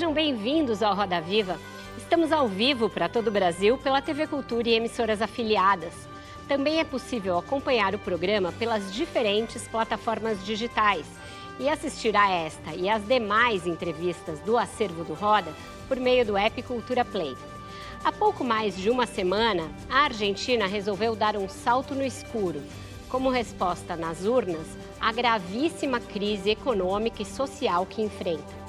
Sejam 0.00 0.14
bem-vindos 0.14 0.82
ao 0.82 0.94
Roda 0.94 1.20
Viva. 1.20 1.58
Estamos 1.98 2.32
ao 2.32 2.48
vivo 2.48 2.88
para 2.88 3.06
todo 3.06 3.28
o 3.28 3.30
Brasil 3.30 3.76
pela 3.76 4.00
TV 4.00 4.26
Cultura 4.26 4.66
e 4.66 4.72
emissoras 4.72 5.20
afiliadas. 5.20 5.92
Também 6.48 6.80
é 6.80 6.84
possível 6.84 7.36
acompanhar 7.36 7.94
o 7.94 7.98
programa 7.98 8.50
pelas 8.50 8.94
diferentes 8.94 9.68
plataformas 9.68 10.42
digitais 10.42 11.04
e 11.58 11.68
assistir 11.68 12.16
a 12.16 12.30
esta 12.30 12.72
e 12.74 12.88
as 12.88 13.06
demais 13.06 13.66
entrevistas 13.66 14.40
do 14.40 14.56
acervo 14.56 15.04
do 15.04 15.12
Roda 15.12 15.52
por 15.86 15.98
meio 15.98 16.24
do 16.24 16.34
app 16.34 16.62
Cultura 16.62 17.04
Play. 17.04 17.36
Há 18.02 18.10
pouco 18.10 18.42
mais 18.42 18.74
de 18.74 18.88
uma 18.88 19.04
semana, 19.04 19.70
a 19.90 20.04
Argentina 20.04 20.66
resolveu 20.66 21.14
dar 21.14 21.36
um 21.36 21.46
salto 21.46 21.94
no 21.94 22.02
escuro, 22.02 22.62
como 23.10 23.28
resposta 23.28 23.96
nas 23.96 24.24
urnas 24.24 24.66
à 24.98 25.12
gravíssima 25.12 26.00
crise 26.00 26.48
econômica 26.48 27.20
e 27.20 27.26
social 27.26 27.84
que 27.84 28.00
enfrenta. 28.00 28.59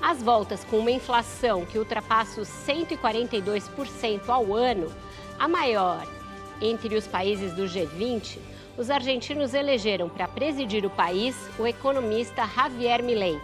As 0.00 0.22
voltas 0.22 0.64
com 0.64 0.78
uma 0.78 0.90
inflação 0.90 1.64
que 1.64 1.78
ultrapassa 1.78 2.40
os 2.40 2.48
142% 2.48 4.28
ao 4.28 4.54
ano, 4.54 4.92
a 5.38 5.48
maior 5.48 6.06
entre 6.60 6.94
os 6.94 7.06
países 7.06 7.52
do 7.54 7.64
G20, 7.64 8.38
os 8.78 8.90
argentinos 8.90 9.54
elegeram 9.54 10.08
para 10.08 10.28
presidir 10.28 10.84
o 10.84 10.90
país 10.90 11.34
o 11.58 11.66
economista 11.66 12.46
Javier 12.46 13.02
Milei, 13.02 13.40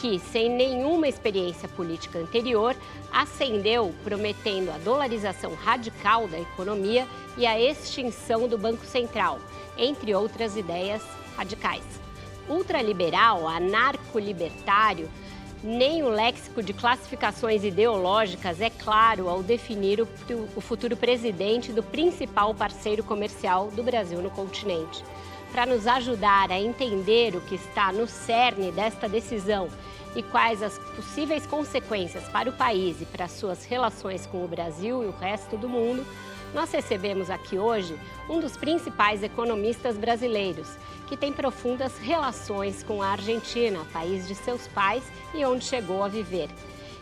que, 0.00 0.18
sem 0.18 0.50
nenhuma 0.50 1.08
experiência 1.08 1.68
política 1.68 2.18
anterior, 2.18 2.76
ascendeu 3.10 3.94
prometendo 4.04 4.70
a 4.70 4.78
dolarização 4.78 5.54
radical 5.54 6.28
da 6.28 6.38
economia 6.38 7.06
e 7.36 7.46
a 7.46 7.58
extinção 7.58 8.46
do 8.46 8.58
Banco 8.58 8.84
Central, 8.84 9.38
entre 9.76 10.14
outras 10.14 10.56
ideias 10.56 11.02
radicais. 11.36 11.84
Ultraliberal, 12.48 13.48
anarco-libertário, 13.48 15.10
nem 15.66 16.04
o 16.04 16.08
léxico 16.08 16.62
de 16.62 16.72
classificações 16.72 17.64
ideológicas 17.64 18.60
é 18.60 18.70
claro 18.70 19.28
ao 19.28 19.42
definir 19.42 20.00
o, 20.00 20.60
futuro 20.60 20.96
presidente 20.96 21.72
do 21.72 21.82
principal 21.82 22.54
parceiro 22.54 23.02
comercial 23.02 23.68
do 23.72 23.82
Brasil 23.82 24.22
no 24.22 24.30
continente. 24.30 25.04
Para 25.50 25.66
nos 25.66 25.84
ajudar 25.88 26.52
a 26.52 26.60
entender 26.60 27.34
o 27.34 27.40
que 27.40 27.56
está 27.56 27.92
no 27.92 28.06
cerne 28.06 28.70
desta 28.70 29.08
decisão 29.08 29.68
e 30.14 30.22
quais 30.22 30.62
as 30.62 30.78
possíveis 30.78 31.44
consequências 31.46 32.22
para 32.28 32.48
o 32.48 32.52
país 32.52 33.00
e 33.00 33.04
para 33.04 33.26
suas 33.26 33.64
relações 33.64 34.24
com 34.24 34.44
o 34.44 34.48
Brasil 34.48 35.02
e 35.02 35.06
o 35.06 35.18
resto 35.18 35.56
do 35.56 35.68
mundo, 35.68 36.06
nós 36.54 36.70
recebemos 36.70 37.28
aqui 37.28 37.58
hoje 37.58 37.98
um 38.30 38.38
dos 38.38 38.56
principais 38.56 39.22
economistas 39.22 39.98
brasileiros, 39.98 40.68
que 41.06 41.16
tem 41.16 41.32
profundas 41.32 41.98
relações 41.98 42.82
com 42.82 43.02
a 43.02 43.08
Argentina, 43.08 43.86
país 43.92 44.26
de 44.26 44.34
seus 44.34 44.66
pais 44.68 45.04
e 45.34 45.44
onde 45.44 45.64
chegou 45.64 46.02
a 46.02 46.08
viver. 46.08 46.48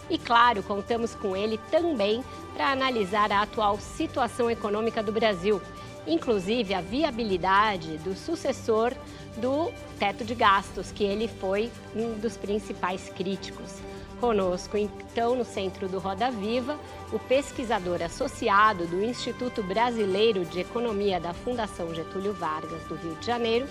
E 0.08 0.19
claro, 0.19 0.62
contamos 0.62 1.14
com 1.14 1.34
ele 1.34 1.58
também 1.70 2.23
para 2.52 2.70
analisar 2.70 3.33
a 3.33 3.42
atual 3.42 3.78
situação 3.78 4.51
econômica 4.51 5.02
do 5.02 5.11
Brasil, 5.11 5.61
inclusive 6.06 6.74
a 6.74 6.80
viabilidade 6.80 7.96
do 7.98 8.14
sucessor 8.14 8.92
do 9.39 9.73
teto 9.98 10.24
de 10.24 10.34
gastos, 10.34 10.92
que 10.92 11.05
ele 11.05 11.27
foi 11.27 11.70
um 11.95 12.18
dos 12.18 12.36
principais 12.36 13.08
críticos. 13.08 13.78
Conosco, 14.20 14.77
então, 14.77 15.34
no 15.34 15.45
centro 15.45 15.89
do 15.89 15.98
Roda 15.98 16.30
Viva, 16.30 16.78
o 17.12 17.18
pesquisador 17.18 18.01
associado 18.01 18.86
do 18.86 19.05
Instituto 19.05 19.62
Brasileiro 19.62 20.45
de 20.45 20.61
Economia 20.61 21.18
da 21.18 21.34
Fundação 21.34 21.92
Getúlio 21.95 22.33
Vargas, 22.33 22.83
do 22.84 22.95
Rio 22.95 23.14
de 23.17 23.27
Janeiro, 23.27 23.67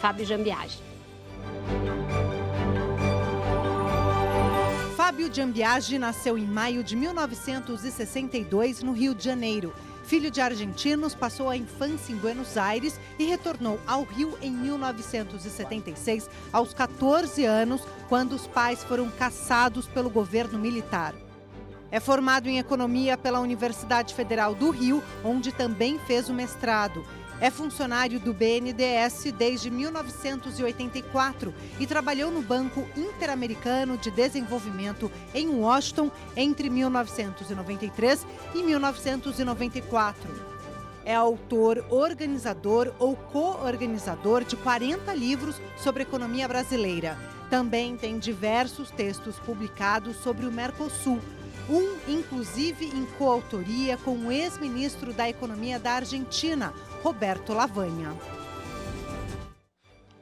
Fábio 0.00 0.24
Jambiage. 0.24 0.78
Fábio 4.96 5.30
Jambiage 5.30 5.98
nasceu 5.98 6.38
em 6.38 6.46
maio 6.46 6.82
de 6.82 6.96
1962 6.96 8.82
no 8.82 8.92
Rio 8.92 9.14
de 9.14 9.22
Janeiro. 9.22 9.74
Filho 10.04 10.30
de 10.30 10.40
argentinos, 10.40 11.14
passou 11.14 11.50
a 11.50 11.56
infância 11.56 12.14
em 12.14 12.16
Buenos 12.16 12.56
Aires 12.56 12.98
e 13.18 13.26
retornou 13.26 13.78
ao 13.86 14.04
Rio 14.04 14.38
em 14.40 14.50
1976, 14.50 16.30
aos 16.50 16.72
14 16.72 17.44
anos, 17.44 17.82
quando 18.08 18.32
os 18.32 18.46
pais 18.46 18.82
foram 18.82 19.10
caçados 19.10 19.86
pelo 19.86 20.08
governo 20.08 20.58
militar. 20.58 21.14
É 21.92 21.98
formado 21.98 22.48
em 22.48 22.58
economia 22.58 23.18
pela 23.18 23.40
Universidade 23.40 24.14
Federal 24.14 24.54
do 24.54 24.70
Rio, 24.70 25.02
onde 25.24 25.50
também 25.50 25.98
fez 25.98 26.28
o 26.28 26.34
mestrado. 26.34 27.04
É 27.40 27.50
funcionário 27.50 28.20
do 28.20 28.32
BNDES 28.34 29.32
desde 29.36 29.70
1984 29.70 31.54
e 31.80 31.86
trabalhou 31.86 32.30
no 32.30 32.42
Banco 32.42 32.86
Interamericano 32.94 33.96
de 33.96 34.10
Desenvolvimento 34.10 35.10
em 35.34 35.48
Washington 35.48 36.10
entre 36.36 36.68
1993 36.68 38.26
e 38.54 38.62
1994. 38.62 40.50
É 41.02 41.14
autor, 41.14 41.84
organizador 41.88 42.92
ou 42.98 43.16
co-organizador 43.16 44.44
de 44.44 44.54
40 44.54 45.12
livros 45.14 45.56
sobre 45.78 46.02
economia 46.02 46.46
brasileira. 46.46 47.18
Também 47.48 47.96
tem 47.96 48.18
diversos 48.18 48.90
textos 48.90 49.38
publicados 49.40 50.16
sobre 50.18 50.46
o 50.46 50.52
Mercosul, 50.52 51.18
um 51.70 51.96
inclusive 52.08 52.84
em 52.84 53.06
coautoria 53.16 53.96
com 53.96 54.16
o 54.16 54.32
ex-ministro 54.32 55.12
da 55.12 55.28
Economia 55.28 55.78
da 55.78 55.92
Argentina, 55.92 56.74
Roberto 57.02 57.54
Lavanha. 57.54 58.12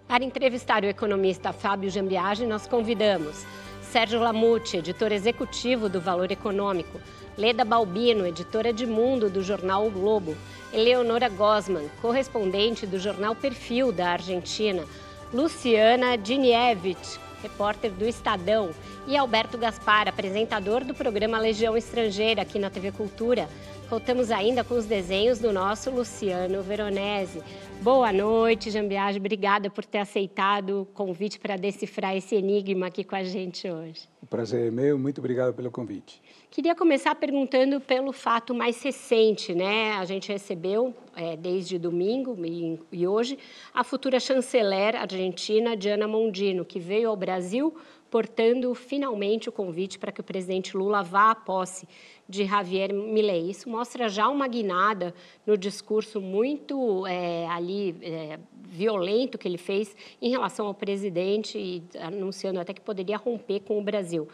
Para 0.06 0.25
entrevistar 0.25 0.82
o 0.82 0.87
economista 0.87 1.53
Fábio 1.53 1.91
Jambiage, 1.91 2.47
nós 2.47 2.66
convidamos 2.66 3.47
Sérgio 3.81 4.20
Lamute, 4.20 4.76
editor 4.76 5.10
executivo 5.12 5.88
do 5.88 6.00
Valor 6.00 6.31
Econômico, 6.31 7.00
Leda 7.37 7.64
Balbino, 7.64 8.26
editora 8.26 8.72
de 8.72 8.87
Mundo 8.87 9.31
do 9.31 9.42
jornal 9.42 9.87
o 9.87 9.91
Globo, 9.91 10.37
Eleonora 10.72 11.28
Gosman, 11.31 11.88
correspondente 12.03 12.87
do 12.87 12.98
jornal 12.98 13.34
Perfil 13.34 13.91
da 13.91 14.10
Argentina, 14.10 14.84
Luciana 15.32 16.16
Dinievich, 16.16 17.19
repórter 17.43 17.91
do 17.91 18.06
Estadão, 18.06 18.71
e 19.06 19.16
Alberto 19.16 19.56
Gaspar, 19.56 20.06
apresentador 20.09 20.84
do 20.84 20.94
programa 20.94 21.38
Legião 21.38 21.76
Estrangeira 21.76 22.43
aqui 22.43 22.59
na 22.59 22.69
TV 22.71 22.93
Cultura. 22.93 23.49
Contamos 23.88 24.31
ainda 24.31 24.62
com 24.62 24.75
os 24.75 24.84
desenhos 24.84 25.38
do 25.38 25.50
nosso 25.50 25.91
Luciano 25.91 26.62
Veronese. 26.62 27.43
Boa 27.81 28.12
noite, 28.12 28.71
Jambiage. 28.71 29.19
Obrigada 29.19 29.71
por 29.71 29.82
ter 29.82 29.97
aceitado 29.97 30.82
o 30.82 30.84
convite 30.84 31.38
para 31.38 31.56
decifrar 31.56 32.15
esse 32.15 32.34
enigma 32.34 32.88
aqui 32.88 33.03
com 33.03 33.16
a 33.16 33.25
gente 33.25 33.66
hoje. 33.66 34.06
O 34.22 34.26
prazer 34.26 34.66
é 34.66 34.71
meu. 34.71 34.99
Muito 34.99 35.21
obrigado 35.21 35.54
pelo 35.54 35.71
convite. 35.71 36.21
Queria 36.50 36.75
começar 36.75 37.15
perguntando 37.15 37.81
pelo 37.81 38.12
fato 38.12 38.54
mais 38.54 38.82
recente, 38.82 39.54
né? 39.54 39.93
A 39.93 40.05
gente 40.05 40.31
recebeu 40.31 40.94
é, 41.16 41.34
desde 41.34 41.78
domingo 41.78 42.37
e, 42.44 42.78
e 42.93 43.06
hoje 43.06 43.38
a 43.72 43.82
futura 43.82 44.20
chanceler 44.20 44.97
argentina 44.97 45.75
Diana 45.75 46.06
Mondino, 46.06 46.62
que 46.62 46.79
veio 46.79 47.08
ao 47.08 47.17
Brasil 47.17 47.75
portando 48.11 48.75
finalmente 48.75 49.49
o 49.49 49.52
convite 49.52 49.99
para 49.99 50.11
que 50.11 50.20
o 50.20 50.25
presidente 50.25 50.76
Lula 50.76 51.02
vá 51.02 51.31
à 51.31 51.35
posse 51.35 51.87
de 52.28 52.44
Javier 52.44 52.92
Milei. 52.92 53.50
Isso 53.50 53.69
mostra 53.69 54.08
já 54.08 54.28
uma 54.28 54.46
guinada 54.46 55.14
no 55.46 55.56
discurso 55.56 56.20
muito 56.20 57.06
é, 57.06 57.46
ali 57.48 57.96
é, 58.02 58.38
violento 58.64 59.38
que 59.38 59.48
ele 59.48 59.56
fez 59.56 59.96
em 60.20 60.30
relação 60.30 60.66
ao 60.66 60.75
presidente 60.75 61.58
e 61.58 61.82
anunciando 61.98 62.60
até 62.60 62.75
que 62.75 62.80
poderia 62.80 63.16
romper 63.16 63.60
com 63.60 63.78
o 63.78 63.82
Brasil. 63.82 64.28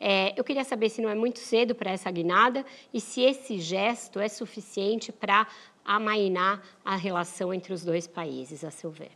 É, 0.00 0.38
eu 0.38 0.44
queria 0.44 0.64
saber 0.64 0.90
se 0.90 1.00
não 1.00 1.08
é 1.08 1.14
muito 1.14 1.38
cedo 1.38 1.74
para 1.74 1.90
essa 1.90 2.10
guinada 2.10 2.64
e 2.92 3.00
se 3.00 3.22
esse 3.22 3.58
gesto 3.58 4.18
é 4.18 4.28
suficiente 4.28 5.12
para 5.12 5.46
amainar 5.84 6.60
a 6.84 6.96
relação 6.96 7.54
entre 7.54 7.72
os 7.72 7.84
dois 7.84 8.06
países, 8.06 8.64
a 8.64 8.70
seu 8.70 8.90
ver. 8.90 9.12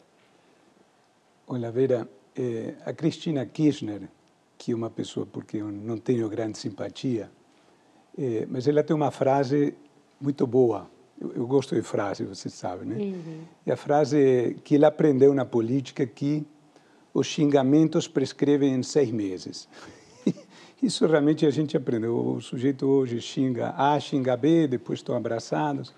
Olha, 1.46 1.70
Vera, 1.72 2.08
é, 2.36 2.76
a 2.84 2.92
Cristina 2.92 3.44
Kirchner, 3.44 4.08
que 4.56 4.70
é 4.70 4.74
uma 4.74 4.88
pessoa 4.88 5.26
porque 5.26 5.56
eu 5.56 5.70
não 5.70 5.98
tenho 5.98 6.28
grande 6.28 6.56
simpatia, 6.58 7.28
é, 8.18 8.46
mas 8.48 8.66
ela 8.66 8.82
tem 8.82 8.94
uma 8.94 9.10
frase 9.10 9.74
muito 10.20 10.46
boa. 10.46 10.88
Eu, 11.20 11.32
eu 11.32 11.46
gosto 11.46 11.74
de 11.74 11.82
frase, 11.82 12.24
você 12.24 12.48
sabe, 12.48 12.84
né? 12.84 12.96
Uhum. 12.96 13.40
E 13.66 13.72
a 13.72 13.76
frase 13.76 14.18
é 14.18 14.54
que 14.64 14.76
ela 14.76 14.88
aprendeu 14.88 15.34
na 15.34 15.44
política 15.44 16.06
que 16.06 16.46
os 17.12 17.26
xingamentos 17.26 18.06
prescrevem 18.08 18.74
em 18.74 18.82
seis 18.82 19.10
meses. 19.10 19.68
Isso 20.82 21.06
realmente 21.06 21.44
a 21.44 21.50
gente 21.50 21.76
aprendeu. 21.76 22.16
O 22.16 22.40
sujeito 22.40 22.86
hoje 22.86 23.20
xinga 23.20 23.74
A, 23.76 23.98
xinga 24.00 24.36
B, 24.36 24.66
depois 24.66 25.00
estão 25.00 25.16
abraçados. 25.16 25.94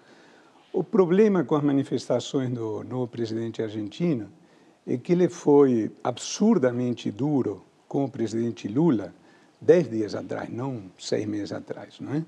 O 0.72 0.82
problema 0.82 1.44
com 1.44 1.54
as 1.54 1.62
manifestações 1.62 2.50
do 2.50 2.82
novo 2.82 3.06
presidente 3.06 3.62
argentino 3.62 4.28
é 4.86 4.96
que 4.96 5.12
ele 5.12 5.28
foi 5.28 5.92
absurdamente 6.02 7.10
duro 7.10 7.62
com 7.86 8.04
o 8.04 8.10
presidente 8.10 8.66
Lula 8.66 9.14
dez 9.62 9.88
dias 9.88 10.14
atrás, 10.14 10.50
não 10.50 10.82
seis 10.98 11.26
meses 11.26 11.52
atrás, 11.52 11.98
não 12.00 12.14
é? 12.14 12.24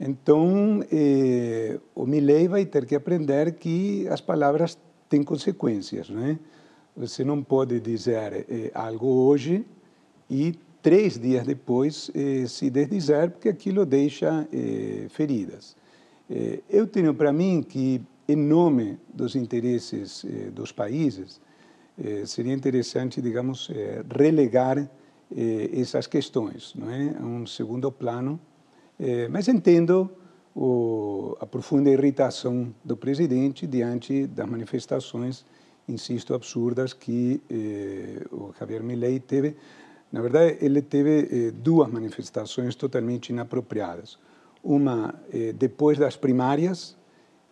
Então, 0.00 0.82
eh, 0.90 1.78
o 1.94 2.06
Milley 2.06 2.48
vai 2.48 2.64
ter 2.64 2.86
que 2.86 2.94
aprender 2.94 3.52
que 3.52 4.08
as 4.08 4.20
palavras 4.20 4.78
têm 5.10 5.22
consequências, 5.22 6.08
não 6.08 6.24
é? 6.24 6.38
Você 6.96 7.22
não 7.22 7.42
pode 7.42 7.78
dizer 7.80 8.46
eh, 8.48 8.70
algo 8.74 9.06
hoje 9.06 9.64
e 10.30 10.54
três 10.82 11.18
dias 11.18 11.46
depois 11.46 12.10
eh, 12.14 12.46
se 12.46 12.70
desdizer, 12.70 13.30
porque 13.30 13.50
aquilo 13.50 13.84
deixa 13.84 14.48
eh, 14.50 15.06
feridas. 15.10 15.76
Eh, 16.30 16.60
eu 16.70 16.86
tenho 16.86 17.12
para 17.12 17.30
mim 17.30 17.62
que, 17.62 18.00
em 18.26 18.36
nome 18.36 18.98
dos 19.12 19.36
interesses 19.36 20.24
eh, 20.24 20.50
dos 20.50 20.72
países, 20.72 21.40
seria 22.24 22.54
interessante, 22.54 23.20
digamos, 23.20 23.70
relegar 24.08 24.88
essas 25.72 26.06
questões, 26.06 26.74
não 26.74 26.90
é? 26.90 27.16
A 27.18 27.24
um 27.24 27.46
segundo 27.46 27.90
plano, 27.92 28.40
mas 29.30 29.46
entendo 29.46 30.10
o, 30.54 31.36
a 31.40 31.46
profunda 31.46 31.88
irritação 31.88 32.74
do 32.84 32.96
presidente 32.96 33.66
diante 33.66 34.26
das 34.26 34.48
manifestações, 34.48 35.44
insisto, 35.88 36.34
absurdas 36.34 36.92
que 36.92 37.40
o 38.32 38.52
Javier 38.58 38.82
Milei 38.82 39.20
teve 39.20 39.56
na 40.12 40.20
verdade, 40.20 40.58
ele 40.60 40.82
teve 40.82 41.28
eh, 41.30 41.50
duas 41.52 41.88
manifestações 41.88 42.74
totalmente 42.74 43.28
inapropriadas. 43.28 44.18
Uma 44.62 45.14
eh, 45.32 45.52
depois 45.52 45.98
das 45.98 46.16
primárias, 46.16 46.96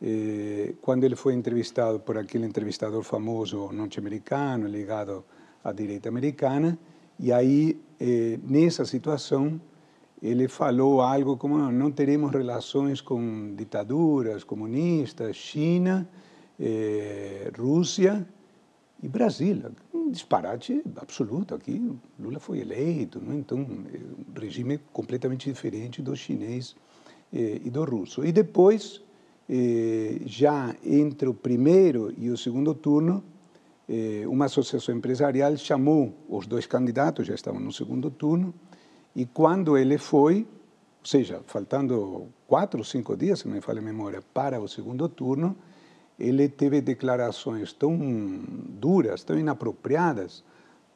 eh, 0.03 0.75
quando 0.83 1.05
ele 1.05 1.15
foi 1.15 1.35
entrevistado 1.35 2.01
por 2.01 2.19
aquele 2.19 2.47
entrevistador 2.47 3.03
famoso 3.05 3.71
norte-americano 3.73 4.67
ligado 4.67 5.25
à 5.63 5.73
direita 5.73 6.09
americana, 6.09 6.77
e 7.19 7.33
aí, 7.33 7.81
eh, 7.99 8.39
nessa 8.45 8.85
situação, 8.85 9.61
ele 10.23 10.47
falou 10.47 11.01
algo 11.01 11.37
como 11.37 11.59
não 11.73 11.91
teremos 11.91 12.31
relações 12.31 13.01
com 13.01 13.55
ditaduras 13.57 14.45
comunistas, 14.45 15.35
China, 15.37 16.09
eh, 16.61 17.51
Rússia 17.59 18.27
e 19.03 19.09
Brasil 19.09 19.63
um 19.93 20.11
disparate 20.11 20.81
absoluto 20.97 21.57
aqui. 21.57 21.91
Lula 22.21 22.39
foi 22.39 22.61
eleito, 22.61 23.21
não? 23.21 23.37
então 23.37 23.59
é 23.93 23.99
um 23.99 24.41
regime 24.41 24.79
completamente 24.93 25.51
diferente 25.51 26.01
do 26.01 26.15
chinês 26.15 26.77
eh, 27.33 27.61
e 27.65 27.71
do 27.71 27.85
russo. 27.85 28.25
E 28.25 28.31
depois, 28.31 29.03
já 30.27 30.77
entre 30.85 31.27
o 31.27 31.33
primeiro 31.33 32.13
e 32.19 32.29
o 32.29 32.37
segundo 32.37 32.75
turno, 32.75 33.25
eh, 33.89 34.25
uma 34.27 34.45
associação 34.45 34.95
empresarial 34.95 35.57
chamou 35.57 36.15
os 36.29 36.47
dois 36.47 36.67
candidatos, 36.67 37.27
já 37.27 37.35
estavam 37.35 37.61
no 37.61 37.73
segundo 37.73 38.11
turno, 38.11 38.53
e 39.17 39.25
quando 39.25 39.77
ele 39.77 39.97
foi, 39.97 40.47
ou 41.01 41.07
seja, 41.07 41.41
faltando 41.47 42.29
quatro 42.47 42.81
ou 42.81 42.85
cinco 42.85 43.17
dias, 43.17 43.41
se 43.41 43.49
não 43.49 43.55
me 43.55 43.61
falha 43.61 43.81
a 43.81 43.83
memória, 43.83 44.23
para 44.35 44.61
o 44.61 44.69
segundo 44.69 45.09
turno, 45.09 45.57
ele 46.19 46.49
teve 46.49 46.81
declarações 46.81 47.73
tão 47.73 47.97
duras, 48.69 49.23
tão 49.23 49.39
inapropriadas 49.39 50.45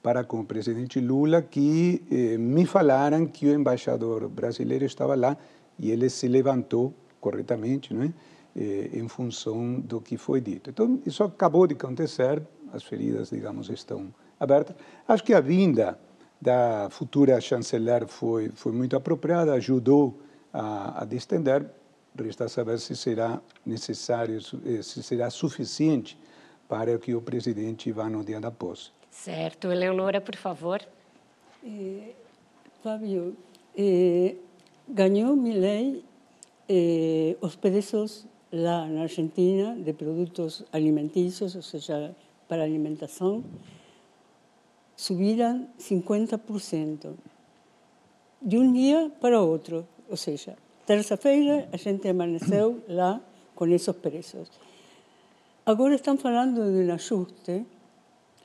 para 0.02 0.24
com 0.24 0.40
o 0.40 0.44
presidente 0.44 1.00
Lula 1.00 1.40
que 1.40 2.02
eh, 2.10 2.36
me 2.36 2.66
falaram 2.66 3.24
que 3.26 3.46
o 3.46 3.54
embaixador 3.54 4.28
brasileiro 4.28 4.84
estava 4.84 5.14
lá 5.14 5.36
e 5.78 5.90
ele 5.90 6.10
se 6.10 6.26
levantou 6.26 6.92
corretamente, 7.20 7.94
não 7.94 8.02
é? 8.02 8.12
Eh, 8.54 8.90
em 8.92 9.08
função 9.08 9.80
do 9.80 9.98
que 9.98 10.18
foi 10.18 10.40
dito. 10.40 10.68
Então, 10.68 11.00
isso 11.06 11.24
acabou 11.24 11.66
de 11.66 11.74
acontecer, 11.74 12.42
as 12.72 12.82
feridas, 12.82 13.30
digamos, 13.30 13.68
estão 13.68 14.12
abertas. 14.38 14.74
Acho 15.06 15.22
que 15.22 15.34
a 15.34 15.40
vinda 15.40 15.98
da 16.40 16.88
futura 16.90 17.40
chanceler 17.40 18.06
foi, 18.06 18.50
foi 18.54 18.72
muito 18.72 18.96
apropriada, 18.96 19.52
ajudou 19.52 20.18
a, 20.52 21.02
a 21.02 21.04
distender, 21.04 21.64
Resta 22.14 22.46
saber 22.46 22.78
se 22.78 22.94
será 22.94 23.40
necessário, 23.64 24.38
eh, 24.66 24.82
se 24.82 25.02
será 25.02 25.30
suficiente 25.30 26.18
para 26.68 26.98
que 26.98 27.14
o 27.14 27.22
presidente 27.22 27.90
vá 27.90 28.08
no 28.08 28.22
dia 28.22 28.38
da 28.38 28.50
posse. 28.50 28.90
Certo. 29.10 29.72
Eleonora, 29.72 30.20
por 30.20 30.36
favor. 30.36 30.82
Eh, 31.64 32.12
Fábio, 32.82 33.34
eh, 33.76 34.36
ganhou 34.86 35.34
Milei 35.36 36.04
eh, 36.68 37.36
os 37.40 37.56
preços 37.56 38.26
lá 38.52 38.86
na 38.86 39.02
Argentina 39.02 39.74
de 39.74 39.92
produtos 39.94 40.64
alimentícios, 40.70 41.54
ou 41.54 41.62
seja, 41.62 42.14
para 42.52 42.64
alimentação, 42.64 43.42
subiram 44.94 45.68
50% 45.80 47.14
de 48.42 48.58
um 48.58 48.70
dia 48.70 49.10
para 49.22 49.40
outro. 49.40 49.88
Ou 50.10 50.18
seja, 50.18 50.54
Terça-feira 50.84 51.68
a 51.72 51.76
gente 51.76 52.08
amanheceu 52.08 52.82
lá 52.88 53.20
com 53.54 53.66
esses 53.66 53.94
preços. 53.96 54.50
Agora 55.64 55.94
estão 55.94 56.18
falando 56.18 56.60
de 56.72 56.90
um 56.90 56.92
ajuste, 56.92 57.64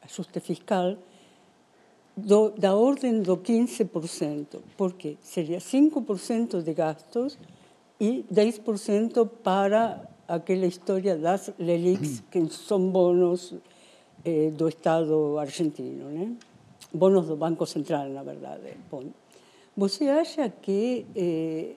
ajuste 0.04 0.40
fiscal, 0.40 0.96
da 2.58 2.76
ordem 2.76 3.22
do 3.22 3.38
15%, 3.38 4.60
porque 4.78 5.18
seria 5.22 5.58
5% 5.58 6.62
de 6.62 6.74
gastos 6.74 7.38
e 8.00 8.24
10% 8.32 9.28
para 9.44 10.08
aquela 10.28 10.68
história 10.68 11.18
das 11.18 11.52
LELIX, 11.58 12.24
que 12.30 12.48
são 12.50 12.92
bônus 12.92 13.56
eh, 14.28 14.52
do 14.52 14.68
Estado 14.68 15.40
argentino, 15.40 16.10
né? 16.10 16.36
bônus 16.94 17.28
do 17.28 17.38
Banco 17.38 17.66
Central, 17.66 18.10
na 18.10 18.24
verdade. 18.24 18.76
Bom, 18.92 19.06
você 19.76 20.10
acha 20.10 20.50
que 20.50 21.06
eh, 21.16 21.76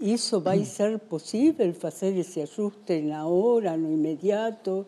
isso 0.00 0.40
vai 0.40 0.64
ser 0.64 0.98
possível 1.00 1.72
fazer 1.74 2.16
esse 2.16 2.40
ajuste 2.42 3.00
na 3.02 3.26
hora, 3.26 3.76
no 3.76 3.90
imediato? 3.92 4.86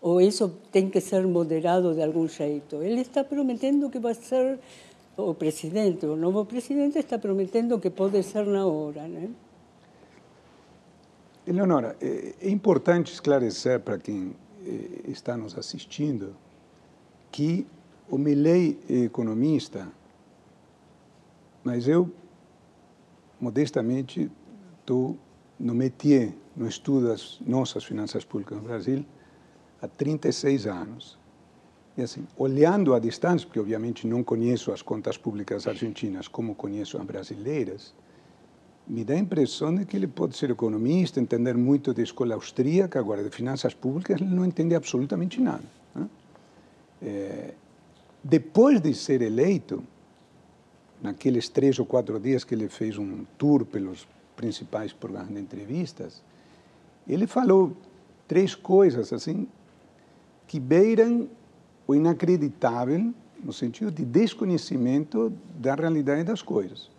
Ou 0.00 0.20
isso 0.20 0.48
tem 0.70 0.88
que 0.88 1.00
ser 1.00 1.26
moderado 1.26 1.94
de 1.94 2.02
algum 2.02 2.28
jeito? 2.28 2.80
Ele 2.80 3.00
está 3.00 3.24
prometendo 3.24 3.90
que 3.90 3.98
vai 3.98 4.14
ser 4.14 4.60
o 5.16 5.34
presidente, 5.34 6.06
o 6.06 6.14
novo 6.14 6.44
presidente 6.44 6.98
está 6.98 7.18
prometendo 7.18 7.80
que 7.80 7.90
pode 7.90 8.22
ser 8.22 8.46
na 8.46 8.66
hora, 8.66 9.08
né? 9.08 9.30
Eleonora, 11.46 11.96
é 12.00 12.48
importante 12.48 13.12
esclarecer 13.12 13.80
para 13.80 13.98
quem 13.98 14.20
eh, 14.28 14.45
está 15.06 15.36
nos 15.36 15.56
assistindo 15.56 16.34
que 17.30 17.66
o 18.08 18.18
Milley 18.18 18.78
é 18.88 18.98
economista, 19.00 19.88
mas 21.64 21.88
eu, 21.88 22.10
modestamente, 23.40 24.30
estou 24.80 25.18
no 25.58 25.74
métier, 25.74 26.32
no 26.56 26.68
estudo 26.68 27.08
das 27.08 27.40
nossas 27.44 27.84
finanças 27.84 28.24
públicas 28.24 28.56
no 28.56 28.64
Brasil, 28.64 29.04
há 29.82 29.88
36 29.88 30.66
anos. 30.66 31.18
E 31.96 32.02
assim, 32.02 32.26
olhando 32.36 32.94
à 32.94 32.98
distância, 32.98 33.46
porque 33.46 33.58
obviamente 33.58 34.06
não 34.06 34.22
conheço 34.22 34.70
as 34.70 34.82
contas 34.82 35.16
públicas 35.16 35.66
argentinas 35.66 36.28
como 36.28 36.54
conheço 36.54 36.98
as 36.98 37.04
brasileiras, 37.04 37.94
me 38.86 39.04
dá 39.04 39.14
a 39.14 39.18
impressão 39.18 39.74
de 39.74 39.84
que 39.84 39.96
ele 39.96 40.06
pode 40.06 40.36
ser 40.36 40.50
economista, 40.50 41.20
entender 41.20 41.54
muito 41.54 41.92
de 41.92 42.02
escola 42.02 42.34
austríaca, 42.34 42.98
agora 42.98 43.22
de 43.22 43.30
finanças 43.30 43.74
públicas 43.74 44.20
ele 44.20 44.30
não 44.30 44.44
entende 44.44 44.74
absolutamente 44.74 45.40
nada. 45.40 45.64
Né? 45.94 46.08
É, 47.02 47.54
depois 48.22 48.80
de 48.80 48.94
ser 48.94 49.22
eleito, 49.22 49.82
naqueles 51.02 51.48
três 51.48 51.78
ou 51.78 51.86
quatro 51.86 52.18
dias 52.20 52.44
que 52.44 52.54
ele 52.54 52.68
fez 52.68 52.96
um 52.96 53.24
tour 53.36 53.64
pelos 53.64 54.06
principais 54.36 54.92
programas 54.92 55.34
de 55.34 55.40
entrevistas, 55.40 56.22
ele 57.08 57.26
falou 57.26 57.76
três 58.28 58.54
coisas 58.54 59.12
assim 59.12 59.48
que 60.46 60.60
beiram 60.60 61.28
o 61.86 61.94
inacreditável 61.94 63.12
no 63.42 63.52
sentido 63.52 63.90
de 63.90 64.04
desconhecimento 64.04 65.32
da 65.58 65.74
realidade 65.74 66.24
das 66.24 66.42
coisas. 66.42 66.90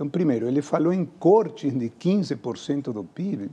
Então, 0.00 0.08
primeiro, 0.08 0.48
ele 0.48 0.62
falou 0.62 0.94
em 0.94 1.04
cortes 1.04 1.74
de 1.78 1.90
15% 1.90 2.90
do 2.90 3.04
PIB. 3.04 3.50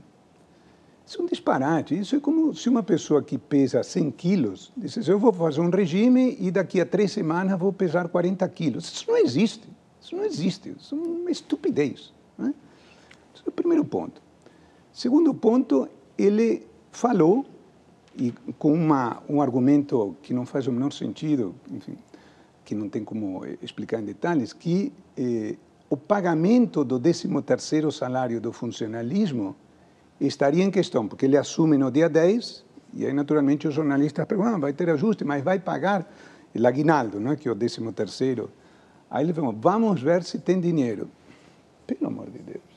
Isso 1.06 1.20
é 1.20 1.22
um 1.22 1.26
disparate. 1.26 1.98
Isso 1.98 2.16
é 2.16 2.20
como 2.20 2.54
se 2.54 2.70
uma 2.70 2.82
pessoa 2.82 3.22
que 3.22 3.36
pesa 3.36 3.82
100 3.82 4.10
quilos 4.12 4.72
dissesse: 4.74 5.10
Eu 5.10 5.18
vou 5.18 5.30
fazer 5.30 5.60
um 5.60 5.68
regime 5.68 6.38
e 6.40 6.50
daqui 6.50 6.80
a 6.80 6.86
três 6.86 7.12
semanas 7.12 7.58
vou 7.58 7.70
pesar 7.70 8.08
40 8.08 8.48
quilos. 8.48 8.90
Isso 8.90 9.04
não 9.06 9.18
existe. 9.18 9.68
Isso 10.00 10.16
não 10.16 10.24
existe. 10.24 10.74
Isso 10.80 10.94
é 10.94 10.98
uma 10.98 11.30
estupidez. 11.30 12.14
Não 12.38 12.46
é? 12.46 12.54
Esse 13.34 13.42
é 13.44 13.48
o 13.50 13.52
primeiro 13.52 13.84
ponto. 13.84 14.22
Segundo 14.90 15.34
ponto, 15.34 15.86
ele 16.16 16.66
falou, 16.90 17.44
e 18.16 18.32
com 18.58 18.72
uma, 18.72 19.22
um 19.28 19.42
argumento 19.42 20.16
que 20.22 20.32
não 20.32 20.46
faz 20.46 20.66
o 20.66 20.72
menor 20.72 20.94
sentido, 20.94 21.54
enfim, 21.70 21.98
que 22.64 22.74
não 22.74 22.88
tem 22.88 23.04
como 23.04 23.44
explicar 23.60 24.00
em 24.00 24.06
detalhes, 24.06 24.54
que 24.54 24.94
eh, 25.14 25.56
o 25.90 25.96
pagamento 25.96 26.84
do 26.84 27.00
13º 27.00 27.90
salário 27.90 28.40
do 28.40 28.52
funcionalismo 28.52 29.56
estaria 30.20 30.64
em 30.64 30.70
questão, 30.70 31.08
porque 31.08 31.24
ele 31.24 31.36
assume 31.36 31.78
no 31.78 31.90
dia 31.90 32.08
10, 32.08 32.64
e 32.94 33.06
aí 33.06 33.12
naturalmente 33.12 33.66
os 33.66 33.74
jornalistas 33.74 34.26
perguntam, 34.26 34.56
ah, 34.56 34.58
vai 34.58 34.72
ter 34.72 34.90
ajuste, 34.90 35.24
mas 35.24 35.42
vai 35.42 35.58
pagar 35.58 36.10
o 36.54 36.66
aguinaldo, 36.66 37.20
não 37.20 37.32
é? 37.32 37.36
que 37.36 37.48
é 37.48 37.52
o 37.52 37.56
13º. 37.56 38.48
Aí 39.10 39.24
ele 39.24 39.32
falou, 39.32 39.54
vamos 39.58 40.02
ver 40.02 40.22
se 40.22 40.38
tem 40.38 40.60
dinheiro. 40.60 41.08
Pelo 41.86 42.08
amor 42.08 42.28
de 42.30 42.38
Deus. 42.38 42.68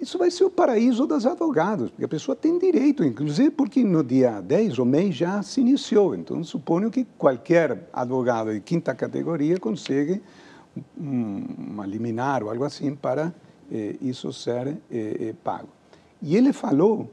Isso 0.00 0.18
vai 0.18 0.30
ser 0.30 0.44
o 0.44 0.50
paraíso 0.50 1.06
dos 1.06 1.26
advogados, 1.26 1.90
porque 1.90 2.04
a 2.04 2.08
pessoa 2.08 2.36
tem 2.36 2.58
direito, 2.58 3.02
inclusive 3.02 3.50
porque 3.50 3.82
no 3.82 4.04
dia 4.04 4.40
10 4.40 4.78
o 4.78 4.84
mês 4.84 5.16
já 5.16 5.42
se 5.42 5.60
iniciou. 5.60 6.14
Então, 6.14 6.44
suponho 6.44 6.90
que 6.90 7.04
qualquer 7.18 7.88
advogado 7.92 8.52
de 8.52 8.60
quinta 8.60 8.94
categoria 8.94 9.58
consegue 9.58 10.20
uma 10.96 11.86
liminar 11.86 12.42
ou 12.42 12.50
algo 12.50 12.64
assim 12.64 12.94
para 12.94 13.34
eh, 13.70 13.96
isso 14.00 14.32
ser 14.32 14.68
eh, 14.68 14.76
eh, 14.90 15.34
pago. 15.42 15.68
E 16.20 16.36
ele 16.36 16.52
falou 16.52 17.10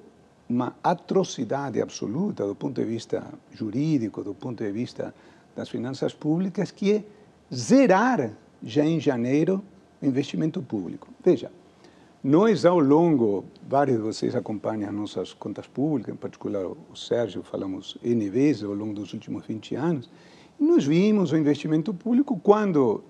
uma 0.49 0.75
atrocidade 0.83 1.81
absoluta 1.81 2.45
do 2.45 2.55
ponto 2.55 2.81
de 2.81 2.85
vista 2.85 3.23
jurídico, 3.51 4.23
do 4.23 4.33
ponto 4.33 4.63
de 4.63 4.71
vista 4.71 5.13
das 5.55 5.69
finanças 5.69 6.13
públicas, 6.13 6.71
que 6.71 6.93
é 6.93 7.03
zerar 7.53 8.31
já 8.61 8.85
em 8.85 8.99
janeiro 8.99 9.61
o 10.01 10.05
investimento 10.05 10.61
público. 10.61 11.07
Veja, 11.23 11.51
nós, 12.23 12.65
ao 12.65 12.79
longo, 12.79 13.45
vários 13.67 13.97
de 13.97 14.03
vocês 14.03 14.35
acompanham 14.35 14.91
nossas 14.91 15.33
contas 15.33 15.67
públicas, 15.67 16.13
em 16.13 16.17
particular 16.17 16.65
o 16.65 16.95
Sérgio, 16.95 17.41
falamos 17.41 17.97
N 18.03 18.29
vezes 18.29 18.63
ao 18.63 18.73
longo 18.73 18.93
dos 18.93 19.13
últimos 19.13 19.45
20 19.45 19.75
anos, 19.75 20.09
e 20.59 20.63
nós 20.63 20.85
vimos 20.85 21.31
o 21.31 21.37
investimento 21.37 21.93
público 21.93 22.39
quando 22.43 23.03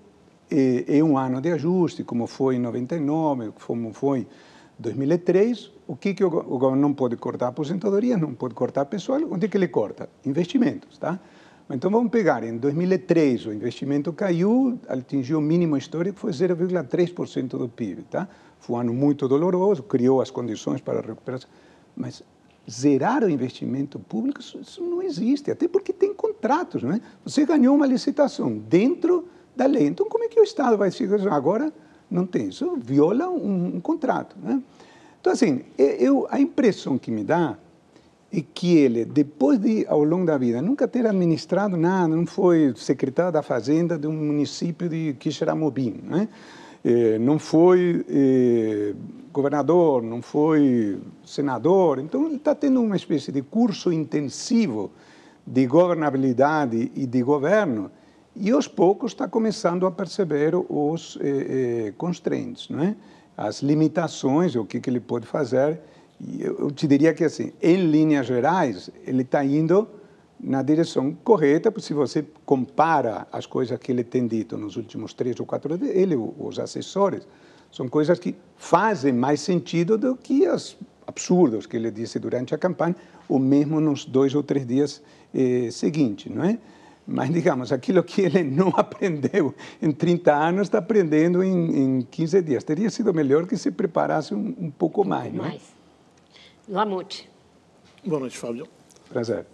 é, 0.88 1.02
um 1.02 1.16
ano 1.16 1.40
de 1.40 1.50
ajuste, 1.52 2.04
como 2.04 2.26
foi 2.26 2.56
em 2.56 2.58
99, 2.58 3.52
como 3.66 3.92
foi 3.92 4.20
em 4.20 4.26
2003, 4.78 5.70
o 5.86 5.96
que, 5.96 6.14
que 6.14 6.24
o, 6.24 6.28
o 6.28 6.58
governo 6.58 6.76
não 6.76 6.92
pode 6.92 7.16
cortar 7.16 7.48
aposentadoria, 7.48 8.16
não 8.16 8.34
pode 8.34 8.54
cortar 8.54 8.84
pessoal, 8.86 9.20
onde 9.30 9.46
é 9.46 9.48
que 9.48 9.56
ele 9.56 9.68
corta? 9.68 10.08
Investimentos, 10.24 10.98
tá? 10.98 11.18
Então 11.70 11.90
vamos 11.90 12.10
pegar, 12.10 12.44
em 12.44 12.58
2003 12.58 13.46
o 13.46 13.52
investimento 13.52 14.12
caiu, 14.12 14.78
atingiu 14.88 15.38
o 15.38 15.42
mínimo 15.42 15.76
histórico, 15.76 16.18
foi 16.18 16.30
0,3% 16.30 17.48
do 17.56 17.68
PIB, 17.68 18.02
tá? 18.02 18.28
Foi 18.58 18.76
um 18.76 18.80
ano 18.80 18.92
muito 18.92 19.26
doloroso, 19.26 19.82
criou 19.82 20.20
as 20.20 20.30
condições 20.30 20.80
para 20.80 20.98
a 20.98 21.02
recuperação. 21.02 21.48
Mas 21.96 22.22
zerar 22.70 23.24
o 23.24 23.30
investimento 23.30 23.98
público, 23.98 24.40
isso, 24.40 24.82
não 24.82 25.02
existe, 25.02 25.50
até 25.50 25.66
porque 25.66 25.92
tem 25.92 26.12
contratos, 26.14 26.82
não 26.82 26.92
é? 26.92 27.00
Você 27.24 27.44
ganhou 27.46 27.74
uma 27.74 27.86
licitação 27.86 28.56
dentro 28.56 29.28
da 29.54 29.66
lei. 29.66 29.86
Então, 29.86 30.08
como 30.08 30.24
é 30.24 30.28
que 30.28 30.40
o 30.40 30.44
Estado 30.44 30.76
vai 30.76 30.90
se 30.90 31.04
agora 31.30 31.72
não 32.10 32.26
tem 32.26 32.48
isso? 32.48 32.76
Viola 32.76 33.28
um, 33.28 33.76
um 33.76 33.80
contrato, 33.80 34.36
né? 34.42 34.62
Então, 35.20 35.32
assim, 35.32 35.60
eu, 35.78 36.26
a 36.30 36.40
impressão 36.40 36.98
que 36.98 37.10
me 37.10 37.22
dá 37.22 37.56
é 38.32 38.42
que 38.42 38.76
ele, 38.76 39.04
depois 39.04 39.58
de, 39.58 39.86
ao 39.86 40.02
longo 40.02 40.26
da 40.26 40.36
vida, 40.36 40.60
nunca 40.60 40.88
ter 40.88 41.06
administrado 41.06 41.76
nada, 41.76 42.08
não 42.08 42.26
foi 42.26 42.72
secretário 42.76 43.30
da 43.30 43.42
Fazenda 43.42 43.96
de 43.96 44.06
um 44.08 44.12
município 44.12 44.88
de 44.88 45.14
Quixeramobim, 45.20 46.00
né? 46.02 46.28
Eh, 46.84 47.18
não 47.20 47.38
foi 47.38 48.04
eh, 48.08 48.94
governador, 49.32 50.02
não 50.02 50.20
foi 50.20 50.98
senador. 51.24 52.00
Então, 52.00 52.26
ele 52.26 52.36
está 52.36 52.54
tendo 52.54 52.80
uma 52.82 52.96
espécie 52.96 53.30
de 53.30 53.42
curso 53.42 53.92
intensivo 53.92 54.90
de 55.46 55.66
governabilidade 55.66 56.90
e 56.96 57.06
de 57.06 57.22
governo 57.22 57.90
e 58.34 58.50
aos 58.50 58.66
poucos 58.66 59.12
está 59.12 59.28
começando 59.28 59.86
a 59.86 59.90
perceber 59.90 60.54
os 60.54 61.18
eh, 61.20 61.88
eh, 61.88 61.92
constraints, 61.96 62.68
não 62.70 62.82
é? 62.82 62.96
as 63.36 63.62
limitações, 63.62 64.54
o 64.56 64.64
que, 64.64 64.80
que 64.80 64.88
ele 64.88 65.00
pode 65.00 65.26
fazer. 65.26 65.80
E 66.20 66.42
eu, 66.42 66.58
eu 66.58 66.70
te 66.70 66.86
diria 66.86 67.12
que, 67.12 67.24
assim, 67.24 67.52
em 67.60 67.76
linhas 67.76 68.26
gerais, 68.26 68.90
ele 69.06 69.22
está 69.22 69.44
indo 69.44 69.88
na 70.40 70.62
direção 70.62 71.16
correta, 71.22 71.70
porque 71.70 71.86
se 71.86 71.94
você 71.94 72.24
compara 72.44 73.26
as 73.30 73.46
coisas 73.46 73.78
que 73.78 73.92
ele 73.92 74.02
tem 74.02 74.26
dito 74.26 74.56
nos 74.56 74.76
últimos 74.76 75.14
três 75.14 75.38
ou 75.38 75.46
quatro 75.46 75.76
dias, 75.78 75.94
ele, 75.94 76.16
os 76.16 76.58
assessores, 76.58 77.26
são 77.70 77.88
coisas 77.88 78.18
que 78.18 78.34
fazem 78.56 79.12
mais 79.12 79.40
sentido 79.40 79.96
do 79.96 80.16
que 80.16 80.48
os 80.48 80.76
absurdos 81.06 81.66
que 81.66 81.76
ele 81.76 81.90
disse 81.90 82.18
durante 82.18 82.54
a 82.54 82.58
campanha, 82.58 82.96
ou 83.28 83.38
mesmo 83.38 83.80
nos 83.80 84.04
dois 84.04 84.34
ou 84.34 84.42
três 84.42 84.66
dias 84.66 85.02
eh, 85.34 85.68
seguintes, 85.70 86.32
não 86.32 86.44
é? 86.44 86.58
Mas, 87.12 87.30
digamos, 87.30 87.70
aquilo 87.70 88.02
que 88.02 88.22
ele 88.22 88.42
não 88.50 88.68
aprendeu 88.70 89.54
em 89.82 89.92
30 89.92 90.34
anos, 90.34 90.62
está 90.62 90.78
aprendendo 90.78 91.44
em, 91.44 91.98
em 91.98 92.02
15 92.02 92.42
dias. 92.42 92.64
Teria 92.64 92.88
sido 92.88 93.12
melhor 93.12 93.46
que 93.46 93.56
se 93.56 93.70
preparasse 93.70 94.34
um, 94.34 94.54
um 94.58 94.70
pouco 94.70 95.04
mais, 95.04 95.32
é? 95.32 95.36
Mais. 95.36 95.62
Lamute. 96.66 97.28
Boa 98.04 98.18
noite, 98.18 98.38
Fábio. 98.38 98.66
Prazer. 99.10 99.44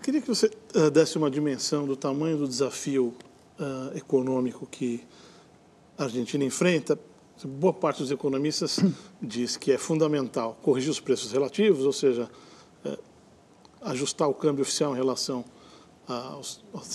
Queria 0.00 0.20
que 0.20 0.28
você 0.28 0.48
uh, 0.76 0.90
desse 0.90 1.18
uma 1.18 1.28
dimensão 1.28 1.86
do 1.86 1.96
tamanho 1.96 2.36
do 2.36 2.46
desafio 2.46 3.12
uh, 3.58 3.96
econômico 3.96 4.64
que 4.70 5.04
a 5.98 6.04
Argentina 6.04 6.44
enfrenta. 6.44 6.96
Boa 7.44 7.72
parte 7.72 7.98
dos 8.00 8.12
economistas 8.12 8.78
diz 9.20 9.56
que 9.56 9.72
é 9.72 9.78
fundamental 9.78 10.56
corrigir 10.62 10.90
os 10.90 11.00
preços 11.00 11.32
relativos, 11.32 11.84
ou 11.84 11.92
seja, 11.92 12.30
uh, 12.84 12.98
ajustar 13.82 14.28
o 14.28 14.34
câmbio 14.34 14.62
oficial 14.62 14.92
em 14.94 14.96
relação 14.96 15.44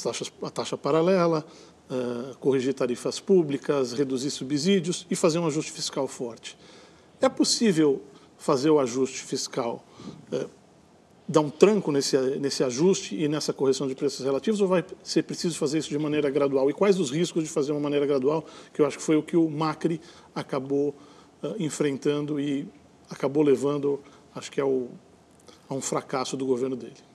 taxas, 0.04 0.32
à 0.42 0.50
taxa 0.50 0.78
paralela, 0.78 1.46
corrigir 2.40 2.74
tarifas 2.74 3.20
públicas, 3.20 3.94
reduzir 3.94 4.32
subsídios 4.32 5.06
e 5.10 5.16
fazer 5.16 5.40
um 5.40 5.46
ajuste 5.46 5.72
fiscal 5.72 6.08
forte. 6.08 6.58
É 7.22 7.30
possível 7.30 8.02
fazer 8.38 8.70
o 8.70 8.80
ajuste 8.80 9.20
fiscal 9.20 9.86
dar 11.28 11.42
um 11.42 11.50
tranco 11.50 11.92
nesse, 11.92 12.18
nesse 12.38 12.64
ajuste 12.64 13.16
e 13.16 13.28
nessa 13.28 13.54
correção 13.54 13.88
de 13.88 13.96
preços 13.96 14.26
relativos 14.26 14.60
ou 14.62 14.68
vai 14.68 14.84
ser 15.02 15.24
preciso 15.24 15.58
fazer 15.58 15.78
isso 15.80 15.90
de 15.90 15.98
maneira 15.98 16.30
gradual? 16.30 16.70
E 16.70 16.74
quais 16.74 17.00
os 17.00 17.12
riscos 17.12 17.44
de 17.44 17.50
fazer 17.50 17.72
uma 17.72 17.80
maneira 17.80 18.06
gradual, 18.06 18.46
que 18.74 18.82
eu 18.82 18.86
acho 18.86 18.98
que 18.98 19.04
foi 19.04 19.16
o 19.16 19.24
que 19.24 19.38
o 19.38 19.50
Macri 19.50 20.02
acabou 20.36 20.90
uh, 21.42 21.56
enfrentando 21.58 22.40
e 22.40 22.68
acabou 23.10 23.44
levando, 23.44 24.00
acho 24.36 24.52
que, 24.52 24.60
ao, 24.60 24.90
a 25.70 25.74
um 25.74 25.82
fracasso 25.82 26.36
do 26.36 26.46
governo 26.46 26.76
dele? 26.76 27.13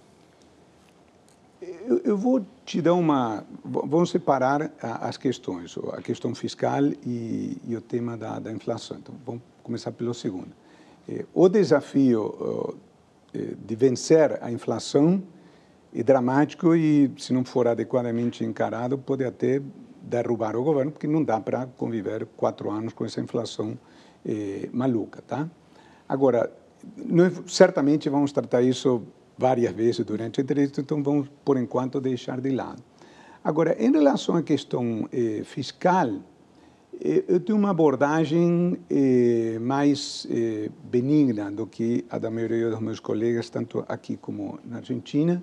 Eu, 1.61 1.99
eu 2.05 2.17
vou 2.17 2.45
te 2.65 2.81
dar 2.81 2.95
uma. 2.95 3.45
Vamos 3.65 4.11
separar 4.11 4.71
as 4.81 5.17
questões, 5.17 5.77
a 5.93 6.01
questão 6.01 6.35
fiscal 6.35 6.85
e, 7.05 7.61
e 7.67 7.77
o 7.77 7.81
tema 7.81 8.17
da, 8.17 8.39
da 8.39 8.53
inflação. 8.53 8.99
Então, 8.99 9.15
vamos 9.27 9.43
começar 9.63 9.91
pelo 9.91 10.15
segundo. 10.15 10.53
Eh, 11.09 11.25
o 11.35 11.49
desafio 11.49 12.79
eh, 13.35 13.55
de 13.59 13.75
vencer 13.75 14.39
a 14.41 14.53
inflação 14.53 15.21
é 15.93 16.03
dramático 16.03 16.77
e, 16.77 17.11
se 17.19 17.33
não 17.33 17.45
for 17.45 17.67
adequadamente 17.67 18.45
encarado, 18.45 18.97
pode 18.97 19.25
até 19.25 19.61
derrubar 20.01 20.55
o 20.55 20.63
governo, 20.63 20.93
porque 20.93 21.09
não 21.09 21.25
dá 21.25 21.41
para 21.41 21.67
conviver 21.67 22.27
quatro 22.37 22.71
anos 22.71 22.93
com 22.93 23.05
essa 23.05 23.21
inflação 23.21 23.77
eh, 24.25 24.69
maluca, 24.73 25.23
tá? 25.23 25.49
Agora, 26.09 26.51
certamente 27.47 28.09
vamos 28.09 28.31
tratar 28.31 28.63
isso 28.63 29.03
várias 29.39 29.73
vezes 29.73 30.05
durante 30.05 30.41
a 30.41 30.43
entrevista, 30.43 30.81
então 30.81 31.03
vamos, 31.03 31.29
por 31.45 31.57
enquanto, 31.57 32.01
deixar 32.01 32.41
de 32.41 32.51
lado. 32.51 32.83
Agora, 33.43 33.77
em 33.79 33.93
relação 33.93 34.35
à 34.35 34.43
questão 34.43 35.09
eh, 35.13 35.43
fiscal, 35.45 36.11
eh, 37.01 37.25
eu 37.29 37.39
tenho 37.39 37.57
uma 37.57 37.71
abordagem 37.71 38.77
eh, 38.91 39.59
mais 39.61 40.27
eh, 40.29 40.69
benigna 40.91 41.51
do 41.51 41.67
que 41.67 42.05
a 42.11 42.19
da 42.19 42.31
maioria 42.31 42.69
dos 42.69 42.81
meus 42.81 42.99
colegas, 42.99 43.49
tanto 43.49 43.85
aqui 43.89 44.17
como 44.17 44.59
na 44.65 44.79
Argentina. 44.79 45.43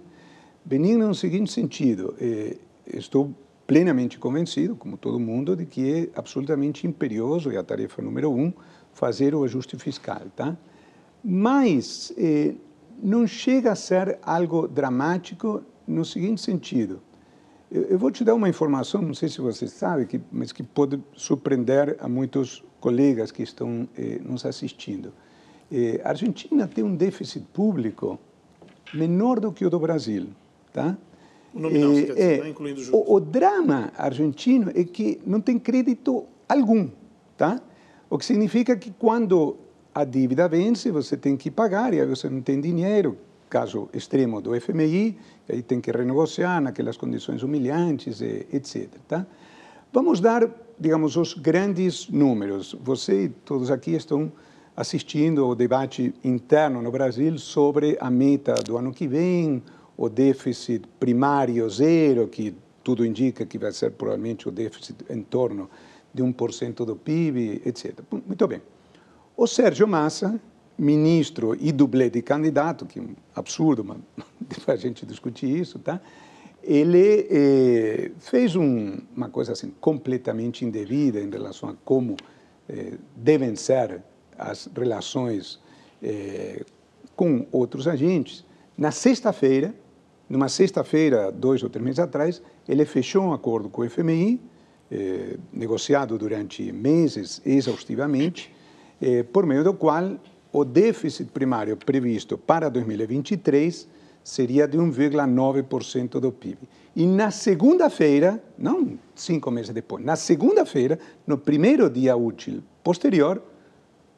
Benigna 0.66 1.08
no 1.08 1.16
seguinte 1.16 1.52
sentido: 1.52 2.14
eh, 2.20 2.58
estou 2.86 3.34
plenamente 3.66 4.20
convencido, 4.20 4.76
como 4.76 4.98
todo 4.98 5.20
mundo, 5.20 5.56
de 5.56 5.66
que 5.66 5.94
é 5.94 6.20
absolutamente 6.20 6.86
imperioso, 6.86 7.52
e 7.52 7.58
a 7.58 7.64
tarefa 7.64 8.02
número 8.02 8.32
um, 8.32 8.54
fazer 8.94 9.34
o 9.34 9.44
ajuste 9.44 9.78
fiscal. 9.78 10.22
Tá? 10.36 10.56
Mas 11.24 12.14
eh, 12.18 12.56
não 13.02 13.28
chega 13.28 13.72
a 13.72 13.76
ser 13.76 14.20
algo 14.22 14.68
dramático 14.68 15.64
no 15.88 16.04
seguinte 16.04 16.42
sentido. 16.42 17.02
Eu, 17.72 17.84
eu, 17.84 18.00
vou 18.00 18.12
te 18.12 18.24
dar 18.24 18.36
uma 18.36 18.48
informação, 18.48 19.02
não 19.02 19.14
sei 19.14 19.30
se 19.30 19.42
você 19.42 19.68
sabe, 19.68 20.06
que, 20.06 20.22
mas 20.32 20.52
que 20.52 20.64
pode 20.64 21.02
surpreender 21.14 21.98
a 22.00 22.08
muitos 22.08 22.64
colegas 22.80 23.32
que 23.32 23.44
estão 23.44 23.88
eh, 23.98 24.20
nos 24.24 24.46
assistindo. 24.46 25.12
Eh, 25.72 26.00
a 26.04 26.10
Argentina 26.10 26.68
tem 26.68 26.84
um 26.84 26.96
déficit 26.96 27.46
público 27.52 28.20
menor 28.94 29.40
do 29.40 29.52
que 29.52 29.66
o 29.66 29.70
do 29.70 29.80
Brasil, 29.80 30.28
tá? 30.72 30.96
O 31.54 31.60
nominal, 31.60 31.92
eh, 31.92 32.02
dizer, 32.02 32.18
é, 32.18 32.50
incluindo 32.50 32.84
juros. 32.84 33.08
O, 33.08 33.16
o 33.16 33.20
drama 33.20 33.92
argentino 33.98 34.72
é 34.76 34.84
que 34.84 35.20
não 35.26 35.42
tem 35.42 35.58
crédito 35.58 36.26
algum, 36.48 36.90
tá? 37.36 37.60
O 38.10 38.18
que 38.18 38.26
significa 38.26 38.78
que 38.78 38.92
quando 38.92 39.58
a 39.96 40.04
dívida 40.04 40.46
vence, 40.50 40.92
você 40.92 41.16
tem 41.16 41.38
que 41.38 41.50
pagar 41.50 41.94
e 41.94 42.02
aí 42.02 42.06
você 42.06 42.30
não 42.30 42.42
tem 42.42 42.60
dinheiro. 42.60 43.18
caso 43.50 43.88
extremo 43.94 44.42
do 44.42 44.60
FMI, 44.60 45.18
aí 45.48 45.62
tem 45.62 45.80
que 45.80 45.90
renegociar 45.90 46.60
naquelas 46.62 46.98
condições 46.98 47.42
humilhantes, 47.42 48.22
etc. 48.22 48.90
Tá? 49.08 49.26
Vamos 49.94 50.20
dar, 50.20 50.50
digamos, 50.78 51.16
os 51.16 51.34
grandes 51.34 52.10
números. 52.10 52.76
Você 52.84 53.26
e 53.26 53.30
todos 53.30 53.72
aqui 53.72 53.92
estão 53.96 54.30
assistindo 54.76 55.46
ao 55.46 55.56
debate 55.56 56.14
interno 56.22 56.82
no 56.82 56.92
Brasil 56.92 57.38
sobre 57.38 57.98
a 58.02 58.12
meta 58.12 58.56
do 58.56 58.78
ano 58.78 58.92
que 58.92 59.08
vem, 59.08 59.64
o 59.96 60.10
déficit 60.10 60.86
primário 61.00 61.70
zero, 61.70 62.28
que 62.28 62.54
tudo 62.84 63.06
indica 63.06 63.46
que 63.46 63.58
vai 63.58 63.72
ser 63.72 63.92
provavelmente 63.92 64.50
o 64.50 64.52
déficit 64.52 65.06
em 65.10 65.22
torno 65.22 65.70
de 66.14 66.22
1% 66.22 66.84
do 66.84 66.98
PIB, 66.98 67.62
etc. 67.66 68.00
Muito 68.12 68.46
bem. 68.46 68.75
O 69.38 69.48
Sérgio 69.48 69.86
Massa, 69.86 70.40
ministro 70.78 71.58
e 71.60 71.74
dublê 71.74 72.10
de 72.10 72.22
candidato, 72.22 72.86
que 72.86 73.00
é 73.00 73.02
um 73.02 73.16
absurdo, 73.36 73.84
mas 73.84 73.98
para 74.64 74.76
a 74.76 74.78
gente 74.78 75.06
discutir 75.06 75.50
isso, 75.50 75.78
tá? 75.78 76.00
ele 76.64 77.28
eh, 77.30 78.12
fez 78.18 78.56
um, 78.56 78.98
uma 79.14 79.30
coisa 79.30 79.52
assim 79.52 79.74
completamente 79.82 80.64
indevida 80.64 81.20
em 81.20 81.30
relação 81.30 81.68
a 81.68 81.76
como 81.84 82.16
eh, 82.70 82.94
devem 83.14 83.58
ser 83.58 84.02
as 84.38 84.70
relações 84.74 85.60
eh, 86.02 86.64
com 87.14 87.46
outros 87.52 87.90
agentes. 87.90 88.46
Na 88.78 88.92
sexta-feira, 88.92 89.76
numa 90.30 90.48
sexta-feira, 90.48 91.30
dois 91.30 91.62
ou 91.62 91.70
três 91.70 91.84
meses 91.84 92.00
atrás, 92.00 92.42
ele 92.70 92.86
fechou 92.86 93.24
um 93.24 93.34
acordo 93.34 93.68
com 93.68 93.82
o 93.82 93.90
FMI, 93.90 94.42
eh, 94.90 95.38
negociado 95.52 96.18
durante 96.18 96.72
meses 96.72 97.42
exaustivamente, 97.46 98.55
eh, 99.02 99.24
por 99.24 99.46
meio 99.46 99.64
do 99.64 99.74
qual 99.74 100.18
o 100.52 100.64
déficit 100.64 101.32
primário 101.32 101.76
previsto 101.78 102.38
para 102.38 102.70
2023 102.70 103.88
seria 104.24 104.68
de 104.68 104.78
1,9% 104.78 106.20
do 106.20 106.32
PIB. 106.32 106.58
E 106.96 107.06
na 107.06 107.30
segunda-feira, 107.30 108.42
não 108.58 108.98
cinco 109.14 109.52
meses 109.52 109.72
depois, 109.72 110.04
na 110.04 110.16
segunda-feira, 110.16 110.98
no 111.28 111.38
primeiro 111.38 111.90
dia 111.90 112.16
útil 112.16 112.64
posterior, 112.84 113.42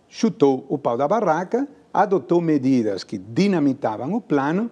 chutou 0.07 0.65
o 0.69 0.77
pau 0.77 0.95
da 0.95 1.07
barraca, 1.07 1.67
adotou 1.93 2.39
medidas 2.39 3.03
que 3.03 3.17
dinamitavam 3.17 4.13
o 4.13 4.21
plano 4.21 4.69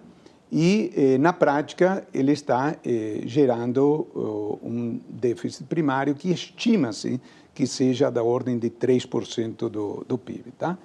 e, 0.50 0.92
eh, 0.96 1.18
na 1.18 1.32
prática, 1.32 2.06
ele 2.14 2.32
está 2.32 2.76
eh, 2.84 3.22
gerando 3.24 4.06
uh, 4.14 4.60
um 4.62 5.00
déficit 5.08 5.64
primário 5.64 6.14
que 6.14 6.30
estima-se 6.30 7.20
que 7.56 7.66
seja 7.66 8.10
da 8.10 8.22
ordem 8.22 8.58
de 8.58 8.68
3% 8.68 9.70
do, 9.70 10.04
do 10.06 10.18
PIB. 10.18 10.52
Tá? 10.58 10.76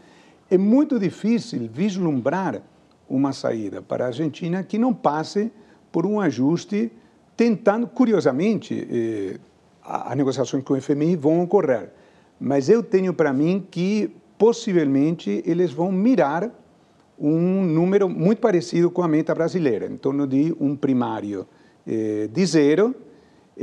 É 0.50 0.58
muito 0.58 0.98
difícil 0.98 1.70
vislumbrar 1.72 2.62
uma 3.10 3.34
saída 3.34 3.82
para 3.82 4.06
a 4.06 4.08
Argentina 4.08 4.64
que 4.64 4.78
não 4.78 4.94
passe 4.94 5.52
por 5.92 6.06
um 6.06 6.22
ajuste, 6.22 6.90
tentando, 7.36 7.86
curiosamente, 7.88 8.88
eh, 8.90 9.38
as 9.84 10.16
negociações 10.16 10.64
com 10.64 10.74
o 10.74 10.82
FMI 10.82 11.18
vão 11.18 11.44
ocorrer, 11.44 11.92
mas 12.40 12.70
eu 12.70 12.82
tenho 12.82 13.14
para 13.14 13.34
mim 13.34 13.68
que 13.70 14.10
possivelmente 14.38 15.44
eles 15.46 15.74
vão 15.74 15.92
mirar 15.92 16.50
um 17.20 17.66
número 17.66 18.08
muito 18.08 18.40
parecido 18.40 18.90
com 18.90 19.04
a 19.04 19.10
meta 19.10 19.36
brasileira, 19.36 19.88
em 19.88 19.98
torno 19.98 20.26
de 20.26 20.56
um 20.58 20.74
primário 20.74 21.46
eh, 21.86 22.30
de 22.32 22.46
zero, 22.46 22.96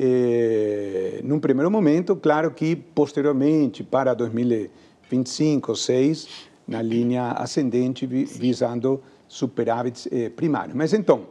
eh, 0.01 1.21
num 1.25 1.41
primeiro 1.41 1.69
momento, 1.69 2.15
claro 2.15 2.53
que 2.53 2.77
posteriormente, 2.77 3.83
para 3.83 4.15
2025 4.15 5.73
ou 5.73 5.77
6, 5.77 6.29
na 6.69 6.81
linha 6.81 7.33
ascendente, 7.33 8.07
vi, 8.07 8.25
visando 8.25 9.03
superávit 9.27 10.09
eh, 10.13 10.31
primário. 10.31 10.77
Mas 10.77 10.95
então, 10.95 11.27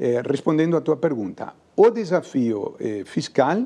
eh, 0.00 0.20
respondendo 0.28 0.76
à 0.76 0.80
tua 0.80 0.96
pergunta, 0.96 1.54
o 1.76 1.90
desafio 1.90 2.74
fiscal 3.04 3.64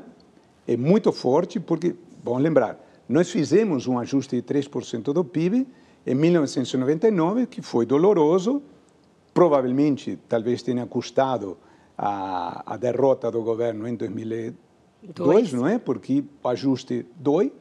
é 0.67 0.77
muito 0.77 1.11
forte, 1.11 1.59
porque, 1.59 1.95
vamos 2.23 2.43
lembrar, 2.43 2.79
nós 3.09 3.31
fizemos 3.31 3.87
um 3.87 3.97
ajuste 3.97 4.35
de 4.35 4.43
3% 4.43 5.11
do 5.11 5.25
PIB, 5.25 5.65
em 6.05 6.13
1999, 6.13 7.47
que 7.47 7.59
foi 7.59 7.87
doloroso, 7.87 8.61
provavelmente 9.33 10.19
talvez 10.29 10.61
tenha 10.61 10.85
custado 10.85 11.57
a, 11.97 12.73
a 12.73 12.77
derrota 12.77 13.31
do 13.31 13.41
governo 13.43 13.87
em 13.87 13.95
2002, 13.95 14.55
Dois. 15.13 15.53
não 15.53 15.67
é? 15.67 15.77
Porque 15.77 16.23
o 16.43 16.47
ajuste 16.47 17.05
dói, 17.15 17.51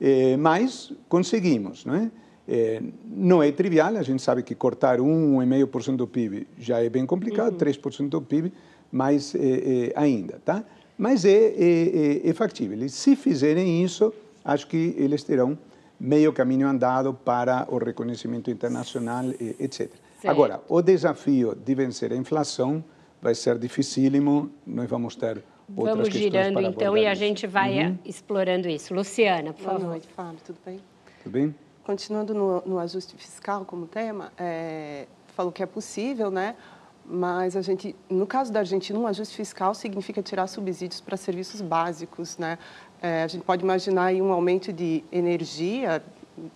eh, 0.00 0.36
mas 0.36 0.92
conseguimos, 1.08 1.84
não 1.84 1.94
é? 1.94 2.10
Eh, 2.48 2.82
não 3.04 3.42
é 3.42 3.52
trivial, 3.52 3.96
a 3.96 4.02
gente 4.02 4.22
sabe 4.22 4.42
que 4.42 4.54
cortar 4.54 4.98
1,5% 4.98 5.96
do 5.96 6.06
PIB 6.06 6.48
já 6.58 6.82
é 6.82 6.88
bem 6.88 7.04
complicado, 7.04 7.52
uhum. 7.52 7.58
3% 7.58 8.08
do 8.08 8.22
PIB, 8.22 8.52
mais 8.90 9.34
eh, 9.34 9.92
ainda, 9.94 10.40
tá? 10.44 10.64
Mas 10.96 11.24
é, 11.24 11.30
é, 11.30 12.22
é, 12.24 12.28
é 12.28 12.32
factível. 12.32 12.82
E 12.82 12.88
se 12.88 13.14
fizerem 13.14 13.84
isso, 13.84 14.12
acho 14.44 14.66
que 14.66 14.94
eles 14.98 15.22
terão 15.22 15.56
meio 16.00 16.32
caminho 16.32 16.66
andado 16.66 17.12
para 17.12 17.66
o 17.70 17.78
reconhecimento 17.78 18.50
internacional, 18.50 19.24
etc. 19.60 19.90
Sim. 20.20 20.28
Agora, 20.28 20.60
o 20.68 20.82
desafio 20.82 21.54
de 21.54 21.74
vencer 21.74 22.12
a 22.12 22.16
inflação 22.16 22.82
vai 23.20 23.34
ser 23.34 23.58
dificílimo, 23.58 24.50
nós 24.66 24.88
vamos 24.88 25.16
ter 25.16 25.42
outras 25.76 25.96
Vamos 25.96 26.08
girando 26.14 26.60
então 26.60 26.96
e 26.96 27.06
a 27.06 27.14
gente 27.14 27.46
vai 27.46 27.86
uhum. 27.86 27.98
explorando 28.04 28.68
isso. 28.68 28.94
Luciana, 28.94 29.52
por 29.52 29.62
favor. 29.62 29.80
Boa 29.80 29.90
noite, 29.90 30.08
Fábio, 30.08 30.40
tudo 30.44 30.58
bem? 30.64 30.80
Tudo 31.22 31.32
bem? 31.32 31.54
Continuando 31.84 32.34
no, 32.34 32.62
no 32.62 32.78
ajuste 32.78 33.16
fiscal 33.16 33.64
como 33.64 33.86
tema, 33.86 34.32
é, 34.38 35.06
falou 35.28 35.50
que 35.50 35.62
é 35.62 35.66
possível, 35.66 36.30
né? 36.30 36.54
Mas 37.04 37.56
a 37.56 37.62
gente, 37.62 37.96
no 38.10 38.26
caso 38.26 38.52
da 38.52 38.60
Argentina, 38.60 38.98
um 38.98 39.06
ajuste 39.06 39.34
fiscal 39.34 39.74
significa 39.74 40.22
tirar 40.22 40.46
subsídios 40.46 41.00
para 41.00 41.16
serviços 41.16 41.62
básicos, 41.62 42.36
né? 42.36 42.58
É, 43.00 43.22
a 43.22 43.26
gente 43.26 43.42
pode 43.44 43.64
imaginar 43.64 44.06
aí 44.06 44.20
um 44.20 44.30
aumento 44.32 44.72
de 44.72 45.02
energia 45.10 46.02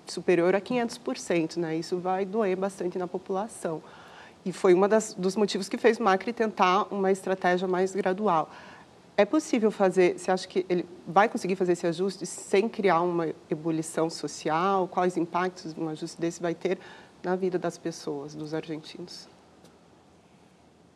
superior 0.06 0.54
a 0.54 0.60
500%, 0.60 1.56
né? 1.56 1.76
Isso 1.76 1.98
vai 1.98 2.26
doer 2.26 2.56
bastante 2.56 2.98
na 2.98 3.08
população. 3.08 3.82
E 4.44 4.52
foi 4.52 4.74
um 4.74 4.80
dos 5.16 5.36
motivos 5.36 5.68
que 5.68 5.78
fez 5.78 5.98
o 5.98 6.02
Macri 6.02 6.32
tentar 6.32 6.86
uma 6.92 7.12
estratégia 7.12 7.68
mais 7.68 7.94
gradual. 7.94 8.50
É 9.16 9.24
possível 9.24 9.70
fazer, 9.70 10.18
você 10.18 10.30
acha 10.30 10.48
que 10.48 10.66
ele 10.68 10.86
vai 11.06 11.28
conseguir 11.28 11.54
fazer 11.54 11.72
esse 11.72 11.86
ajuste 11.86 12.26
sem 12.26 12.68
criar 12.68 13.02
uma 13.02 13.28
ebulição 13.48 14.08
social? 14.08 14.88
Quais 14.88 15.16
impactos 15.16 15.76
um 15.76 15.88
ajuste 15.88 16.20
desse 16.20 16.40
vai 16.40 16.54
ter 16.54 16.78
na 17.22 17.36
vida 17.36 17.58
das 17.58 17.78
pessoas, 17.78 18.34
dos 18.34 18.52
argentinos? 18.52 19.28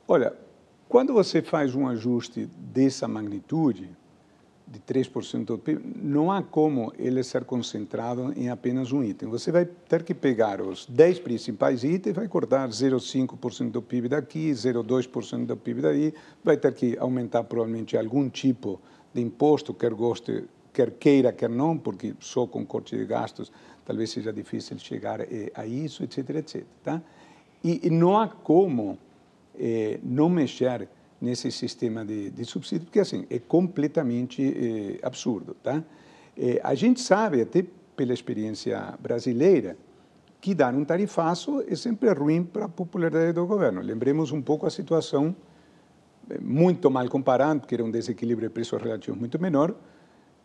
Olha, 0.08 0.34
quando 0.88 1.12
você 1.12 1.42
faz 1.42 1.74
um 1.74 1.86
ajuste 1.86 2.46
dessa 2.46 3.06
magnitude, 3.06 3.90
de 4.66 4.80
3% 4.80 5.44
do 5.44 5.58
PIB, 5.58 5.80
não 6.02 6.32
há 6.32 6.42
como 6.42 6.92
ele 6.98 7.22
ser 7.22 7.44
concentrado 7.44 8.32
em 8.36 8.50
apenas 8.50 8.90
um 8.90 9.02
item. 9.02 9.28
Você 9.28 9.52
vai 9.52 9.64
ter 9.64 10.02
que 10.02 10.12
pegar 10.12 10.60
os 10.60 10.86
10 10.86 11.20
principais 11.20 11.84
itens, 11.84 12.16
vai 12.16 12.26
cortar 12.26 12.68
0,5% 12.68 13.70
do 13.70 13.80
PIB 13.80 14.08
daqui, 14.08 14.50
0,2% 14.50 15.46
do 15.46 15.56
PIB 15.56 15.82
daí, 15.82 16.14
vai 16.42 16.56
ter 16.56 16.74
que 16.74 16.98
aumentar 16.98 17.44
provavelmente 17.44 17.96
algum 17.96 18.28
tipo 18.28 18.80
de 19.14 19.22
imposto, 19.22 19.72
quer 19.72 19.94
goste, 19.94 20.44
quer 20.72 20.90
queira, 20.90 21.32
quer 21.32 21.48
não, 21.48 21.78
porque 21.78 22.14
só 22.18 22.46
com 22.46 22.66
corte 22.66 22.96
de 22.96 23.04
gastos 23.04 23.52
talvez 23.84 24.10
seja 24.10 24.32
difícil 24.32 24.76
chegar 24.78 25.20
eh, 25.20 25.52
a 25.54 25.64
isso, 25.64 26.02
etc, 26.02 26.30
etc. 26.30 26.64
Tá? 26.82 27.00
E, 27.62 27.88
não 27.88 28.18
há 28.18 28.26
como 28.28 28.98
eh, 29.58 30.00
não 30.02 30.28
mexer 30.28 30.88
nesse 31.20 31.50
sistema 31.50 32.04
de, 32.04 32.30
de 32.30 32.44
subsídio, 32.44 32.86
porque 32.86 33.00
assim, 33.00 33.26
é 33.30 33.38
completamente 33.38 34.42
eh, 34.42 34.98
absurdo. 35.02 35.54
Tá? 35.62 35.82
Eh, 36.36 36.60
a 36.62 36.74
gente 36.74 37.00
sabe, 37.00 37.40
até 37.40 37.64
pela 37.96 38.12
experiência 38.12 38.94
brasileira, 39.00 39.76
que 40.40 40.54
dar 40.54 40.74
um 40.74 40.84
tarifaço 40.84 41.64
é 41.66 41.74
sempre 41.74 42.12
ruim 42.12 42.44
para 42.44 42.66
a 42.66 42.68
popularidade 42.68 43.32
do 43.32 43.46
governo. 43.46 43.80
Lembremos 43.80 44.30
um 44.30 44.42
pouco 44.42 44.66
a 44.66 44.70
situação, 44.70 45.34
eh, 46.28 46.38
muito 46.40 46.90
mal 46.90 47.08
comparando, 47.08 47.60
porque 47.60 47.74
era 47.74 47.84
um 47.84 47.90
desequilíbrio 47.90 48.48
de 48.48 48.52
preços 48.52 48.80
relativos 48.80 49.18
muito 49.18 49.40
menor, 49.40 49.74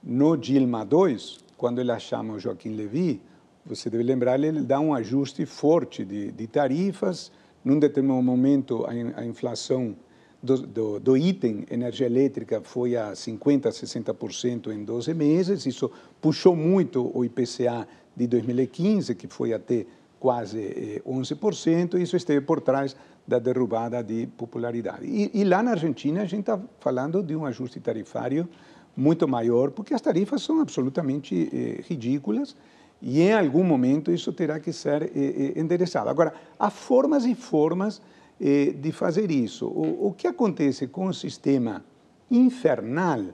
no 0.04 0.36
Dilma 0.36 0.88
II, 0.90 1.18
quando 1.58 1.80
ele 1.80 2.00
chama 2.00 2.34
o 2.34 2.40
Joaquim 2.40 2.70
Levy, 2.76 3.22
você 3.64 3.90
deve 3.90 4.04
lembrar, 4.04 4.40
ele 4.40 4.62
dá 4.62 4.80
um 4.80 4.96
ajuste 4.96 5.46
forte 5.46 6.04
de, 6.04 6.32
de 6.32 6.48
tarifas, 6.48 7.32
num 7.64 7.78
determinado 7.78 8.24
momento 8.24 8.86
a, 8.86 9.20
a 9.20 9.26
inflação 9.26 9.96
do, 10.41 10.58
do, 10.58 10.99
do, 10.99 11.17
item 11.17 11.65
energia 11.69 12.08
elétrica 12.08 12.62
foi 12.62 12.95
a 12.95 13.12
50%, 13.12 13.69
60% 13.69 14.73
em 14.73 14.84
12 14.84 15.13
meses. 15.13 15.65
Isso 15.65 15.91
puxou 16.19 16.56
muito 16.56 17.12
o 17.13 17.23
IPCA 17.23 17.88
de 18.15 18.27
2015, 18.27 19.15
que 19.15 19.27
foi 19.27 19.54
até 19.54 19.86
quase 20.19 21.01
11%. 21.06 21.95
Eh, 21.95 21.99
Isso 21.99 22.15
esteve 22.15 22.45
por 22.45 22.62
trás 22.62 22.95
da 23.27 23.39
derrubada 23.39 24.04
de 24.04 24.27
popularidade. 24.27 25.06
E, 25.06 25.32
e 25.34 25.43
lá 25.43 25.62
na 25.62 25.71
Argentina, 25.71 26.21
a 26.21 26.25
gente 26.25 26.41
está 26.41 26.60
falando 26.80 27.21
de 27.21 27.36
um 27.36 27.45
ajuste 27.45 27.80
tarifário 27.80 28.49
muito 28.95 29.27
maior, 29.27 29.71
porque 29.71 29.93
as 29.93 30.01
tarifas 30.01 30.41
são 30.41 30.60
absolutamente 30.60 31.49
eh, 31.54 31.82
ridículas 31.88 32.56
e 33.01 33.21
em 33.21 33.34
algum 33.34 33.63
momento 33.63 34.12
isso 34.12 34.32
terá 34.34 34.60
que 34.60 34.73
ser 34.73 35.04
eh, 35.04 35.10
eh 35.15 35.60
endereçado. 35.60 36.10
Agora, 36.10 36.34
há 36.60 36.69
formas 36.69 37.25
e 37.25 37.34
formas 37.34 38.01
eh, 38.41 38.71
de 38.71 38.91
fazer 38.91 39.30
isso. 39.30 39.67
O, 39.67 40.08
o 40.08 40.13
que 40.13 40.27
acontece 40.27 40.88
com 40.88 41.06
o 41.06 41.13
sistema 41.13 41.86
infernal 42.30 43.25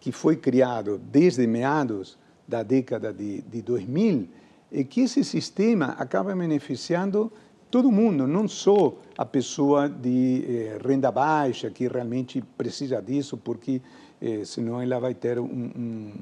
que 0.00 0.10
foi 0.10 0.36
criado 0.36 0.98
desde 0.98 1.46
meados 1.46 2.18
da 2.46 2.62
década 2.62 3.12
de, 3.12 3.42
de 3.42 3.62
2000 3.62 4.28
é 4.72 4.82
que 4.84 5.02
esse 5.02 5.22
sistema 5.22 5.94
acaba 5.98 6.34
beneficiando 6.34 7.32
todo 7.70 7.90
mundo, 7.90 8.26
não 8.26 8.48
só 8.48 8.94
a 9.16 9.24
pessoa 9.24 9.88
de 9.88 10.44
eh, 10.48 10.78
renda 10.84 11.10
baixa, 11.10 11.70
que 11.70 11.88
realmente 11.88 12.42
precisa 12.56 13.00
disso, 13.00 13.36
porque 13.36 13.80
eh, 14.20 14.44
senão 14.44 14.80
ela 14.80 14.98
vai 14.98 15.14
ter 15.14 15.38
um, 15.38 15.44
um 15.44 16.12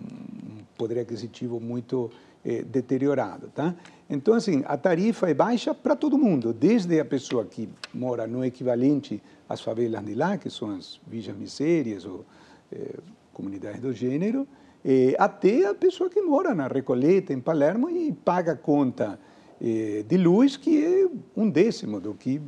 poder 0.77 1.01
aquisitivo 1.01 1.61
muito 1.61 2.11
eh, 2.45 2.63
deteriorado. 2.63 3.49
Tá? 3.55 3.75
Então, 4.09 4.35
assim, 4.35 4.63
a 4.67 4.77
tarifa 4.77 5.31
é 5.31 5.35
baixa 5.35 5.75
para 5.75 5.97
todo 5.97 6.19
mundo, 6.19 6.53
desde 6.53 7.01
a 7.01 7.05
pessoa 7.05 7.45
que 7.45 7.69
mora 7.93 8.27
no 8.27 8.45
equivalente 8.45 9.23
às 9.49 9.61
favelas 9.63 10.05
de 10.05 10.15
lá, 10.15 10.37
que 10.37 10.51
são 10.51 10.71
as 10.77 11.01
vigas 11.07 11.35
misérias 11.35 12.05
ou 12.05 12.25
eh, 12.71 12.99
comunidades 13.33 13.81
do 13.81 13.93
gênero, 13.93 14.47
eh, 14.85 15.15
até 15.19 15.67
a 15.67 15.75
pessoa 15.75 16.11
que 16.11 16.21
mora 16.21 16.55
na 16.55 16.69
Recoleta, 16.69 17.33
em 17.33 17.41
Palermo, 17.41 17.89
e 17.89 18.13
paga 18.13 18.55
conta 18.55 19.19
eh, 19.61 20.05
de 20.07 20.17
luz, 20.19 20.57
que 20.59 20.85
é 20.85 21.09
um 21.35 21.49
décimo 21.49 21.99
do 21.99 22.13
que 22.13 22.43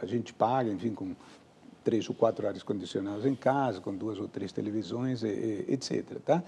a 0.00 0.06
gente 0.06 0.32
paga, 0.32 0.70
enfim, 0.70 0.94
com 0.94 1.14
três 1.84 2.08
ou 2.08 2.14
quatro 2.14 2.46
áreas 2.46 2.62
condicionadas 2.62 3.26
em 3.26 3.34
casa, 3.34 3.80
com 3.80 3.94
duas 3.94 4.18
ou 4.18 4.26
três 4.26 4.50
televisões, 4.50 5.22
etc. 5.22 6.18
Tá? 6.24 6.42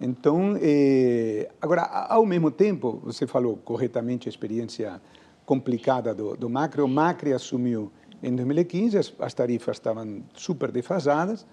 Então, 0.00 0.54
agora, 1.60 1.82
ao 1.82 2.26
mesmo 2.26 2.50
tempo, 2.50 3.00
você 3.04 3.26
falou 3.26 3.56
corretamente 3.56 4.28
a 4.28 4.30
experiência 4.30 5.00
complicada 5.46 6.14
do, 6.14 6.36
do 6.36 6.48
Macri. 6.48 6.80
O 6.80 6.88
Macri 6.88 7.32
assumiu 7.32 7.90
em 8.22 8.34
2015, 8.34 8.98
as, 8.98 9.12
as 9.18 9.34
tarifas 9.34 9.76
estavam 9.76 10.22
super 10.34 10.70
defasadas, 10.70 11.46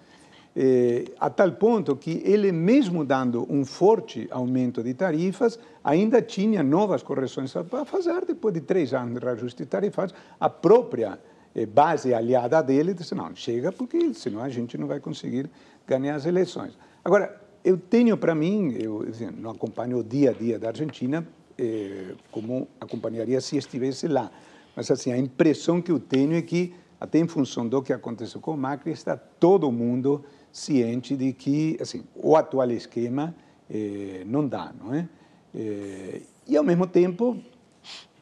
eh, 0.54 1.04
a 1.18 1.30
tal 1.30 1.52
ponto 1.52 1.96
que 1.96 2.22
ele, 2.24 2.52
mesmo 2.52 3.04
dando 3.04 3.46
um 3.50 3.64
forte 3.64 4.28
aumento 4.30 4.82
de 4.82 4.92
tarifas, 4.94 5.58
ainda 5.82 6.20
tinha 6.20 6.62
novas 6.62 7.02
correções 7.02 7.52
para 7.52 7.84
fazer, 7.84 8.24
depois 8.26 8.54
de 8.54 8.60
três 8.60 8.92
anos 8.92 9.18
de 9.18 9.24
reajuste 9.24 9.64
tarifários, 9.66 10.14
a 10.38 10.48
própria 10.50 11.18
eh, 11.18 11.37
base 11.66 12.12
aliada 12.14 12.62
dele 12.62 12.94
disse, 12.94 13.14
não, 13.14 13.34
chega, 13.34 13.72
porque 13.72 14.12
senão 14.14 14.42
a 14.42 14.48
gente 14.48 14.76
não 14.76 14.86
vai 14.86 15.00
conseguir 15.00 15.50
ganhar 15.86 16.14
as 16.14 16.26
eleições. 16.26 16.78
Agora, 17.04 17.40
eu 17.64 17.76
tenho 17.76 18.16
para 18.16 18.34
mim, 18.34 18.74
eu 18.78 19.02
assim, 19.08 19.30
não 19.30 19.50
acompanho 19.50 19.98
o 19.98 20.04
dia 20.04 20.30
a 20.30 20.32
dia 20.32 20.58
da 20.58 20.68
Argentina, 20.68 21.26
eh, 21.56 22.14
como 22.30 22.68
acompanharia 22.80 23.40
se 23.40 23.56
estivesse 23.56 24.06
lá, 24.06 24.30
mas 24.76 24.90
assim, 24.90 25.12
a 25.12 25.18
impressão 25.18 25.82
que 25.82 25.90
eu 25.90 25.98
tenho 25.98 26.34
é 26.34 26.42
que, 26.42 26.74
até 27.00 27.18
em 27.18 27.26
função 27.26 27.66
do 27.66 27.82
que 27.82 27.92
aconteceu 27.92 28.40
com 28.40 28.52
o 28.52 28.56
Macri, 28.56 28.92
está 28.92 29.16
todo 29.16 29.70
mundo 29.72 30.24
ciente 30.52 31.16
de 31.16 31.32
que 31.32 31.76
assim, 31.80 32.04
o 32.14 32.36
atual 32.36 32.70
esquema 32.70 33.34
eh, 33.68 34.22
não 34.26 34.46
dá. 34.46 34.72
Não 34.78 34.94
é? 34.94 35.08
Eh, 35.54 36.22
e, 36.46 36.56
ao 36.56 36.64
mesmo 36.64 36.86
tempo, 36.86 37.36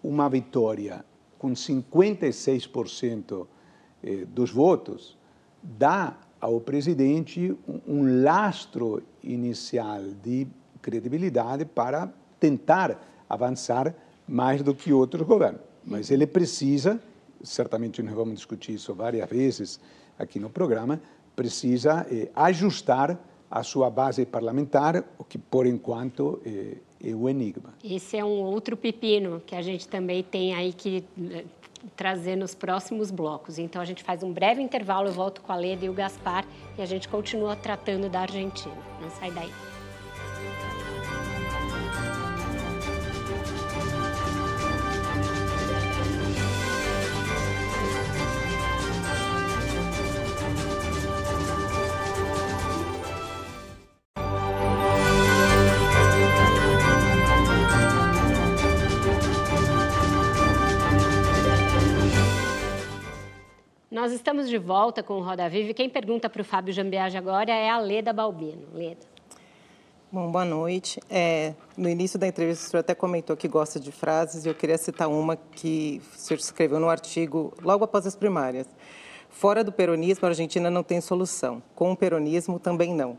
uma 0.03 0.29
vitória 0.29 1.05
com 1.39 1.53
56% 1.53 3.47
eh, 4.03 4.25
dos 4.27 4.51
votos 4.51 5.17
dá 5.63 6.17
ao 6.41 6.61
presidente 6.61 7.57
um, 7.87 8.23
lastro 8.23 9.03
inicial 9.23 10.03
de 10.23 10.47
credibilidade 10.81 11.65
para 11.65 12.13
tentar 12.39 13.01
avançar 13.29 13.95
mais 14.29 14.63
do 14.63 14.75
que 14.75 14.93
outros 14.93 15.27
governos. 15.27 15.61
Mas 15.85 16.11
ele 16.11 16.27
precisa, 16.27 17.01
certamente 17.43 18.03
nós 18.03 18.15
vamos 18.15 18.35
discutir 18.37 18.75
isso 18.75 18.95
várias 18.95 19.29
vezes 19.29 19.81
aqui 20.19 20.39
no 20.39 20.51
programa, 20.51 21.01
precisa 21.35 22.07
eh, 22.11 22.31
ajustar 22.35 23.19
a 23.51 23.63
sua 23.63 23.91
base 23.91 24.25
parlamentar, 24.27 25.05
o 25.19 25.25
que 25.25 25.39
por 25.39 25.67
enquanto 25.67 26.41
eh, 26.45 26.79
o 27.03 27.29
enigma. 27.29 27.75
Esse 27.85 28.17
é 28.17 28.25
um 28.25 28.43
outro 28.43 28.77
pepino 28.77 29.43
que 29.45 29.55
a 29.55 29.63
gente 29.63 29.87
também 29.87 30.23
tem 30.23 30.55
aí 30.55 30.73
que 30.73 31.05
eh, 31.31 31.45
trazer 31.95 32.37
nos 32.37 32.55
próximos 32.55 33.11
blocos. 33.11 33.59
Então 33.59 33.81
a 33.81 33.85
gente 33.85 34.03
faz 34.03 34.23
um 34.23 34.33
breve 34.33 34.63
intervalo, 34.63 35.09
eu 35.09 35.13
volto 35.13 35.41
com 35.43 35.53
a 35.53 35.57
Leda 35.57 35.85
e 35.85 35.89
o 35.89 35.93
Gaspar 35.93 36.45
e 36.79 36.83
a 36.83 36.87
gente 36.87 37.09
continua 37.09 37.55
tratando 37.55 38.09
da 38.09 38.21
Argentina. 38.21 38.77
Não 39.01 39.11
sai 39.11 39.31
daí. 39.31 39.76
Nós 64.07 64.15
estamos 64.15 64.49
de 64.49 64.57
volta 64.57 65.03
com 65.03 65.15
o 65.15 65.21
Roda 65.21 65.49
Viva 65.49 65.75
quem 65.75 65.91
pergunta 65.91 66.31
para 66.31 66.41
o 66.41 66.45
Fábio 66.45 66.73
Jambiage 66.73 67.17
agora 67.17 67.51
é 67.51 67.69
a 67.69 67.77
Leda 67.77 68.13
Balbino. 68.13 68.69
Leda. 68.73 69.05
Bom, 70.13 70.31
boa 70.31 70.45
noite. 70.45 71.01
É, 71.11 71.55
no 71.77 71.89
início 71.89 72.17
da 72.17 72.25
entrevista, 72.29 72.65
o 72.65 72.71
senhor 72.71 72.81
até 72.83 72.95
comentou 72.95 73.37
que 73.37 73.49
gosta 73.49 73.81
de 73.81 73.91
frases 73.91 74.47
e 74.47 74.49
eu 74.49 74.55
queria 74.55 74.79
citar 74.79 75.09
uma 75.09 75.35
que 75.35 76.01
o 76.15 76.19
senhor 76.19 76.39
escreveu 76.39 76.79
no 76.79 76.89
artigo 76.89 77.53
logo 77.61 77.83
após 77.83 78.07
as 78.07 78.15
primárias. 78.15 78.69
Fora 79.29 79.65
do 79.65 79.73
peronismo, 79.73 80.25
a 80.25 80.29
Argentina 80.29 80.71
não 80.71 80.85
tem 80.85 81.01
solução. 81.01 81.61
Com 81.75 81.91
o 81.91 81.97
peronismo, 81.97 82.61
também 82.61 82.95
não. 82.95 83.19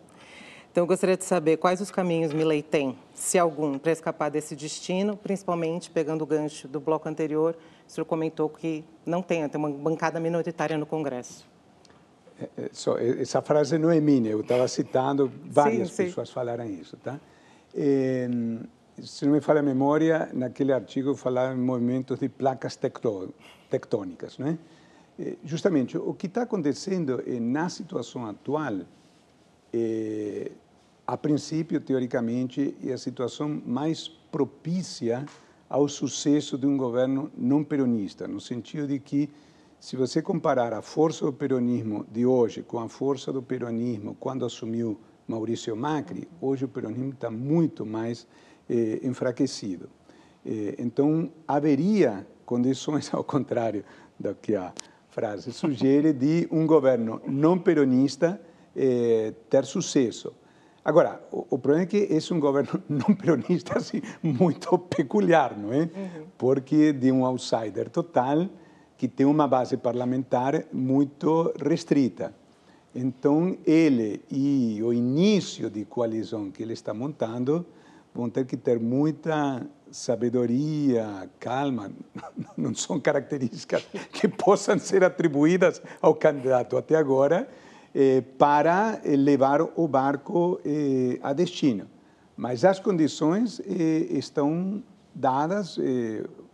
Então, 0.71 0.83
eu 0.83 0.87
gostaria 0.87 1.17
de 1.17 1.25
saber 1.25 1.57
quais 1.57 1.81
os 1.81 1.91
caminhos 1.91 2.31
Milei 2.31 2.61
tem, 2.63 2.97
se 3.13 3.37
algum, 3.37 3.77
para 3.77 3.91
escapar 3.91 4.29
desse 4.31 4.55
destino, 4.55 5.17
principalmente 5.17 5.89
pegando 5.89 6.21
o 6.21 6.25
gancho 6.25 6.65
do 6.65 6.79
bloco 6.79 7.09
anterior, 7.09 7.57
o 7.87 7.91
senhor 7.91 8.05
comentou 8.05 8.49
que 8.49 8.83
não 9.05 9.21
tem, 9.21 9.47
tem 9.47 9.59
uma 9.59 9.71
bancada 9.71 10.19
minoritária 10.19 10.77
no 10.77 10.85
Congresso. 10.85 11.47
É, 12.39 12.65
é, 12.65 12.69
só, 12.71 12.97
essa 12.97 13.41
frase 13.41 13.77
não 13.77 13.89
é 13.89 13.99
minha, 13.99 14.31
eu 14.31 14.41
estava 14.41 14.67
citando, 14.67 15.31
várias 15.45 15.91
sim, 15.91 16.05
pessoas 16.05 16.27
sim. 16.27 16.33
falaram 16.33 16.65
isso. 16.65 16.97
Tá? 16.97 17.19
É, 17.73 18.27
se 19.01 19.25
não 19.25 19.33
me 19.33 19.41
falha 19.41 19.61
a 19.61 19.63
memória, 19.63 20.29
naquele 20.33 20.73
artigo 20.73 21.11
eu 21.11 21.15
falava 21.15 21.53
em 21.53 21.57
movimentos 21.57 22.19
de 22.19 22.27
placas 22.27 22.77
tectônicas. 23.69 24.37
Né? 24.37 24.57
Justamente, 25.43 25.97
o 25.97 26.13
que 26.13 26.27
está 26.27 26.43
acontecendo 26.43 27.23
é, 27.25 27.39
na 27.39 27.69
situação 27.69 28.25
atual, 28.25 28.81
é, 29.73 30.51
a 31.05 31.17
princípio, 31.17 31.79
teoricamente, 31.79 32.75
é 32.83 32.91
a 32.91 32.97
situação 32.97 33.61
mais 33.65 34.07
propícia 34.07 35.25
ao 35.69 35.87
sucesso 35.87 36.57
de 36.57 36.65
um 36.65 36.77
governo 36.77 37.31
não 37.37 37.63
peronista, 37.63 38.27
no 38.27 38.39
sentido 38.39 38.87
de 38.87 38.99
que, 38.99 39.29
se 39.79 39.95
você 39.95 40.21
comparar 40.21 40.73
a 40.73 40.81
força 40.81 41.25
do 41.25 41.33
peronismo 41.33 42.05
de 42.11 42.25
hoje 42.25 42.63
com 42.63 42.79
a 42.79 42.89
força 42.89 43.31
do 43.31 43.41
peronismo 43.41 44.15
quando 44.19 44.45
assumiu 44.45 44.99
Maurício 45.27 45.75
Macri, 45.75 46.27
hoje 46.41 46.65
o 46.65 46.69
peronismo 46.69 47.11
está 47.11 47.29
muito 47.29 47.85
mais 47.85 48.25
eh, 48.69 48.99
enfraquecido. 49.03 49.89
Eh, 50.45 50.75
então, 50.79 51.29
haveria 51.47 52.25
condições, 52.45 53.11
ao 53.13 53.23
contrário 53.23 53.83
do 54.17 54.33
que 54.33 54.55
a 54.55 54.73
frase 55.09 55.51
sugere, 55.51 56.13
de 56.13 56.47
um 56.49 56.65
governo 56.65 57.21
não 57.27 57.59
peronista 57.59 58.39
eh, 58.75 59.33
ter 59.49 59.65
sucesso. 59.65 60.33
Agora, 60.87 61.21
o, 61.33 61.45
o, 61.49 61.59
problema 61.59 61.83
é 61.83 61.85
que 61.85 61.97
esse 61.97 62.31
é 62.31 62.35
um 62.35 62.39
governo 62.39 62.81
não 62.87 63.13
peronista 63.13 63.77
assim, 63.77 64.01
muito 64.23 64.77
peculiar, 64.79 65.53
não 65.57 65.73
é? 65.73 65.79
Uhum. 65.81 66.27
Porque 66.37 66.93
de 66.93 67.11
um 67.11 67.25
outsider 67.25 67.89
total 67.89 68.47
que 68.97 69.05
tem 69.05 69.25
uma 69.25 69.45
base 69.49 69.75
parlamentar 69.75 70.63
muito 70.71 71.53
restrita. 71.61 72.33
Então, 72.95 73.57
ele 73.65 74.21
e 74.31 74.81
o 74.81 74.93
início 74.93 75.69
de 75.69 75.83
coalizão 75.83 76.49
que 76.49 76.63
ele 76.63 76.71
está 76.71 76.93
montando 76.93 77.65
vão 78.15 78.29
ter 78.29 78.45
que 78.45 78.55
ter 78.55 78.79
muita 78.79 79.67
sabedoria, 79.91 81.29
calma, 81.37 81.91
não 82.55 82.73
são 82.73 82.97
características 82.97 83.85
que 84.13 84.29
possam 84.29 84.79
ser 84.79 85.03
atribuídas 85.03 85.81
ao 86.01 86.15
candidato 86.15 86.77
até 86.77 86.95
agora, 86.95 87.45
eh, 87.99 88.21
para 88.37 89.01
eh, 89.03 89.15
levar 89.15 89.59
o 89.59 89.87
barco 89.87 90.59
eh, 90.63 91.17
a 91.23 91.33
destino. 91.33 91.87
Mas 92.35 92.63
as 92.63 92.79
condições 92.79 93.59
estão 93.59 94.83
dadas, 95.15 95.79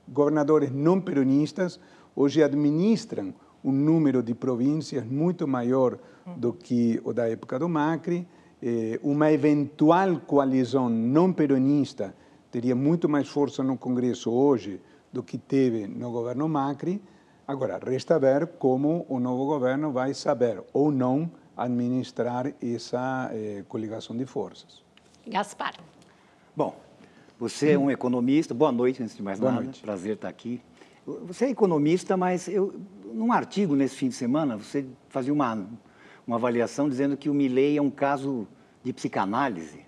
governadores 0.07 0.71
não 0.71 1.01
peronistas 1.01 1.77
hoje 2.15 2.41
administram 2.41 3.33
um 3.61 3.73
número 3.73 4.23
de 4.23 4.33
províncias 4.33 5.05
muito 5.05 5.45
maior 5.45 5.99
do 6.37 6.53
que 6.53 7.01
o 7.03 7.11
da 7.11 7.27
época 7.27 7.59
do 7.59 7.67
Macri. 7.67 8.25
Uma 9.01 9.29
eventual 9.29 10.21
coalizão 10.25 10.89
não 10.89 11.33
peronista 11.33 12.15
teria 12.49 12.73
muito 12.73 13.09
mais 13.09 13.27
força 13.27 13.61
no 13.61 13.75
Congresso 13.77 14.31
hoje 14.31 14.79
do 15.11 15.21
que 15.21 15.37
teve 15.37 15.85
no 15.85 16.09
governo 16.13 16.47
Macri 16.47 17.01
Agora, 17.45 17.77
resta 17.77 18.17
ver 18.17 18.47
como 18.47 19.05
o 19.09 19.19
novo 19.19 19.45
governo 19.45 19.91
vai 19.91 20.13
saber 20.13 20.63
ou 20.71 20.91
não 20.91 21.29
administrar 21.57 22.53
essa 22.61 23.29
eh, 23.33 23.65
coligação 23.67 24.15
de 24.15 24.25
forças. 24.25 24.81
Gaspar. 25.27 25.73
Bom, 26.55 26.73
você 27.37 27.71
é 27.71 27.77
um 27.77 27.91
economista. 27.91 28.53
Boa 28.53 28.71
noite, 28.71 29.03
antes 29.03 29.15
de 29.15 29.21
mais 29.21 29.41
Boa 29.41 29.51
nada. 29.51 29.63
noite. 29.65 29.81
Prazer 29.81 30.15
estar 30.15 30.29
aqui. 30.29 30.61
Você 31.05 31.45
é 31.45 31.49
economista, 31.49 32.15
mas 32.15 32.47
eu, 32.47 32.79
num 33.13 33.33
artigo 33.33 33.75
nesse 33.75 33.97
fim 33.97 34.07
de 34.07 34.15
semana, 34.15 34.55
você 34.55 34.85
fazia 35.09 35.33
uma, 35.33 35.67
uma 36.25 36.37
avaliação 36.37 36.87
dizendo 36.87 37.17
que 37.17 37.29
o 37.29 37.33
Milley 37.33 37.77
é 37.77 37.81
um 37.81 37.91
caso 37.91 38.47
de 38.81 38.93
psicanálise 38.93 39.81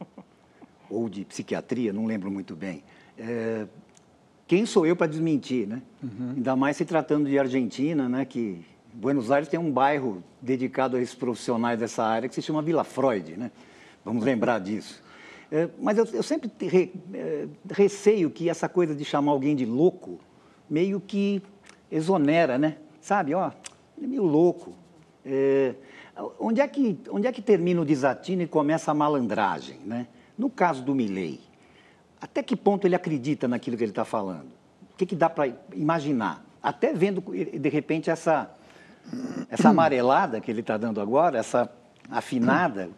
ou 0.90 1.08
de 1.08 1.24
psiquiatria, 1.24 1.94
não 1.94 2.06
lembro 2.06 2.30
muito 2.30 2.54
bem. 2.54 2.84
É, 3.18 3.66
quem 4.48 4.66
sou 4.66 4.86
eu 4.86 4.96
para 4.96 5.08
desmentir, 5.08 5.68
né? 5.68 5.82
Ainda 6.36 6.56
mais 6.56 6.78
se 6.78 6.86
tratando 6.86 7.28
de 7.30 7.38
Argentina, 7.40 8.08
né? 8.08 8.26
Que 8.26 8.64
Buenos 8.94 9.32
Aires 9.32 9.50
tem 9.50 9.60
um 9.60 9.72
bairro 9.72 10.24
dedicado 10.42 10.98
a 10.98 11.02
esses 11.02 11.16
profissionais 11.16 11.80
dessa 11.80 12.04
área 12.04 12.30
que 12.30 12.36
se 12.36 12.42
chama 12.42 12.62
Vila 12.62 12.84
Freud, 12.84 13.36
né? 13.38 13.52
Vamos 14.04 14.24
lembrar 14.24 14.60
disso. 14.60 15.04
É, 15.52 15.68
mas 15.80 15.98
eu, 15.98 16.06
eu 16.14 16.24
sempre 16.24 16.50
re- 16.60 16.92
é, 17.14 17.48
receio 17.72 18.30
que 18.30 18.50
essa 18.50 18.70
coisa 18.70 18.94
de 18.96 19.04
chamar 19.04 19.32
alguém 19.32 19.56
de 19.56 19.66
louco 19.66 20.20
meio 20.70 21.00
que 21.00 21.42
exonera, 21.92 22.58
né? 22.58 22.78
Sabe, 23.02 23.34
ó, 23.34 23.52
ele 23.98 24.06
é 24.06 24.10
meio 24.10 24.24
louco. 24.24 24.74
É, 25.26 25.74
onde, 26.40 26.62
é 26.62 26.68
que, 26.68 26.98
onde 27.10 27.26
é 27.28 27.32
que 27.32 27.42
termina 27.42 27.82
o 27.82 27.86
desatino 27.86 28.44
e 28.44 28.48
começa 28.48 28.92
a 28.92 28.94
malandragem, 28.94 29.80
né? 29.86 30.08
No 30.38 30.50
caso 30.50 30.84
do 30.84 30.94
Milley, 30.94 31.40
até 32.26 32.42
que 32.42 32.56
ponto 32.56 32.88
ele 32.88 32.96
acredita 32.96 33.48
naquilo 33.48 33.78
que 33.78 33.84
ele 33.84 33.92
está 33.92 34.04
falando? 34.04 34.48
O 34.92 34.98
que, 34.98 35.06
que 35.06 35.16
dá 35.16 35.30
para 35.30 35.54
imaginar? 35.76 36.44
Até 36.62 36.92
vendo, 36.92 37.22
de 37.22 37.70
repente, 37.70 38.10
essa, 38.10 38.50
essa 39.48 39.70
amarelada 39.70 40.42
que 40.42 40.50
ele 40.50 40.62
está 40.62 40.76
dando 40.76 41.00
agora, 41.00 41.38
essa 41.38 41.72
afinada. 42.10 42.90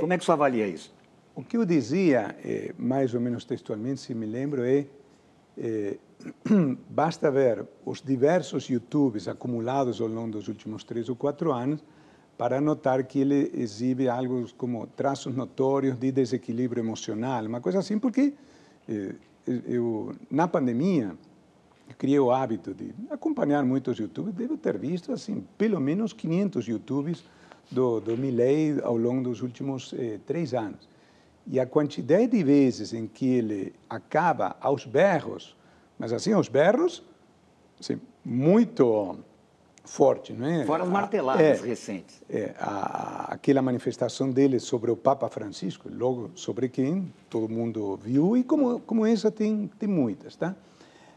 Como 0.00 0.12
é 0.12 0.18
que 0.18 0.24
você 0.26 0.30
avalia 0.30 0.66
isso? 0.66 0.94
O 1.34 1.42
que 1.42 1.56
eu 1.56 1.64
dizia, 1.64 2.36
eh, 2.44 2.74
mais 2.76 3.14
ou 3.14 3.22
menos 3.22 3.46
textualmente, 3.46 4.02
se 4.02 4.14
me 4.14 4.26
lembro, 4.26 4.64
é 4.64 4.84
eh, 5.56 5.96
basta 6.90 7.30
ver 7.30 7.64
os 7.86 8.02
diversos 8.02 8.68
YouTubes 8.68 9.28
acumulados 9.28 9.98
ao 9.98 10.08
longo 10.08 10.32
dos 10.32 10.46
últimos 10.46 10.84
três 10.84 11.08
ou 11.08 11.16
quatro 11.16 11.52
anos 11.52 11.82
para 12.38 12.60
notar 12.60 13.02
que 13.02 13.18
ele 13.18 13.50
exibe 13.52 14.08
algo 14.08 14.46
como 14.56 14.86
traços 14.86 15.34
notórios 15.34 15.98
de 15.98 16.12
desequilíbrio 16.12 16.80
emocional, 16.80 17.44
uma 17.44 17.60
coisa 17.60 17.80
assim, 17.80 17.98
porque 17.98 18.32
eh, 18.88 19.14
eu, 19.66 20.14
na 20.30 20.46
pandemia, 20.46 21.16
eu 21.88 21.94
criei 21.98 22.20
o 22.20 22.30
hábito 22.30 22.72
de 22.72 22.94
acompanhar 23.10 23.64
muitos 23.64 23.98
YouTubes, 23.98 24.32
devo 24.34 24.56
ter 24.56 24.78
visto, 24.78 25.12
assim, 25.12 25.44
pelo 25.58 25.80
menos 25.80 26.12
500 26.12 26.64
YouTubes 26.68 27.24
do, 27.68 27.98
do 27.98 28.16
Milley 28.16 28.78
ao 28.84 28.96
longo 28.96 29.24
dos 29.24 29.42
últimos 29.42 29.92
eh, 29.98 30.20
três 30.24 30.54
anos. 30.54 30.88
E 31.44 31.58
a 31.58 31.66
quantidade 31.66 32.28
de 32.28 32.44
vezes 32.44 32.92
em 32.92 33.08
que 33.08 33.26
ele 33.26 33.74
acaba 33.90 34.56
aos 34.60 34.84
berros, 34.84 35.56
mas 35.98 36.12
assim, 36.12 36.32
aos 36.32 36.48
berros, 36.48 37.02
assim, 37.80 38.00
muito 38.24 39.18
forte, 39.92 40.32
não 40.32 40.46
é? 40.46 40.64
Fora 40.64 40.82
as 40.82 40.88
A- 40.88 40.92
marteladas 40.92 41.62
é, 41.64 41.66
recentes. 41.66 42.20
é, 42.28 42.54
a, 42.60 43.32
aquela 43.32 43.62
manifestação 43.62 44.30
dele 44.30 44.60
sobre 44.60 44.90
o 44.90 44.96
Papa 44.96 45.28
Francisco, 45.28 45.88
logo 45.90 46.30
sobre 46.34 46.68
quem 46.68 47.12
todo 47.30 47.48
mundo 47.48 47.98
viu, 48.02 48.36
e 48.36 48.44
como, 48.44 48.80
como 48.80 49.06
essa 49.06 49.30
tem, 49.30 49.68
tem 49.78 49.88
muitas, 49.88 50.36
tá? 50.36 50.54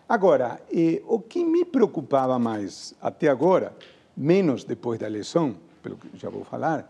Agora, 0.07 0.59
eh, 0.73 1.01
o 1.07 1.19
que 1.19 1.43
me 1.43 1.63
preocupava 1.63 2.37
mais 2.39 2.93
até 3.01 3.27
agora, 3.29 3.73
menos 4.15 4.63
depois 4.63 4.99
da 4.99 5.07
eleição, 5.07 5.55
pelo 5.83 5.95
que 5.97 6.09
já 6.17 6.29
vou 6.29 6.43
falar, 6.43 6.89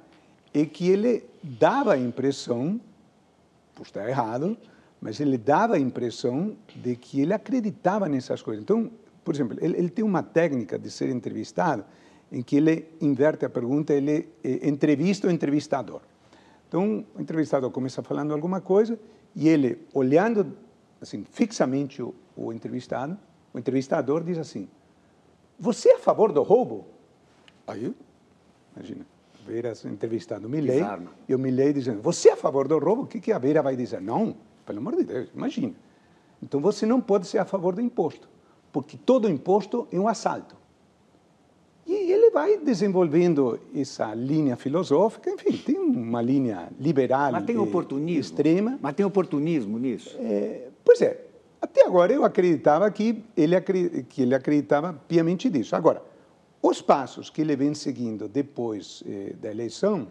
é 0.54 0.66
que 0.66 0.88
ele 0.90 1.24
dava 1.44 1.94
a 1.94 1.98
impressão, 1.98 2.80
por 3.76 3.84
estar 3.86 4.08
errado, 4.08 4.58
mas 5.00 5.20
ele 5.20 5.38
dava 5.38 5.76
a 5.76 5.80
impressão 5.80 6.56
de 6.76 6.96
que 6.96 7.22
ele 7.22 7.34
acreditava 7.34 8.08
nessas 8.10 8.42
coisas. 8.42 8.64
Então, 8.64 8.90
por 9.24 9.36
exemplo, 9.36 9.58
ele, 9.62 9.78
ele 9.78 9.90
tem 9.90 10.04
uma 10.04 10.24
técnica 10.24 10.78
de 10.78 10.90
ser 10.90 11.10
entrevistado 11.10 11.86
em 12.32 12.42
que 12.42 12.56
ele 12.56 12.88
inverte 13.02 13.46
a 13.46 13.50
pergunta, 13.50 13.94
ele 13.94 14.30
eh, 14.44 14.68
entrevista 14.68 15.28
o 15.28 15.32
entrevistador. 15.32 16.02
Então, 16.68 17.06
o 17.14 17.22
entrevistador 17.22 17.70
começa 17.72 18.02
falando 18.02 18.34
alguma 18.34 18.62
coisa 18.62 18.98
e 19.36 19.50
ele, 19.50 19.86
olhando 19.94 20.58
assim 21.02 21.24
fixamente 21.24 22.02
o, 22.02 22.16
o 22.36 22.54
entrevistado, 22.54 23.18
o 23.54 23.60
entrevistador 23.60 24.24
diz 24.24 24.38
assim: 24.38 24.70
Você 25.60 25.90
é 25.90 25.96
a 25.96 26.00
favor 26.00 26.32
do 26.32 26.42
roubo? 26.42 26.88
Aí, 27.68 27.94
imagina, 28.76 29.06
a 29.36 29.48
Vera 29.48 29.76
sendo 29.76 29.94
entrevistado 29.96 30.48
o 30.48 30.50
Milley 30.50 30.82
e 31.28 31.36
o 31.36 31.40
Milley 31.40 31.74
dizendo: 31.74 32.02
Você 32.02 32.30
é 32.30 32.34
a 32.34 32.38
favor 32.38 32.68
do 32.68 32.80
roubo? 32.80 33.04
O 33.04 33.08
que, 33.08 33.20
que 33.20 33.34
a 33.34 33.38
Vera 33.38 33.62
vai 33.62 33.76
dizer? 33.76 34.02
Não, 34.02 34.36
pelo 34.66 34.80
amor 34.80 34.96
de 34.96 35.04
Deus, 35.04 35.30
imagina. 35.36 35.74
Então 36.42 36.62
você 36.62 36.86
não 36.86 37.02
pode 37.02 37.28
ser 37.28 37.38
a 37.38 37.46
favor 37.46 37.76
do 37.76 37.82
imposto, 37.82 38.30
porque 38.72 38.98
todo 38.98 39.30
imposto 39.30 39.88
é 39.92 40.00
um 40.00 40.08
assalto. 40.08 40.56
E 41.86 41.94
ele 41.94 42.30
vai 42.30 42.58
desenvolvendo 42.58 43.60
essa 43.76 44.14
linha 44.14 44.56
filosófica, 44.56 45.30
enfim, 45.30 45.58
tem 45.58 45.78
uma 45.78 46.22
linha 46.22 46.70
liberal 46.80 47.32
Mas 47.32 47.46
tem 47.46 47.58
oportunismo. 47.58 48.22
extrema. 48.22 48.80
Mas 48.82 48.94
tem 48.94 49.06
oportunismo 49.06 49.78
nisso. 49.78 50.16
É, 50.20 50.70
pois 50.86 51.02
é, 51.02 51.20
até 51.62 51.86
agora 51.86 52.14
eu 52.14 52.24
acreditava 52.24 52.90
que 52.90 53.24
ele, 53.36 53.60
que 54.08 54.22
ele 54.22 54.34
acreditava 54.34 54.94
piamente 55.08 55.50
disso. 55.50 55.76
Agora, 55.76 56.02
os 56.62 56.82
passos 56.82 57.30
que 57.30 57.42
ele 57.42 57.56
vem 57.56 57.74
seguindo 57.74 58.28
depois 58.28 59.04
eh, 59.08 59.34
da 59.42 59.50
eleição, 59.50 60.08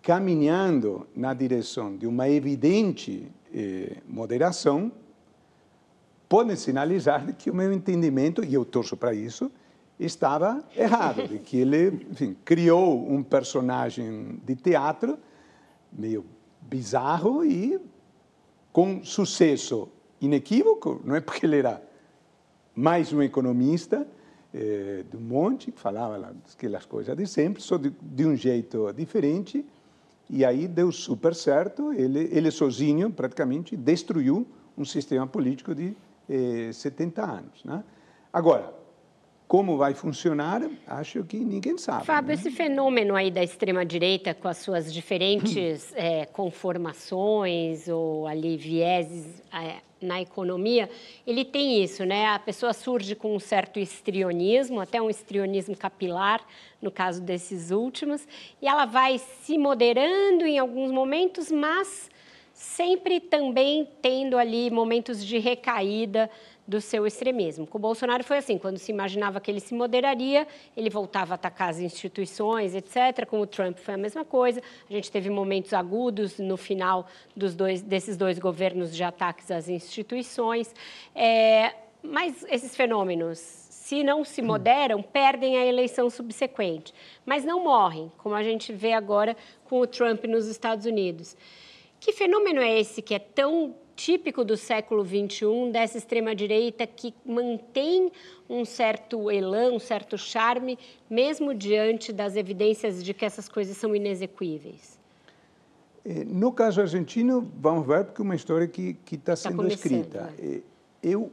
caminhando 0.00 1.06
na 1.14 1.34
direção 1.34 1.96
de 1.96 2.06
uma 2.06 2.28
evidente 2.28 3.30
eh, 3.52 3.96
moderação, 4.08 4.92
podem 6.28 6.56
sinalizar 6.56 7.34
que 7.34 7.50
o 7.50 7.54
meu 7.54 7.72
entendimento, 7.72 8.44
e 8.44 8.54
eu 8.54 8.64
torço 8.64 8.96
para 8.96 9.14
isso, 9.14 9.50
estava 9.98 10.62
errado, 10.76 11.26
de 11.26 11.38
que 11.38 11.56
ele, 11.56 12.06
enfim, 12.10 12.36
criou 12.44 13.10
um 13.10 13.22
personagem 13.22 14.40
de 14.44 14.54
teatro 14.54 15.18
meio 15.92 16.24
bizarro 16.60 17.44
e 17.44 17.80
com 18.72 19.02
sucesso 19.02 19.88
inequívoco, 20.20 21.00
não 21.04 21.16
é 21.16 21.20
porque 21.20 21.46
ele 21.46 21.58
era 21.58 21.82
mais 22.74 23.12
um 23.12 23.22
economista 23.22 24.06
eh, 24.52 25.04
um 25.14 25.20
monte, 25.20 25.72
que 25.72 25.80
falava 25.80 26.34
aquelas 26.54 26.84
coisas 26.86 27.16
de 27.16 27.26
sempre, 27.26 27.62
só 27.62 27.76
de, 27.76 27.90
de 28.00 28.26
um 28.26 28.36
jeito 28.36 28.92
diferente, 28.92 29.64
e 30.30 30.44
aí 30.44 30.68
deu 30.68 30.92
super 30.92 31.34
certo, 31.34 31.92
ele, 31.92 32.28
ele 32.30 32.50
sozinho 32.50 33.10
praticamente 33.10 33.76
destruiu 33.76 34.46
um 34.76 34.84
sistema 34.84 35.26
político 35.26 35.74
de 35.74 35.96
eh, 36.28 36.70
70 36.72 37.22
anos. 37.22 37.64
Né? 37.64 37.82
Agora, 38.32 38.74
como 39.48 39.78
vai 39.78 39.94
funcionar, 39.94 40.68
acho 40.86 41.24
que 41.24 41.38
ninguém 41.38 41.78
sabe. 41.78 42.04
Fábio, 42.04 42.28
né? 42.28 42.34
esse 42.34 42.50
fenômeno 42.50 43.16
aí 43.16 43.30
da 43.30 43.42
extrema-direita, 43.42 44.34
com 44.34 44.46
as 44.46 44.58
suas 44.58 44.92
diferentes 44.92 45.90
eh, 45.96 46.26
conformações 46.26 47.88
ou 47.88 48.26
ali 48.26 48.58
vieses 48.58 49.42
eh, 49.52 49.76
na 50.02 50.20
economia, 50.20 50.88
ele 51.26 51.46
tem 51.46 51.82
isso, 51.82 52.04
né? 52.04 52.26
A 52.26 52.38
pessoa 52.38 52.74
surge 52.74 53.14
com 53.14 53.34
um 53.34 53.40
certo 53.40 53.80
histrionismo, 53.80 54.80
até 54.80 55.00
um 55.00 55.08
histrionismo 55.08 55.74
capilar, 55.74 56.40
no 56.80 56.90
caso 56.90 57.22
desses 57.22 57.70
últimos, 57.70 58.28
e 58.60 58.68
ela 58.68 58.84
vai 58.84 59.18
se 59.18 59.56
moderando 59.56 60.44
em 60.44 60.58
alguns 60.58 60.92
momentos, 60.92 61.50
mas 61.50 62.10
sempre 62.58 63.20
também 63.20 63.88
tendo 64.02 64.36
ali 64.36 64.68
momentos 64.68 65.24
de 65.24 65.38
recaída 65.38 66.28
do 66.66 66.80
seu 66.80 67.06
extremismo. 67.06 67.64
Com 67.68 67.78
o 67.78 67.80
Bolsonaro 67.80 68.24
foi 68.24 68.38
assim, 68.38 68.58
quando 68.58 68.78
se 68.78 68.90
imaginava 68.90 69.40
que 69.40 69.48
ele 69.48 69.60
se 69.60 69.72
moderaria, 69.72 70.44
ele 70.76 70.90
voltava 70.90 71.34
a 71.34 71.36
atacar 71.36 71.70
as 71.70 71.78
instituições, 71.78 72.74
etc. 72.74 73.24
Com 73.28 73.40
o 73.40 73.46
Trump 73.46 73.78
foi 73.78 73.94
a 73.94 73.96
mesma 73.96 74.24
coisa. 74.24 74.60
A 74.90 74.92
gente 74.92 75.08
teve 75.08 75.30
momentos 75.30 75.72
agudos 75.72 76.40
no 76.40 76.56
final 76.56 77.06
dos 77.34 77.54
dois, 77.54 77.80
desses 77.80 78.16
dois 78.16 78.40
governos 78.40 78.92
de 78.92 79.04
ataques 79.04 79.52
às 79.52 79.68
instituições. 79.68 80.74
É, 81.14 81.72
mas 82.02 82.44
esses 82.50 82.74
fenômenos, 82.74 83.38
se 83.38 84.02
não 84.02 84.24
se 84.24 84.42
moderam, 84.42 85.00
perdem 85.00 85.56
a 85.58 85.64
eleição 85.64 86.10
subsequente. 86.10 86.92
Mas 87.24 87.44
não 87.44 87.62
morrem, 87.62 88.10
como 88.18 88.34
a 88.34 88.42
gente 88.42 88.72
vê 88.72 88.94
agora 88.94 89.36
com 89.64 89.78
o 89.78 89.86
Trump 89.86 90.24
nos 90.24 90.48
Estados 90.48 90.86
Unidos. 90.86 91.36
Que 92.00 92.12
fenômeno 92.12 92.60
é 92.60 92.78
esse 92.80 93.02
que 93.02 93.14
é 93.14 93.18
tão 93.18 93.74
típico 93.96 94.44
do 94.44 94.56
século 94.56 95.04
XXI, 95.04 95.72
dessa 95.72 95.98
extrema-direita 95.98 96.86
que 96.86 97.12
mantém 97.26 98.12
um 98.48 98.64
certo 98.64 99.28
elan, 99.28 99.72
um 99.72 99.80
certo 99.80 100.16
charme, 100.16 100.78
mesmo 101.10 101.52
diante 101.52 102.12
das 102.12 102.36
evidências 102.36 103.02
de 103.02 103.12
que 103.12 103.24
essas 103.24 103.48
coisas 103.48 103.76
são 103.76 103.94
inexequíveis? 103.96 104.98
Eh, 106.04 106.24
No 106.24 106.52
caso 106.52 106.80
argentino, 106.80 107.50
vamos 107.60 107.84
ver, 107.86 108.04
porque 108.04 108.22
é 108.22 108.24
uma 108.24 108.36
história 108.36 108.68
que 108.68 108.96
está 109.10 109.34
sendo 109.34 109.56
começando, 109.56 109.74
escrita. 109.92 110.32
Eh, 110.38 110.62
Eu 111.02 111.32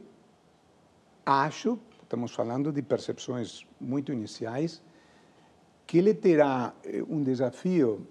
acho, 1.24 1.78
estamos 2.02 2.32
falando 2.32 2.72
de 2.72 2.82
percepções 2.82 3.64
muito 3.80 4.12
iniciais, 4.12 4.82
que 5.86 5.98
ele 5.98 6.12
terá 6.12 6.74
eh, 6.84 7.00
um 7.08 7.22
desafio, 7.22 8.04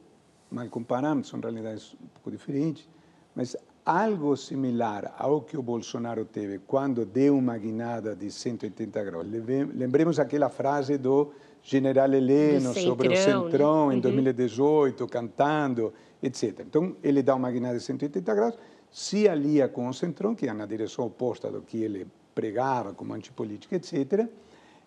mal 0.51 0.67
comparando, 0.69 1.25
são 1.25 1.39
realidades 1.39 1.93
um 1.93 2.08
pouco 2.08 2.31
diferentes, 2.31 2.88
mas 3.36 3.55
algo 3.86 4.36
similar 4.36 5.13
ao 5.17 5.41
que 5.41 5.55
o 5.55 5.62
Bolsonaro 5.62 6.25
teve 6.25 6.60
quando 6.60 7.05
deu 7.05 7.38
uma 7.38 7.58
guinada 7.58 8.15
de 8.15 8.31
180 8.31 9.03
graus. 9.03 9.27
Lembremos 9.73 10.19
aquela 10.19 10.49
frase 10.49 10.97
do 10.97 11.31
general 11.62 12.12
Heleno 12.12 12.73
sobre 12.73 13.10
o 13.10 13.17
Centrão 13.17 13.89
né? 13.89 13.95
em 13.95 13.99
2018, 13.99 15.01
uhum. 15.01 15.08
cantando, 15.08 15.93
etc. 16.21 16.62
Então, 16.62 16.95
ele 17.03 17.21
dá 17.21 17.36
uma 17.36 17.51
guinada 17.51 17.77
de 17.77 17.84
180 17.84 18.34
graus, 18.34 18.58
se 18.91 19.27
alia 19.27 19.67
com 19.67 19.88
o 19.88 19.93
Centrão, 19.93 20.34
que 20.34 20.47
é 20.47 20.53
na 20.53 20.65
direção 20.65 21.05
oposta 21.05 21.51
do 21.51 21.62
que 21.62 21.84
ele 21.84 22.08
pregava 22.34 22.93
como 22.93 23.13
antipolítica, 23.13 23.75
etc. 23.75 24.27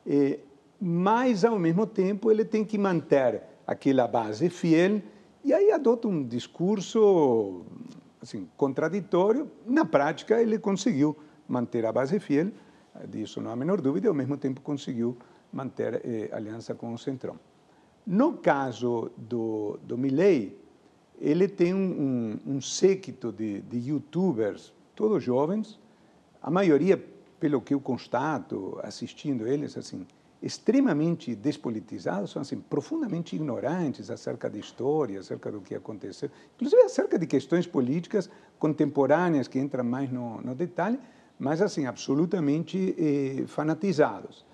E, 0.06 0.40
mas, 0.80 1.44
ao 1.44 1.58
mesmo 1.58 1.86
tempo, 1.86 2.30
ele 2.30 2.44
tem 2.44 2.64
que 2.64 2.78
manter 2.78 3.42
aquela 3.66 4.08
base 4.08 4.48
fiel 4.48 5.02
e 5.44 5.52
aí 5.52 5.70
adota 5.70 6.08
um 6.08 6.24
discurso 6.26 7.64
assim, 8.20 8.48
contraditório. 8.56 9.50
Na 9.66 9.84
prática, 9.84 10.40
ele 10.40 10.58
conseguiu 10.58 11.16
manter 11.46 11.86
a 11.86 11.92
base 11.92 12.18
fiel, 12.18 12.50
disso 13.08 13.40
não 13.40 13.50
há 13.50 13.52
a 13.52 13.56
menor 13.56 13.80
dúvida, 13.80 14.06
e 14.06 14.08
ao 14.08 14.14
mesmo 14.14 14.36
tempo 14.36 14.60
conseguiu 14.60 15.16
manter 15.52 16.02
eh, 16.04 16.28
aliança 16.32 16.74
com 16.74 16.92
o 16.92 16.98
Centrão. 16.98 17.38
No 18.06 18.34
caso 18.34 19.10
do, 19.16 19.78
do 19.82 19.96
Milley, 19.96 20.58
ele 21.20 21.48
tem 21.48 21.74
um, 21.74 22.38
um, 22.46 22.54
um 22.54 22.60
séquito 22.60 23.32
de, 23.32 23.60
de 23.62 23.78
youtubers, 23.78 24.72
todos 24.94 25.22
jovens, 25.22 25.78
a 26.40 26.50
maioria, 26.50 27.02
pelo 27.40 27.60
que 27.60 27.74
eu 27.74 27.80
constato 27.80 28.78
assistindo 28.82 29.46
eles, 29.46 29.76
assim, 29.76 30.06
extremamente 30.42 31.34
despolitizados, 31.34 32.30
são 32.30 32.42
assim, 32.42 32.60
profundamente 32.60 33.34
ignorantes 33.34 34.10
acerca 34.10 34.48
da 34.48 34.58
história, 34.58 35.18
acerca 35.18 35.50
do 35.50 35.60
que 35.60 35.74
aconteceu, 35.74 36.30
inclusive 36.54 36.82
acerca 36.82 37.18
de 37.18 37.26
questões 37.26 37.66
políticas 37.66 38.30
contemporâneas 38.58 39.48
que 39.48 39.58
entram 39.58 39.84
mais 39.84 40.10
no, 40.10 40.40
no 40.40 40.54
detalhe, 40.54 40.98
mas 41.38 41.60
assim, 41.60 41.86
absolutamente 41.86 42.94
eh, 42.98 43.46
fanatizados. 43.46 44.44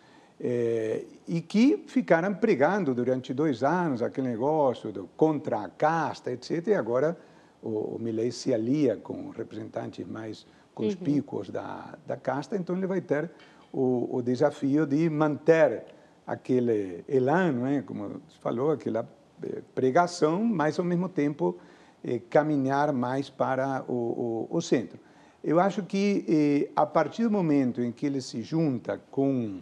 Eh, 0.40 1.04
e 1.28 1.40
que 1.40 1.84
ficaram 1.86 2.34
pregando 2.34 2.94
durante 2.94 3.32
dois 3.32 3.62
anos 3.62 4.02
aquele 4.02 4.28
negócio 4.28 4.92
do 4.92 5.08
contra 5.16 5.64
a 5.64 5.68
casta, 5.68 6.32
etc. 6.32 6.66
E 6.68 6.74
agora 6.74 7.16
o, 7.62 7.96
o 7.96 7.98
Milley 8.00 8.32
se 8.32 8.52
alia 8.52 8.96
com 8.96 9.30
representantes 9.30 10.06
mais 10.06 10.46
conspícuos 10.74 11.48
uhum. 11.48 11.54
da, 11.54 11.98
da 12.06 12.16
casta, 12.16 12.56
então 12.56 12.76
ele 12.76 12.86
vai 12.86 13.00
ter 13.00 13.30
o, 13.74 14.18
o 14.18 14.22
desafio 14.22 14.86
de 14.86 15.10
manter 15.10 15.84
aquele 16.24 17.04
elan, 17.08 17.68
é? 17.68 17.82
como 17.82 18.08
você 18.08 18.38
falou, 18.40 18.70
aquela 18.70 19.06
eh, 19.42 19.62
pregação, 19.74 20.44
mas 20.44 20.78
ao 20.78 20.84
mesmo 20.84 21.08
tempo 21.08 21.58
eh, 22.04 22.20
caminhar 22.30 22.92
mais 22.92 23.28
para 23.28 23.84
o, 23.88 24.46
o, 24.48 24.56
o, 24.56 24.62
centro. 24.62 24.98
Eu 25.42 25.58
acho 25.58 25.82
que 25.82 26.24
eh, 26.28 26.72
a 26.76 26.86
partir 26.86 27.24
do 27.24 27.30
momento 27.32 27.82
em 27.82 27.90
que 27.90 28.06
ele 28.06 28.20
se 28.20 28.42
junta 28.42 29.00
com 29.10 29.60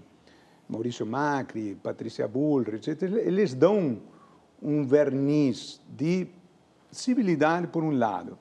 Maurício 0.69 1.07
Macri, 1.07 1.75
Patrícia 1.83 2.29
Bullrich, 2.29 2.91
etc., 2.91 3.03
eles 3.25 3.55
dão 3.55 3.99
um 4.61 4.85
verniz 4.85 5.81
de 5.89 6.29
civilidade 6.91 7.67
por 7.67 7.83
um 7.83 7.91
lado 7.91 8.39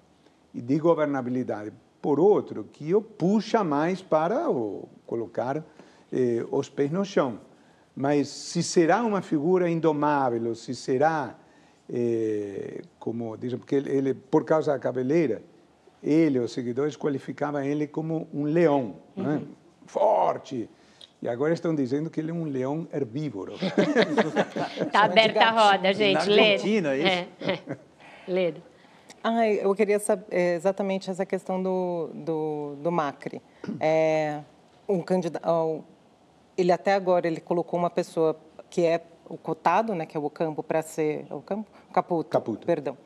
e 0.53 0.61
de 0.61 0.77
governabilidade 0.77 1.71
por 2.01 2.19
outro, 2.19 2.65
que 2.65 2.93
o 2.95 3.01
puxa 3.01 3.63
mais 3.63 4.01
para 4.01 4.49
o, 4.49 4.89
colocar 5.11 5.61
eh, 6.09 6.45
os 6.49 6.69
pés 6.69 6.89
no 6.89 7.03
chão. 7.03 7.39
Mas 7.93 8.29
se 8.29 8.63
será 8.63 9.03
uma 9.03 9.21
figura 9.21 9.69
indomável, 9.69 10.55
se 10.55 10.73
será, 10.73 11.35
eh, 11.93 12.81
como 12.97 13.35
dizem, 13.35 13.59
porque 13.59 13.75
ele, 13.75 13.89
ele, 13.91 14.13
por 14.13 14.45
causa 14.45 14.71
da 14.71 14.79
cabeleira, 14.79 15.41
ele, 16.01 16.39
os 16.39 16.53
seguidores, 16.53 16.95
qualificavam 16.95 17.61
ele 17.61 17.87
como 17.87 18.25
um 18.33 18.45
leão, 18.45 18.95
uhum. 19.17 19.23
né? 19.23 19.41
forte. 19.85 20.69
E 21.21 21.27
agora 21.27 21.53
estão 21.53 21.75
dizendo 21.75 22.09
que 22.09 22.21
ele 22.21 22.31
é 22.31 22.33
um 22.33 22.45
leão 22.45 22.87
herbívoro. 22.93 23.53
Está 24.81 25.03
aberta 25.03 25.43
a 25.43 25.51
roda, 25.51 25.93
gente. 25.93 26.27
Lê. 26.29 26.53
Argentina, 26.53 26.95
isso? 26.95 27.07
É, 27.07 27.27
é. 28.27 28.53
Ah, 29.23 29.47
eu 29.47 29.75
queria 29.75 29.99
saber 29.99 30.25
é, 30.31 30.55
exatamente 30.55 31.11
essa 31.11 31.25
questão 31.25 31.61
do, 31.61 32.09
do, 32.13 32.75
do 32.81 32.91
Macri. 32.91 33.39
É, 33.79 34.41
um 34.91 35.01
candidato, 35.01 35.83
ele 36.57 36.71
até 36.71 36.93
agora 36.93 37.27
ele 37.27 37.39
colocou 37.39 37.79
uma 37.79 37.89
pessoa 37.89 38.39
que 38.69 38.85
é 38.85 39.03
o 39.27 39.37
cotado, 39.37 39.95
né, 39.95 40.05
que 40.05 40.17
é 40.17 40.19
o 40.19 40.29
Campo, 40.29 40.61
para 40.61 40.81
ser 40.81 41.25
o 41.31 41.41
Campo, 41.41 41.71
Caputo, 41.93 42.29
Caputo. 42.29 42.65
perdão, 42.65 42.97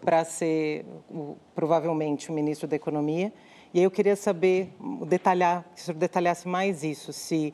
para 0.00 0.24
ser 0.24 0.86
o, 1.10 1.36
provavelmente 1.54 2.30
o 2.30 2.32
ministro 2.32 2.66
da 2.66 2.76
Economia. 2.76 3.32
E 3.74 3.78
aí 3.78 3.84
eu 3.84 3.90
queria 3.90 4.16
saber, 4.16 4.72
detalhar, 5.06 5.64
que 5.74 5.82
o 5.82 5.84
senhor 5.84 5.98
detalhasse 5.98 6.48
mais 6.48 6.82
isso, 6.82 7.12
se 7.12 7.52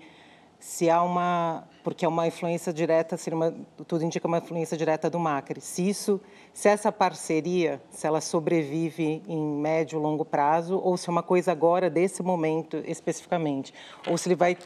se 0.63 0.89
há 0.89 1.03
uma, 1.03 1.65
porque 1.83 2.05
é 2.05 2.09
uma 2.09 2.25
influência 2.25 2.73
direta, 2.73 3.17
uma, 3.33 3.53
tudo 3.85 4.05
indica 4.05 4.29
uma 4.29 4.39
influência 4.39 4.77
direta 4.77 5.11
do 5.11 5.19
Macri. 5.19 5.61
Se 5.61 5.89
isso, 5.89 6.21
se 6.55 6.69
essa 6.69 6.93
parceria, 6.93 7.83
se 7.91 8.07
ela 8.07 8.21
sobrevive 8.21 9.21
em 9.27 9.41
médio, 9.41 9.99
longo 9.99 10.25
prazo, 10.25 10.79
ou 10.79 10.97
se 10.97 11.09
é 11.09 11.11
uma 11.11 11.23
coisa 11.23 11.51
agora 11.51 11.91
desse 11.91 12.23
momento 12.23 12.77
especificamente, 12.87 13.75
ou 14.07 14.17
se 14.17 14.29
ele 14.29 14.37
vai 14.37 14.57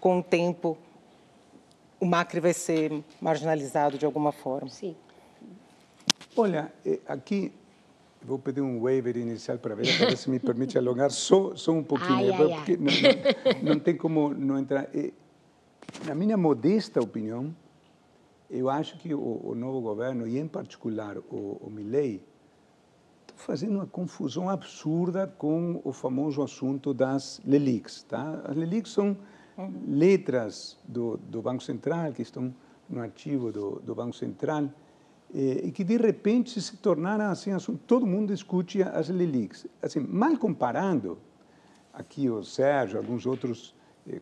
com 0.00 0.20
o 0.20 0.22
tempo 0.22 0.78
o 2.00 2.06
Macri 2.06 2.40
vai 2.40 2.54
ser 2.54 3.04
marginalizado 3.20 3.98
de 3.98 4.06
alguma 4.06 4.32
forma. 4.32 4.70
Sim. 4.70 4.96
Olha, 6.34 6.72
eh, 6.86 7.00
aqui 7.06 7.52
vou 8.22 8.38
pedir 8.38 8.62
um 8.62 8.80
waiver 8.80 9.16
inicial 9.18 9.58
para 9.58 9.74
ver, 9.74 9.94
para 9.98 10.06
ver 10.06 10.16
se 10.16 10.30
me 10.30 10.38
permite 10.38 10.78
alongar 10.78 11.10
só, 11.10 11.54
só 11.54 11.70
um 11.72 11.82
pouquinho, 11.82 12.32
ai, 12.32 12.36
porque 12.36 12.72
ai. 12.72 12.78
Não, 12.78 13.62
não, 13.62 13.74
não, 13.74 13.78
tem 13.78 13.94
como 13.94 14.32
não 14.32 14.58
entrar. 14.58 14.88
Na 16.06 16.14
minha 16.14 16.36
modesta 16.36 17.00
opinião, 17.00 17.54
eu 18.50 18.68
acho 18.68 18.98
que 18.98 19.14
o, 19.14 19.40
o 19.42 19.54
novo 19.54 19.80
governo, 19.80 20.26
e 20.26 20.38
em 20.38 20.46
particular 20.46 21.18
o, 21.18 21.58
o 21.60 21.70
Milley, 21.70 22.22
está 23.22 23.34
fazendo 23.36 23.76
uma 23.76 23.86
confusão 23.86 24.48
absurda 24.48 25.26
com 25.26 25.80
o 25.82 25.92
famoso 25.92 26.42
assunto 26.42 26.92
das 26.92 27.40
LELICs. 27.44 28.02
Tá? 28.04 28.42
As 28.44 28.56
LELICs 28.56 28.92
são 28.92 29.16
letras 29.86 30.78
do, 30.86 31.16
do 31.16 31.40
Banco 31.40 31.62
Central, 31.62 32.12
que 32.12 32.22
estão 32.22 32.54
no 32.88 33.00
arquivo 33.00 33.50
do, 33.50 33.80
do 33.80 33.94
Banco 33.94 34.14
Central, 34.14 34.68
eh, 35.34 35.62
e 35.64 35.72
que 35.72 35.82
de 35.82 35.96
repente 35.96 36.60
se 36.60 36.76
tornaram 36.76 37.26
assim, 37.26 37.52
assunto, 37.52 37.80
todo 37.86 38.06
mundo 38.06 38.32
discute 38.32 38.82
as 38.82 39.08
LELICs. 39.08 39.66
Assim, 39.82 40.00
mal 40.00 40.36
comparando, 40.36 41.18
aqui 41.92 42.28
o 42.28 42.42
Sérgio, 42.44 42.98
alguns 42.98 43.26
outros 43.26 43.73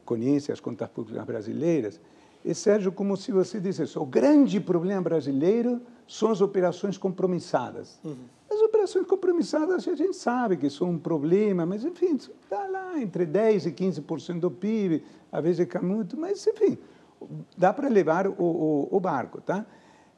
conhece 0.04 0.52
as 0.52 0.60
contas 0.60 0.88
públicas 0.88 1.24
brasileiras, 1.24 2.00
e 2.44 2.54
Sérgio, 2.54 2.90
como 2.90 3.16
se 3.16 3.30
você 3.30 3.60
dissesse, 3.60 3.96
o 3.98 4.04
grande 4.04 4.58
problema 4.58 5.00
brasileiro 5.00 5.80
são 6.08 6.30
as 6.30 6.40
operações 6.40 6.98
compromissadas. 6.98 8.00
Uhum. 8.04 8.16
As 8.50 8.60
operações 8.60 9.06
compromissadas 9.06 9.86
a 9.86 9.94
gente 9.94 10.16
sabe 10.16 10.56
que 10.56 10.68
são 10.68 10.90
um 10.90 10.98
problema, 10.98 11.64
mas 11.64 11.84
enfim, 11.84 12.16
está 12.16 12.66
lá 12.66 13.00
entre 13.00 13.24
10% 13.24 13.66
e 13.66 13.72
15% 13.72 14.40
do 14.40 14.50
PIB, 14.50 15.04
às 15.30 15.42
vezes 15.42 15.66
é 15.72 15.80
muito, 15.80 16.18
mas 16.18 16.44
enfim, 16.46 16.76
dá 17.56 17.72
para 17.72 17.88
levar 17.88 18.26
o, 18.26 18.34
o, 18.38 18.88
o, 18.90 19.00
barco. 19.00 19.40
Tá? 19.40 19.64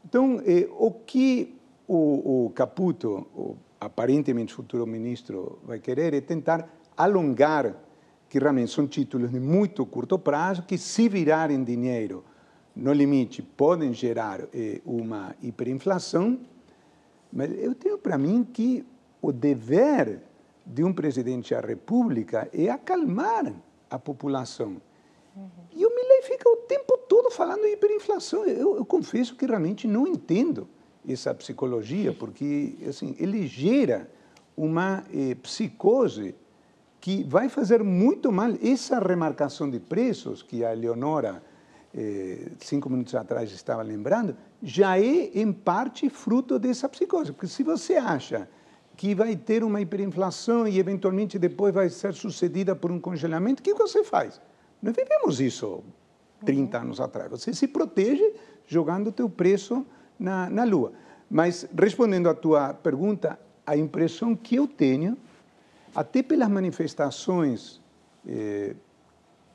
Então, 0.04 0.40
eh, 0.46 0.66
o 0.78 0.90
que 0.90 1.54
o, 1.86 2.46
o 2.46 2.50
Caputo, 2.50 3.26
o 3.34 3.56
aparentemente 3.78 4.54
futuro 4.54 4.86
ministro, 4.86 5.58
vai 5.62 5.78
querer 5.78 6.14
é 6.14 6.20
tentar 6.20 6.68
alongar 6.96 7.76
que 8.34 8.40
realmente 8.40 8.72
são 8.72 8.84
títulos 8.84 9.30
de 9.30 9.38
muito 9.38 9.86
curto 9.86 10.18
prazo, 10.18 10.64
que 10.64 10.76
se 10.76 11.08
virarem 11.08 11.62
dinheiro 11.62 12.24
no 12.74 12.92
limite 12.92 13.40
podem 13.40 13.92
gerar 13.92 14.40
eh, 14.52 14.80
uma 14.84 15.36
hiperinflação, 15.40 16.40
mas 17.32 17.56
eu 17.56 17.76
tenho 17.76 17.96
para 17.96 18.18
mim 18.18 18.42
que 18.42 18.84
o 19.22 19.30
dever 19.30 20.20
de 20.66 20.82
um 20.82 20.92
presidente 20.92 21.54
da 21.54 21.60
República 21.60 22.50
é 22.52 22.68
acalmar 22.68 23.54
a 23.88 24.00
população. 24.00 24.82
Uhum. 25.36 25.48
E 25.70 25.86
o 25.86 25.94
Milley 25.94 26.22
fica 26.22 26.48
o 26.48 26.56
tempo 26.66 26.98
todo 27.08 27.30
falando 27.30 27.64
em 27.64 27.74
hiperinflação. 27.74 28.44
Eu, 28.44 28.78
eu 28.78 28.84
confesso 28.84 29.36
que 29.36 29.46
realmente 29.46 29.86
não 29.86 30.08
entendo 30.08 30.66
essa 31.08 31.32
psicologia, 31.32 32.12
porque 32.12 32.74
assim, 32.88 33.14
ele 33.16 33.46
gera 33.46 34.10
uma 34.56 35.04
eh, 35.14 35.36
psicose 35.36 36.34
que 37.04 37.22
vai 37.22 37.50
fazer 37.50 37.84
muito 37.84 38.32
mal 38.32 38.48
essa 38.62 38.98
remarcação 38.98 39.68
de 39.68 39.78
preços 39.78 40.42
que 40.42 40.64
a 40.64 40.72
Leonora, 40.72 41.42
eh, 41.94 42.48
cinco 42.58 42.88
minutos 42.88 43.14
atrás, 43.14 43.52
estava 43.52 43.82
lembrando, 43.82 44.34
já 44.62 44.98
é, 44.98 45.30
em 45.34 45.52
parte, 45.52 46.08
fruto 46.08 46.58
dessa 46.58 46.88
psicose. 46.88 47.30
Porque 47.30 47.46
se 47.46 47.62
você 47.62 47.96
acha 47.96 48.48
que 48.96 49.14
vai 49.14 49.36
ter 49.36 49.62
uma 49.62 49.82
hiperinflação 49.82 50.66
e, 50.66 50.78
eventualmente, 50.78 51.38
depois 51.38 51.74
vai 51.74 51.90
ser 51.90 52.14
sucedida 52.14 52.74
por 52.74 52.90
um 52.90 52.98
congelamento, 52.98 53.60
o 53.60 53.62
que 53.62 53.74
você 53.74 54.02
faz? 54.02 54.40
Nós 54.82 54.96
vivemos 54.96 55.42
isso 55.42 55.84
30 56.42 56.78
anos 56.78 57.00
atrás. 57.00 57.30
Você 57.30 57.52
se 57.52 57.68
protege 57.68 58.32
jogando 58.66 59.08
o 59.08 59.12
teu 59.12 59.28
preço 59.28 59.84
na, 60.18 60.48
na 60.48 60.64
lua. 60.64 60.94
Mas, 61.30 61.68
respondendo 61.78 62.30
à 62.30 62.34
tua 62.34 62.72
pergunta, 62.72 63.38
a 63.66 63.76
impressão 63.76 64.34
que 64.34 64.56
eu 64.56 64.66
tenho, 64.66 65.18
até 65.94 66.22
pelas 66.22 66.48
manifestações, 66.48 67.80
eh, 68.26 68.74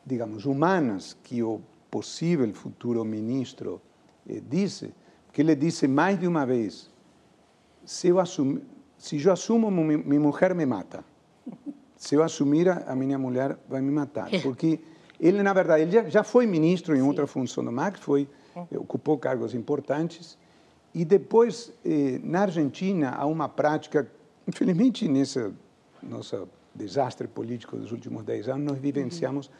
digamos, 0.06 0.46
humanas 0.46 1.16
que 1.24 1.44
o 1.44 1.62
possível 1.92 2.52
futuro 2.54 3.04
ministro 3.04 3.82
eh, 4.28 4.42
disse, 4.48 4.94
que 5.34 5.42
ele 5.42 5.56
disse 5.56 5.88
mais 5.88 6.20
de 6.20 6.28
uma 6.28 6.46
vez, 6.46 6.90
se 7.84 8.08
eu, 8.08 8.20
assumir, 8.20 8.62
se 8.98 9.22
eu 9.22 9.32
assumo, 9.32 9.70
minha 9.70 10.20
mulher 10.20 10.56
me 10.56 10.66
mata. 10.66 11.04
Se 11.96 12.16
eu 12.16 12.24
assumir, 12.24 12.70
a 12.70 12.96
minha 12.96 13.18
mulher 13.18 13.58
vai 13.68 13.82
me 13.82 13.92
matar. 13.92 14.30
Porque 14.42 14.80
ele, 15.20 15.44
na 15.44 15.52
verdade, 15.52 15.82
ele 15.84 15.92
já, 15.92 16.08
já 16.08 16.24
foi 16.24 16.46
ministro 16.46 16.96
em 16.96 17.02
Sim. 17.02 17.08
outra 17.08 17.28
função 17.28 17.64
do 17.64 17.72
MAC, 17.72 18.00
foi, 18.00 18.28
ocupou 18.72 19.18
cargos 19.18 19.54
importantes, 19.54 20.38
e 20.94 21.04
depois, 21.04 21.72
eh, 21.86 22.20
na 22.24 22.42
Argentina, 22.42 23.12
há 23.12 23.26
uma 23.26 23.50
prática, 23.50 24.10
infelizmente, 24.48 25.08
nesse 25.08 25.52
nosso 26.04 26.48
desastre 26.74 27.28
político 27.28 27.78
dos 27.78 27.92
últimos 27.92 28.24
dez 28.24 28.48
anos, 28.48 28.66
nós 28.72 28.80
vivenciamos 28.80 29.48
uhum. 29.48 29.54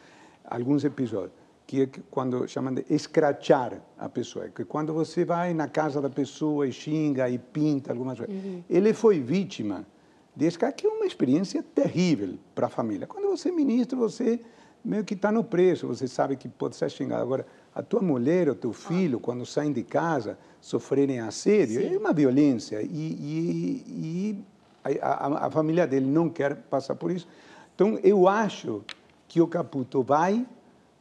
alguns 0.44 0.84
episódios, 0.84 1.32
que 1.66 1.82
é 1.82 1.88
quando 2.10 2.46
chamam 2.48 2.74
de 2.74 2.84
escrachar 2.90 3.80
a 3.98 4.08
pessoa, 4.08 4.48
que 4.48 4.64
quando 4.64 4.92
você 4.92 5.24
vai 5.24 5.52
na 5.54 5.68
casa 5.68 6.00
da 6.00 6.10
pessoa 6.10 6.66
e 6.66 6.72
xinga 6.72 7.28
e 7.28 7.38
pinta 7.38 7.92
algumas 7.92 8.18
coisas. 8.18 8.34
Uhum. 8.34 8.62
Ele 8.68 8.92
foi 8.92 9.20
vítima 9.20 9.86
de 10.34 10.46
escrachar, 10.46 10.76
que 10.76 10.86
é 10.86 10.90
uma 10.90 11.06
experiência 11.06 11.62
terrível 11.62 12.38
para 12.54 12.66
a 12.66 12.70
família. 12.70 13.06
Quando 13.06 13.28
você 13.28 13.48
é 13.50 13.52
ministro, 13.52 13.98
você 13.98 14.40
meio 14.84 15.04
que 15.04 15.14
está 15.14 15.30
no 15.30 15.44
preço, 15.44 15.86
você 15.86 16.08
sabe 16.08 16.36
que 16.36 16.48
pode 16.48 16.76
ser 16.76 16.90
xingado. 16.90 17.22
Agora, 17.22 17.46
a 17.74 17.82
tua 17.82 18.00
mulher 18.00 18.48
ou 18.48 18.54
teu 18.54 18.72
filho, 18.72 19.18
ah. 19.18 19.20
quando 19.20 19.44
saem 19.44 19.72
de 19.72 19.82
casa, 19.82 20.38
sofrerem 20.60 21.20
assédio, 21.20 21.80
Sim. 21.80 21.94
é 21.94 21.98
uma 21.98 22.12
violência. 22.12 22.82
E, 22.82 22.86
e, 22.86 23.84
e 23.86 24.44
a, 24.84 25.26
a, 25.26 25.46
a, 25.46 25.50
família 25.50 25.86
dele 25.86 26.06
não 26.06 26.28
quer 26.28 26.56
passar 26.56 26.94
por 26.94 27.10
isso. 27.10 27.26
Então, 27.74 27.98
eu 28.02 28.28
acho 28.28 28.82
que 29.28 29.40
o 29.40 29.46
Caputo 29.46 30.02
vai 30.02 30.46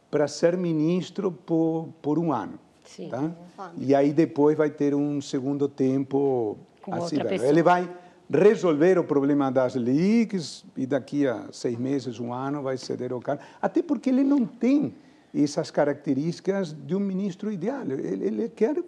para 0.09 0.27
ser 0.27 0.57
ministro 0.57 1.31
por, 1.31 1.89
por 2.01 2.17
um 2.17 2.31
ano. 2.31 2.59
Sim. 2.85 3.09
Tá? 3.09 3.31
E 3.77 3.93
aí 3.93 4.11
depois 4.11 4.57
vai 4.57 4.69
ter 4.69 4.95
um 4.95 5.21
segundo 5.21 5.67
tempo 5.67 6.57
Com 6.81 6.95
assim. 6.95 7.17
Ele 7.19 7.61
vai 7.61 7.89
resolver 8.31 8.97
o 8.97 9.03
problema 9.03 9.51
das 9.51 9.75
leaks 9.75 10.65
e 10.75 10.85
daqui 10.85 11.27
a 11.27 11.47
seis 11.51 11.77
meses, 11.77 12.19
um 12.19 12.33
ano, 12.33 12.61
vai 12.61 12.77
ceder 12.77 13.13
o 13.13 13.19
cargo. 13.19 13.43
Até 13.61 13.81
porque 13.81 14.09
ele 14.09 14.23
não 14.23 14.45
tem 14.45 14.93
essas 15.33 15.69
características 15.69 16.73
de 16.73 16.95
um 16.95 16.99
ministro 16.99 17.51
ideal. 17.51 17.83
Ele, 17.83 18.25
ele 18.25 18.49
quer 18.49 18.83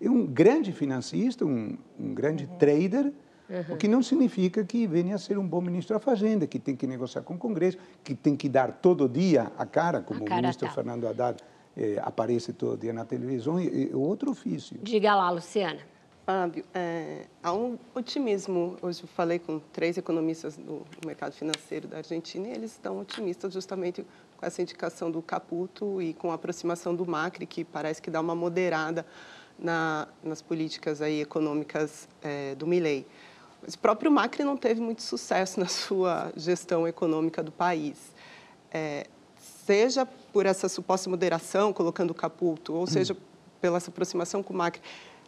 é 0.00 0.10
um 0.10 0.26
grande 0.26 0.72
financista, 0.72 1.44
um, 1.44 1.76
um 1.98 2.12
grande 2.12 2.44
uhum. 2.44 2.58
trader, 2.58 3.12
uhum. 3.48 3.74
o 3.74 3.76
que 3.76 3.88
não 3.88 4.02
significa 4.02 4.64
que 4.64 4.86
venha 4.86 5.14
a 5.14 5.18
ser 5.18 5.38
um 5.38 5.46
bom 5.46 5.60
ministro 5.60 5.94
da 5.94 6.00
Fazenda, 6.00 6.46
que 6.46 6.58
tem 6.58 6.76
que 6.76 6.86
negociar 6.86 7.22
com 7.22 7.34
o 7.34 7.38
Congresso, 7.38 7.78
que 8.02 8.14
tem 8.14 8.36
que 8.36 8.48
dar 8.48 8.72
todo 8.72 9.08
dia 9.08 9.52
a 9.58 9.66
cara, 9.66 10.00
como 10.00 10.22
a 10.22 10.26
cara 10.26 10.40
o 10.40 10.42
ministro 10.42 10.68
tá. 10.68 10.74
Fernando 10.74 11.06
Haddad 11.06 11.42
eh, 11.76 12.00
aparece 12.02 12.52
todo 12.52 12.78
dia 12.80 12.92
na 12.92 13.04
televisão, 13.04 13.58
é, 13.58 13.94
outro 13.94 14.30
ofício. 14.30 14.78
Diga 14.82 15.14
lá, 15.14 15.30
Luciana. 15.30 15.80
Fábio, 16.26 16.64
é, 16.74 17.26
há 17.40 17.52
um 17.52 17.78
otimismo. 17.94 18.76
Hoje 18.82 19.00
eu 19.04 19.06
falei 19.06 19.38
com 19.38 19.60
três 19.72 19.96
economistas 19.96 20.56
do 20.56 20.84
mercado 21.06 21.32
financeiro 21.32 21.86
da 21.86 21.98
Argentina 21.98 22.48
e 22.48 22.50
eles 22.50 22.72
estão 22.72 22.98
otimistas 22.98 23.52
justamente 23.52 24.04
com 24.36 24.44
essa 24.44 24.60
indicação 24.60 25.08
do 25.08 25.22
Caputo 25.22 26.02
e 26.02 26.12
com 26.14 26.32
a 26.32 26.34
aproximação 26.34 26.96
do 26.96 27.06
Macri, 27.06 27.46
que 27.46 27.64
parece 27.64 28.02
que 28.02 28.10
dá 28.10 28.20
uma 28.20 28.34
moderada 28.34 29.06
na, 29.56 30.08
nas 30.20 30.42
políticas 30.42 31.00
aí 31.00 31.20
econômicas 31.20 32.08
é, 32.20 32.56
do 32.56 32.66
Milley. 32.66 33.06
Mas 33.66 33.74
o 33.74 33.78
próprio 33.78 34.10
Macri 34.10 34.44
não 34.44 34.56
teve 34.56 34.80
muito 34.80 35.02
sucesso 35.02 35.58
na 35.60 35.66
sua 35.66 36.32
gestão 36.36 36.88
econômica 36.88 37.42
do 37.42 37.52
país. 37.52 37.98
É, 38.70 39.06
seja 39.66 40.06
por 40.32 40.46
essa 40.46 40.70
suposta 40.70 41.10
moderação, 41.10 41.72
colocando 41.72 42.12
o 42.12 42.14
Caputo, 42.14 42.72
ou 42.72 42.86
seja, 42.86 43.12
hum. 43.12 43.16
pela 43.60 43.76
essa 43.76 43.90
aproximação 43.90 44.42
com 44.42 44.54
o 44.54 44.56
Macri, 44.56 44.80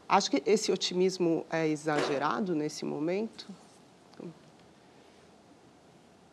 Acho 0.08 0.30
que 0.30 0.42
esse 0.46 0.72
otimismo 0.72 1.44
é 1.50 1.68
exagerado 1.68 2.54
nesse 2.54 2.82
momento? 2.82 3.46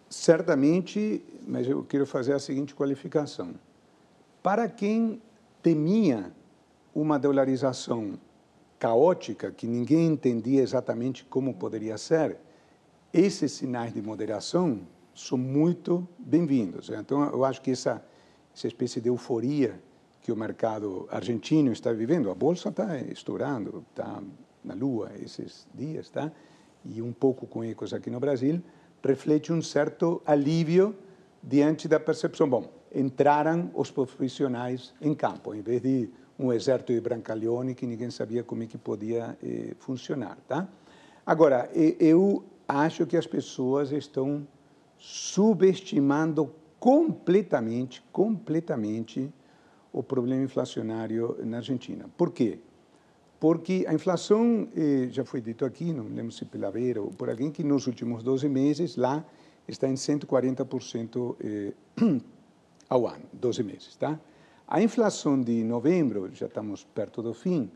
Certamente, 0.09 1.21
mas 1.45 1.67
eu 1.67 1.83
quero 1.83 2.05
fazer 2.05 2.31
a 2.31 2.39
seguinte 2.39 2.73
qualificação. 2.73 3.53
Para 4.41 4.69
quem 4.69 5.21
temia 5.61 6.31
uma 6.93 7.19
dolarização 7.19 8.17
caótica, 8.79 9.51
que 9.51 9.67
ninguém 9.67 10.07
entendia 10.07 10.61
exatamente 10.61 11.23
como 11.25 11.53
poderia 11.53 11.97
ser, 11.97 12.37
esses 13.13 13.51
sinais 13.53 13.93
de 13.93 14.01
moderação 14.01 14.81
são 15.13 15.37
muito 15.37 16.07
bem-vindos. 16.19 16.89
Então, 16.89 17.23
eu 17.31 17.45
acho 17.45 17.61
que 17.61 17.71
essa, 17.71 18.03
essa 18.53 18.67
espécie 18.67 18.99
de 18.99 19.07
euforia 19.07 19.79
que 20.21 20.31
o 20.31 20.35
mercado 20.35 21.07
argentino 21.09 21.71
está 21.71 21.93
vivendo. 21.93 22.29
A 22.29 22.35
bolsa 22.35 22.69
está 22.69 22.97
estourando, 22.97 23.85
está 23.89 24.21
na 24.63 24.73
lua 24.73 25.11
esses 25.23 25.67
dias, 25.73 26.09
tá? 26.09 26.31
E 26.83 27.01
um 27.01 27.13
pouco 27.13 27.47
com 27.47 27.63
ecos 27.63 27.93
aqui 27.93 28.09
no 28.09 28.19
Brasil, 28.19 28.61
reflete 29.03 29.53
um 29.53 29.61
certo 29.61 30.21
alívio 30.25 30.95
diante 31.41 31.87
da 31.87 31.99
percepção. 31.99 32.49
Bom, 32.49 32.69
entraram 32.93 33.69
os 33.73 33.91
profissionais 33.91 34.93
em 34.99 35.13
campo, 35.13 35.53
em 35.53 35.61
vez 35.61 35.81
de 35.81 36.09
um 36.37 36.51
exército 36.51 36.93
de 36.93 37.01
brancaleone 37.01 37.73
que 37.73 37.85
ninguém 37.85 38.09
sabia 38.11 38.43
como 38.43 38.63
é 38.63 38.65
que 38.67 38.77
podia 38.77 39.37
eh, 39.41 39.73
funcionar, 39.79 40.37
tá? 40.47 40.67
Agora, 41.25 41.69
eu 41.73 42.43
acho 42.67 43.05
que 43.05 43.17
as 43.17 43.25
pessoas 43.25 43.91
estão 43.91 44.47
subestimando 44.97 46.51
completamente, 46.79 48.03
completamente 48.11 49.31
o 49.91 50.03
problema 50.03 50.43
inflacionário 50.43 51.37
na 51.43 51.57
Argentina. 51.57 52.09
Por 52.17 52.31
quê? 52.31 52.59
Porque 53.39 53.85
a 53.87 53.93
inflação, 53.93 54.67
eh, 54.75 55.07
já 55.09 55.23
foi 55.23 55.41
dito 55.41 55.65
aqui, 55.65 55.93
não 55.93 56.05
lembro 56.05 56.31
se 56.31 56.45
pela 56.45 56.69
Vera 56.69 57.01
ou 57.01 57.09
por 57.11 57.29
alguém, 57.29 57.51
que 57.51 57.63
nos 57.63 57.87
últimos 57.87 58.23
12 58.23 58.47
meses 58.49 58.95
lá 58.95 59.25
está 59.67 59.87
em 59.87 59.95
140% 59.95 61.35
eh, 61.39 61.73
ao 62.89 63.07
ano, 63.07 63.25
12 63.33 63.63
meses, 63.63 63.95
tá? 63.95 64.19
A 64.67 64.81
inflação 64.81 65.39
de 65.39 65.63
novembro, 65.63 66.29
já 66.33 66.47
estamos 66.47 66.83
perto 66.83 67.21
do 67.21 67.35
fim, 67.35 67.69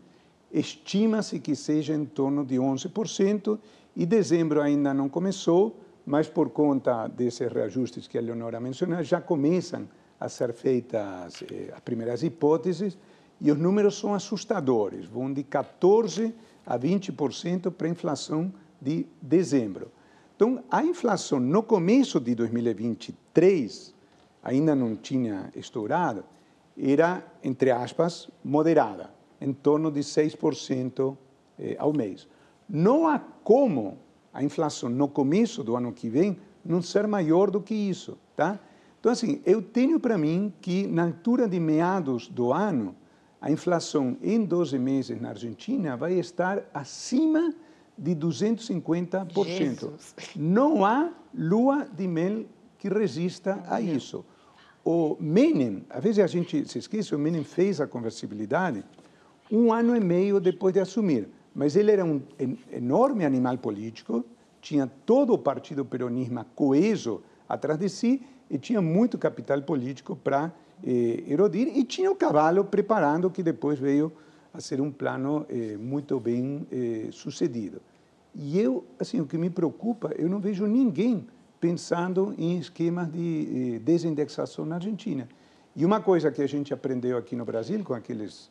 estima-se 0.52 1.40
que 1.40 1.56
seja 1.56 1.94
em 1.94 2.04
torno 2.04 2.44
de 2.44 2.56
11% 2.56 3.60
e 3.96 4.08
dezembro 4.08 4.60
ainda 4.60 4.92
não 4.92 5.08
começou, 5.08 5.80
mas 6.04 6.28
por 6.28 6.50
conta 6.50 7.08
desses 7.08 7.52
reajustes 7.52 8.08
que 8.08 8.18
a 8.18 8.22
Leonora 8.22 8.60
mencionou, 8.60 9.04
já 9.04 9.22
começam 9.22 9.88
a 10.20 10.28
ser 10.28 10.52
feitas 10.52 11.44
eh, 11.44 11.72
as 11.72 11.80
primeiras 11.82 12.24
hipóteses 12.24 12.98
e 13.40 13.52
os 13.52 13.58
números 13.58 14.00
são 14.00 14.16
assustadores, 14.16 15.06
vão 15.06 15.32
de 15.32 15.44
14% 15.44 16.34
a 16.66 16.78
20% 16.78 17.72
para 17.72 17.88
a 17.88 17.92
inflação 17.92 18.52
de 18.82 19.06
dezembro. 19.22 19.92
Então, 20.36 20.64
a 20.72 20.84
inflação 20.84 21.40
no 21.40 21.62
começo 21.62 22.20
de 22.20 22.34
2023, 22.34 23.94
ainda 24.42 24.74
não 24.74 24.96
tinha 24.96 25.52
estourado, 25.56 26.24
era, 26.80 27.26
entre 27.44 27.72
aspas, 27.72 28.30
moderada, 28.44 29.10
em 29.42 29.52
torno 29.52 29.92
de 29.92 30.00
6% 30.00 31.18
eh, 31.58 31.76
ao 31.78 31.92
mês. 31.92 32.28
Não 32.68 33.08
há 33.08 33.20
como 33.44 33.98
a 34.34 34.44
inflação 34.44 34.90
no 34.90 35.08
começo 35.08 35.64
do 35.64 35.76
ano 35.76 35.92
que 35.92 36.10
vem 36.10 36.38
não 36.64 36.82
ser 36.82 37.08
maior 37.08 37.50
do 37.50 37.62
que 37.62 37.74
isso, 37.74 38.18
tá? 38.36 38.60
Então, 39.00 39.12
assim, 39.12 39.42
eu 39.46 39.62
tenho 39.62 40.00
para 40.00 40.18
mim 40.18 40.54
que 40.62 40.86
na 40.86 41.06
altura 41.06 41.48
de 41.48 41.60
meados 41.60 42.28
do 42.28 42.52
ano, 42.52 42.96
a 43.42 43.50
inflação 43.50 44.18
em 44.22 44.44
12 44.44 44.78
meses 44.78 45.20
na 45.20 45.30
Argentina 45.30 45.96
vai 45.96 46.14
estar 46.14 46.70
acima 46.74 47.54
de 47.98 48.16
250%. 48.16 49.46
Jesus. 49.46 50.16
Não 50.36 50.86
há 50.86 51.12
lua 51.34 51.88
de 51.92 52.08
mel 52.08 52.46
que 52.78 52.90
resista 52.90 53.64
a 53.68 53.82
isso. 53.82 54.26
O 54.92 55.16
Menem, 55.20 55.84
às 55.88 56.04
vezes 56.04 56.18
a 56.18 56.26
gente 56.26 56.68
se 56.68 56.80
esquece, 56.80 57.14
o 57.14 57.20
Menem 57.20 57.44
fez 57.44 57.80
a 57.80 57.86
conversibilidade 57.86 58.84
um 59.52 59.72
ano 59.72 59.96
e 59.96 60.00
meio 60.00 60.40
depois 60.40 60.74
de 60.74 60.80
assumir, 60.80 61.30
mas 61.54 61.76
ele 61.76 61.92
era 61.92 62.04
um 62.04 62.20
enorme 62.72 63.24
animal 63.24 63.56
político, 63.60 64.26
tinha 64.60 64.88
todo 65.06 65.32
o 65.32 65.38
partido 65.38 65.86
peronismo 65.86 66.44
coeso 66.56 67.22
atrás 67.48 67.78
de 67.78 67.88
si 67.88 68.20
e 68.50 68.58
tinha 68.58 68.82
muito 68.82 69.16
capital 69.20 69.62
político 69.62 70.16
para 70.16 70.52
eh, 70.84 71.24
erodir 71.28 71.68
e 71.68 71.84
tinha 71.84 72.10
o 72.10 72.16
cavalo 72.16 72.66
preparando 72.66 73.30
que 73.30 73.44
depois 73.44 73.78
veio 73.78 74.12
a 74.52 74.60
ser 74.60 74.82
um 74.82 74.92
plano 74.92 75.46
eh, 75.50 75.78
muito 75.78 76.20
bem 76.20 76.66
eh, 76.72 77.10
sucedido. 77.12 77.80
E 78.34 78.60
eu, 78.60 78.84
assim, 79.00 79.22
o 79.22 79.28
que 79.28 79.38
me 79.38 79.52
preocupa, 79.52 80.12
eu 80.18 80.28
não 80.28 80.40
vejo 80.40 80.66
ninguém 80.66 81.28
pensando 81.60 82.34
em 82.38 82.58
esquemas 82.58 83.12
de 83.12 83.76
eh, 83.76 83.80
desindexação 83.80 84.66
na 84.66 84.76
Argentina. 84.76 85.28
E 85.76 85.86
uma 85.86 86.02
coisa 86.02 86.32
que 86.32 86.42
a 86.42 86.48
gente 86.48 86.74
aprendeu 86.74 87.18
aqui 87.18 87.36
no 87.36 87.46
Brasil, 87.46 87.84
com 87.84 87.94
aqueles 87.94 88.50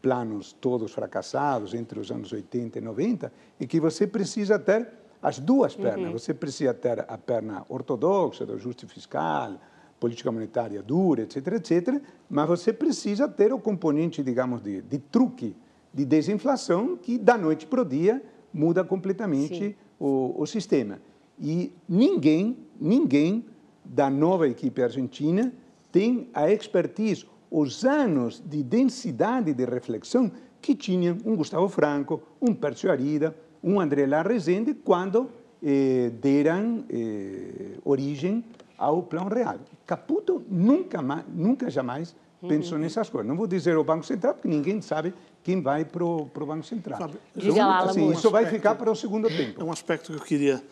planos 0.00 0.52
todos 0.52 0.92
fracassados 0.92 1.72
entre 1.72 1.98
os 1.98 2.10
anos 2.10 2.32
80 2.32 2.78
e 2.78 2.82
90, 2.82 3.32
é 3.58 3.66
que 3.66 3.80
você 3.80 4.06
precisa 4.06 4.58
ter 4.58 4.88
as 5.22 5.38
duas 5.38 5.74
pernas. 5.74 6.06
Uhum. 6.06 6.12
Você 6.12 6.34
precisa 6.34 6.74
ter 6.74 7.00
a 7.08 7.16
perna 7.16 7.64
ortodoxa 7.68 8.44
do 8.44 8.52
ajuste 8.52 8.86
fiscal, 8.86 9.58
política 9.98 10.30
monetária 10.30 10.82
dura, 10.82 11.22
etc., 11.22 11.54
etc., 11.54 12.02
mas 12.28 12.46
você 12.46 12.72
precisa 12.72 13.26
ter 13.26 13.52
o 13.52 13.58
componente, 13.58 14.22
digamos, 14.22 14.62
de, 14.62 14.82
de 14.82 14.98
truque, 14.98 15.56
de 15.92 16.04
desinflação, 16.04 16.96
que 16.96 17.16
da 17.16 17.38
noite 17.38 17.66
para 17.66 17.80
o 17.80 17.84
dia 17.84 18.22
muda 18.52 18.84
completamente 18.84 19.74
o, 19.98 20.34
o 20.36 20.46
sistema. 20.46 20.98
E 21.40 21.72
ninguém, 21.88 22.56
ninguém 22.80 23.44
da 23.84 24.08
nova 24.08 24.48
equipe 24.48 24.82
argentina 24.82 25.52
tem 25.92 26.28
a 26.34 26.50
expertise, 26.50 27.26
os 27.50 27.84
anos 27.84 28.42
de 28.44 28.62
densidade 28.62 29.52
de 29.52 29.64
reflexão 29.64 30.30
que 30.60 30.74
tinham 30.74 31.18
um 31.24 31.36
Gustavo 31.36 31.68
Franco, 31.68 32.22
um 32.40 32.54
Pércio 32.54 32.90
Arida, 32.90 33.36
um 33.62 33.78
André 33.78 34.06
Larresende, 34.06 34.74
quando 34.74 35.30
eh, 35.62 36.10
deram 36.20 36.84
eh, 36.90 37.78
origem 37.84 38.44
ao 38.76 39.02
Plano 39.02 39.28
Real. 39.32 39.58
Caputo 39.86 40.42
nunca, 40.50 41.00
mais, 41.00 41.24
nunca 41.32 41.70
jamais 41.70 42.16
pensou 42.48 42.76
uhum. 42.76 42.82
nessas 42.82 43.08
coisas. 43.08 43.28
Não 43.28 43.36
vou 43.36 43.46
dizer 43.46 43.76
o 43.76 43.84
Banco 43.84 44.04
Central, 44.04 44.34
porque 44.34 44.48
ninguém 44.48 44.80
sabe 44.80 45.14
quem 45.42 45.60
vai 45.62 45.84
para 45.84 46.04
o 46.04 46.26
Banco 46.26 46.64
Central. 46.64 46.98
Fábio, 46.98 47.20
então, 47.36 47.72
assim, 47.72 48.10
isso 48.10 48.30
vai 48.30 48.46
ficar 48.46 48.74
para 48.74 48.90
o 48.90 48.96
segundo 48.96 49.28
tempo. 49.28 49.60
É 49.60 49.64
um 49.64 49.72
aspecto 49.72 50.12
que 50.12 50.18
eu 50.18 50.22
queria 50.22 50.62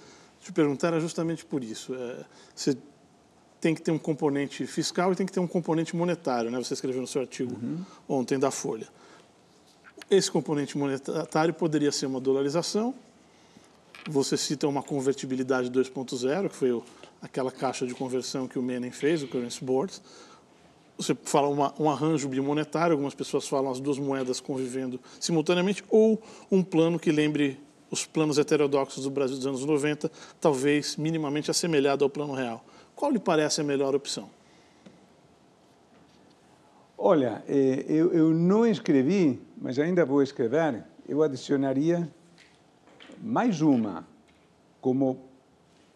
te 0.43 0.53
perguntar, 0.53 0.89
era 0.89 1.01
justamente 1.01 1.45
por 1.45 1.63
isso. 1.63 1.95
É, 1.95 2.25
você 2.55 2.77
tem 3.61 3.75
que 3.75 3.81
ter 3.81 3.91
um 3.91 3.99
componente 3.99 4.67
fiscal 4.67 5.13
e 5.13 5.17
tem 5.17 5.25
que 5.25 5.33
ter 5.33 5.41
um 5.41 5.47
componente 5.47 5.95
monetário, 5.95 6.51
né? 6.51 6.59
Você 6.59 6.75
escreveu 6.75 7.01
no 7.01 7.07
seu 7.07 7.21
artigo 7.21 7.55
uhum. 7.55 7.85
ontem 8.09 8.39
da 8.39 8.51
Folha. 8.51 8.89
Esse 10.11 10.31
componente 10.31 10.77
monetário 10.77 11.55
poderia 11.55 11.93
ser 11.93 12.07
uma 12.07 12.21
dolarização. 12.21 12.95
Você 14.11 14.37
cita 14.37 14.67
uma 14.67 14.83
convertibilidade 14.83 15.71
2.0, 15.71 16.49
que 16.49 16.57
foi 16.57 16.83
aquela 17.21 17.53
caixa 17.53 17.87
de 17.87 17.95
conversão 17.95 18.49
que 18.49 18.59
o 18.59 18.63
Menem 18.63 18.91
fez, 18.91 19.23
o 19.23 19.29
Currency 19.29 19.65
Board 19.65 20.03
você 20.97 21.17
fala 21.25 21.49
uma, 21.49 21.75
um 21.79 21.91
arranjo 21.91 22.29
bimonetário, 22.29 22.93
algumas 22.93 23.15
pessoas 23.15 23.49
falam 23.49 23.71
as 23.71 23.81
duas 23.81 23.99
moedas 23.99 24.41
convivendo 24.41 25.01
simultaneamente, 25.19 25.85
ou 25.89 26.23
um 26.51 26.63
plano 26.63 26.99
que 26.99 27.11
lembre 27.11 27.59
os 27.93 28.07
planos 28.07 28.39
heterodoxos 28.39 29.05
do 29.05 29.11
Brasil 29.11 29.37
dos 29.37 29.47
anos 29.47 29.65
90, 29.67 30.11
talvez 30.41 30.97
minimamente 30.97 31.51
assemelhado 31.51 32.03
ao 32.03 32.09
plano 32.09 32.33
real. 32.33 32.65
Qual 32.97 33.11
lhe 33.11 33.19
parece 33.19 33.61
a 33.61 33.65
melhor 33.65 33.95
opção? 33.95 34.31
Olha, 36.97 37.45
eu, 37.47 38.11
eu 38.15 38.31
não 38.31 38.67
escrevi, 38.67 39.39
mas 39.59 39.79
ainda 39.79 40.07
vou 40.07 40.23
escrever, 40.23 40.83
eu 41.07 41.23
adicionaria 41.23 42.11
mais 43.21 43.61
uma 43.61 44.07
como 44.81 45.21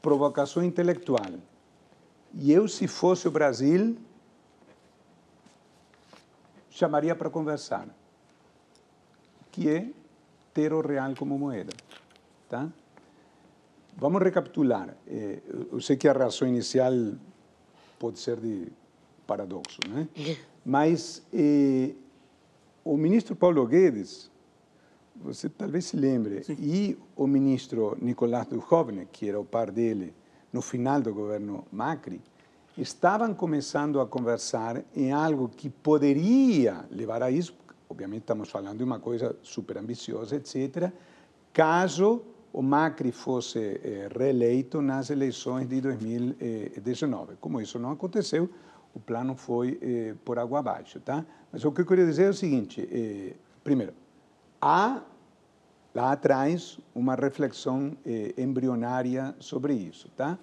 provocação 0.03 0.62
intelectual. 0.62 1.32
E 2.34 2.53
eu, 2.53 2.68
se 2.68 2.86
fosse 2.86 3.26
o 3.26 3.30
Brasil, 3.30 3.97
chamaria 6.68 7.14
para 7.14 7.30
conversar, 7.30 7.88
que 9.51 9.70
é 9.70 9.88
ter 10.53 10.72
o 10.72 10.80
real 10.80 11.14
como 11.14 11.38
moeda. 11.38 11.72
Tá? 12.49 12.68
Vamos 13.97 14.22
recapitular. 14.22 14.94
Eh, 15.07 15.40
eu 15.72 15.80
sei 15.80 15.97
que 15.97 16.07
a 16.07 16.12
razão 16.12 16.47
inicial 16.47 16.92
pode 17.99 18.18
ser 18.18 18.38
de 18.38 18.68
paradoxo, 19.26 19.80
né? 19.88 20.09
mas 20.64 21.22
eh, 21.32 21.94
o 22.84 22.97
ministro 22.97 23.34
Paulo 23.34 23.66
Guedes, 23.66 24.30
você 25.16 25.49
talvez 25.49 25.86
se 25.86 25.97
lembre, 25.97 26.44
Sim. 26.44 26.57
e 26.61 26.99
o 27.16 27.26
ministro 27.26 27.97
Nicolás 28.01 28.47
Duhovne, 28.47 29.07
que 29.11 29.28
era 29.28 29.40
o 29.40 29.44
par 29.44 29.70
dele 29.70 30.14
no 30.53 30.61
final 30.62 31.01
do 31.01 31.12
governo 31.12 31.64
Macri, 31.72 32.20
estavam 32.76 33.34
começando 33.34 34.01
a 34.01 34.07
conversar 34.07 34.84
em 34.94 35.11
algo 35.11 35.49
que 35.49 35.70
poderia 35.70 36.84
levar 36.90 37.22
a 37.22 37.30
isso, 37.30 37.55
obviamente 37.88 38.22
estamos 38.22 38.51
falando 38.51 38.78
de 38.78 38.84
uma 38.84 39.01
coisa 39.01 39.34
super 39.42 39.78
ambiciosa, 39.78 40.36
etc., 40.36 40.92
caso 41.53 42.22
o 42.57 42.62
Macri 42.62 43.12
fosse 43.12 43.59
eh, 43.84 44.09
reeleito 44.18 44.80
nas 44.80 45.11
eleições 45.11 45.68
de 45.68 45.78
2019. 45.78 47.36
Como 47.38 47.61
isso 47.61 47.78
não 47.78 47.90
aconteceu, 47.90 48.48
o 48.94 48.98
plano 48.98 49.36
foi 49.36 49.78
eh, 49.82 50.14
por 50.24 50.38
água 50.38 50.61
abaixo, 50.61 50.98
tá? 50.98 51.22
Mas 51.52 51.66
o 51.66 51.70
que 51.70 51.82
eu 51.82 51.86
queria 51.86 52.07
dizer 52.07 52.24
é 52.24 52.28
o 52.30 52.32
seguinte, 52.32 52.80
eh, 52.90 53.34
primeiro, 53.62 53.92
há 54.59 55.02
lá 55.94 56.12
atrás 56.12 56.78
uma 56.94 57.14
reflexão 57.14 57.94
embrionária 58.38 59.34
sobre 59.38 59.74
isso, 59.74 60.09
tá? 60.16 60.38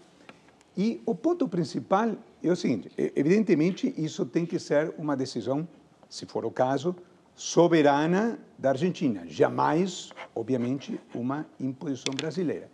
E 0.78 1.02
o 1.08 1.16
ponto 1.16 1.48
principal 1.48 2.16
é 2.44 2.52
o 2.52 2.56
seguinte: 2.56 2.92
evidentemente, 2.96 3.92
isso 3.98 4.24
tem 4.24 4.46
que 4.46 4.60
ser 4.60 4.94
uma 5.00 5.18
decisão, 5.18 5.68
se 6.08 6.28
for 6.28 6.46
o 6.46 6.52
caso, 6.52 6.96
soberana 7.36 8.40
da 8.58 8.70
Argentina. 8.70 9.24
Jamais, 9.28 10.12
obviamente, 10.36 11.00
uma 11.14 11.46
imposição 11.60 12.14
brasileira. 12.16 12.70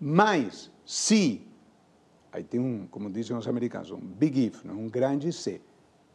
Mas, 0.00 0.70
se, 0.84 1.42
aí 2.32 2.42
tem 2.42 2.60
um, 2.60 2.86
como 2.86 3.10
dizem 3.10 3.36
os 3.36 3.48
americanos, 3.48 3.90
um 3.90 3.98
big 3.98 4.46
if, 4.46 4.64
um 4.64 4.88
grande 4.88 5.32
se, 5.32 5.60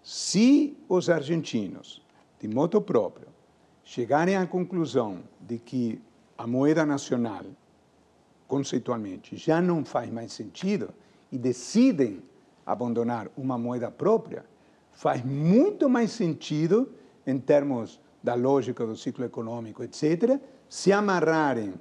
se 0.02 0.78
os 0.88 1.10
argentinos, 1.10 2.02
de 2.40 2.48
modo 2.48 2.82
próprio, 2.82 3.28
chegarem 3.84 4.36
à 4.36 4.46
conclusão 4.48 5.24
de 5.40 5.58
que 5.58 6.02
a 6.38 6.48
moeda 6.48 6.86
nacional, 6.86 7.44
conceitualmente, 8.48 9.36
já 9.38 9.62
não 9.62 9.84
faz 9.86 10.10
mais 10.10 10.34
sentido, 10.34 10.94
e 11.32 11.38
decidem 11.38 12.22
abandonar 12.66 13.28
uma 13.36 13.58
moeda 13.58 13.90
própria, 13.90 14.46
faz 14.92 15.24
muito 15.26 15.90
mais 15.90 16.12
sentido, 16.12 16.90
em 17.26 17.40
termos 17.40 18.00
da 18.22 18.36
lógica 18.36 18.86
do 18.86 18.96
ciclo 18.96 19.26
econômico, 19.26 19.84
etc., 19.84 20.40
se 20.70 20.92
amarrarem 20.92 21.74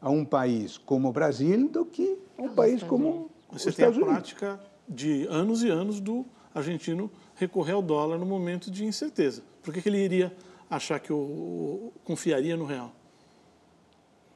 a 0.00 0.08
um 0.08 0.24
país 0.24 0.78
como 0.78 1.08
o 1.08 1.12
Brasil 1.12 1.68
do 1.68 1.84
que 1.84 2.18
um 2.38 2.48
país 2.48 2.82
como 2.82 3.30
Você 3.50 3.68
os 3.68 3.76
tem 3.76 3.86
Estados 3.86 4.08
a 4.08 4.12
prática 4.12 4.60
de 4.88 5.26
anos 5.28 5.62
e 5.62 5.68
anos 5.68 6.00
do 6.00 6.24
argentino 6.54 7.10
recorrer 7.34 7.72
ao 7.72 7.82
dólar 7.82 8.18
no 8.18 8.26
momento 8.26 8.70
de 8.70 8.84
incerteza. 8.84 9.42
Por 9.62 9.72
que, 9.72 9.82
que 9.82 9.88
ele 9.88 10.02
iria 10.02 10.34
achar 10.68 10.98
que 10.98 11.12
o, 11.12 11.92
confiaria 12.02 12.56
no 12.56 12.64
real? 12.64 12.92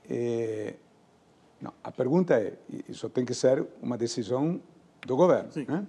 É, 0.08 0.74
não, 1.60 1.72
a 1.82 1.90
pergunta 1.90 2.34
é, 2.34 2.54
isso 2.88 3.08
tem 3.08 3.24
que 3.24 3.34
ser 3.34 3.66
uma 3.80 3.96
decisão 3.96 4.60
do 5.06 5.16
governo. 5.16 5.50
Né? 5.66 5.86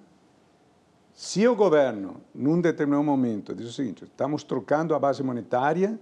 Se 1.15 1.47
o 1.47 1.55
governo, 1.55 2.19
num 2.33 2.59
determinado 2.59 3.01
momento, 3.01 3.55
diz 3.55 3.69
o 3.69 3.71
seguinte, 3.71 4.03
estamos 4.03 4.43
trocando 4.43 4.93
a 4.93 4.99
base 4.99 5.23
monetária, 5.23 5.97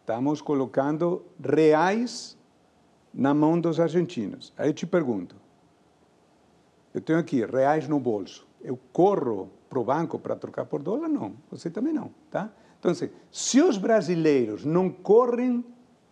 estamos 0.00 0.40
colocando 0.40 1.24
reais 1.42 2.38
na 3.12 3.34
mão 3.34 3.58
dos 3.60 3.80
argentinos. 3.80 4.52
Aí 4.56 4.68
eu 4.68 4.72
te 4.72 4.86
pergunto, 4.86 5.34
eu 6.94 7.00
tenho 7.00 7.18
aqui 7.18 7.44
reais 7.44 7.88
no 7.88 7.98
bolso, 7.98 8.46
eu 8.62 8.78
corro 8.92 9.50
para 9.68 9.80
o 9.80 9.84
banco 9.84 10.20
para 10.20 10.36
trocar 10.36 10.66
por 10.66 10.80
dólar? 10.80 11.08
Não, 11.08 11.34
você 11.50 11.68
também 11.68 11.92
não, 11.92 12.12
tá? 12.30 12.48
Então, 12.78 12.92
se 13.32 13.60
os 13.60 13.76
brasileiros 13.76 14.64
não 14.64 14.88
correm 14.88 15.64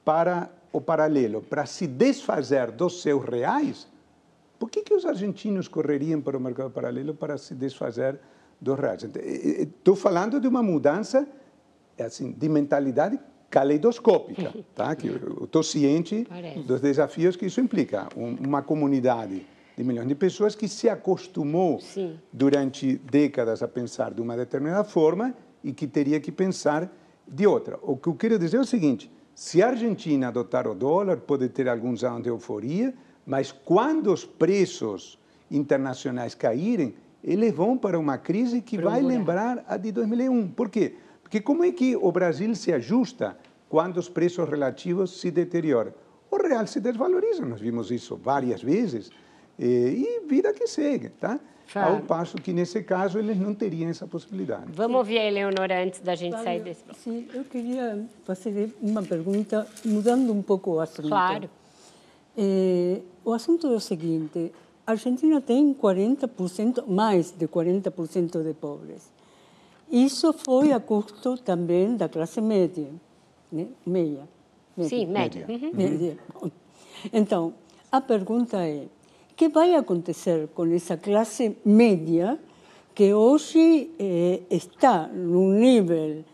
para 0.04 0.50
o 0.72 0.80
paralelo 0.80 1.42
para 1.42 1.64
se 1.64 1.86
desfazer 1.86 2.72
dos 2.72 3.02
seus 3.02 3.24
reais, 3.24 3.86
por 4.62 4.70
que, 4.70 4.82
que 4.82 4.94
os 4.94 5.04
argentinos 5.04 5.66
correriam 5.66 6.20
para 6.20 6.36
o 6.36 6.40
mercado 6.40 6.70
paralelo 6.70 7.14
para 7.14 7.36
se 7.36 7.52
desfazer 7.52 8.20
dos 8.60 8.78
reais? 8.78 9.02
Estou 9.02 9.96
falando 9.96 10.38
de 10.38 10.46
uma 10.46 10.62
mudança 10.62 11.26
assim, 11.98 12.30
de 12.30 12.48
mentalidade 12.48 13.18
caleidoscópica, 13.50 14.54
tá? 14.72 14.94
que 14.94 15.08
eu 15.08 15.46
estou 15.46 15.64
ciente 15.64 16.24
dos 16.64 16.80
desafios 16.80 17.34
que 17.34 17.46
isso 17.46 17.60
implica. 17.60 18.06
Uma 18.14 18.62
comunidade 18.62 19.44
de 19.76 19.82
milhões 19.82 20.06
de 20.06 20.14
pessoas 20.14 20.54
que 20.54 20.68
se 20.68 20.88
acostumou 20.88 21.80
Sim. 21.80 22.16
durante 22.32 22.98
décadas 22.98 23.64
a 23.64 23.68
pensar 23.68 24.14
de 24.14 24.22
uma 24.22 24.36
determinada 24.36 24.84
forma 24.84 25.34
e 25.64 25.72
que 25.72 25.88
teria 25.88 26.20
que 26.20 26.30
pensar 26.30 26.88
de 27.26 27.48
outra. 27.48 27.80
O 27.82 27.96
que 27.96 28.08
eu 28.08 28.14
quero 28.14 28.38
dizer 28.38 28.58
é 28.58 28.60
o 28.60 28.64
seguinte, 28.64 29.10
se 29.34 29.60
a 29.60 29.70
Argentina 29.70 30.28
adotar 30.28 30.68
o 30.68 30.74
dólar, 30.76 31.16
pode 31.16 31.48
ter 31.48 31.68
alguns 31.68 32.04
anos 32.04 32.22
de 32.22 32.28
euforia, 32.28 32.94
mas 33.26 33.52
quando 33.52 34.12
os 34.12 34.24
preços 34.24 35.18
internacionais 35.50 36.34
caírem, 36.34 36.94
eles 37.22 37.52
vão 37.52 37.76
para 37.76 37.98
uma 37.98 38.18
crise 38.18 38.60
que 38.60 38.78
vai 38.78 39.00
lembrar 39.00 39.64
a 39.68 39.76
de 39.76 39.92
2001. 39.92 40.48
Por 40.48 40.68
quê? 40.68 40.94
Porque 41.22 41.40
como 41.40 41.64
é 41.64 41.72
que 41.72 41.96
o 41.96 42.10
Brasil 42.10 42.54
se 42.54 42.72
ajusta 42.72 43.36
quando 43.68 43.96
os 43.98 44.08
preços 44.08 44.48
relativos 44.48 45.20
se 45.20 45.30
deterioram? 45.30 45.94
O 46.30 46.36
real 46.36 46.66
se 46.66 46.80
desvaloriza, 46.80 47.44
nós 47.44 47.60
vimos 47.60 47.90
isso 47.90 48.16
várias 48.16 48.62
vezes. 48.62 49.10
e 49.58 50.22
vida 50.26 50.52
que 50.52 50.66
segue, 50.66 51.10
tá? 51.10 51.38
Claro. 51.72 51.94
Ao 51.94 52.00
passo 52.02 52.36
que, 52.36 52.52
nesse 52.52 52.82
caso, 52.82 53.18
eles 53.18 53.38
não 53.38 53.54
teriam 53.54 53.88
essa 53.88 54.06
possibilidade. 54.06 54.64
Vamos 54.68 54.98
ouvir 54.98 55.18
a 55.18 55.24
Eleonora 55.24 55.82
antes 55.82 56.00
da 56.00 56.14
gente 56.14 56.36
sair 56.42 56.60
desse 56.62 56.84
bloco. 56.84 57.00
Sim, 57.00 57.26
eu 57.32 57.44
queria 57.44 58.04
fazer 58.24 58.74
uma 58.80 59.02
pergunta, 59.02 59.66
mudando 59.84 60.32
um 60.32 60.42
pouco 60.42 60.72
o 60.72 60.80
assunto. 60.80 61.08
Claro. 61.08 61.48
Eh, 62.36 63.00
o 63.24 63.32
assunto 63.32 63.66
é 63.66 63.70
o 63.70 63.80
seguinte: 63.80 64.52
a 64.86 64.92
Argentina 64.92 65.40
tem 65.40 65.72
40%, 65.74 66.86
mais 66.86 67.30
de 67.30 67.46
40% 67.46 68.42
de 68.42 68.54
pobres. 68.54 69.10
Isso 69.90 70.32
foi 70.32 70.72
a 70.72 70.80
custo 70.80 71.36
também 71.38 71.96
da 71.96 72.08
classe 72.08 72.40
média, 72.40 72.88
né? 73.50 73.66
média. 73.86 74.28
média. 74.76 74.88
Sim, 74.88 75.06
média. 75.06 75.46
Média. 75.46 75.68
Uhum. 75.68 75.76
Média. 75.76 76.18
Então, 77.12 77.54
a 77.90 78.00
pergunta 78.00 78.58
é: 78.66 78.86
o 79.30 79.34
que 79.34 79.48
vai 79.48 79.74
acontecer 79.74 80.48
com 80.54 80.66
essa 80.66 80.96
classe 80.96 81.56
média 81.64 82.38
que 82.94 83.12
hoje 83.12 83.90
eh, 83.98 84.42
está 84.50 85.08
num 85.08 85.52
nível 85.52 86.24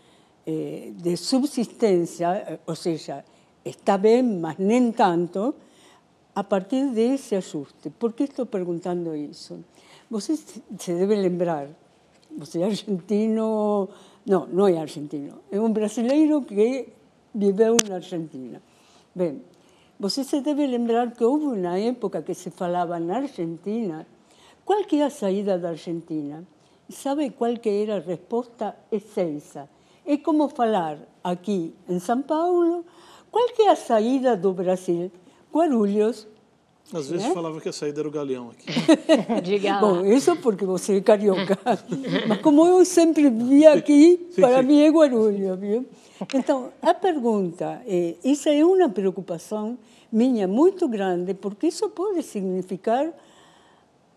eh, 0.46 0.92
de 0.94 1.16
subsistência, 1.16 2.60
ou 2.66 2.74
seja, 2.74 3.24
está 3.64 3.96
bem, 3.96 4.22
mas 4.22 4.58
nem 4.58 4.90
tanto, 4.90 5.54
a 6.38 6.44
partir 6.44 6.90
desse 6.90 7.34
ajuste? 7.34 7.90
Por 7.90 8.12
que 8.12 8.22
estou 8.22 8.46
perguntando 8.46 9.12
isso? 9.16 9.58
Você 10.08 10.36
se 10.36 10.94
deve 10.94 11.16
lembrar, 11.16 11.66
você 12.30 12.60
é 12.60 12.66
argentino, 12.66 13.88
não, 14.24 14.46
não 14.46 14.68
é 14.68 14.78
argentino, 14.78 15.40
é 15.50 15.60
um 15.60 15.72
brasileiro 15.72 16.40
que 16.42 16.90
viveu 17.34 17.76
na 17.88 17.96
Argentina. 17.96 18.62
Bem, 19.12 19.42
você 19.98 20.22
se 20.22 20.40
deve 20.40 20.64
lembrar 20.64 21.10
que 21.10 21.24
houve 21.24 21.46
uma 21.46 21.76
época 21.76 22.22
que 22.22 22.34
se 22.34 22.50
falava 22.52 23.00
na 23.00 23.16
Argentina, 23.16 24.06
qual 24.64 24.84
que 24.84 25.00
é 25.00 25.06
a 25.06 25.10
saída 25.10 25.58
da 25.58 25.70
Argentina? 25.70 26.46
Sabe 26.88 27.30
qual 27.30 27.56
que 27.56 27.68
era 27.68 27.96
a 27.96 28.00
resposta 28.00 28.76
excelsa? 28.92 29.68
É 30.06 30.16
como 30.16 30.48
falar 30.48 31.00
aqui 31.24 31.74
em 31.88 31.98
São 31.98 32.22
Paulo, 32.22 32.84
qual 33.28 33.48
que 33.48 33.62
é 33.62 33.70
a 33.70 33.76
saída 33.76 34.36
do 34.36 34.52
Brasil? 34.52 35.10
Guarulhos. 35.52 36.26
Às 36.92 37.10
vezes 37.10 37.26
É? 37.26 37.34
falava 37.34 37.60
que 37.60 37.68
a 37.68 37.72
saída 37.72 38.00
era 38.00 38.08
o 38.08 38.10
galeão 38.10 38.50
aqui. 38.50 38.66
Diga 39.44 39.72
lá. 39.74 39.80
Bom, 39.80 40.04
isso 40.06 40.34
porque 40.36 40.64
você 40.64 40.96
é 40.96 41.00
carioca. 41.02 41.58
Mas 42.26 42.40
como 42.40 42.66
eu 42.66 42.82
sempre 42.84 43.28
vi 43.28 43.66
aqui, 43.66 44.26
sim, 44.30 44.40
para 44.40 44.62
sim. 44.62 44.66
mim 44.68 44.80
é 44.80 44.88
Guarulhos, 44.88 45.58
viu? 45.58 45.86
Então, 46.34 46.70
a 46.80 46.94
pergunta 46.94 47.82
é, 47.86 48.14
isso 48.24 48.48
é 48.48 48.64
uma 48.64 48.88
preocupação 48.88 49.76
minha 50.10 50.48
muito 50.48 50.88
grande, 50.88 51.34
porque 51.34 51.66
isso 51.66 51.88
pode 51.90 52.22
significar 52.22 53.12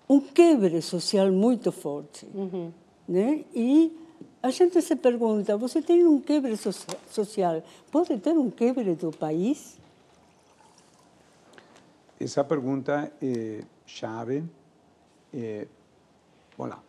um 0.10 0.20
quebre 0.22 0.82
social 0.82 1.30
muito 1.32 1.72
forte. 1.74 2.26
Né? 3.08 3.44
E 3.54 3.92
a 4.42 4.50
gente 4.50 4.82
se 4.82 4.96
pergunta, 4.96 5.58
você 5.58 5.82
tem 5.82 6.06
um 6.08 6.20
quebre 6.22 6.56
so- 6.56 6.72
social, 7.10 7.62
pode 7.92 8.18
ter 8.18 8.32
um 8.32 8.50
quebre 8.50 8.96
do 8.96 9.12
país? 9.12 9.78
Essa 12.24 12.44
pergunta 12.44 13.12
é 13.20 13.64
chave. 13.84 14.44
É, 15.34 15.68
vamos 16.56 16.76
lá. 16.76 16.84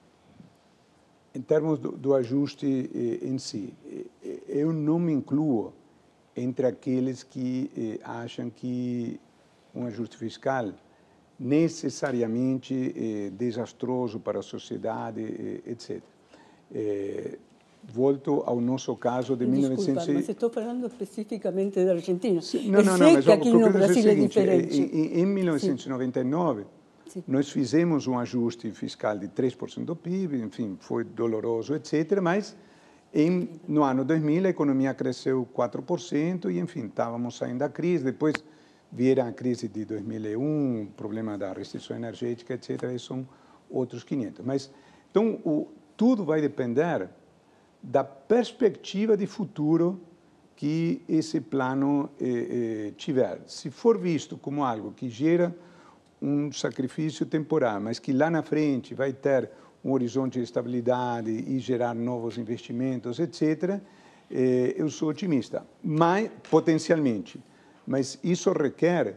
Em 1.35 1.41
termos 1.41 1.79
do, 1.79 2.15
ajuste 2.15 2.67
eh, 2.95 3.27
em 3.27 3.39
si, 3.39 3.73
eh, 3.87 4.05
eh, 4.23 4.43
eu 4.49 4.75
não 4.75 4.99
me 4.99 5.11
incluo 5.11 5.73
entre 6.37 6.67
aqueles 6.67 7.23
que 7.23 7.71
eh, 7.75 7.99
acham 8.05 8.51
que 8.51 9.19
um 9.75 9.87
ajuste 9.87 10.19
fiscal 10.19 10.71
necessariamente 11.41 13.31
desastroso 13.31 14.21
para 14.21 14.41
a 14.41 14.43
sociedade, 14.43 15.23
eh, 15.23 15.71
etc. 15.71 16.03
Volto 17.85 18.45
ao 18.47 18.61
nosso 18.61 18.95
caso 18.97 19.37
de 19.37 19.45
Desculpa, 19.45 19.77
1900 19.77 20.09
mas 20.15 20.29
estou 20.29 20.51
falando 20.51 20.87
especificamente 20.87 21.85
da 21.85 21.93
Argentina. 21.93 22.41
Não, 22.41 22.79
eu 22.79 22.85
não, 22.85 22.97
sei 22.97 23.07
não, 23.07 23.13
mas 23.15 23.25
que 23.25 23.31
o 23.31 23.35
aqui 23.35 23.51
no 23.51 23.71
Brasil 23.71 24.11
é 24.11 24.15
diferente. 24.15 24.81
Em, 24.81 25.21
em 25.21 25.27
1999, 25.27 26.65
Sim. 27.09 27.25
nós 27.27 27.51
fizemos 27.51 28.07
um 28.07 28.19
ajuste 28.19 28.71
fiscal 28.71 29.19
de 29.19 29.27
3% 29.29 29.85
do 29.85 29.97
PIB, 29.97 30.43
enfim, 30.43 30.77
foi 30.81 31.03
doloroso, 31.03 31.75
etc., 31.75 32.21
mas 32.23 32.57
em, 33.13 33.51
no 33.69 33.83
ano 33.83 34.05
2000 34.05 34.47
a 34.47 34.49
economia 34.49 34.95
cresceu 34.95 35.47
4% 35.55 36.51
e, 36.51 36.61
enfim, 36.61 36.87
estávamos 36.87 37.37
saindo 37.37 37.59
da 37.59 37.69
crise. 37.69 38.05
Depois 38.05 38.35
vieram 38.91 39.27
a 39.27 39.33
crise 39.33 39.69
de 39.69 39.85
2001, 39.85 40.83
o 40.83 40.87
problema 40.97 41.37
da 41.37 41.53
restrição 41.53 41.97
energética, 41.97 42.55
etc., 42.55 42.85
e 42.95 42.99
são 42.99 43.27
outros 43.69 44.05
500. 44.05 44.45
Mas, 44.45 44.71
então, 45.11 45.41
o, 45.45 45.69
tudo 45.97 46.25
vai 46.25 46.41
depender 46.41 47.11
da 47.83 48.05
perspectiva 48.05 49.17
de 49.17 49.27
futuro 49.27 50.01
que 50.55 51.03
esse 51.09 51.41
plano 51.41 52.11
eh, 52.21 52.27
eh, 52.27 52.93
tiver. 52.97 53.41
Se 53.47 53.71
for 53.71 53.99
visto 53.99 54.37
como 54.37 54.65
algo 54.65 54.93
que 54.93 55.09
gera 55.09 55.55
um 56.21 56.53
sacrifício 56.53 57.27
temporário, 57.27 57.83
mas 57.83 57.99
que 57.99 58.13
lá 58.13 58.31
na 58.31 58.43
frente 58.43 58.95
vai 58.95 59.13
ter 59.13 59.51
um 59.85 59.91
horizonte 59.91 60.39
de 60.39 60.45
estabilidade 60.45 61.31
e 61.31 61.59
gerar 61.59 61.95
novos 61.95 62.39
investimentos, 62.39 63.19
etc., 63.19 63.81
eh, 64.31 64.75
eu 64.77 64.89
sou 64.89 65.09
otimista, 65.09 65.67
mas 65.83 66.31
potencialmente. 66.49 67.43
Mas 67.85 68.19
isso 68.23 68.53
requer 68.53 69.17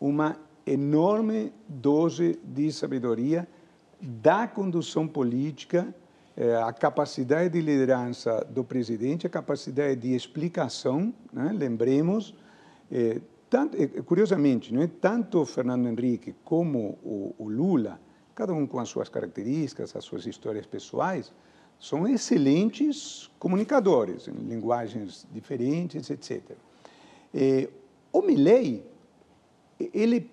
uma 0.00 0.36
enorme 0.66 1.52
dose 1.68 2.38
de 2.42 2.72
sabedoria 2.72 3.46
da 4.00 4.48
condução 4.48 5.06
política, 5.06 5.94
a 6.66 6.72
capacidade 6.72 7.50
de 7.50 7.60
liderança 7.60 8.44
do 8.48 8.64
presidente, 8.64 9.26
a 9.26 9.30
capacidade 9.30 9.96
de 9.96 10.14
explicação, 10.14 11.12
né? 11.32 11.52
lembremos, 11.52 12.34
eh, 12.90 13.20
tanto, 13.50 13.76
eh, 13.76 13.86
curiosamente, 14.02 14.72
não 14.72 14.82
é? 14.82 14.86
tanto 14.86 15.40
o 15.40 15.46
Fernando 15.46 15.86
Henrique 15.86 16.34
como 16.42 16.98
o, 17.02 17.34
o 17.38 17.48
Lula, 17.48 18.00
cada 18.34 18.54
um 18.54 18.66
com 18.66 18.78
as 18.78 18.88
suas 18.88 19.10
características, 19.10 19.94
as 19.94 20.04
suas 20.04 20.26
histórias 20.26 20.64
pessoais, 20.64 21.30
são 21.78 22.08
excelentes 22.08 23.30
comunicadores, 23.38 24.26
em 24.28 24.32
linguagens 24.32 25.26
diferentes, 25.32 26.08
etc. 26.08 26.56
Eh, 27.34 27.68
o 28.10 28.22
Milley, 28.22 28.84
ele 29.78 30.30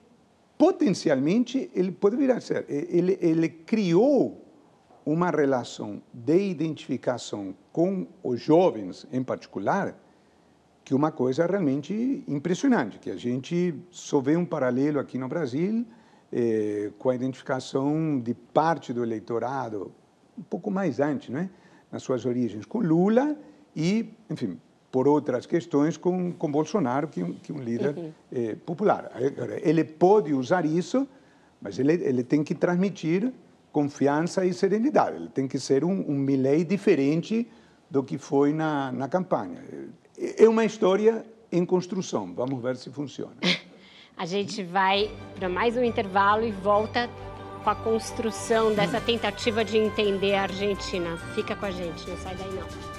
potencialmente 0.58 1.72
ele 1.74 1.92
pode 1.92 2.32
a 2.32 2.42
ser. 2.42 2.66
Ele, 2.70 3.18
ele 3.22 3.48
criou 3.48 4.49
uma 5.06 5.30
relação 5.30 6.02
de 6.14 6.50
identificação 6.50 7.56
com 7.72 8.08
os 8.24 8.42
jovens, 8.42 9.08
em 9.12 9.24
particular, 9.24 9.96
que 10.84 10.94
é 10.94 10.96
uma 10.96 11.12
coisa 11.12 11.46
realmente 11.46 12.24
impressionante, 12.28 13.00
que 13.00 13.12
a 13.12 13.16
gente 13.16 13.76
só 13.92 14.20
vê 14.20 14.36
um 14.36 14.46
paralelo 14.46 15.00
aqui 15.00 15.18
no 15.18 15.28
Brasil 15.28 15.86
eh, 16.32 16.92
com 16.98 17.10
a 17.10 17.16
identificação 17.16 18.20
de 18.20 18.34
parte 18.34 18.92
do 18.92 19.04
eleitorado, 19.04 19.92
um 20.38 20.44
pouco 20.44 20.72
mais 20.72 21.00
antes, 21.00 21.30
né? 21.30 21.50
nas 21.92 22.04
suas 22.04 22.26
origens, 22.26 22.66
com 22.66 22.80
Lula 22.80 23.36
e, 23.76 24.14
enfim, 24.30 24.60
por 24.92 25.08
outras 25.08 25.46
questões, 25.46 25.98
com, 25.98 26.32
com 26.32 26.52
Bolsonaro, 26.52 27.08
que 27.08 27.22
é 27.22 27.26
um, 27.26 27.34
que 27.34 27.52
é 27.52 27.56
um 27.56 27.60
líder 27.60 28.14
eh, 28.32 28.56
popular. 28.66 29.12
Ele 29.62 29.84
pode 29.84 30.34
usar 30.34 30.66
isso, 30.66 31.08
mas 31.62 31.78
ele, 31.78 31.94
ele 31.94 32.24
tem 32.24 32.44
que 32.44 32.56
transmitir 32.56 33.32
confiança 33.72 34.46
e 34.46 34.54
serenidade. 34.54 35.16
Ele 35.16 35.30
tem 35.30 35.48
que 35.48 35.60
ser 35.60 35.84
um, 35.84 36.06
um 36.10 36.16
Milley 36.16 36.64
diferente 36.64 37.48
do 37.90 38.04
que 38.04 38.18
foi 38.18 38.54
na, 38.54 38.92
na 38.92 39.08
campanha. 39.08 39.64
É 40.18 40.48
uma 40.48 40.66
história 40.66 41.26
em 41.52 41.66
construção. 41.66 42.34
Vamos 42.34 42.62
ver 42.62 42.76
se 42.78 42.90
funciona. 42.90 43.36
A 44.18 44.26
gente 44.26 44.62
vai 44.64 45.10
para 45.36 45.48
mais 45.48 45.78
um 45.78 45.84
intervalo 45.84 46.46
e 46.46 46.52
volta 46.52 47.10
com 47.64 47.70
a 47.70 47.76
construção 47.76 48.74
dessa 48.74 49.00
tentativa 49.00 49.64
de 49.64 49.78
entender 49.78 50.36
a 50.36 50.42
Argentina. 50.42 51.16
Fica 51.34 51.56
com 51.56 51.66
a 51.66 51.72
gente, 51.72 52.10
não 52.10 52.18
sai 52.18 52.36
daí 52.36 52.54
não. 52.54 52.99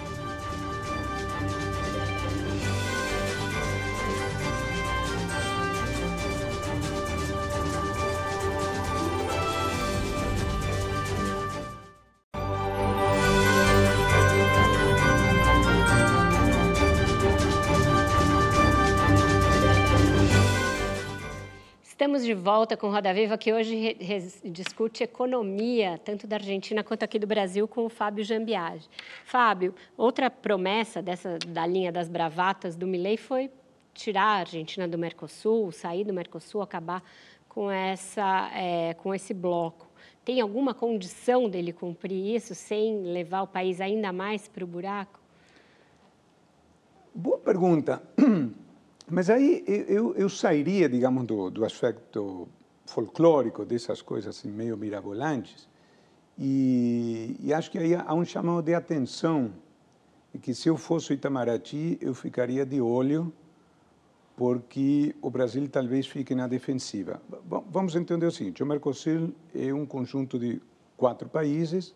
De 22.30 22.34
volta 22.34 22.76
com 22.76 22.88
Roda 22.88 23.12
Viva, 23.12 23.36
que 23.36 23.52
hoje 23.52 23.96
discute 24.44 25.02
economia, 25.02 26.00
tanto 26.04 26.28
da 26.28 26.36
Argentina 26.36 26.84
quanto 26.84 27.02
aqui 27.02 27.18
do 27.18 27.26
Brasil, 27.26 27.66
com 27.66 27.86
o 27.86 27.88
Fábio 27.88 28.22
Jambiage. 28.22 28.88
Fábio, 29.24 29.74
outra 29.96 30.30
promessa 30.30 31.02
dessa, 31.02 31.40
da 31.48 31.66
linha 31.66 31.90
das 31.90 32.08
bravatas 32.08 32.76
do 32.76 32.86
Milei 32.86 33.16
foi 33.16 33.50
tirar 33.92 34.22
a 34.22 34.40
Argentina 34.40 34.86
do 34.86 34.96
Mercosul, 34.96 35.72
sair 35.72 36.04
do 36.04 36.12
Mercosul, 36.12 36.62
acabar 36.62 37.02
com, 37.48 37.68
essa, 37.68 38.48
é, 38.54 38.94
com 38.94 39.12
esse 39.12 39.34
bloco? 39.34 39.88
Tem 40.24 40.40
alguma 40.40 40.72
condição 40.72 41.48
dele 41.48 41.72
cumprir 41.72 42.36
isso 42.36 42.54
sem 42.54 43.02
levar 43.02 43.42
o 43.42 43.48
país 43.48 43.80
ainda 43.80 44.12
mais 44.12 44.46
para 44.46 44.62
o 44.62 44.68
buraco? 44.68 45.18
Boa 47.12 47.38
pergunta. 47.38 48.00
Mas 49.10 49.28
aí 49.28 49.64
eu, 49.66 50.14
eu 50.14 50.28
sairia, 50.28 50.88
digamos, 50.88 51.24
do, 51.24 51.50
do 51.50 51.64
aspecto 51.64 52.48
folclórico 52.86 53.64
dessas 53.64 54.02
coisas 54.02 54.36
assim, 54.36 54.50
meio 54.50 54.76
mirabolantes 54.76 55.68
e, 56.38 57.36
e, 57.40 57.52
acho 57.52 57.70
que 57.70 57.78
aí 57.78 57.94
há 57.94 58.14
um 58.14 58.24
chamado 58.24 58.62
de 58.62 58.74
atenção 58.74 59.52
que 60.40 60.54
se 60.54 60.68
eu 60.68 60.76
fosse 60.76 61.12
Itamaraty 61.12 61.98
eu 62.00 62.14
ficaria 62.14 62.64
de 62.64 62.80
olho 62.80 63.32
porque 64.36 65.14
o 65.20 65.28
Brasil 65.28 65.68
talvez 65.68 66.06
fique 66.06 66.34
na 66.34 66.46
defensiva. 66.46 67.20
Bom, 67.44 67.62
vamos 67.70 67.94
entender 67.94 68.24
o 68.24 68.30
seguinte: 68.30 68.62
o 68.62 68.66
Mercosul 68.66 69.34
é 69.54 69.72
um 69.74 69.84
conjunto 69.84 70.38
de 70.38 70.62
quatro 70.96 71.28
países 71.28 71.94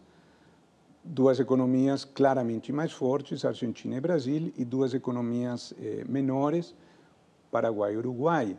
duas 1.05 1.39
economias 1.39 2.05
claramente 2.05 2.73
mais 2.73 2.91
fortes, 2.91 3.45
Argentina 3.45 3.97
e 3.97 4.01
Brasil, 4.01 4.53
e 4.57 4.65
duas 4.65 4.95
economias 4.95 5.75
eh, 5.79 6.03
menores, 6.09 6.75
Paraguai 7.55 7.95
e 7.95 7.97
Uruguai, 7.97 8.57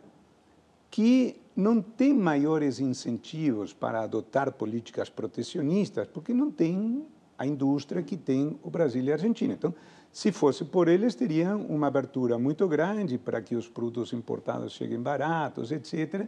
que 0.90 1.36
não 1.54 1.82
têm 1.82 2.14
maiores 2.14 2.80
incentivos 2.80 3.74
para 3.74 4.00
adotar 4.00 4.50
políticas 4.52 5.10
protecionistas, 5.10 6.08
porque 6.08 6.32
não 6.32 6.50
têm 6.50 7.06
a 7.36 7.46
indústria 7.46 8.02
que 8.02 8.16
tem 8.16 8.58
o 8.62 8.70
Brasil 8.70 9.04
e 9.04 9.10
a 9.10 9.14
Argentina. 9.16 9.52
Então, 9.52 9.74
se 10.10 10.32
fosse 10.32 10.64
por 10.64 10.88
eles, 10.88 11.14
teriam 11.14 11.60
uma 11.66 11.88
abertura 11.88 12.38
muito 12.38 12.66
grande 12.66 13.18
para 13.18 13.42
que 13.42 13.54
os 13.54 13.68
produtos 13.68 14.14
importados 14.14 14.72
cheguem 14.72 14.98
baratos, 14.98 15.70
etc. 15.70 16.26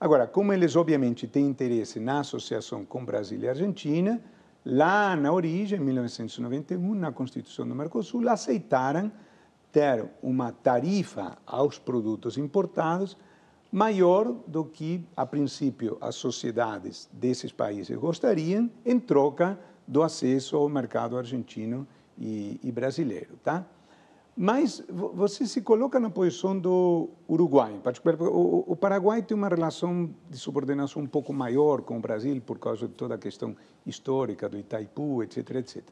Agora, 0.00 0.26
como 0.26 0.52
eles 0.52 0.74
obviamente 0.74 1.28
têm 1.28 1.46
interesse 1.46 2.00
na 2.00 2.18
associação 2.20 2.84
com 2.84 3.04
Brasil 3.04 3.38
e 3.38 3.48
Argentina, 3.48 4.20
Lá 4.64 5.16
na 5.16 5.32
origem, 5.32 5.80
em 5.80 5.82
1991, 5.82 6.94
na 6.94 7.10
Constituição 7.10 7.66
do 7.66 7.74
Mercosul, 7.74 8.28
aceitaram 8.28 9.10
ter 9.72 10.08
uma 10.22 10.52
tarifa 10.52 11.38
aos 11.46 11.78
produtos 11.78 12.36
importados 12.36 13.16
maior 13.72 14.32
do 14.46 14.64
que, 14.64 15.04
a 15.16 15.24
princípio, 15.24 15.96
as 16.00 16.16
sociedades 16.16 17.08
desses 17.12 17.52
países 17.52 17.96
gostariam, 17.96 18.70
em 18.84 18.98
troca 18.98 19.58
do 19.86 20.02
acesso 20.02 20.56
ao 20.56 20.68
mercado 20.68 21.16
argentino 21.16 21.86
e, 22.18 22.58
e 22.62 22.72
brasileiro. 22.72 23.36
Tá? 23.42 23.64
Mas 24.36 24.82
você 24.88 25.46
se 25.46 25.60
coloca 25.60 26.00
na 26.00 26.10
posição 26.10 26.58
do 26.58 27.10
Uruguai. 27.28 27.80
O, 28.20 28.72
o 28.72 28.76
Paraguai 28.76 29.22
tem 29.22 29.36
uma 29.36 29.48
relação 29.48 30.10
de 30.28 30.38
subordinação 30.38 31.02
um 31.02 31.06
pouco 31.06 31.32
maior 31.32 31.82
com 31.82 31.98
o 31.98 32.00
Brasil 32.00 32.40
por 32.40 32.58
causa 32.58 32.88
de 32.88 32.94
toda 32.94 33.14
a 33.14 33.18
questão 33.18 33.56
histórica 33.84 34.48
do 34.48 34.58
Itaipu, 34.58 35.22
etc, 35.22 35.50
etc. 35.56 35.84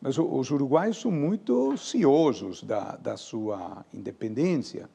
Mas 0.00 0.16
os 0.16 0.50
uruguaios 0.50 1.00
são 1.00 1.10
muito 1.10 1.76
ciosos 1.76 2.62
da, 2.62 2.96
da 2.96 3.16
sua 3.16 3.84
independência. 3.92 4.88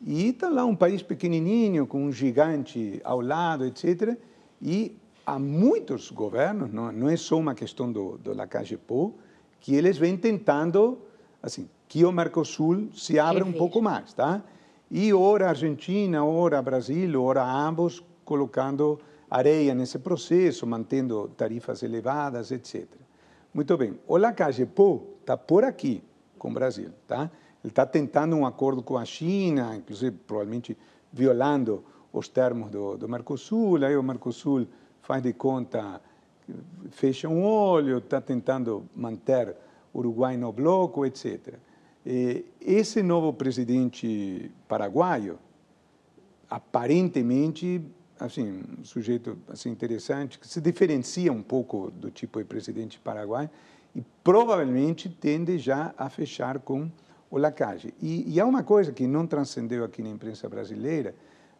E 0.00 0.28
está 0.28 0.48
lá 0.48 0.64
um 0.64 0.74
país 0.74 1.02
pequenininho, 1.02 1.86
com 1.86 2.06
um 2.06 2.12
gigante 2.12 3.00
ao 3.04 3.20
lado, 3.20 3.66
etc. 3.66 4.16
E 4.62 4.96
há 5.26 5.38
muitos 5.38 6.10
governos, 6.10 6.72
não, 6.72 6.90
não 6.90 7.08
é 7.08 7.16
só 7.16 7.38
uma 7.38 7.54
questão 7.54 7.92
do, 7.92 8.16
do 8.16 8.34
Lacagepô, 8.34 9.12
que 9.60 9.74
eles 9.74 9.98
vêm 9.98 10.16
tentando, 10.16 10.98
assim, 11.42 11.68
que 11.86 12.02
o 12.04 12.10
Mercosul 12.10 12.88
se 12.94 13.18
abra 13.18 13.44
um 13.44 13.52
pouco 13.52 13.82
mais, 13.82 14.14
tá? 14.14 14.42
E 14.90 15.12
ora 15.12 15.50
Argentina, 15.50 16.24
ora 16.24 16.62
Brasil, 16.62 17.22
ora 17.22 17.44
ambos, 17.44 18.02
colocando 18.24 18.98
areia 19.30 19.74
nesse 19.74 19.98
processo, 19.98 20.66
mantendo 20.66 21.28
tarifas 21.36 21.82
elevadas, 21.82 22.50
etc. 22.50 22.99
Muito 23.52 23.76
bem. 23.76 23.98
O 24.06 24.16
Lacagepô 24.16 25.02
está 25.20 25.36
por 25.36 25.64
aqui 25.64 26.02
com 26.38 26.50
o 26.50 26.54
Brasil, 26.54 26.90
tá? 27.06 27.30
Ele 27.62 27.70
está 27.70 27.84
tentando 27.84 28.36
um 28.36 28.46
acordo 28.46 28.82
com 28.82 28.96
a 28.96 29.04
China, 29.04 29.76
inclusive 29.76 30.16
provavelmente 30.26 30.76
violando 31.12 31.84
os 32.12 32.28
termos 32.28 32.70
do, 32.70 32.96
do 32.96 33.08
Mercosul. 33.08 33.84
Aí 33.84 33.96
o 33.96 34.02
Mercosul 34.02 34.66
faz 35.02 35.22
de 35.22 35.32
conta, 35.32 36.00
fecha 36.90 37.28
um 37.28 37.44
olho, 37.44 37.98
está 37.98 38.20
tentando 38.20 38.84
manter 38.94 39.56
o 39.92 39.98
Uruguai 39.98 40.36
no 40.36 40.52
bloco, 40.52 41.04
etc. 41.04 41.54
E 42.06 42.46
esse 42.60 43.02
novo 43.02 43.32
presidente 43.32 44.50
paraguaio, 44.66 45.38
aparentemente, 46.48 47.84
assim, 48.20 48.62
um 48.78 48.84
sujeito 48.84 49.36
assim, 49.48 49.70
interessante, 49.70 50.38
que 50.38 50.46
se 50.46 50.60
diferencia 50.60 51.32
um 51.32 51.42
pouco 51.42 51.90
do 51.90 52.10
tipo 52.10 52.38
de 52.38 52.44
presidente 52.44 52.98
paraguaio 52.98 53.48
e 53.94 54.02
provavelmente 54.22 55.08
tende 55.08 55.58
já 55.58 55.94
a 55.96 56.08
fechar 56.10 56.58
com 56.60 56.90
o 57.30 57.38
Lacage. 57.38 57.94
E, 58.00 58.34
e 58.34 58.38
há 58.38 58.44
uma 58.44 58.62
coisa 58.62 58.92
que 58.92 59.06
não 59.06 59.26
transcendeu 59.26 59.84
aqui 59.84 60.02
na 60.02 60.10
imprensa 60.10 60.48
brasileira, 60.48 61.14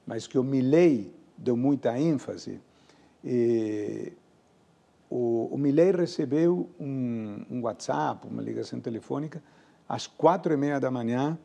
mas 0.07 0.27
que 0.27 0.39
o 0.39 0.45
Milley 0.45 1.13
deu 1.37 1.57
muita 1.57 1.99
ênfase. 1.99 2.61
E, 3.25 4.13
o, 5.09 5.49
o 5.53 5.59
Milley 5.59 5.93
recebeu 5.93 6.69
um, 6.79 7.45
um 7.51 7.63
WhatsApp, 7.63 8.29
uma 8.29 8.43
ligação 8.43 8.79
telefônica, 8.81 9.43
às 9.89 10.07
quatro 10.07 10.53
e 10.53 10.57
meia 10.57 10.79
da 10.79 10.91
manhã 10.91 11.37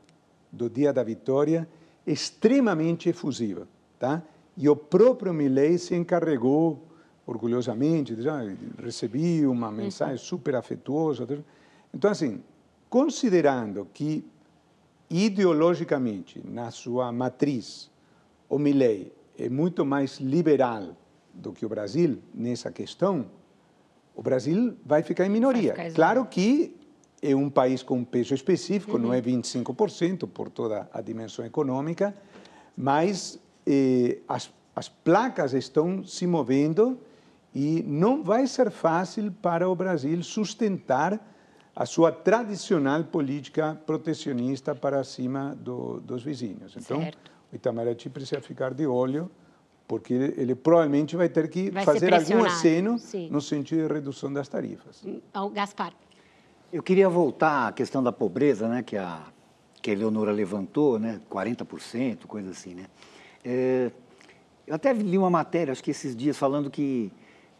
do 0.51 0.69
dia 0.69 0.93
da 0.93 1.03
vitória, 1.03 1.67
extremamente 2.05 3.09
efusiva, 3.09 3.67
tá? 3.97 4.21
E 4.57 4.69
o 4.69 4.75
próprio 4.75 5.33
Milley 5.33 5.77
se 5.77 5.95
encarregou 5.95 6.81
orgulhosamente, 7.25 8.21
já 8.21 8.41
recebi 8.81 9.45
uma 9.45 9.71
mensagem 9.71 10.17
super 10.17 10.55
afetuosa. 10.55 11.27
Então, 11.93 12.09
assim, 12.09 12.41
considerando 12.89 13.87
que 13.93 14.23
ideologicamente, 15.09 16.41
na 16.45 16.71
sua 16.71 17.11
matriz, 17.11 17.89
o 18.49 18.57
Milley 18.57 19.11
é 19.37 19.49
muito 19.49 19.85
mais 19.85 20.19
liberal 20.19 20.95
do 21.33 21.51
que 21.51 21.65
o 21.65 21.69
Brasil 21.69 22.19
nessa 22.33 22.71
questão, 22.71 23.25
o 24.15 24.21
Brasil 24.21 24.77
vai 24.85 25.03
ficar 25.03 25.25
em 25.25 25.29
minoria. 25.29 25.73
Ficar 25.73 25.91
claro 25.91 26.25
que 26.25 26.75
é 27.21 27.35
um 27.35 27.49
país 27.49 27.83
com 27.83 27.97
um 27.97 28.05
peso 28.05 28.33
específico, 28.33 28.93
uhum. 28.93 29.03
não 29.03 29.13
é 29.13 29.21
25% 29.21 30.27
por 30.29 30.49
toda 30.49 30.87
a 30.93 31.01
dimensão 31.01 31.43
econômica, 31.45 32.15
mas 32.77 33.39
eh, 33.65 34.19
as, 34.27 34.51
as 34.75 34.89
placas 34.89 35.53
estão 35.53 36.03
se 36.03 36.27
movendo 36.27 36.99
e 37.53 37.81
não 37.83 38.21
vai 38.21 38.45
ser 38.47 38.69
fácil 38.69 39.31
para 39.41 39.69
o 39.69 39.75
Brasil 39.75 40.21
sustentar 40.21 41.19
a 41.75 41.85
sua 41.85 42.11
tradicional 42.11 43.03
política 43.03 43.79
protecionista 43.85 44.73
para 44.73 45.03
cima 45.03 45.55
do, 45.55 45.99
dos 45.99 46.23
vizinhos. 46.23 46.75
Então, 46.77 47.01
certo. 47.01 47.31
o 47.51 47.55
Itamaraty 47.55 48.09
precisa 48.09 48.41
ficar 48.41 48.73
de 48.73 48.85
olho, 48.87 49.29
porque 49.87 50.13
ele, 50.13 50.33
ele 50.37 50.55
provavelmente 50.55 51.15
vai 51.15 51.29
ter 51.29 51.49
que 51.49 51.69
vai 51.69 51.83
fazer 51.83 52.13
algum 52.13 52.45
aceno 52.45 52.97
Sim. 52.97 53.29
no 53.29 53.41
sentido 53.41 53.87
de 53.87 53.93
redução 53.93 54.31
das 54.31 54.47
tarifas. 54.47 55.01
Então, 55.05 55.49
Gaspar. 55.49 55.93
Eu 56.71 56.81
queria 56.81 57.07
voltar 57.07 57.67
à 57.69 57.71
questão 57.71 58.01
da 58.01 58.11
pobreza, 58.11 58.67
né, 58.67 58.81
que 58.81 58.97
a, 58.97 59.21
que 59.81 59.91
a 59.91 59.93
Eleonora 59.93 60.31
levantou, 60.31 60.97
né, 60.97 61.21
40%, 61.29 62.25
coisa 62.25 62.51
assim, 62.51 62.73
né. 62.73 62.85
É, 63.45 63.91
eu 64.65 64.73
até 64.73 64.91
li 64.91 65.17
uma 65.19 65.29
matéria, 65.29 65.71
acho 65.71 65.83
que 65.83 65.91
esses 65.91 66.15
dias, 66.15 66.35
falando 66.35 66.71
que 66.71 67.11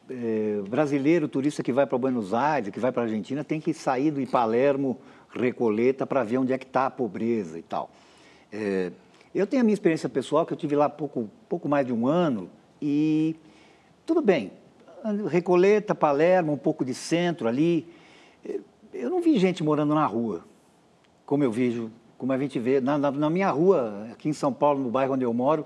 é, 0.09 0.59
brasileiro, 0.67 1.27
turista 1.27 1.61
que 1.61 1.71
vai 1.71 1.86
para 1.86 1.95
Buenos 1.95 2.33
Aires, 2.33 2.71
que 2.71 2.79
vai 2.79 2.91
para 2.91 3.03
a 3.03 3.05
Argentina, 3.05 3.43
tem 3.43 3.61
que 3.61 3.71
sair 3.71 4.09
do 4.09 4.25
Palermo, 4.25 4.97
Recoleta, 5.29 6.07
para 6.07 6.23
ver 6.23 6.39
onde 6.39 6.51
é 6.51 6.57
que 6.57 6.65
está 6.65 6.88
a 6.88 6.89
pobreza 6.89 7.59
e 7.59 7.61
tal. 7.61 7.91
É, 8.51 8.91
eu 9.33 9.45
tenho 9.45 9.61
a 9.61 9.63
minha 9.63 9.75
experiência 9.75 10.09
pessoal, 10.09 10.43
que 10.43 10.53
eu 10.53 10.57
tive 10.57 10.75
lá 10.75 10.89
pouco, 10.89 11.29
pouco 11.47 11.69
mais 11.69 11.86
de 11.86 11.93
um 11.93 12.07
ano, 12.07 12.49
e 12.81 13.36
tudo 14.07 14.21
bem, 14.21 14.51
Recoleta, 15.29 15.93
Palermo, 15.93 16.51
um 16.51 16.57
pouco 16.57 16.83
de 16.83 16.95
centro 16.95 17.47
ali, 17.47 17.88
eu 18.91 19.09
não 19.09 19.21
vi 19.21 19.38
gente 19.38 19.63
morando 19.63 19.93
na 19.93 20.05
rua, 20.05 20.43
como 21.27 21.43
eu 21.43 21.51
vejo, 21.51 21.91
como 22.26 22.34
a 22.34 22.39
gente 22.39 22.57
vê. 22.57 22.82
Na, 22.82 22.97
na, 22.97 23.11
na, 23.11 23.30
minha 23.30 23.51
rua, 23.51 24.07
aqui 24.11 24.28
em 24.28 24.34
São 24.34 24.51
Paulo, 24.51 24.82
no 24.82 24.89
bairro 24.89 25.13
onde 25.13 25.23
eu 25.23 25.32
moro, 25.32 25.63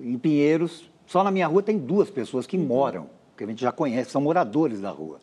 em 0.00 0.16
Pinheiros, 0.16 0.88
só 1.08 1.24
na 1.24 1.30
minha 1.32 1.48
rua 1.48 1.60
tem 1.60 1.76
duas 1.76 2.08
pessoas 2.08 2.46
que 2.46 2.56
moram, 2.56 3.10
que 3.36 3.42
a 3.42 3.46
gente 3.48 3.60
já 3.60 3.72
conhece, 3.72 4.12
são 4.12 4.20
moradores 4.20 4.80
da 4.80 4.90
rua. 4.90 5.18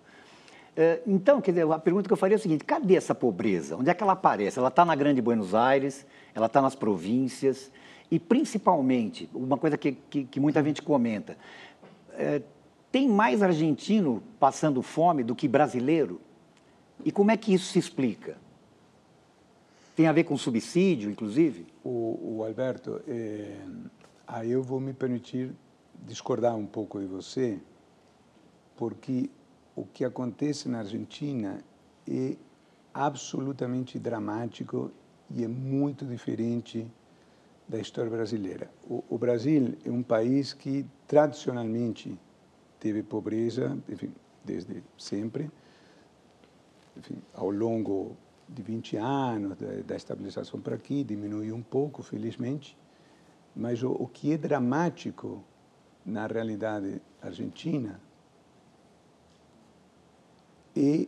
É, 0.75 1.01
então, 1.07 1.39
quer 1.39 1.51
dizer, 1.51 1.71
a 1.71 1.80
pergunta 1.80 2.09
que 2.09 2.13
eu 2.13 2.17
faria 2.17 2.36
é 2.36 2.39
o 2.39 2.41
seguinte: 2.41 2.65
cadê 2.65 2.97
essa 2.97 3.15
pobreza? 3.15 3.78
Onde 3.78 3.89
é 3.89 3.93
que 3.93 4.03
ela 4.03 4.11
aparece? 4.11 4.59
Ela 4.59 4.67
está 4.67 4.84
na 4.84 4.95
Grande 4.95 5.21
Buenos 5.21 5.55
Aires, 5.55 6.05
ela 6.36 6.47
está 6.47 6.61
nas 6.61 6.75
províncias, 6.75 7.71
e 8.11 8.19
principalmente, 8.19 9.30
uma 9.34 9.57
coisa 9.57 9.78
que, 9.78 9.93
que, 9.93 10.25
que 10.25 10.39
muita 10.41 10.61
gente 10.61 10.82
comenta, 10.82 11.38
é, 12.15 12.41
tem 12.91 13.07
mais 13.07 13.41
argentino 13.41 14.21
passando 14.38 14.82
fome 14.82 15.23
do 15.23 15.34
que 15.34 15.47
brasileiro? 15.47 16.19
E 17.05 17.13
como 17.13 17.32
é 17.32 17.38
que 17.38 17.53
isso 17.53 17.71
se 17.71 17.80
explica? 17.80 18.36
Tem 19.98 20.08
a 20.08 20.14
ver 20.14 20.24
com 20.24 20.38
subsídio, 20.38 21.12
inclusive? 21.12 21.68
O, 21.84 22.38
o 22.38 22.43
Alberto, 22.45 23.02
é, 23.06 23.58
Aí 24.28 24.52
eu 24.52 24.62
vou 24.62 24.78
me 24.82 24.91
permitir 24.91 25.56
discordar 26.06 26.54
um 26.54 26.66
pouco 26.66 27.00
de 27.00 27.06
você, 27.06 27.58
porque 28.76 29.30
o 29.74 29.86
que 29.86 30.04
acontece 30.04 30.68
na 30.68 30.80
Argentina 30.80 31.64
é 32.06 32.36
absolutamente 32.93 33.98
dramático 33.98 34.91
e 35.32 35.45
é 35.45 35.48
muito 35.48 36.06
diferente 36.06 36.86
da 37.66 37.80
história 37.80 38.12
brasileira. 38.12 38.70
O, 38.84 39.02
o 39.10 39.18
Brasil 39.18 39.78
é 39.86 39.89
um 39.89 40.04
país 40.04 40.52
que 40.52 40.86
tradicionalmente 41.08 42.20
teve 42.82 43.02
pobreza, 43.02 43.78
enfim, 43.88 44.12
desde 44.43 44.84
sempre, 44.98 45.50
enfim, 46.98 47.16
ao 47.34 47.50
longo 47.50 48.18
de 48.48 48.62
20 48.62 48.98
anos 48.98 49.58
da, 49.58 49.68
da 49.86 49.95
estabilização 49.95 50.60
para 50.60 50.76
aqui, 50.76 51.04
diminuiu 51.04 51.56
um 51.56 51.62
pouco, 51.62 52.02
felizmente, 52.02 52.78
mas 53.56 53.84
o, 53.84 53.91
o 53.91 54.08
que 54.08 54.32
é 54.32 54.38
dramático 54.38 55.43
na 56.06 56.26
realidade 56.28 57.02
argentina 57.22 58.00
é 60.76 61.08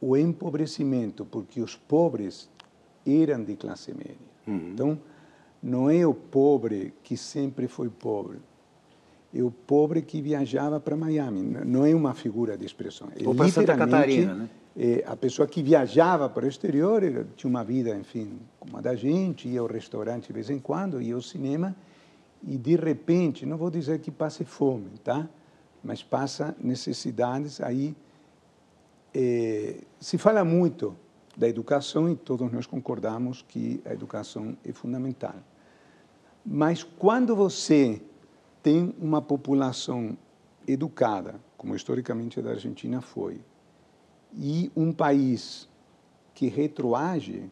o 0.00 0.16
empobrecimento, 0.16 1.24
porque 1.24 1.60
os 1.60 1.76
pobres 1.76 2.50
eram 3.06 3.42
de 3.42 3.56
classe 3.56 3.94
média. 3.94 4.16
Uhum. 4.46 4.70
Então, 4.72 4.98
não 5.62 5.88
é 5.88 6.06
o 6.06 6.12
pobre 6.12 6.92
que 7.02 7.16
sempre 7.16 7.68
foi 7.68 7.88
pobre, 7.88 8.38
é 9.34 9.42
o 9.42 9.50
pobre 9.50 10.02
que 10.02 10.20
viajava 10.20 10.78
para 10.78 10.96
Miami. 10.96 11.42
Não 11.42 11.84
é 11.84 11.94
uma 11.94 12.14
figura 12.14 12.56
de 12.56 12.66
expressão. 12.66 13.08
É 13.18 13.26
Ou 13.26 13.34
para 13.34 13.48
Santa 13.48 13.76
Catarina, 13.76 14.34
né? 14.34 14.48
É 14.76 15.04
a 15.06 15.14
pessoa 15.16 15.46
que 15.46 15.62
viajava 15.62 16.28
para 16.28 16.44
o 16.44 16.48
exterior 16.48 17.02
tinha 17.36 17.48
uma 17.48 17.62
vida, 17.62 17.96
enfim, 17.96 18.40
como 18.58 18.76
a 18.76 18.80
da 18.80 18.96
gente, 18.96 19.48
ia 19.48 19.60
ao 19.60 19.68
restaurante 19.68 20.26
de 20.26 20.32
vez 20.32 20.50
em 20.50 20.58
quando, 20.58 21.00
ia 21.00 21.14
ao 21.14 21.22
cinema, 21.22 21.76
e 22.42 22.58
de 22.58 22.74
repente, 22.74 23.46
não 23.46 23.56
vou 23.56 23.70
dizer 23.70 24.00
que 24.00 24.10
passe 24.10 24.44
fome, 24.44 24.90
tá? 25.02 25.28
Mas 25.82 26.02
passa 26.02 26.56
necessidades 26.60 27.60
aí. 27.60 27.94
É, 29.14 29.76
se 30.00 30.18
fala 30.18 30.44
muito 30.44 30.96
da 31.36 31.48
educação 31.48 32.10
e 32.10 32.16
todos 32.16 32.50
nós 32.52 32.66
concordamos 32.66 33.42
que 33.46 33.80
a 33.84 33.92
educação 33.92 34.56
é 34.64 34.72
fundamental. 34.72 35.34
Mas 36.44 36.82
quando 36.82 37.34
você 37.34 38.02
tem 38.62 38.94
uma 38.98 39.22
população 39.22 40.16
educada, 40.66 41.40
como 41.56 41.74
historicamente 41.74 42.40
a 42.40 42.42
da 42.42 42.50
Argentina 42.50 43.00
foi, 43.00 43.40
e 44.36 44.70
um 44.76 44.92
país 44.92 45.68
que 46.34 46.48
retroage, 46.48 47.50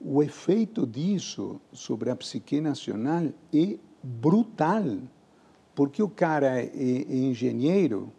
o 0.00 0.22
efeito 0.22 0.86
disso 0.86 1.60
sobre 1.72 2.10
a 2.10 2.16
psique 2.16 2.60
nacional 2.60 3.24
é 3.52 3.78
brutal, 4.02 4.84
porque 5.74 6.02
o 6.02 6.08
cara 6.08 6.60
é, 6.60 6.70
é 6.74 7.16
engenheiro 7.16 8.12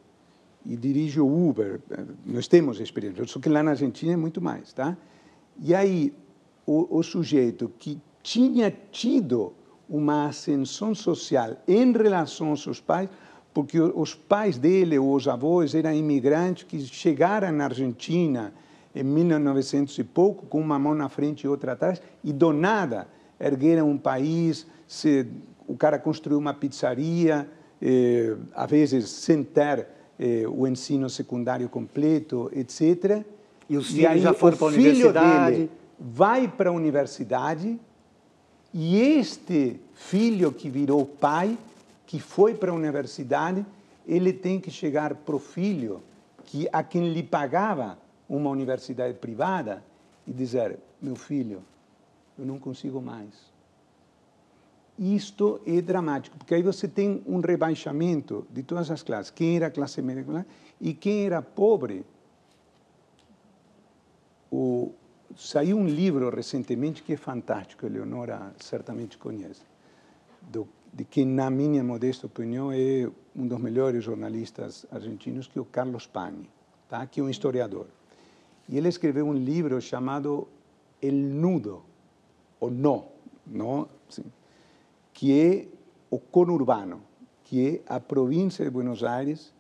e 0.66 0.76
dirige 0.76 1.20
o 1.20 1.50
Uber, 1.50 1.80
nós 2.26 2.48
temos 2.48 2.80
experiência, 2.80 3.26
só 3.26 3.40
que 3.40 3.48
lá 3.48 3.64
na 3.64 3.72
Argentina 3.72 4.14
é 4.14 4.18
muito 4.18 4.42
mais, 4.42 4.74
tá? 4.74 4.98
E 5.60 5.74
aí, 5.74 6.14
o, 6.66 6.98
o 6.98 7.04
sujeito 7.04 7.72
que 7.80 8.00
tinha 8.22 8.70
tido 8.92 9.54
uma 9.90 10.28
ascensão 10.28 10.94
social 10.94 11.56
em 11.68 11.92
relação 11.94 12.50
aos 12.50 12.62
seus 12.62 12.82
pais, 12.82 13.10
porque 13.54 13.80
os 13.80 14.14
pais 14.14 14.58
dele, 14.58 15.00
ou 15.00 15.16
os 15.16 15.28
avós, 15.28 15.74
eram 15.74 15.94
imigrantes 15.94 16.64
que 16.64 16.80
chegaram 16.86 17.52
na 17.52 17.66
Argentina 17.66 18.54
em 18.96 19.04
1900 19.04 19.98
e 19.98 20.04
pouco, 20.04 20.46
com 20.46 20.60
uma 20.60 20.78
mão 20.78 20.94
na 20.94 21.10
frente 21.10 21.44
e 21.44 21.48
outra 21.48 21.74
atrás, 21.74 22.02
e 22.24 22.34
do 22.34 22.52
nada 22.52 23.08
ergueram 23.40 23.90
um 23.90 23.98
país, 23.98 24.66
se, 24.88 25.28
o 25.68 25.76
cara 25.76 26.00
construiu 26.00 26.40
uma 26.40 26.54
pizzaria, 26.54 27.48
eh, 27.82 28.36
às 28.56 28.70
vezes 28.70 29.10
sem 29.10 29.44
ter 29.44 29.88
eh, 30.20 30.46
o 30.48 30.66
ensino 30.68 31.10
secundário 31.10 31.70
completo, 31.70 32.50
etc. 32.54 33.24
E 33.70 33.78
os 33.78 33.88
filhos 33.88 34.04
e 34.04 34.08
aí, 34.08 34.20
já 34.20 34.34
foram 34.34 34.58
para 34.58 34.68
a 34.68 34.70
universidade. 34.70 35.56
Dele 35.56 35.72
vai 36.00 36.48
para 36.48 36.70
a 36.70 36.74
universidade 36.74 37.80
e 38.74 38.98
este 39.00 39.80
filho 39.94 40.52
que 40.52 40.70
virou 40.70 41.06
pai 41.06 41.58
que 42.08 42.20
foi 42.20 42.56
para 42.56 42.72
a 42.72 42.74
universidade, 42.74 43.64
ele 44.08 44.32
tem 44.34 44.60
que 44.60 44.72
chegar 44.72 45.14
para 45.14 45.36
o 45.36 45.40
filho 45.40 46.02
que 46.46 46.68
a 46.72 46.82
quem 46.82 47.12
lhe 47.12 47.22
pagava 47.22 48.00
uma 48.28 48.50
universidade 48.50 49.14
privada 49.16 49.84
e 50.26 50.32
dizer: 50.32 50.80
meu 51.02 51.16
filho, 51.16 51.62
eu 52.40 52.46
não 52.46 52.58
consigo 52.58 53.02
mais. 53.02 53.56
Isto 54.98 55.62
é 55.68 55.80
dramático, 55.80 56.38
porque 56.38 56.56
aí 56.56 56.64
você 56.64 56.88
tem 56.88 57.22
um 57.28 57.40
rebaixamento 57.40 58.48
de 58.50 58.64
todas 58.64 58.90
as 58.90 59.04
classes. 59.04 59.30
Quem 59.30 59.58
era 59.58 59.70
classe 59.70 60.02
média 60.02 60.46
e 60.82 60.94
quem 60.94 61.26
era 61.26 61.42
pobre. 61.42 62.04
O, 64.50 64.94
saiu 65.36 65.78
um 65.78 65.86
livro 65.86 66.34
recentemente 66.34 67.04
que 67.04 67.14
é 67.14 67.18
fantástico, 67.18 67.86
a 67.86 67.90
Leonora 67.90 68.56
certamente 68.60 69.18
conhece, 69.18 69.62
do 70.42 70.66
de 70.98 71.06
que, 71.06 71.24
na 71.24 71.48
minha 71.52 71.84
modesta 71.84 72.26
opinião, 72.26 72.72
é 72.72 73.08
um 73.36 73.48
dos 73.48 73.60
melhores 73.60 74.04
jornalistas 74.04 74.84
argentinos, 74.92 75.46
que 75.46 75.60
é 75.60 75.62
o 75.62 75.66
Carlos 75.66 76.08
Pani, 76.08 76.50
tá? 76.90 77.06
que 77.06 77.20
é 77.20 77.24
um 77.24 77.30
historiador. 77.30 77.86
E 78.68 78.76
ele 78.76 78.90
escreveu 78.90 79.28
um 79.28 79.34
livro 79.34 79.80
chamado 79.80 80.48
El 81.00 81.14
Nudo, 81.14 81.84
ou 82.60 82.72
Nó, 82.72 83.04
no, 83.46 83.88
sim, 84.10 84.24
que 85.14 85.40
é 85.40 85.68
o 86.10 86.18
conurbano, 86.18 87.04
que 87.44 87.68
é 87.68 87.82
a 87.94 88.00
província 88.00 88.66
de 88.66 88.72
Buenos 88.72 89.04
Aires, 89.04 89.54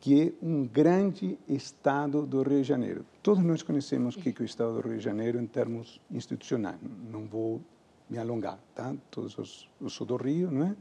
que 0.00 0.20
é 0.20 0.32
um 0.44 0.66
grande 0.66 1.38
estado 1.48 2.26
do 2.26 2.42
Rio 2.42 2.62
de 2.62 2.64
Janeiro. 2.64 3.06
Todos 3.22 3.44
nós 3.44 3.62
conhecemos 3.62 4.16
o 4.16 4.18
que 4.18 4.30
é 4.30 4.42
o 4.42 4.44
estado 4.44 4.74
do 4.74 4.88
Rio 4.88 4.98
de 4.98 5.04
Janeiro 5.04 5.40
em 5.40 5.46
termos 5.46 6.00
institucionais. 6.10 6.80
Não 7.12 7.26
vou 7.26 7.60
me 8.08 8.18
alongar, 8.18 8.58
tá? 8.74 8.94
Todos 9.10 9.36
os, 9.38 9.68
eu 9.80 9.88
sou 9.88 10.06
do 10.06 10.16
Rio, 10.16 10.50
não 10.50 10.66
é? 10.66 10.76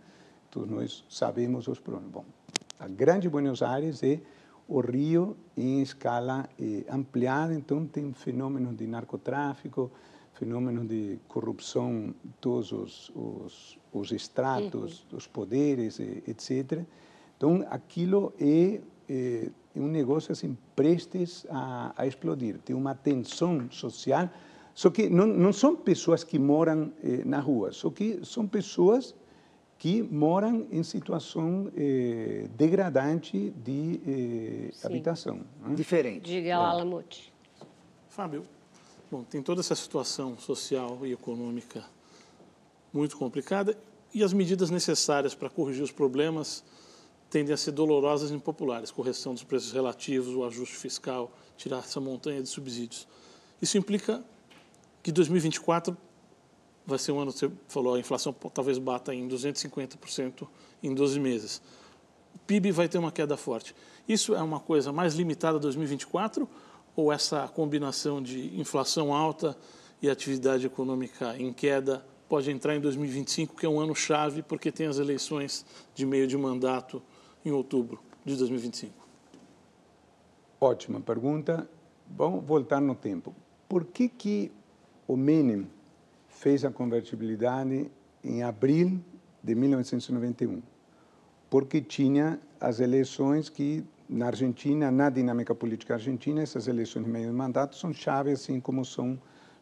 Todos 0.49 0.69
nós 0.69 1.05
sabemos 1.09 1.67
os 1.67 1.79
problemas. 1.79 2.11
Bom, 2.11 2.25
a 2.79 2.87
grande 2.87 3.29
Buenos 3.29 3.61
Aires 3.61 4.01
é 4.03 4.21
o 4.67 4.81
Rio 4.81 5.37
em 5.55 5.81
escala 5.81 6.49
eh, 6.59 6.83
ampliada, 6.89 7.53
então 7.53 7.85
tem 7.85 8.11
fenômenos 8.13 8.75
de 8.75 8.85
narcotráfico, 8.85 9.91
fenômenos 10.33 10.87
de 10.87 11.19
corrupção, 11.27 12.13
todos 12.39 12.71
os, 12.71 13.11
os, 13.15 13.79
os 13.93 14.11
estratos, 14.11 15.05
uhum. 15.11 15.17
os 15.17 15.27
poderes, 15.27 15.99
eh, 15.99 16.21
etc. 16.27 16.83
Então, 17.35 17.65
aquilo 17.69 18.33
é, 18.39 18.81
é, 19.07 19.49
um 19.75 19.87
negócio 19.87 20.31
assim, 20.31 20.57
prestes 20.75 21.45
a, 21.49 21.93
a 21.95 22.05
explodir. 22.05 22.59
Tem 22.59 22.75
uma 22.75 22.93
tensão 22.93 23.69
social 23.71 24.29
só 24.77 24.91
que 24.91 25.09
não, 25.09 25.25
não 25.25 25.51
são 25.51 25.75
pessoas 25.75 26.23
que 26.23 26.37
moram 26.37 26.93
eh, 27.03 27.23
na 27.25 27.39
rua, 27.39 27.71
só 27.71 27.89
que 27.89 28.23
são 28.23 28.47
pessoas 28.47 29.15
que 29.79 30.03
moram 30.03 30.67
em 30.69 30.83
situação 30.83 31.71
eh, 31.75 32.47
degradante 32.55 33.49
de 33.65 33.99
eh, 34.05 34.85
habitação. 34.85 35.37
Né? 35.63 35.73
Diferente. 35.73 36.25
Diga 36.29 36.59
lá, 36.59 36.79
é. 36.79 37.03
Fábio, 38.07 38.43
bom, 39.09 39.23
tem 39.23 39.41
toda 39.41 39.61
essa 39.61 39.73
situação 39.73 40.37
social 40.37 40.99
e 41.07 41.11
econômica 41.11 41.83
muito 42.93 43.17
complicada 43.17 43.75
e 44.13 44.23
as 44.23 44.31
medidas 44.31 44.69
necessárias 44.69 45.33
para 45.33 45.49
corrigir 45.49 45.81
os 45.81 45.91
problemas 45.91 46.63
tendem 47.31 47.51
a 47.51 47.57
ser 47.57 47.71
dolorosas 47.71 48.29
e 48.29 48.35
impopulares. 48.35 48.91
Correção 48.91 49.33
dos 49.33 49.43
preços 49.43 49.71
relativos, 49.71 50.35
o 50.35 50.45
ajuste 50.45 50.75
fiscal, 50.75 51.31
tirar 51.57 51.79
essa 51.79 51.99
montanha 51.99 52.43
de 52.43 52.47
subsídios. 52.47 53.07
Isso 53.59 53.75
implica 53.75 54.23
que 55.07 55.11
2024 55.13 55.95
vai 56.85 56.99
ser 56.99 57.13
um 57.13 57.19
ano, 57.21 57.31
você 57.31 57.49
falou, 57.69 57.95
a 57.95 57.99
inflação 57.99 58.35
talvez 58.53 58.77
bata 58.77 59.15
em 59.15 59.25
250% 59.25 60.45
em 60.83 60.93
12 60.93 61.17
meses. 61.17 61.61
O 62.35 62.39
PIB 62.39 62.73
vai 62.73 62.89
ter 62.89 62.97
uma 62.97 63.09
queda 63.09 63.37
forte. 63.37 63.73
Isso 64.05 64.35
é 64.35 64.41
uma 64.41 64.59
coisa 64.59 64.91
mais 64.91 65.15
limitada 65.15 65.55
a 65.55 65.61
2024 65.61 66.45
ou 66.93 67.09
essa 67.09 67.47
combinação 67.47 68.21
de 68.21 68.59
inflação 68.59 69.13
alta 69.13 69.57
e 70.01 70.09
atividade 70.09 70.65
econômica 70.65 71.37
em 71.37 71.53
queda 71.53 72.05
pode 72.27 72.51
entrar 72.51 72.75
em 72.75 72.81
2025, 72.81 73.55
que 73.55 73.65
é 73.65 73.69
um 73.69 73.79
ano 73.79 73.95
chave 73.95 74.41
porque 74.41 74.73
tem 74.73 74.87
as 74.87 74.99
eleições 74.99 75.65
de 75.95 76.05
meio 76.05 76.27
de 76.27 76.37
mandato 76.37 77.01
em 77.45 77.51
outubro 77.51 78.03
de 78.25 78.35
2025? 78.35 78.93
Ótima 80.59 80.99
pergunta. 80.99 81.69
Vamos 82.09 82.43
voltar 82.43 82.81
no 82.81 82.93
tempo. 82.93 83.33
Por 83.69 83.85
que 83.85 84.09
que 84.09 84.51
o 85.07 85.15
Menem 85.15 85.67
fez 86.27 86.65
a 86.65 86.71
convertibilidade 86.71 87.89
em 88.23 88.43
abril 88.43 88.99
de 89.41 89.55
1991, 89.55 90.61
porque 91.49 91.81
tinha 91.81 92.39
as 92.59 92.79
eleições 92.79 93.49
que 93.49 93.83
na 94.09 94.27
Argentina, 94.27 94.91
na 94.91 95.09
dinâmica 95.09 95.53
política 95.53 95.95
argentina, 95.95 96.41
essas 96.41 96.67
eleições 96.67 97.05
de 97.05 97.11
meio 97.11 97.27
de 97.27 97.33
mandato 97.33 97.75
são 97.75 97.93
chave, 97.93 98.31
assim 98.31 98.59
como 98.59 98.83
são 98.85 99.19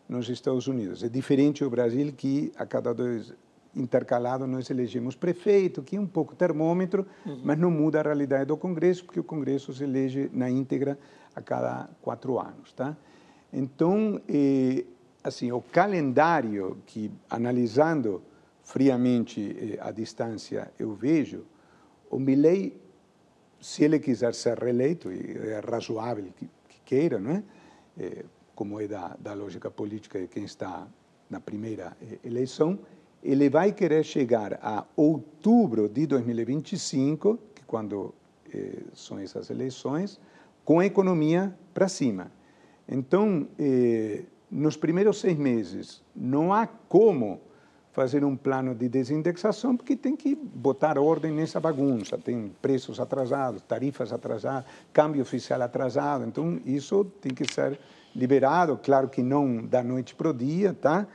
nos 0.07 0.29
Estados 0.29 0.67
Unidos. 0.67 1.03
É 1.03 1.09
diferente 1.09 1.63
o 1.63 1.69
Brasil, 1.69 2.13
que 2.13 2.51
a 2.55 2.65
cada 2.65 2.93
dois, 2.93 3.33
intercalado 3.75 4.45
nós 4.47 4.69
elegemos 4.69 5.15
prefeito, 5.15 5.81
que 5.81 5.95
é 5.95 5.99
um 5.99 6.07
pouco 6.07 6.35
termômetro, 6.35 7.05
uhum. 7.25 7.41
mas 7.43 7.57
não 7.57 7.71
muda 7.71 7.99
a 7.99 8.03
realidade 8.03 8.45
do 8.45 8.57
Congresso, 8.57 9.03
porque 9.03 9.19
o 9.19 9.23
Congresso 9.23 9.73
se 9.73 9.83
elege 9.83 10.29
na 10.31 10.49
íntegra 10.49 10.97
a 11.35 11.41
cada 11.41 11.89
quatro 12.01 12.39
anos, 12.39 12.71
tá? 12.71 12.95
Então, 13.51 14.21
eh, 14.29 14.85
assim, 15.27 15.51
o 15.51 15.61
calendário 15.61 16.77
que, 16.85 17.11
analisando 17.29 18.21
friamente 18.63 19.55
eh, 19.59 19.79
a 19.81 19.91
distância, 19.91 20.71
eu 20.77 20.93
vejo, 20.93 21.45
o 22.09 22.19
Milley, 22.19 22.79
se 23.59 23.83
ele 23.83 23.99
quiser 23.99 24.35
ser 24.35 24.57
reeleito, 24.59 25.11
e 25.11 25.37
é 25.37 25.59
razoável 25.59 26.25
que, 26.35 26.47
que 26.69 26.79
queira, 26.85 27.19
não 27.19 27.31
é? 27.31 27.43
Eh, 27.97 28.25
como 28.53 28.79
é 28.79 28.87
da, 28.87 29.15
da 29.19 29.33
lógica 29.33 29.69
política 29.71 30.19
de 30.19 30.27
quem 30.27 30.45
está 30.45 30.87
na 31.27 31.39
primeira 31.39 31.97
eh, 32.01 32.19
eleição, 32.23 32.77
ele 33.23 33.49
vai 33.49 33.71
querer 33.71 34.03
chegar 34.05 34.59
a 34.61 34.85
outubro 34.95 35.89
de 35.89 36.05
2025, 36.05 37.39
que 37.55 37.63
quando 37.65 38.13
eh, 38.53 38.83
são 38.93 39.17
essas 39.17 39.49
eleições, 39.49 40.19
com 40.63 40.79
a 40.79 40.85
economia 40.85 41.55
para 41.73 41.87
cima. 41.87 42.31
Então, 42.87 43.47
eh, 43.57 44.23
nos 44.55 44.77
primeiros 44.77 45.19
seis 45.19 45.37
meses, 45.37 46.01
não 46.15 46.53
há 46.53 46.65
como 46.65 47.41
fazer 47.91 48.23
um 48.23 48.35
plano 48.35 48.73
de 48.73 48.87
desindexação, 48.87 49.75
porque 49.75 49.95
tem 49.95 50.15
que 50.15 50.33
botar 50.33 50.97
ordem 50.97 51.31
nessa 51.31 51.59
bagunça. 51.59 52.17
Tem 52.17 52.51
preços 52.61 52.99
atrasados, 52.99 53.61
tarifas 53.61 54.13
atrasadas, 54.13 54.65
câmbio 54.93 55.21
oficial 55.21 55.61
atrasado. 55.61 56.25
Então, 56.25 56.59
isso 56.65 57.05
tem 57.21 57.33
que 57.33 57.51
ser 57.53 57.79
liberado, 58.15 58.79
claro 58.81 59.09
que 59.09 59.21
não 59.21 59.65
da 59.65 59.83
noite 59.83 60.15
para 60.15 60.29
o 60.29 60.33
dia, 60.33 60.73
tá? 60.73 61.05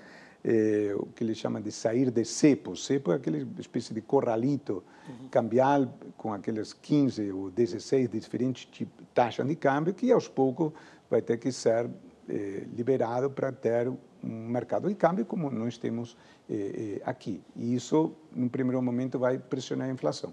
É, 0.42 0.94
o 0.96 1.06
que 1.06 1.24
ele 1.24 1.34
chama 1.34 1.60
de 1.60 1.72
sair 1.72 2.10
de 2.10 2.24
cepo. 2.24 2.76
Cepo 2.76 3.12
é 3.12 3.16
aquela 3.16 3.38
espécie 3.58 3.92
de 3.92 4.00
corralito 4.00 4.82
uhum. 5.08 5.28
cambial 5.30 5.86
com 6.16 6.32
aquelas 6.32 6.72
15 6.72 7.30
ou 7.32 7.50
16 7.50 8.08
diferentes 8.10 8.68
taxas 9.14 9.46
de 9.46 9.54
câmbio 9.54 9.92
que 9.92 10.10
aos 10.10 10.28
poucos 10.28 10.72
vai 11.10 11.20
ter 11.20 11.38
que 11.38 11.52
ser 11.52 11.90
eh, 12.32 12.64
liberado 12.76 13.28
para 13.28 13.50
ter 13.50 13.88
um 13.88 14.48
mercado 14.48 14.88
de 14.88 14.94
câmbio 14.94 15.26
como 15.26 15.50
nós 15.50 15.76
temos 15.76 16.16
eh, 16.48 16.98
eh, 16.98 17.02
aqui. 17.04 17.42
E 17.56 17.74
isso, 17.74 18.12
no 18.32 18.48
primeiro 18.48 18.80
momento, 18.80 19.18
vai 19.18 19.36
pressionar 19.36 19.88
a 19.88 19.92
inflação. 19.92 20.32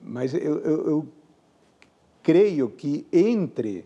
mas 0.00 0.32
eu, 0.32 0.60
eu, 0.60 0.86
eu 0.86 1.08
creio 2.22 2.70
que 2.70 3.04
entre 3.12 3.84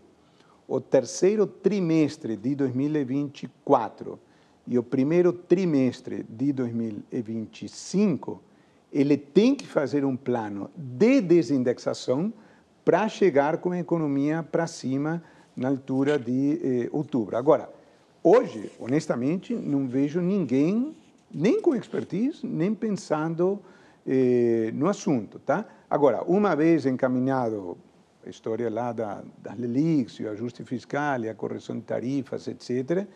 o 0.67 0.79
terceiro 0.79 1.47
trimestre 1.47 2.35
de 2.35 2.53
2024 2.53 4.19
e 4.67 4.77
o 4.77 4.83
primeiro 4.83 5.33
trimestre 5.33 6.23
de 6.29 6.53
2025, 6.53 8.43
ele 8.93 9.17
tem 9.17 9.55
que 9.55 9.65
fazer 9.65 10.05
um 10.05 10.15
plano 10.15 10.69
de 10.75 11.19
desindexação 11.19 12.31
para 12.83 13.09
chegar 13.09 13.57
com 13.57 13.71
a 13.71 13.79
economia 13.79 14.43
para 14.43 14.67
cima 14.67 15.23
na 15.55 15.69
altura 15.69 16.19
de 16.19 16.59
eh, 16.61 16.89
outubro. 16.91 17.37
Agora, 17.37 17.69
hoje, 18.23 18.71
honestamente, 18.79 19.53
não 19.53 19.87
vejo 19.87 20.19
ninguém, 20.19 20.95
nem 21.33 21.61
com 21.61 21.75
expertise, 21.75 22.45
nem 22.45 22.73
pensando 22.73 23.59
eh, 24.05 24.71
no 24.73 24.87
assunto. 24.87 25.39
Tá? 25.39 25.65
Agora, 25.89 26.23
uma 26.23 26.55
vez 26.55 26.85
encaminhado 26.85 27.77
a 28.25 28.29
história 28.29 28.69
lá 28.69 28.91
da, 28.91 29.23
das 29.37 29.57
LELIX, 29.57 30.19
o 30.19 30.29
ajuste 30.29 30.63
fiscal 30.63 31.21
e 31.21 31.29
a 31.29 31.35
correção 31.35 31.77
de 31.77 31.83
tarifas, 31.83 32.47
etc., 32.47 33.07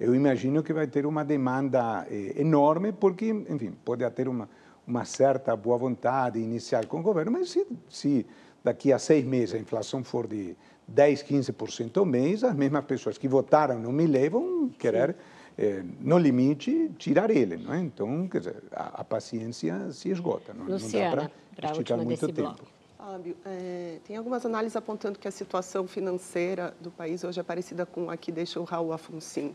eu 0.00 0.14
imagino 0.14 0.62
que 0.62 0.72
vai 0.72 0.86
ter 0.86 1.06
uma 1.06 1.24
demanda 1.24 2.06
eh, 2.10 2.34
enorme, 2.36 2.92
porque, 2.92 3.28
enfim, 3.28 3.72
pode 3.84 4.08
ter 4.10 4.26
uma, 4.26 4.48
uma 4.86 5.04
certa 5.04 5.54
boa 5.54 5.78
vontade 5.78 6.40
inicial 6.40 6.86
com 6.86 7.00
o 7.00 7.02
governo, 7.02 7.30
mas 7.30 7.50
se, 7.50 7.66
se 7.88 8.26
daqui 8.64 8.92
a 8.92 8.98
seis 8.98 9.24
meses 9.24 9.54
a 9.54 9.58
inflação 9.58 10.02
for 10.02 10.26
de 10.26 10.56
10, 10.94 11.22
15% 11.22 11.96
ao 11.96 12.04
mês, 12.04 12.44
as 12.44 12.54
mesmas 12.54 12.84
pessoas 12.84 13.16
que 13.16 13.26
votaram 13.26 13.78
no 13.78 13.92
Milley 13.92 14.28
vão 14.28 14.68
querer, 14.68 15.16
eh, 15.56 15.82
no 16.00 16.18
limite, 16.18 16.90
tirar 16.98 17.30
ele. 17.30 17.56
Não 17.56 17.72
é? 17.72 17.80
Então, 17.80 18.28
quer 18.28 18.38
dizer, 18.38 18.62
a, 18.72 19.00
a 19.00 19.04
paciência 19.04 19.90
se 19.92 20.10
esgota. 20.10 20.52
Não, 20.52 20.66
Luciana, 20.66 21.16
não 21.16 21.22
dá 21.24 21.30
para 21.56 21.70
esticar 21.72 21.98
muito 21.98 22.26
tempo. 22.26 22.42
Bloco. 22.42 22.82
Fábio, 22.98 23.36
é, 23.44 23.98
tem 24.04 24.16
algumas 24.16 24.46
análises 24.46 24.76
apontando 24.76 25.18
que 25.18 25.26
a 25.26 25.30
situação 25.30 25.88
financeira 25.88 26.72
do 26.80 26.90
país 26.90 27.24
hoje 27.24 27.40
é 27.40 27.42
parecida 27.42 27.84
com 27.84 28.08
a 28.08 28.16
que 28.16 28.30
deixou 28.30 28.62
Raul 28.62 28.92
Afonso. 28.92 29.54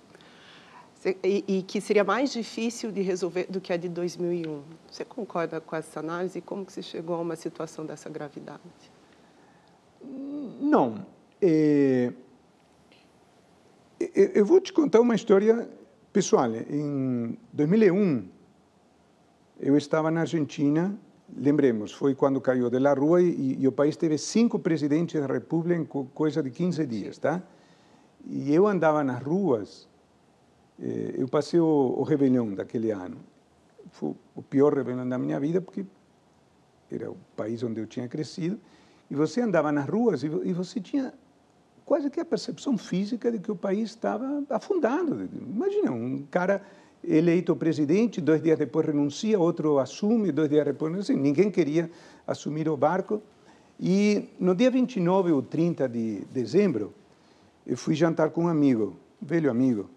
E, 1.24 1.46
e, 1.48 1.62
que 1.62 1.80
seria 1.80 2.04
mais 2.04 2.34
difícil 2.34 2.92
de 2.92 3.02
resolver 3.02 3.46
do 3.50 3.62
que 3.62 3.72
a 3.72 3.78
de 3.78 3.88
2001. 3.88 4.62
Você 4.92 5.06
concorda 5.06 5.62
com 5.62 5.76
essa 5.76 6.00
análise 6.02 6.40
e 6.40 6.42
como 6.42 6.66
que 6.66 6.74
se 6.74 6.84
chegou 6.84 7.16
a 7.16 7.20
uma 7.20 7.36
situação 7.36 7.86
dessa 7.86 8.10
gravidade? 8.10 8.60
Não. 10.60 11.06
É, 11.42 12.12
eu 14.16 14.46
vou 14.46 14.60
te 14.60 14.74
contar 14.74 15.00
uma 15.02 15.16
história 15.16 15.70
pessoal. 16.12 16.50
Em 16.56 17.38
2001, 17.54 18.28
eu 19.60 19.78
estava 19.78 20.10
na 20.12 20.22
Argentina, 20.22 20.98
lembremos, 21.36 21.92
foi 21.92 22.16
quando 22.16 22.40
caiu 22.42 22.70
de 22.70 22.80
la 22.80 22.94
Rua 22.94 23.22
e, 23.22 23.58
e 23.60 23.68
o 23.68 23.72
país 23.72 23.96
teve 23.96 24.18
cinco 24.18 24.60
presidentes 24.60 25.20
da 25.20 25.28
República 25.28 25.80
em 25.80 25.86
coisa 25.86 26.42
de 26.42 26.50
15 26.50 26.86
dias, 26.86 27.18
tá? 27.18 27.42
E 28.26 28.54
eu 28.54 28.68
andava 28.68 29.04
nas 29.04 29.22
ruas 29.22 29.88
eh, 30.80 31.16
eu 31.18 31.28
passei 31.28 31.60
o, 31.60 31.96
o 31.98 32.04
Réveillon 32.04 32.54
daquele 32.54 32.92
ano. 32.92 33.18
Foi 33.92 34.16
o 34.36 34.42
pior 34.42 34.74
Réveillon 34.74 35.08
da 35.08 35.18
minha 35.18 35.40
vida, 35.40 35.62
porque 35.62 35.86
era 36.92 37.10
o 37.12 37.18
país 37.36 37.64
onde 37.64 37.82
eu 37.82 37.88
tinha 37.88 38.08
crescido. 38.08 38.60
E 39.10 39.16
você 39.16 39.42
andava 39.42 39.72
nas 39.72 39.88
ruas 39.88 40.24
e, 40.24 40.28
e 40.28 40.54
você 40.54 40.80
tinha 40.80 41.14
quase 41.88 42.10
que 42.10 42.20
a 42.20 42.26
percepção 42.26 42.78
física 42.78 43.32
de 43.32 43.40
que 43.40 43.50
o 43.50 43.56
país 43.56 43.92
estava 43.92 44.44
afundando. 44.50 45.30
Imagina, 45.34 45.90
um 45.90 46.22
cara 46.30 46.62
eleito 47.02 47.56
presidente, 47.56 48.20
dois 48.20 48.44
dias 48.44 48.60
depois 48.60 48.86
renuncia, 48.86 49.40
outro 49.40 49.80
assume, 49.80 50.34
dois 50.34 50.50
dias 50.50 50.66
depois 50.66 50.92
renuncia. 50.92 51.16
Ninguém 51.16 51.50
queria 51.50 51.90
assumir 52.28 52.68
o 52.68 52.76
barco. 52.76 53.24
E 53.80 54.28
no 54.38 54.54
dia 54.54 54.70
29 54.70 55.32
ou 55.32 55.42
30 55.42 55.88
de 55.88 56.26
dezembro, 56.30 56.94
eu 57.66 57.78
fui 57.78 57.96
jantar 57.96 58.32
com 58.32 58.44
um 58.44 58.48
amigo, 58.50 58.98
um 59.24 59.26
velho 59.26 59.50
amigo, 59.50 59.90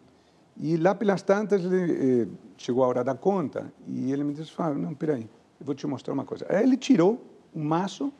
e 0.57 0.77
lá 0.77 0.95
pelas 0.95 1.23
tantas, 1.23 1.65
ele, 1.65 2.23
eh, 2.23 2.29
chegou 2.57 2.85
a 2.85 2.87
hora 2.87 3.03
da 3.03 3.17
conta 3.17 3.73
e 3.89 4.13
ele 4.13 4.23
me 4.23 4.33
disse, 4.33 4.53
Fábio, 4.53 4.81
não, 4.81 4.95
peraí, 4.95 5.29
eu 5.59 5.67
vou 5.67 5.75
te 5.75 5.89
mostrar 5.89 6.15
uma 6.15 6.25
coisa. 6.25 6.47
Aí 6.49 6.63
ele 6.63 6.77
tirou 6.77 7.21
um 7.53 7.65
maço, 7.65 8.13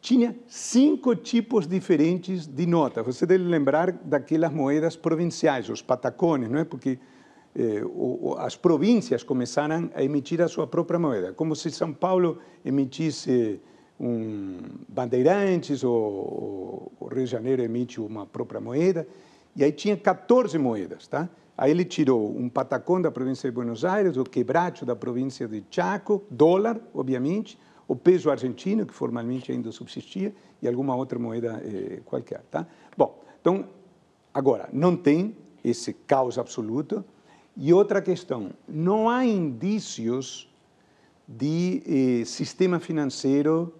tinha 0.00 0.34
cinco 0.46 1.14
tipos 1.14 1.66
diferentes 1.66 2.46
de 2.46 2.66
nota. 2.66 3.02
Você 3.02 3.26
deve 3.26 3.44
lembrar 3.44 3.92
daquelas 3.92 4.52
moedas 4.52 4.96
provinciais, 4.96 5.68
os 5.68 5.82
patacones, 5.82 6.48
não 6.48 6.58
é? 6.58 6.64
Porque 6.64 6.98
eh, 7.54 7.82
o, 7.84 8.34
as 8.38 8.56
províncias 8.56 9.22
começaram 9.22 9.90
a 9.94 10.02
emitir 10.02 10.40
a 10.40 10.48
sua 10.48 10.66
própria 10.66 10.98
moeda, 10.98 11.32
como 11.34 11.54
se 11.54 11.70
São 11.70 11.92
Paulo 11.92 12.38
emitisse 12.64 13.60
um 13.98 14.56
Bandeirantes 14.88 15.84
ou 15.84 16.90
o 16.98 17.06
Rio 17.06 17.24
de 17.24 17.30
Janeiro 17.30 17.62
emite 17.62 18.00
uma 18.00 18.24
própria 18.24 18.60
moeda. 18.60 19.06
E 19.54 19.62
aí 19.62 19.72
tinha 19.72 19.96
14 19.96 20.56
moedas, 20.56 21.06
tá? 21.06 21.28
Aí 21.58 21.70
ele 21.70 21.84
tirou 21.84 22.34
um 22.34 22.48
patacão 22.48 23.02
da 23.02 23.10
província 23.10 23.50
de 23.50 23.54
Buenos 23.54 23.84
Aires, 23.84 24.16
o 24.16 24.24
quebracho 24.24 24.86
da 24.86 24.96
província 24.96 25.46
de 25.46 25.62
Chaco, 25.70 26.24
dólar, 26.30 26.80
obviamente, 26.94 27.58
o 27.90 27.96
peso 27.96 28.30
argentino, 28.30 28.86
que 28.86 28.94
formalmente 28.94 29.50
ainda 29.50 29.72
subsistia, 29.72 30.32
e 30.62 30.68
alguma 30.68 30.94
outra 30.94 31.18
moeda 31.18 31.60
eh, 31.64 32.00
qualquer, 32.04 32.40
tá? 32.48 32.64
Bom, 32.96 33.20
então, 33.40 33.68
agora, 34.32 34.68
não 34.72 34.96
tem 34.96 35.36
esse 35.64 35.92
caos 35.92 36.38
absoluto. 36.38 37.04
E 37.56 37.72
outra 37.72 38.00
questão, 38.00 38.52
não 38.68 39.10
há 39.10 39.26
indícios 39.26 40.48
de 41.26 41.82
eh, 41.84 42.24
sistema 42.24 42.78
financeiro 42.78 43.74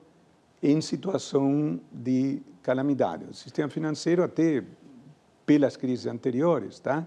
em 0.60 0.80
situação 0.80 1.78
de 1.92 2.42
calamidade. 2.64 3.26
O 3.30 3.32
sistema 3.32 3.68
financeiro 3.68 4.24
até 4.24 4.64
pelas 5.46 5.76
crises 5.76 6.06
anteriores, 6.06 6.80
tá? 6.80 7.06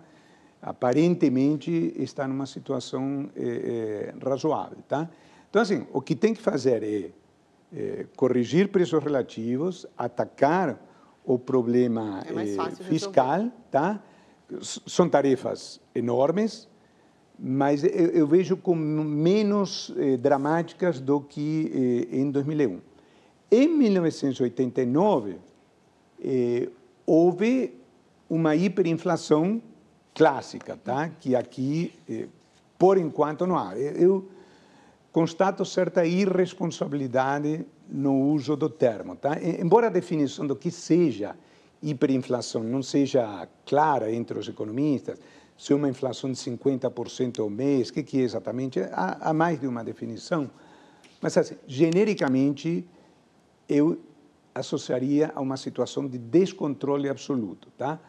aparentemente 0.61 1.93
está 1.97 2.25
numa 2.25 2.45
situação 2.45 3.29
é, 3.35 3.43
é, 3.43 4.25
razoável. 4.25 4.77
Tá? 4.87 5.09
Então, 5.53 5.61
assim, 5.61 5.85
o 5.93 6.01
que 6.01 6.15
tem 6.15 6.33
que 6.33 6.41
fazer 6.41 6.81
é, 6.81 7.11
é 7.71 8.07
corrigir 8.15 8.69
preços 8.69 9.03
relativos, 9.03 9.85
atacar 9.95 10.83
o 11.23 11.37
problema 11.37 12.23
é 12.25 12.71
fiscal, 12.85 13.51
tá? 13.69 14.01
São 14.59 15.07
tarefas 15.07 15.79
enormes, 15.93 16.67
mas 17.37 17.83
eu, 17.83 17.91
eu 17.91 18.25
vejo 18.25 18.57
como 18.57 19.03
menos 19.03 19.93
dramáticas 20.19 20.99
do 20.99 21.21
que 21.21 22.09
em 22.11 22.31
2001. 22.31 22.81
Em 23.51 23.67
1989, 23.67 25.37
houve 27.05 27.77
uma 28.27 28.55
hiperinflação 28.55 29.61
clássica, 30.15 30.75
tá? 30.75 31.09
que 31.09 31.35
aqui, 31.35 31.93
eh, 32.09 32.25
por 32.75 32.97
enquanto 32.97 33.45
não 33.45 33.55
há. 33.55 33.77
Eu 33.77 34.27
constato 35.13 35.63
certa 35.63 36.03
irresponsabilidade 36.03 37.65
no 37.87 38.31
uso 38.31 38.55
do 38.55 38.67
termo. 38.67 39.15
Tá? 39.15 39.37
Embora 39.41 39.87
a 39.87 39.89
definição 39.91 40.45
do 40.45 40.55
que 40.55 40.71
seja 40.71 41.35
hiperinflação 41.83 42.63
não 42.63 42.81
seja 42.81 43.47
clara 43.63 44.11
entre 44.11 44.39
os 44.39 44.47
economistas, 44.47 45.19
se 45.55 45.71
uma 45.71 45.87
inflação 45.87 46.31
de 46.31 46.37
50% 46.37 47.39
ao 47.39 47.49
mês, 47.49 47.89
o 47.89 47.93
que, 47.93 48.01
que 48.01 48.19
é 48.19 48.23
exatamente? 48.23 48.79
Há, 48.91 49.29
há 49.29 49.33
mais 49.33 49.61
de 49.61 49.67
uma 49.67 49.83
definição. 49.83 50.49
Mas, 51.21 51.37
assim, 51.37 51.55
genericamente, 51.67 52.83
eu 53.69 53.99
associaria 54.55 55.31
a 55.35 55.41
uma 55.41 55.57
situação 55.57 56.07
de 56.07 56.17
descontrole 56.17 57.07
absoluto. 57.07 57.69
Tá? 57.77 57.99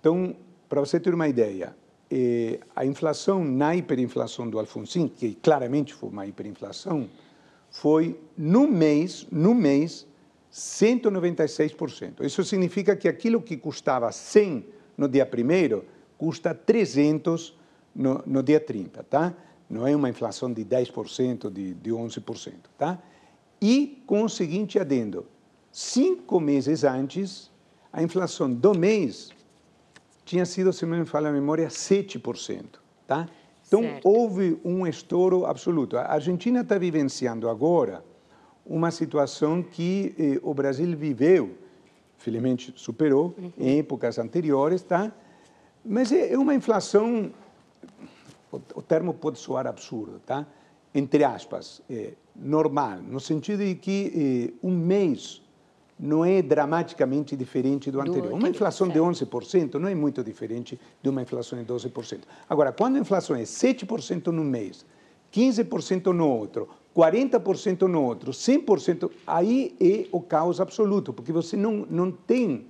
Então, 0.00 0.34
para 0.70 0.80
você 0.80 0.98
ter 0.98 1.12
uma 1.12 1.28
ideia, 1.28 1.76
eh, 2.10 2.60
a 2.74 2.84
inflação 2.84 3.44
na 3.44 3.74
hiperinflação 3.74 4.48
do 4.48 4.58
Alfonsin, 4.58 5.08
que 5.08 5.34
claramente 5.34 5.94
foi 5.94 6.08
uma 6.08 6.26
hiperinflação, 6.26 7.08
foi 7.70 8.18
no 8.36 8.66
mês, 8.66 9.26
no 9.30 9.54
mês, 9.54 10.06
196%. 10.52 12.24
Isso 12.24 12.42
significa 12.44 12.96
que 12.96 13.08
aquilo 13.08 13.42
que 13.42 13.56
custava 13.56 14.10
100 14.10 14.64
no 14.96 15.08
dia 15.08 15.26
primeiro 15.26 15.84
custa 16.16 16.54
300 16.54 17.54
no, 17.94 18.22
no 18.26 18.42
dia 18.42 18.60
30, 18.60 19.02
tá? 19.04 19.34
Não 19.68 19.86
é 19.86 19.94
uma 19.94 20.08
inflação 20.08 20.52
de 20.52 20.64
10%, 20.64 21.50
de, 21.50 21.74
de 21.74 21.90
11%, 21.90 22.52
tá? 22.78 23.02
E 23.60 24.02
com 24.06 24.22
o 24.22 24.28
seguinte 24.28 24.78
adendo, 24.78 25.26
cinco 25.72 26.38
meses 26.40 26.84
antes, 26.84 27.50
a 27.92 28.02
inflação 28.02 28.52
do 28.52 28.74
mês 28.74 29.30
tinha 30.26 30.44
sido, 30.44 30.72
se 30.72 30.84
não 30.84 30.98
me 30.98 31.06
falha 31.06 31.30
a 31.30 31.32
memória, 31.32 31.68
7%. 31.68 32.64
Tá? 33.06 33.28
Então, 33.66 33.80
certo. 33.80 34.08
houve 34.08 34.60
um 34.64 34.86
estouro 34.86 35.46
absoluto. 35.46 35.96
A 35.96 36.12
Argentina 36.12 36.60
está 36.60 36.76
vivenciando 36.76 37.48
agora 37.48 38.04
uma 38.66 38.90
situação 38.90 39.62
que 39.62 40.14
eh, 40.18 40.40
o 40.42 40.52
Brasil 40.52 40.96
viveu, 40.96 41.56
felizmente 42.18 42.72
superou, 42.74 43.34
uhum. 43.38 43.52
em 43.56 43.78
épocas 43.78 44.18
anteriores, 44.18 44.82
tá? 44.82 45.12
mas 45.84 46.10
é, 46.10 46.32
é 46.32 46.38
uma 46.38 46.54
inflação, 46.54 47.32
o, 48.50 48.56
o, 48.74 48.82
termo 48.82 49.14
pode 49.14 49.38
soar 49.38 49.68
absurdo, 49.68 50.20
tá? 50.26 50.44
entre 50.92 51.22
aspas, 51.22 51.80
é, 51.88 52.14
normal, 52.34 52.98
no 53.02 53.20
sentido 53.20 53.64
de 53.64 53.76
que 53.76 54.52
eh, 54.52 54.66
um 54.66 54.76
mês 54.76 55.45
não 55.98 56.24
é 56.24 56.42
dramaticamente 56.42 57.34
diferente 57.36 57.90
do 57.90 58.00
anterior. 58.00 58.32
Uma 58.32 58.48
inflação 58.48 58.86
de 58.86 58.98
11% 58.98 59.74
não 59.74 59.88
é 59.88 59.94
muito 59.94 60.22
diferente 60.22 60.78
de 61.02 61.08
uma 61.08 61.22
inflação 61.22 61.58
de 61.58 61.64
12%. 61.64 62.20
Agora, 62.48 62.70
quando 62.70 62.96
a 62.96 62.98
inflação 62.98 63.34
é 63.34 63.42
7% 63.42 64.26
no 64.26 64.44
mês, 64.44 64.84
15% 65.32 66.12
no 66.12 66.28
outro, 66.28 66.68
40% 66.94 67.82
no 67.82 68.02
outro, 68.02 68.30
100%, 68.30 69.10
aí 69.26 69.74
é 69.80 70.06
o 70.12 70.20
caos 70.20 70.60
absoluto, 70.60 71.12
porque 71.12 71.32
você 71.32 71.56
não, 71.56 71.86
não 71.90 72.10
tem 72.10 72.66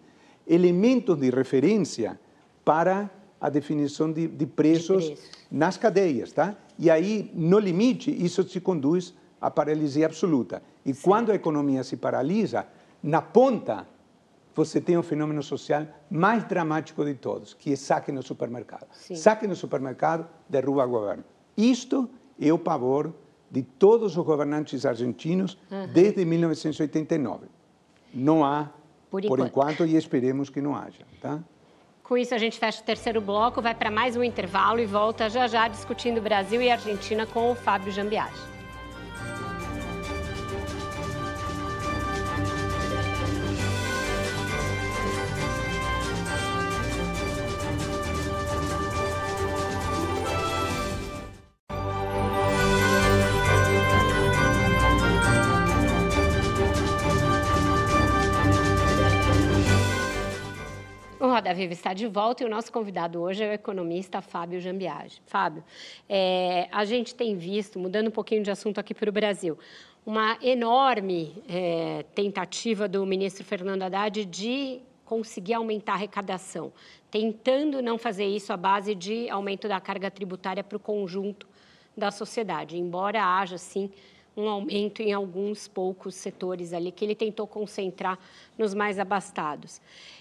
elementos 0.46 1.16
de 1.18 1.30
referência 1.30 2.18
para 2.64 3.10
a 3.40 3.48
definição 3.48 4.12
de, 4.12 4.26
de, 4.26 4.46
preços, 4.46 5.04
de 5.04 5.18
nas 5.50 5.76
cadeias, 5.76 6.32
tá? 6.32 6.56
E 6.78 6.90
aí, 6.90 7.30
no 7.34 7.58
limite, 7.58 8.10
isso 8.10 8.42
se 8.48 8.60
conduz 8.60 9.14
à 9.40 9.50
paralisia 9.50 10.06
absoluta. 10.06 10.62
E 10.84 10.94
Sim. 10.94 11.00
quando 11.02 11.32
a 11.32 11.34
economia 11.34 11.82
se 11.84 11.96
paralisa, 11.96 12.66
na 13.06 13.22
ponta, 13.22 13.86
você 14.52 14.80
tem 14.80 14.96
o 14.98 15.02
fenômeno 15.02 15.40
social 15.40 15.86
mais 16.10 16.42
dramático 16.42 17.04
de 17.04 17.14
todos, 17.14 17.54
que 17.54 17.72
é 17.72 17.76
saque 17.76 18.10
no 18.10 18.20
supermercado. 18.20 18.88
Sim. 18.90 19.14
Saque 19.14 19.46
no 19.46 19.54
supermercado 19.54 20.26
derruba 20.48 20.84
o 20.84 20.88
governo. 20.88 21.22
Isto 21.56 22.10
é 22.40 22.52
o 22.52 22.58
pavor 22.58 23.14
de 23.48 23.62
todos 23.62 24.16
os 24.16 24.24
governantes 24.26 24.84
argentinos 24.84 25.56
uhum. 25.70 25.86
desde 25.86 26.24
1989. 26.24 27.46
Não 28.12 28.44
há, 28.44 28.70
por 29.08 29.24
enquanto. 29.24 29.38
por 29.38 29.46
enquanto, 29.46 29.86
e 29.86 29.94
esperemos 29.96 30.50
que 30.50 30.60
não 30.60 30.74
haja. 30.74 31.06
Tá? 31.20 31.38
Com 32.02 32.18
isso, 32.18 32.34
a 32.34 32.38
gente 32.38 32.58
fecha 32.58 32.82
o 32.82 32.84
terceiro 32.84 33.20
bloco, 33.20 33.62
vai 33.62 33.74
para 33.74 33.90
mais 33.90 34.16
um 34.16 34.24
intervalo 34.24 34.80
e 34.80 34.86
volta 34.86 35.30
já 35.30 35.46
já 35.46 35.68
discutindo 35.68 36.20
Brasil 36.20 36.60
e 36.60 36.68
Argentina 36.68 37.24
com 37.24 37.52
o 37.52 37.54
Fábio 37.54 37.92
Jambiage. 37.92 38.55
Viva 61.66 61.72
está 61.72 61.92
de 61.92 62.06
volta 62.06 62.44
e 62.44 62.46
o 62.46 62.48
nosso 62.48 62.70
convidado 62.70 63.20
hoje 63.20 63.42
é 63.42 63.50
o 63.50 63.52
economista 63.52 64.22
Fábio 64.22 64.60
Jambiage. 64.60 65.20
Fábio, 65.26 65.64
é, 66.08 66.68
a 66.70 66.84
gente 66.84 67.12
tem 67.12 67.36
visto, 67.36 67.76
mudando 67.76 68.06
um 68.06 68.12
pouquinho 68.12 68.40
de 68.40 68.52
assunto 68.52 68.78
aqui 68.78 68.94
para 68.94 69.10
o 69.10 69.12
Brasil, 69.12 69.58
uma 70.06 70.38
enorme 70.40 71.42
é, 71.48 72.04
tentativa 72.14 72.86
do 72.86 73.04
ministro 73.04 73.42
Fernando 73.42 73.82
Haddad 73.82 74.24
de 74.26 74.80
conseguir 75.04 75.54
aumentar 75.54 75.94
a 75.94 75.96
arrecadação, 75.96 76.72
tentando 77.10 77.82
não 77.82 77.98
fazer 77.98 78.26
isso 78.26 78.52
à 78.52 78.56
base 78.56 78.94
de 78.94 79.28
aumento 79.28 79.66
da 79.66 79.80
carga 79.80 80.08
tributária 80.08 80.62
para 80.62 80.76
o 80.76 80.80
conjunto 80.80 81.48
da 81.96 82.12
sociedade, 82.12 82.78
embora 82.78 83.24
haja, 83.24 83.58
sim, 83.58 83.90
um 84.36 84.48
aumento 84.48 85.00
em 85.00 85.12
alguns 85.12 85.66
poucos 85.66 86.14
setores 86.14 86.72
ali 86.72 86.92
que 86.92 87.04
ele 87.04 87.14
tentou 87.14 87.46
concentrar 87.46 88.18
nos 88.58 88.74
mais 88.74 88.98
abastados. 88.98 89.80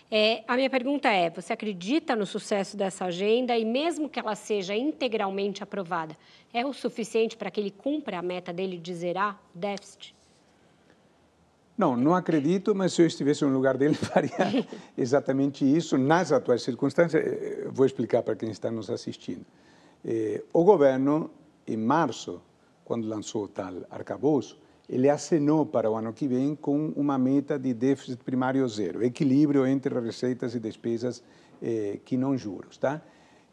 É, 0.09 0.43
a 0.47 0.55
minha 0.55 0.69
pergunta 0.69 1.09
é: 1.09 1.29
você 1.29 1.53
acredita 1.53 2.15
no 2.15 2.25
sucesso 2.25 2.77
dessa 2.77 3.05
agenda 3.05 3.57
e, 3.57 3.65
mesmo 3.65 4.07
que 4.07 4.19
ela 4.19 4.35
seja 4.35 4.75
integralmente 4.75 5.63
aprovada, 5.63 6.15
é 6.53 6.65
o 6.65 6.73
suficiente 6.73 7.35
para 7.35 7.49
que 7.49 7.59
ele 7.59 7.71
cumpra 7.71 8.19
a 8.19 8.21
meta 8.21 8.53
dele 8.53 8.77
de 8.77 8.93
zerar 8.93 9.41
o 9.53 9.57
déficit? 9.57 10.15
Não, 11.77 11.97
não 11.97 12.15
acredito, 12.15 12.73
mas 12.73 12.93
se 12.93 13.01
eu 13.01 13.05
estivesse 13.05 13.43
no 13.43 13.51
lugar 13.51 13.77
dele, 13.77 13.95
faria 13.95 14.65
exatamente 14.97 15.65
isso 15.65 15.97
nas 15.97 16.31
atuais 16.31 16.61
circunstâncias. 16.61 17.21
Eh, 17.25 17.67
vou 17.71 17.85
explicar 17.85 18.23
para 18.23 18.35
quem 18.35 18.49
está 18.49 18.71
nos 18.71 18.89
assistindo. 18.89 19.45
Eh, 20.05 20.43
o 20.53 20.63
governo, 20.63 21.29
em 21.67 21.75
março, 21.75 22.41
quando 22.85 23.07
lançou 23.07 23.45
o 23.45 23.47
tal 23.47 23.73
arcabouço, 23.89 24.57
ele 24.89 25.09
acenou 25.09 25.66
para 25.66 25.89
o 25.89 25.95
ano 25.95 26.13
que 26.13 26.28
vem 26.28 26.55
com 26.55 26.93
uma 26.95 27.17
meta 27.17 27.57
de 27.57 27.74
déficit 27.74 28.24
primário 28.24 28.67
zero, 28.67 29.03
equilíbrio 29.03 29.66
entre 29.66 29.99
receitas 29.99 30.53
e 30.53 30.59
despesas 30.59 31.24
eh, 31.62 31.99
que 32.05 32.16
não 32.16 32.37
juros, 32.37 32.78
tá? 32.78 33.01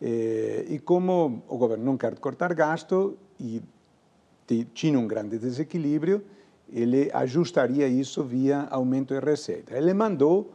Eh, 0.00 0.66
e 0.68 0.78
como 0.78 1.42
o 1.48 1.56
governo 1.56 1.84
não 1.84 1.96
quer 1.96 2.18
cortar 2.18 2.52
gasto 2.54 3.16
e 3.40 3.62
tinha 4.74 4.98
um 4.98 5.06
grande 5.06 5.38
desequilíbrio, 5.38 6.22
ele 6.70 7.10
ajustaria 7.12 7.86
isso 7.88 8.22
via 8.22 8.66
aumento 8.70 9.14
de 9.14 9.20
receita. 9.20 9.76
Ele 9.76 9.94
mandou 9.94 10.52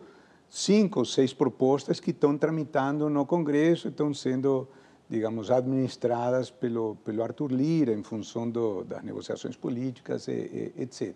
cinco 0.50 1.00
ou 1.00 1.06
seis 1.06 1.34
propostas 1.34 2.00
que 2.00 2.12
estão 2.12 2.38
tramitando 2.38 3.10
no 3.10 3.26
Congresso, 3.26 3.88
estão 3.88 4.14
sendo 4.14 4.68
digamos, 5.10 5.50
administradas 5.50 6.50
pelo, 6.50 6.96
pelo 6.98 7.24
Arthur 7.24 7.52
Lira 7.52 7.94
em 7.94 8.04
função 8.04 8.50
do, 8.50 8.84
das 8.84 9.04
negociações 9.04 9.56
políticas, 9.56 10.28
e, 10.28 10.32
e, 10.78 10.82
etc. 10.82 11.16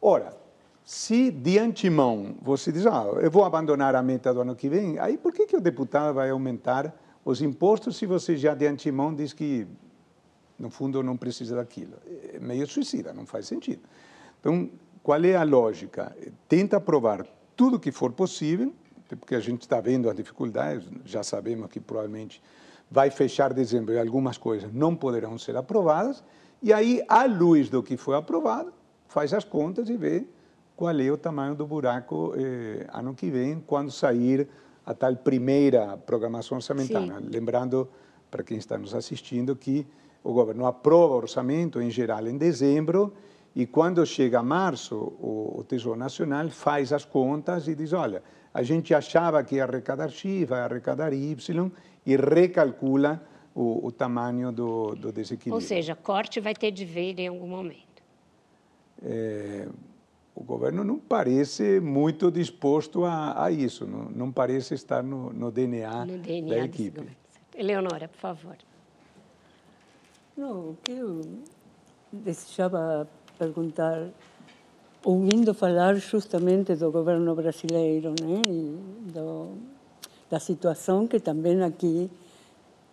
Ora, 0.00 0.36
se 0.84 1.30
de 1.30 1.58
antemão 1.58 2.36
você 2.40 2.72
diz, 2.72 2.86
ah, 2.86 3.04
eu 3.20 3.30
vou 3.30 3.44
abandonar 3.44 3.94
a 3.94 4.02
meta 4.02 4.32
do 4.32 4.40
ano 4.40 4.56
que 4.56 4.68
vem, 4.68 4.98
aí 4.98 5.16
por 5.16 5.32
que, 5.32 5.46
que 5.46 5.56
o 5.56 5.60
deputado 5.60 6.14
vai 6.14 6.30
aumentar 6.30 6.94
os 7.24 7.42
impostos 7.42 7.96
se 7.96 8.06
você 8.06 8.36
já 8.36 8.54
de 8.54 8.66
antemão 8.66 9.14
diz 9.14 9.32
que, 9.32 9.66
no 10.58 10.70
fundo, 10.70 11.02
não 11.02 11.16
precisa 11.16 11.56
daquilo? 11.56 11.94
É 12.32 12.38
meio 12.38 12.66
suicida, 12.66 13.12
não 13.12 13.26
faz 13.26 13.46
sentido. 13.46 13.82
Então, 14.40 14.70
qual 15.02 15.22
é 15.22 15.36
a 15.36 15.42
lógica? 15.42 16.16
Tenta 16.48 16.78
aprovar 16.78 17.26
tudo 17.54 17.78
que 17.78 17.92
for 17.92 18.12
possível, 18.12 18.72
porque 19.16 19.34
a 19.34 19.40
gente 19.40 19.62
está 19.62 19.80
vendo 19.80 20.08
as 20.08 20.16
dificuldades, 20.16 20.88
já 21.04 21.22
sabemos 21.22 21.68
que 21.70 21.80
provavelmente 21.80 22.42
vai 22.90 23.10
fechar 23.10 23.52
dezembro 23.52 23.94
e 23.94 23.98
algumas 23.98 24.38
coisas 24.38 24.72
não 24.72 24.94
poderão 24.94 25.36
ser 25.38 25.56
aprovadas, 25.56 26.22
e 26.62 26.72
aí, 26.72 27.02
à 27.08 27.24
luz 27.24 27.68
do 27.68 27.82
que 27.82 27.96
foi 27.96 28.16
aprovado, 28.16 28.72
faz 29.06 29.32
as 29.32 29.44
contas 29.44 29.88
e 29.88 29.96
vê 29.96 30.26
qual 30.74 30.98
é 30.98 31.10
o 31.10 31.16
tamanho 31.16 31.54
do 31.54 31.66
buraco 31.66 32.34
eh, 32.36 32.86
ano 32.92 33.14
que 33.14 33.30
vem, 33.30 33.62
quando 33.64 33.90
sair 33.90 34.48
a 34.84 34.94
tal 34.94 35.14
primeira 35.16 35.96
programação 35.96 36.56
orçamentária. 36.56 37.18
Sim. 37.18 37.28
Lembrando, 37.30 37.88
para 38.30 38.42
quem 38.42 38.58
está 38.58 38.76
nos 38.78 38.94
assistindo, 38.94 39.54
que 39.54 39.86
o 40.22 40.32
governo 40.32 40.66
aprova 40.66 41.14
o 41.14 41.16
orçamento, 41.18 41.80
em 41.80 41.90
geral, 41.90 42.26
em 42.26 42.36
dezembro, 42.36 43.12
e 43.54 43.66
quando 43.66 44.04
chega 44.06 44.42
março, 44.42 44.96
o, 44.96 45.56
o 45.58 45.64
Tesouro 45.64 45.98
Nacional 45.98 46.48
faz 46.48 46.92
as 46.92 47.04
contas 47.04 47.66
e 47.66 47.74
diz, 47.74 47.92
olha, 47.92 48.22
a 48.52 48.62
gente 48.62 48.94
achava 48.94 49.42
que 49.42 49.56
ia 49.56 49.64
arrecadar 49.64 50.10
X, 50.10 50.48
vai 50.48 50.60
arrecadar 50.60 51.12
Y, 51.12 51.70
e 52.08 52.16
recalcula 52.16 53.22
o, 53.54 53.86
o 53.86 53.92
tamanho 53.92 54.50
do, 54.50 54.94
do 54.94 55.12
desequilíbrio. 55.12 55.54
Ou 55.54 55.60
seja, 55.60 55.94
corte 55.94 56.40
vai 56.40 56.54
ter 56.54 56.70
de 56.70 56.86
ver 56.86 57.18
em 57.18 57.28
algum 57.28 57.46
momento. 57.46 58.02
É, 59.04 59.68
o 60.34 60.42
governo 60.42 60.82
não 60.82 60.98
parece 60.98 61.78
muito 61.80 62.30
disposto 62.30 63.04
a, 63.04 63.44
a 63.44 63.50
isso, 63.50 63.86
não, 63.86 64.04
não, 64.04 64.32
parece 64.32 64.72
estar 64.72 65.02
no, 65.02 65.30
no 65.34 65.50
DNA, 65.50 66.06
no 66.06 66.16
DNA 66.16 66.56
da 66.56 66.64
equipe. 66.64 67.02
Eleonora, 67.54 68.08
por 68.08 68.18
favor. 68.18 68.56
Não, 70.34 70.78
eu 70.88 71.20
desejava 72.10 73.06
perguntar, 73.38 74.08
ouvindo 75.04 75.52
falar 75.52 75.94
justamente 75.96 76.74
do 76.74 76.90
governo 76.90 77.34
brasileiro, 77.34 78.10
né, 78.10 78.40
e 78.46 79.12
do, 79.12 79.58
da 80.30 80.38
situação 80.38 81.06
que 81.06 81.20
também 81.20 81.62
aqui 81.62 82.10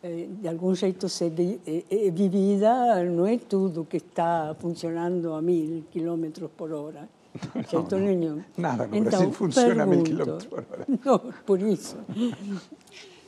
eh, 0.01 0.27
de 0.39 0.47
algum 0.47 0.75
jeito 0.75 1.09
se 1.09 1.25
é, 1.25 2.11
vivida, 2.11 3.03
não 3.05 3.25
é 3.25 3.37
tudo 3.37 3.85
que 3.85 3.97
está 3.97 4.55
funcionando 4.59 5.33
a 5.33 5.41
mil 5.41 5.83
quilômetros 5.91 6.51
por 6.55 6.71
hora. 6.71 7.09
Jeito 7.69 7.97
nenhum. 7.97 8.41
Nada 8.57 8.87
no 8.87 8.95
então, 8.95 9.09
Brasil 9.09 9.31
funciona 9.31 9.83
a 9.83 9.85
mil 9.85 10.03
quilômetros 10.03 10.45
por 10.45 10.59
hora. 10.59 10.85
Não, 11.03 11.19
por 11.45 11.59
isso. 11.61 11.97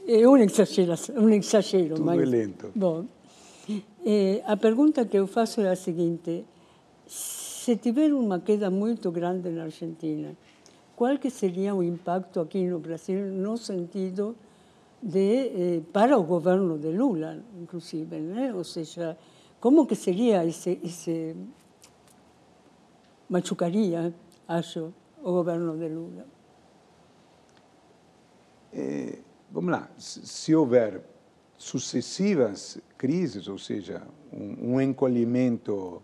É 0.07 0.25
um 0.27 0.37
exagero, 0.37 0.93
um 1.17 1.29
exagero 1.29 1.95
Tudo 1.95 2.05
mas... 2.05 2.21
é 2.21 2.25
lento. 2.25 2.71
Bom, 2.73 3.05
eh, 4.05 4.41
a 4.45 4.55
pergunta 4.55 5.03
que 5.03 5.17
eu 5.17 5.27
faço 5.27 5.59
é 5.61 5.69
a 5.69 5.75
seguinte: 5.75 6.45
se 7.05 7.75
tiver 7.75 8.13
uma 8.13 8.39
queda 8.39 8.69
muito 8.69 9.11
grande 9.11 9.49
na 9.49 9.63
Argentina, 9.63 10.37
qual 10.97 11.19
que 11.19 11.29
seria 11.29 11.75
o 11.75 11.83
impacto 11.83 12.39
aqui 12.39 12.65
no 12.65 12.79
Brasil 12.79 13.27
no 13.31 13.55
sentido 13.55 14.35
de 15.01 15.77
eh, 15.77 15.81
para 15.93 16.17
o 16.17 16.23
governo 16.23 16.75
de 16.79 16.91
Lula, 16.91 17.37
inclusive, 17.61 18.17
né? 18.17 18.51
Ou 18.51 18.63
seja, 18.63 19.15
como 19.59 19.85
que 19.85 19.95
seria 19.95 20.43
esse, 20.43 20.79
esse 20.83 21.35
machucaria, 23.29 24.11
acho, 24.47 24.91
o 25.23 25.31
governo 25.31 25.77
de 25.77 25.87
Lula? 25.87 26.25
É, 28.73 29.19
vamos 29.51 29.71
lá, 29.71 29.87
se 29.99 30.55
houver 30.55 31.03
sucessivas 31.59 32.81
crises, 32.97 33.47
ou 33.47 33.59
seja, 33.59 34.01
um, 34.33 34.73
um 34.73 34.81
encolhimento 34.81 36.01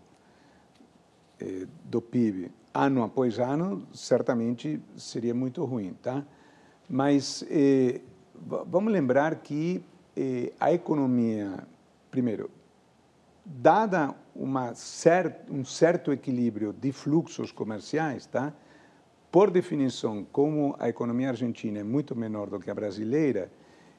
eh, 1.40 1.66
do 1.84 2.00
PIB 2.00 2.50
ano 2.74 3.04
após 3.04 3.38
ano, 3.38 3.86
certamente 3.92 4.80
seria 4.96 5.32
muito 5.32 5.64
ruim, 5.64 5.94
tá? 6.02 6.24
Mas 6.90 7.44
eh, 7.48 8.00
vamos 8.34 8.92
lembrar 8.92 9.36
que 9.36 9.80
eh, 10.16 10.52
a 10.58 10.72
economia, 10.72 11.64
primeiro, 12.10 12.50
dada 13.44 14.14
uma 14.34 14.74
cert, 14.74 15.48
um 15.48 15.64
certo 15.64 16.12
equilíbrio 16.12 16.72
de 16.72 16.90
fluxos 16.90 17.52
comerciais, 17.52 18.26
tá? 18.26 18.52
Por 19.30 19.50
definição, 19.50 20.26
como 20.32 20.74
a 20.78 20.88
economia 20.88 21.28
argentina 21.28 21.78
é 21.78 21.84
muito 21.84 22.16
menor 22.16 22.50
do 22.50 22.58
que 22.58 22.70
a 22.70 22.74
brasileira, 22.74 23.50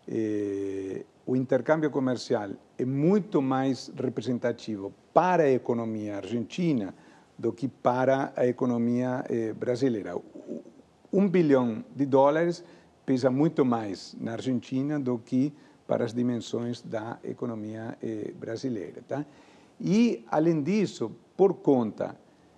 eh, 0.07 1.05
o 1.25 1.35
intercâmbio 1.35 1.89
comercial 1.89 2.51
é 2.77 2.85
muito 2.85 3.41
mais 3.41 3.91
representativo 3.95 4.93
para 5.13 5.43
a 5.43 5.51
economia 5.51 6.17
argentina 6.17 6.93
do 7.37 7.51
que 7.51 7.67
para 7.67 8.33
a 8.35 8.47
economia 8.47 9.23
eh, 9.29 9.53
brasileira. 9.53 10.15
Um 11.11 11.27
bilhão 11.27 11.83
de 11.95 12.05
dólares 12.05 12.63
pesa 13.05 13.29
muito 13.29 13.63
mais 13.63 14.15
na 14.19 14.33
Argentina 14.33 14.99
do 14.99 15.17
que 15.19 15.53
para 15.87 16.03
as 16.03 16.13
dimensões 16.13 16.81
da 16.81 17.19
economia 17.23 17.97
eh, 18.01 18.33
brasileira. 18.37 19.01
Tá? 19.07 19.25
E, 19.79 20.25
além 20.31 20.63
disso, 20.63 21.11
por 21.35 21.55
conta, 21.55 22.15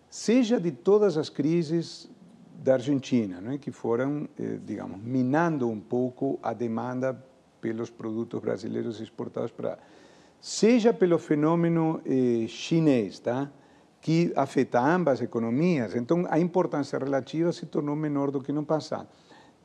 seja 0.09 0.59
de 0.59 0.71
todas 0.71 1.17
as 1.17 1.29
crises 1.29 2.09
da 2.63 2.73
Argentina, 2.73 3.39
né, 3.39 3.57
que 3.57 3.71
foram, 3.71 4.27
eh, 4.39 4.59
digamos, 4.65 4.99
minando 5.01 5.69
um 5.69 5.79
pouco 5.79 6.39
a 6.41 6.53
demanda 6.53 7.13
pelos 7.59 7.89
produtos 7.89 8.39
brasileiros 8.39 8.99
exportados 9.01 9.51
para 9.51 9.77
seja 10.39 10.93
pelo 10.93 11.17
fenômeno 11.17 12.01
eh, 12.05 12.47
chinês, 12.47 13.19
tá? 13.19 13.51
Que 14.01 14.31
afeta 14.35 14.79
ambas 14.79 15.21
economias, 15.21 15.95
então 15.95 16.25
a 16.29 16.39
importância 16.39 16.97
relativa 16.97 17.51
se 17.51 17.65
tornou 17.65 17.95
menor 17.95 18.31
do 18.31 18.41
que 18.41 18.51
no 18.51 18.63
passado. 18.63 19.07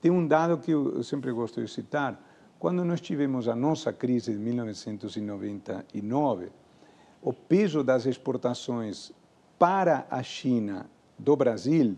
Tem 0.01 0.11
um 0.11 0.27
dado 0.27 0.59
que 0.59 0.73
eu 0.73 1.03
sempre 1.03 1.31
gosto 1.33 1.65
de 1.65 1.71
citar, 1.71 2.21
quando 2.59 2.85
nós 2.85 3.01
tivemos 3.01 3.49
a 3.49 3.57
nossa 3.57 3.93
crise 3.93 4.33
de 4.33 4.39
1999, 4.39 6.51
o 7.21 7.33
peso 7.33 7.85
das 7.85 8.07
exportações 8.07 9.13
para 9.59 10.07
a 10.11 10.23
China 10.23 10.87
do 11.19 11.37
Brasil 11.37 11.97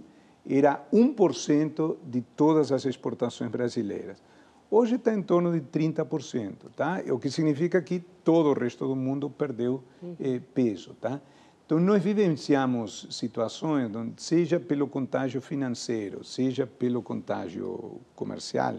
era 0.48 0.86
1% 0.92 1.96
de 2.04 2.20
todas 2.20 2.72
as 2.72 2.84
exportações 2.84 3.50
brasileiras. 3.50 4.22
Hoje 4.70 4.96
está 4.96 5.14
em 5.14 5.22
torno 5.22 5.52
de 5.52 5.60
30%, 5.60 6.54
tá? 6.74 7.02
O 7.10 7.18
que 7.18 7.30
significa 7.30 7.80
que 7.80 8.00
todo 8.00 8.50
o 8.50 8.52
resto 8.52 8.86
do 8.86 8.96
mundo 8.96 9.30
perdeu 9.30 9.82
eh, 10.20 10.40
peso, 10.52 10.94
tá? 11.00 11.20
Então, 11.66 11.80
nós 11.80 12.02
vivenciamos 12.02 13.06
situações 13.10 13.94
onde, 13.96 14.20
seja 14.22 14.60
pelo 14.60 14.86
contágio 14.86 15.40
financeiro, 15.40 16.22
seja 16.22 16.66
pelo 16.66 17.02
contágio 17.02 18.00
comercial 18.14 18.76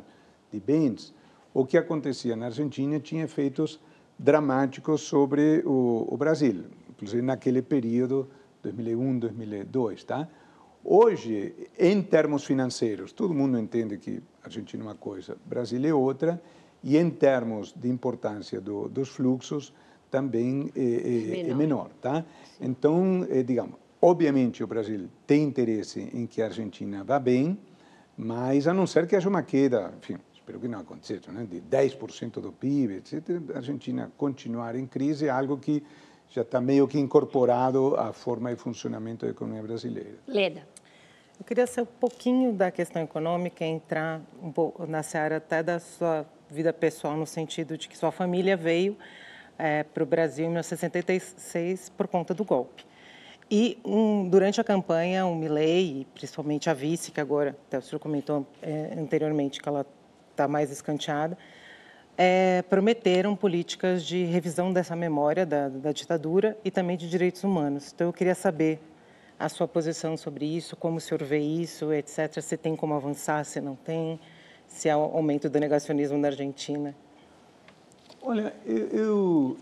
de 0.51 0.59
bens, 0.59 1.11
o 1.51 1.65
que 1.65 1.79
acontecia 1.79 2.35
na 2.35 2.45
Argentina 2.45 2.99
tinha 2.99 3.23
efeitos 3.23 3.79
dramáticos 4.19 5.01
sobre 5.01 5.63
o, 5.65 6.07
o 6.07 6.15
Brasil, 6.15 6.65
inclusive 6.91 7.23
naquele 7.23 7.63
período 7.63 8.29
2001, 8.61 9.19
2002, 9.19 10.03
tá? 10.03 10.27
Hoje, 10.83 11.55
em 11.79 12.03
termos 12.03 12.45
financeiros, 12.45 13.11
todo 13.11 13.33
mundo 13.33 13.57
entende 13.57 13.97
que 13.97 14.21
a 14.43 14.45
Argentina 14.45 14.83
é 14.83 14.85
uma 14.85 14.95
coisa, 14.95 15.35
Brasil 15.43 15.83
é 15.83 15.91
outra, 15.91 16.39
e 16.83 16.97
em 16.97 17.09
termos 17.09 17.73
de 17.75 17.89
importância 17.89 18.61
do, 18.61 18.87
dos 18.87 19.09
fluxos, 19.09 19.73
também 20.09 20.71
é, 20.75 20.79
é, 20.79 20.83
menor. 20.83 21.49
é 21.49 21.53
menor, 21.53 21.89
tá? 22.01 22.25
Então, 22.59 23.25
é, 23.29 23.43
digamos, 23.43 23.75
obviamente 24.01 24.63
o 24.63 24.67
Brasil 24.67 25.07
tem 25.25 25.43
interesse 25.43 26.09
em 26.13 26.25
que 26.25 26.41
a 26.41 26.45
Argentina 26.45 27.03
vá 27.03 27.19
bem, 27.19 27.57
mas 28.17 28.67
a 28.67 28.73
não 28.73 28.87
ser 28.87 29.07
que 29.07 29.15
haja 29.15 29.27
uma 29.27 29.43
queda, 29.43 29.93
enfim, 29.97 30.17
espero 30.33 30.59
que 30.59 30.67
não 30.67 30.79
aconteça, 30.79 31.31
né, 31.31 31.45
de 31.49 31.59
10% 31.59 32.39
do 32.39 32.51
PIB, 32.51 32.95
etc., 32.95 33.41
a 33.53 33.57
Argentina 33.57 34.11
continuar 34.15 34.75
em 34.75 34.85
crise 34.85 35.27
é 35.27 35.29
algo 35.29 35.57
que 35.57 35.83
já 36.29 36.41
está 36.41 36.61
meio 36.61 36.87
que 36.87 36.99
incorporado 36.99 37.95
à 37.97 38.13
forma 38.13 38.53
de 38.53 38.61
funcionamento 38.61 39.25
da 39.25 39.31
economia 39.31 39.61
brasileira. 39.61 40.15
Leda. 40.27 40.67
Eu 41.37 41.45
queria 41.45 41.67
ser 41.67 41.81
um 41.81 41.85
pouquinho 41.85 42.53
da 42.53 42.71
questão 42.71 43.01
econômica, 43.01 43.65
entrar 43.65 44.21
um 44.41 44.51
pouco 44.51 44.85
na 44.85 45.03
seara 45.03 45.37
até 45.37 45.61
da 45.61 45.79
sua 45.79 46.25
vida 46.49 46.71
pessoal, 46.71 47.17
no 47.17 47.25
sentido 47.25 47.77
de 47.77 47.89
que 47.89 47.97
sua 47.97 48.11
família 48.11 48.55
veio 48.55 48.95
é, 49.57 49.83
para 49.83 50.03
o 50.03 50.05
Brasil 50.05 50.45
em 50.45 50.49
1966 50.49 51.89
por 51.89 52.07
conta 52.07 52.33
do 52.33 52.43
golpe. 52.43 52.85
E 53.49 53.77
um, 53.85 54.27
durante 54.27 54.59
a 54.59 54.63
campanha, 54.63 55.25
o 55.25 55.35
Milley, 55.35 56.07
principalmente 56.15 56.69
a 56.69 56.73
vice, 56.73 57.11
que 57.11 57.21
agora, 57.21 57.55
até 57.67 57.77
o 57.77 57.81
senhor 57.81 57.99
comentou 57.99 58.45
é, 58.61 58.93
anteriormente 58.97 59.61
que 59.61 59.69
ela 59.69 59.85
está 60.31 60.47
mais 60.47 60.71
escanteada, 60.71 61.37
é, 62.17 62.63
prometeram 62.63 63.35
políticas 63.35 64.03
de 64.03 64.23
revisão 64.23 64.73
dessa 64.73 64.95
memória 64.95 65.45
da, 65.45 65.69
da 65.69 65.91
ditadura 65.91 66.57
e 66.63 66.71
também 66.71 66.97
de 66.97 67.07
direitos 67.07 67.43
humanos. 67.43 67.91
Então, 67.93 68.07
eu 68.07 68.13
queria 68.13 68.33
saber 68.33 68.79
a 69.37 69.49
sua 69.49 69.67
posição 69.67 70.15
sobre 70.15 70.45
isso, 70.45 70.75
como 70.75 70.97
o 70.97 71.01
senhor 71.01 71.23
vê 71.23 71.39
isso, 71.39 71.93
etc. 71.93 72.41
Se 72.41 72.57
tem 72.57 72.75
como 72.75 72.93
avançar, 72.93 73.43
se 73.43 73.59
não 73.59 73.75
tem, 73.75 74.19
se 74.67 74.89
há 74.89 74.97
um 74.97 75.01
aumento 75.01 75.49
do 75.49 75.59
negacionismo 75.59 76.17
na 76.17 76.29
Argentina. 76.29 76.95
Olha, 78.27 78.55
eu, 78.65 79.55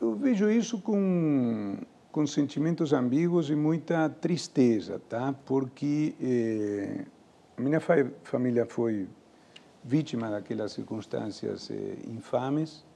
eu 0.00 0.14
vejo 0.14 0.50
isso 0.50 0.80
com, 0.80 1.76
com 2.10 2.26
sentimentos 2.26 2.94
ambíguos 2.94 3.50
e 3.50 3.54
muita 3.54 4.08
tristeza, 4.08 4.98
tá? 5.06 5.34
Porque 5.44 6.14
eh, 6.18 7.04
a 7.58 7.60
minha 7.60 7.78
família 7.78 8.64
foi 8.64 9.06
vítima 9.84 10.30
daquelas 10.30 10.72
circunstâncias 10.72 11.70
eh, 11.70 11.98
infames. 12.08 12.86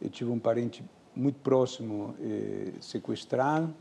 Eu 0.00 0.10
tive 0.10 0.30
um 0.30 0.38
parente 0.38 0.84
muito 1.12 1.40
próximo 1.40 2.14
eh, 2.20 2.74
sequestrado. 2.80 3.74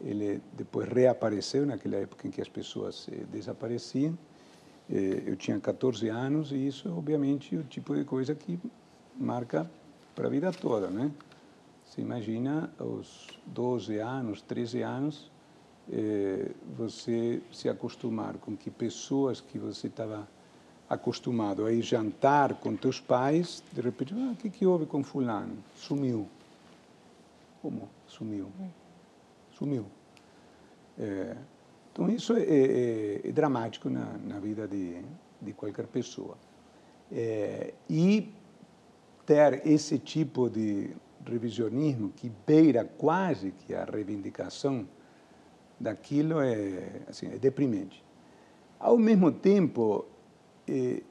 Ele 0.00 0.42
depois 0.52 0.88
reapareceu 0.88 1.64
naquela 1.64 1.94
época 1.94 2.26
em 2.26 2.30
que 2.32 2.40
as 2.40 2.48
pessoas 2.48 3.08
eh, 3.08 3.24
desapareciam. 3.30 4.18
Eh, 4.90 5.24
eu 5.26 5.36
tinha 5.36 5.60
14 5.60 6.08
anos 6.08 6.52
e 6.52 6.66
isso, 6.66 6.90
obviamente, 6.96 7.54
é 7.54 7.58
o 7.58 7.64
tipo 7.64 7.94
de 7.94 8.04
coisa 8.04 8.34
que 8.34 8.58
marca 9.16 9.70
para 10.14 10.26
a 10.26 10.30
vida 10.30 10.50
toda, 10.52 10.88
né? 10.88 11.10
Você 11.84 12.00
imagina 12.00 12.70
aos 12.78 13.28
12 13.46 13.98
anos, 13.98 14.42
13 14.42 14.82
anos, 14.82 15.30
eh, 15.90 16.50
você 16.76 17.42
se 17.52 17.68
acostumar 17.68 18.34
com 18.34 18.56
que 18.56 18.70
pessoas 18.70 19.40
que 19.40 19.58
você 19.58 19.88
estava 19.88 20.28
acostumado 20.88 21.66
a 21.66 21.72
ir 21.72 21.82
jantar 21.82 22.54
com 22.54 22.74
teus 22.74 22.98
pais, 22.98 23.62
de 23.72 23.80
repente, 23.80 24.14
ah, 24.16 24.32
o 24.32 24.36
que, 24.36 24.48
que 24.48 24.64
houve 24.64 24.86
com 24.86 25.04
fulano? 25.04 25.56
Sumiu. 25.76 26.26
Como 27.60 27.88
sumiu? 28.06 28.50
Sumiu. 29.52 29.86
É, 30.98 31.36
então, 31.98 32.08
isso 32.14 32.32
é, 32.36 32.42
é, 32.42 33.20
é 33.24 33.32
dramático 33.32 33.90
na, 33.90 34.16
na, 34.18 34.38
vida 34.38 34.68
de, 34.68 35.02
de 35.42 35.52
qualquer 35.52 35.88
pessoa. 35.88 36.38
É, 37.10 37.74
e 37.90 38.32
ter 39.26 39.66
esse 39.66 39.98
tipo 39.98 40.48
de 40.48 40.94
revisionismo 41.26 42.10
que 42.10 42.30
beira 42.46 42.84
quase 42.84 43.50
que 43.50 43.74
a 43.74 43.84
reivindicação 43.84 44.86
daquilo 45.80 46.40
é, 46.40 47.02
assim, 47.08 47.26
é 47.32 47.36
deprimente. 47.36 48.04
Ao 48.78 48.96
mesmo 48.96 49.32
tempo, 49.32 50.04
é, 50.68 51.02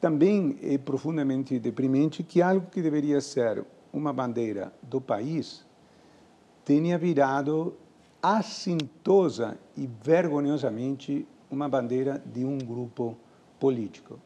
também 0.00 0.58
é 0.62 0.78
profundamente 0.78 1.58
deprimente 1.58 2.22
que 2.22 2.40
algo 2.40 2.70
que 2.70 2.80
deveria 2.80 3.20
ser 3.20 3.62
uma 3.92 4.14
bandeira 4.14 4.72
do 4.82 4.98
país 4.98 5.62
tenha 6.64 6.96
virado 6.96 7.76
assintosa 8.24 9.58
e 9.76 9.86
vergonhosamente 10.02 11.28
uma 11.50 11.68
bandeira 11.68 12.22
de 12.24 12.42
um 12.42 12.56
grupo 12.56 13.14
político. 13.60 14.18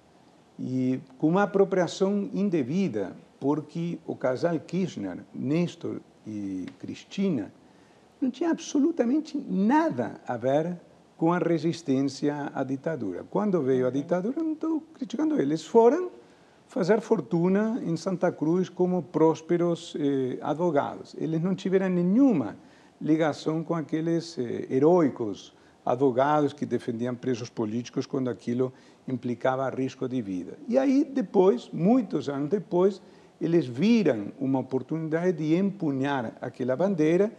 E 0.57 1.01
com 1.19 1.27
uma 1.27 1.43
apropriação 1.43 2.31
indevida, 2.33 3.17
porque 3.41 3.99
o 4.07 4.15
casal 4.15 4.57
Kirchner, 4.61 5.19
Nestor 5.35 6.01
e 6.25 6.67
Cristina, 6.79 7.53
não 8.21 8.31
tinha 8.31 8.51
absolutamente 8.51 9.37
nada 9.37 10.21
a 10.29 10.37
ver 10.37 10.77
com 11.17 11.33
a 11.33 11.39
resistência 11.39 12.53
à 12.55 12.63
ditadura. 12.63 13.25
Quando 13.29 13.61
veio 13.63 13.89
a 13.89 13.91
ditadura, 13.91 14.41
não 14.41 14.53
estou 14.53 14.81
criticando 14.95 15.41
eles, 15.41 15.65
foram 15.65 16.09
fazer 16.69 17.01
fortuna 17.01 17.83
em 17.85 17.97
Santa 17.97 18.31
Cruz 18.31 18.69
como 18.69 19.03
prósperos 19.03 19.97
eh, 19.99 20.39
advogados. 20.41 21.17
Eles 21.19 21.43
não 21.43 21.57
tiveram 21.57 21.89
nenhuma 21.89 22.57
ligação 23.01 23.63
com 23.63 23.75
aqueles 23.75 24.39
eh, 24.39 24.67
heróicos 24.71 25.55
advogados 25.85 26.53
que 26.53 26.67
defendiam 26.67 27.15
presos 27.15 27.49
políticos 27.49 28.07
quando 28.07 28.29
aquilo 28.29 28.73
implicava 29.07 29.69
risco 29.71 30.09
de 30.09 30.21
vida. 30.21 30.59
E 30.69 30.77
aí, 30.77 31.05
depois, 31.05 31.71
muitos 31.73 32.29
anos 32.29 32.51
depois, 32.51 33.01
eles 33.41 33.67
viram 33.67 34.33
uma 34.39 34.59
oportunidade 34.59 35.39
de 35.39 35.55
empunhar 35.57 36.37
aquela 36.41 36.77
bandeira 36.77 37.33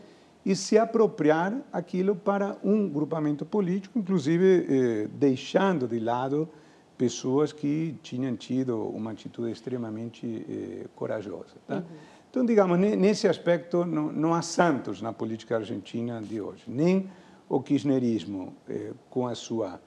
e 0.46 0.56
se 0.56 0.78
apropriar 0.78 1.62
aquilo 1.72 2.16
para 2.16 2.58
um 2.64 2.90
grupamento 2.90 3.46
político, 3.46 4.00
inclusive 4.00 4.66
eh, 4.68 5.08
deixando 5.14 5.88
de 5.88 6.00
lado 6.00 6.50
pessoas 6.98 7.54
que 7.54 7.96
tinham 8.02 8.36
tido 8.36 8.78
uma 8.90 9.12
atitude 9.12 9.52
extremamente 9.52 10.46
eh, 10.50 10.88
corajosa. 10.96 11.56
Tá? 11.68 11.78
Uhum. 11.78 11.84
Então, 12.30 12.46
digamos, 12.46 12.78
nesse 12.78 13.28
aspecto, 13.28 13.84
não, 13.86 14.12
não, 14.12 14.34
há 14.36 14.42
santos 14.42 15.02
na 15.02 15.12
política 15.12 15.56
argentina 15.56 16.22
de 16.22 16.40
hoje. 16.40 16.64
Nem 16.68 17.10
o 17.48 17.60
kirchnerismo, 17.60 18.54
eh, 18.70 18.92
com 19.10 19.28
a 19.28 19.34
sua 19.34 19.82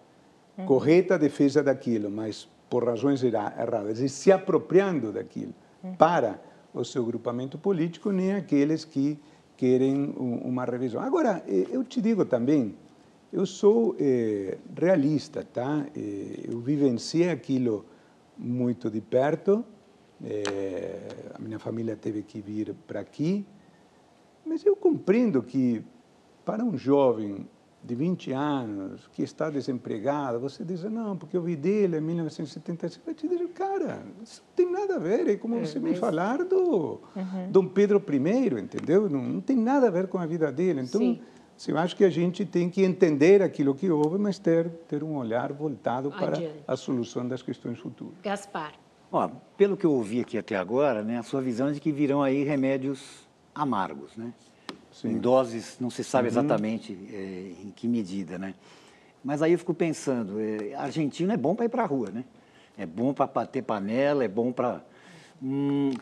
uhum. 0.58 0.66
correta 0.66 1.16
defesa 1.16 1.62
daquilo, 1.62 2.10
mas 2.10 2.48
por 2.68 2.84
razões 2.84 3.22
erradas, 3.22 4.00
e 4.00 4.08
se 4.08 4.32
apropriando 4.32 5.12
daquilo 5.12 5.54
uhum. 5.84 5.94
para 5.94 6.40
o 6.74 6.84
seu 6.84 7.04
grupamento 7.04 7.58
político, 7.58 8.10
nem 8.10 8.34
aqueles 8.34 8.84
que 8.84 9.18
querem 9.56 10.12
uma 10.16 10.64
revisão. 10.64 11.00
Agora, 11.00 11.44
eh, 11.46 11.66
eu 11.70 11.84
te 11.84 12.00
digo 12.00 12.24
também, 12.24 12.74
eu 13.32 13.46
sou 13.46 13.94
eh, 14.00 14.58
realista, 14.76 15.44
tá? 15.44 15.86
Eh, 15.96 16.48
eu 16.50 16.60
vivenciei 16.60 17.30
aquilo 17.30 17.84
muito 18.36 18.90
de 18.90 19.00
perto. 19.00 19.64
Eh, 20.24 21.32
a 21.34 21.38
minha 21.40 21.58
família 21.58 21.96
teve 21.96 22.22
que 22.22 22.40
vir 22.40 22.74
para 22.86 23.00
aqui, 23.00 23.44
mas 24.44 24.64
eu 24.64 24.76
compreendo 24.76 25.42
que 25.42 25.84
para 26.44 26.64
um 26.64 26.76
jovem 26.76 27.48
de 27.84 27.94
20 27.96 28.32
anos 28.32 29.08
que 29.12 29.22
está 29.22 29.50
desempregado, 29.50 30.38
você 30.38 30.64
diz, 30.64 30.84
não, 30.84 31.16
porque 31.16 31.36
eu 31.36 31.42
vi 31.42 31.56
dele 31.56 31.98
em 31.98 32.00
1975, 32.00 33.10
eu 33.10 33.14
te 33.14 33.26
digo, 33.26 33.48
cara, 33.48 34.02
isso 34.22 34.42
não 34.46 34.54
tem 34.54 34.70
nada 34.70 34.96
a 34.96 34.98
ver, 34.98 35.28
é 35.28 35.36
como 35.36 35.56
é, 35.56 35.60
você 35.64 35.80
mas... 35.80 35.92
me 35.92 35.96
falar 35.96 36.44
do 36.44 37.00
uhum. 37.16 37.50
Dom 37.50 37.66
Pedro 37.66 38.00
I, 38.08 38.60
entendeu? 38.60 39.10
Não, 39.10 39.22
não, 39.22 39.40
tem 39.40 39.56
nada 39.56 39.88
a 39.88 39.90
ver 39.90 40.06
com 40.06 40.18
a 40.18 40.26
vida 40.26 40.52
dele. 40.52 40.82
Então, 40.82 41.00
Sim. 41.00 41.72
eu 41.72 41.78
acho 41.78 41.96
que 41.96 42.04
a 42.04 42.10
gente 42.10 42.44
tem 42.44 42.70
que 42.70 42.84
entender 42.84 43.42
aquilo 43.42 43.74
que 43.74 43.90
houve, 43.90 44.16
mas 44.16 44.38
ter, 44.38 44.68
ter 44.86 45.02
um 45.02 45.16
olhar 45.16 45.52
voltado 45.52 46.10
para 46.12 46.38
a 46.68 46.76
solução 46.76 47.26
das 47.26 47.42
questões 47.42 47.80
futuras. 47.80 48.14
Gaspar. 48.22 48.81
Ó, 49.12 49.28
pelo 49.58 49.76
que 49.76 49.84
eu 49.84 49.92
ouvi 49.92 50.20
aqui 50.20 50.38
até 50.38 50.56
agora, 50.56 51.02
né, 51.02 51.18
a 51.18 51.22
sua 51.22 51.42
visão 51.42 51.68
é 51.68 51.72
de 51.72 51.80
que 51.80 51.92
virão 51.92 52.22
aí 52.22 52.42
remédios 52.44 53.28
amargos, 53.54 54.16
né? 54.16 54.32
Sim. 54.90 55.12
em 55.12 55.18
doses, 55.18 55.78
não 55.80 55.88
se 55.88 56.04
sabe 56.04 56.28
uhum. 56.28 56.32
exatamente 56.32 56.96
é, 57.12 57.52
em 57.64 57.72
que 57.74 57.88
medida, 57.88 58.38
né? 58.38 58.54
Mas 59.24 59.40
aí 59.40 59.52
eu 59.52 59.58
fico 59.58 59.72
pensando, 59.72 60.38
é, 60.38 60.74
argentino 60.74 61.32
é 61.32 61.36
bom 61.36 61.54
para 61.54 61.66
ir 61.66 61.68
para 61.68 61.82
a 61.82 61.86
rua, 61.86 62.10
né? 62.10 62.24
É 62.76 62.84
bom 62.84 63.14
para 63.14 63.26
bater 63.26 63.62
panela, 63.62 64.24
é 64.24 64.28
bom 64.28 64.52
para... 64.52 64.82
Hum, 65.42 65.92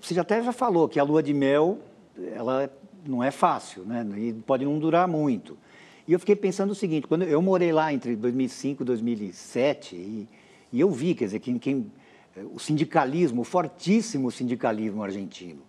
você 0.00 0.14
já 0.14 0.22
até 0.22 0.42
já 0.42 0.52
falou 0.52 0.88
que 0.88 0.98
a 0.98 1.02
lua 1.02 1.22
de 1.22 1.34
mel, 1.34 1.78
ela 2.34 2.70
não 3.06 3.22
é 3.22 3.30
fácil, 3.30 3.84
né? 3.84 4.06
E 4.16 4.32
pode 4.32 4.64
não 4.64 4.78
durar 4.78 5.08
muito. 5.08 5.58
E 6.06 6.12
eu 6.12 6.18
fiquei 6.18 6.36
pensando 6.36 6.70
o 6.70 6.74
seguinte, 6.74 7.06
quando 7.06 7.22
eu 7.24 7.40
morei 7.42 7.72
lá 7.72 7.92
entre 7.92 8.16
2005 8.16 8.82
e 8.82 8.86
2007, 8.86 9.96
e, 9.96 10.28
e 10.72 10.80
eu 10.80 10.90
vi, 10.90 11.14
quer 11.14 11.26
dizer, 11.26 11.40
quem, 11.40 11.58
quem, 11.58 11.90
o 12.52 12.58
sindicalismo, 12.58 13.42
o 13.42 13.44
fortíssimo 13.44 14.30
sindicalismo 14.30 15.02
argentino, 15.02 15.62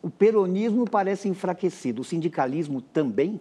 o 0.00 0.10
peronismo 0.10 0.88
parece 0.88 1.28
enfraquecido, 1.28 2.02
o 2.02 2.04
sindicalismo 2.04 2.80
também? 2.80 3.40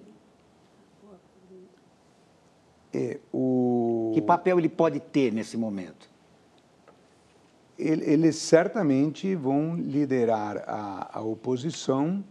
É, 2.93 3.19
o... 3.31 4.11
Que 4.13 4.21
papel 4.21 4.59
ele 4.59 4.69
pode 4.69 4.99
ter 4.99 5.31
nesse 5.31 5.57
momento? 5.57 6.09
Eles 7.77 8.35
certamente 8.35 9.33
vão 9.33 9.75
liderar 9.75 10.63
a, 10.67 11.17
a 11.17 11.21
oposição, 11.21 12.23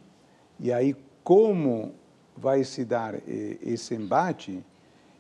e 0.61 0.73
aí 0.73 0.95
como 1.25 1.93
vai 2.37 2.63
se 2.63 2.85
dar 2.85 3.17
eh, 3.17 3.59
esse 3.61 3.95
embate 3.95 4.65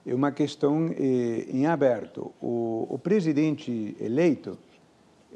é 0.06 0.14
uma 0.14 0.30
questão 0.30 0.88
eh, 0.96 1.46
em 1.48 1.66
aberto. 1.66 2.32
O, 2.40 2.86
o 2.88 2.98
presidente 2.98 3.96
eleito 4.00 4.56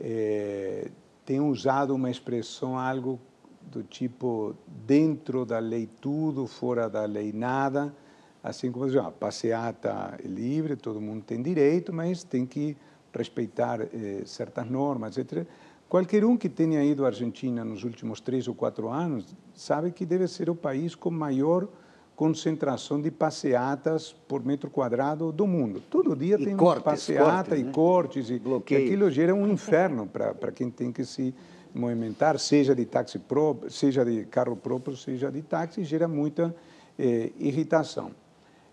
eh, 0.00 0.90
tem 1.24 1.40
usado 1.40 1.94
uma 1.94 2.10
expressão 2.10 2.78
algo 2.78 3.18
do 3.62 3.82
tipo 3.82 4.54
dentro 4.66 5.44
da 5.44 5.58
lei 5.58 5.88
tudo, 6.00 6.46
fora 6.46 6.88
da 6.88 7.04
lei 7.04 7.32
nada, 7.32 7.94
assim 8.42 8.70
como 8.70 8.86
a 9.00 9.10
passeata 9.10 10.18
é 10.22 10.26
livre, 10.26 10.76
todo 10.76 11.00
mundo 11.00 11.24
tem 11.24 11.42
direito, 11.42 11.92
mas 11.92 12.22
tem 12.22 12.44
que 12.44 12.76
respeitar 13.12 13.80
eh, 13.80 14.22
certas 14.26 14.68
normas, 14.68 15.16
etc. 15.16 15.46
Qualquer 15.88 16.24
um 16.24 16.36
que 16.36 16.48
tenha 16.48 16.82
ido 16.84 17.04
à 17.04 17.08
Argentina 17.08 17.64
nos 17.64 17.84
últimos 17.84 18.20
três 18.20 18.48
ou 18.48 18.54
quatro 18.54 18.88
anos 18.88 19.34
sabe 19.54 19.92
que 19.92 20.04
deve 20.04 20.26
ser 20.26 20.50
o 20.50 20.54
país 20.54 20.94
com 20.94 21.10
maior 21.10 21.68
concentração 22.16 23.00
de 23.00 23.10
passeatas 23.10 24.12
por 24.28 24.44
metro 24.44 24.70
quadrado 24.70 25.32
do 25.32 25.46
mundo. 25.46 25.82
Todo 25.90 26.14
dia 26.14 26.36
e 26.38 26.44
tem 26.44 26.56
cortes, 26.56 26.84
passeata 26.84 27.50
cortes, 27.50 27.58
e 27.58 27.64
né? 27.64 27.72
cortes, 27.72 28.30
e, 28.30 28.42
e 28.70 28.76
aquilo 28.76 29.10
gera 29.10 29.34
um 29.34 29.48
inferno 29.48 30.06
para 30.06 30.52
quem 30.52 30.70
tem 30.70 30.92
que 30.92 31.04
se 31.04 31.34
movimentar, 31.74 32.38
seja 32.38 32.74
de 32.74 32.84
táxi 32.84 33.18
próprio, 33.18 33.70
seja 33.70 34.04
de 34.04 34.24
carro 34.26 34.56
próprio, 34.56 34.96
seja 34.96 35.30
de 35.30 35.42
táxi, 35.42 35.82
gera 35.82 36.06
muita 36.06 36.54
eh, 36.96 37.32
irritação. 37.36 38.12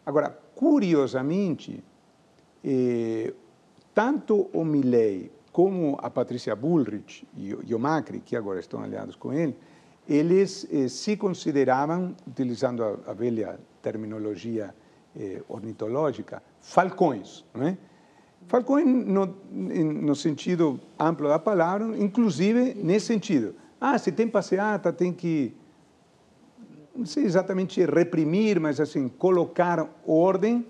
Agora, 0.05 0.37
curiosamente, 0.53 1.83
eh, 2.63 3.33
tanto 3.93 4.49
o 4.53 4.63
Milley 4.63 5.31
como 5.51 5.97
a 6.01 6.09
Patrícia 6.11 6.55
Bullrich 6.55 7.27
e, 7.35 7.55
e 7.65 7.73
o 7.73 7.79
Macri, 7.79 8.19
que 8.19 8.35
agora 8.35 8.59
estão 8.59 8.83
aliados 8.83 9.15
com 9.15 9.33
ele, 9.33 9.57
eles 10.11 10.67
eh, 10.71 10.89
se 10.89 11.15
consideravam, 11.15 12.15
utilizando 12.27 12.83
a, 12.83 13.11
a 13.11 13.13
velha 13.13 13.57
terminologia 13.81 14.75
eh, 15.15 15.41
ornitológica, 15.47 16.43
falcões, 16.61 17.45
não 17.53 17.67
é? 17.67 17.77
Falcões 18.47 18.85
no, 18.85 19.37
no 19.51 20.15
sentido 20.15 20.79
amplo 20.99 21.29
da 21.29 21.39
palavra, 21.39 21.85
inclusive 21.97 22.73
nesse 22.73 23.05
sentido. 23.05 23.55
Ah, 23.79 23.97
se 23.97 24.11
tem 24.11 24.27
passeata, 24.27 24.91
tem 24.91 25.13
que, 25.13 25.53
não 26.95 27.05
sei 27.05 27.23
exatamente 27.23 27.85
reprimir, 27.85 28.59
mas 28.59 28.79
assim, 28.79 29.07
colocar 29.07 29.87
ordem. 30.05 30.65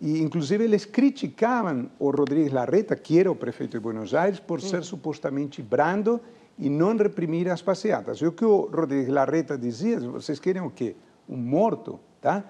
E, 0.00 0.22
inclusive, 0.22 0.64
eles 0.64 0.86
criticavam 0.86 1.90
o 1.98 2.10
Rodrigues 2.10 2.52
Larreta, 2.52 2.96
que 2.96 3.18
era 3.18 3.30
o 3.30 3.36
prefeito 3.36 3.72
de 3.72 3.80
Buenos 3.80 4.14
Aires, 4.14 4.40
por 4.40 4.60
ser 4.62 4.82
supostamente 4.82 5.60
brando 5.60 6.20
e 6.60 6.68
não 6.68 6.94
reprimir 6.94 7.48
as 7.48 7.62
passeatas. 7.62 8.18
E 8.18 8.26
o 8.26 8.32
que 8.32 8.44
o 8.44 8.70
Rodrigues 8.70 9.08
Larreta 9.08 9.56
dizia, 9.56 9.98
vocês 9.98 10.38
querem 10.38 10.60
o 10.60 10.70
quê? 10.70 10.94
Um 11.26 11.36
morto, 11.36 11.98
tá? 12.20 12.44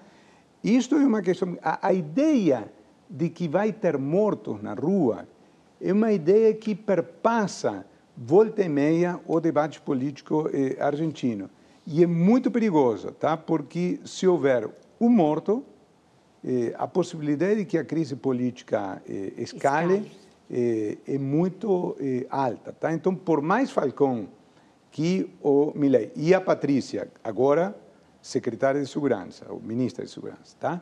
Isto 0.61 0.95
é 0.95 1.05
uma 1.05 1.21
questão... 1.21 1.57
A, 1.63 1.87
a 1.87 1.93
ideia 1.93 2.71
de 3.09 3.29
que 3.29 3.47
vai 3.47 3.71
ter 3.71 3.97
mortos 3.97 4.61
na 4.61 4.73
rua 4.73 5.27
é 5.79 5.93
uma 5.93 6.11
ideia 6.11 6.53
que 6.53 6.75
perpassa 6.75 7.85
volta 8.15 8.61
e 8.61 8.69
meia 8.69 9.19
o 9.25 9.39
debate 9.39 9.79
político 9.81 10.49
eh, 10.53 10.77
argentino. 10.79 11.49
E 11.87 12.03
é 12.03 12.07
muito 12.07 12.51
perigoso, 12.51 13.11
tá? 13.13 13.35
porque 13.35 13.99
se 14.05 14.27
houver 14.27 14.69
um 14.99 15.09
morto, 15.09 15.65
eh, 16.43 16.73
a 16.77 16.87
possibilidade 16.87 17.55
de 17.55 17.65
que 17.65 17.77
a 17.77 17.83
crise 17.83 18.15
política 18.15 19.01
eh, 19.07 19.33
escale, 19.37 19.95
escale. 19.95 20.11
É 21.07 21.17
muito 21.17 21.95
alta. 22.29 22.73
Tá? 22.73 22.93
Então, 22.93 23.15
por 23.15 23.41
mais 23.41 23.71
Falcão 23.71 24.27
que 24.91 25.31
o 25.41 25.71
Milei 25.73 26.11
e 26.15 26.33
a 26.33 26.41
Patrícia, 26.41 27.09
agora 27.23 27.75
secretária 28.21 28.81
de 28.81 28.87
Segurança, 28.87 29.45
ou 29.49 29.59
ministra 29.61 30.03
de 30.03 30.11
Segurança, 30.11 30.55
tá? 30.59 30.81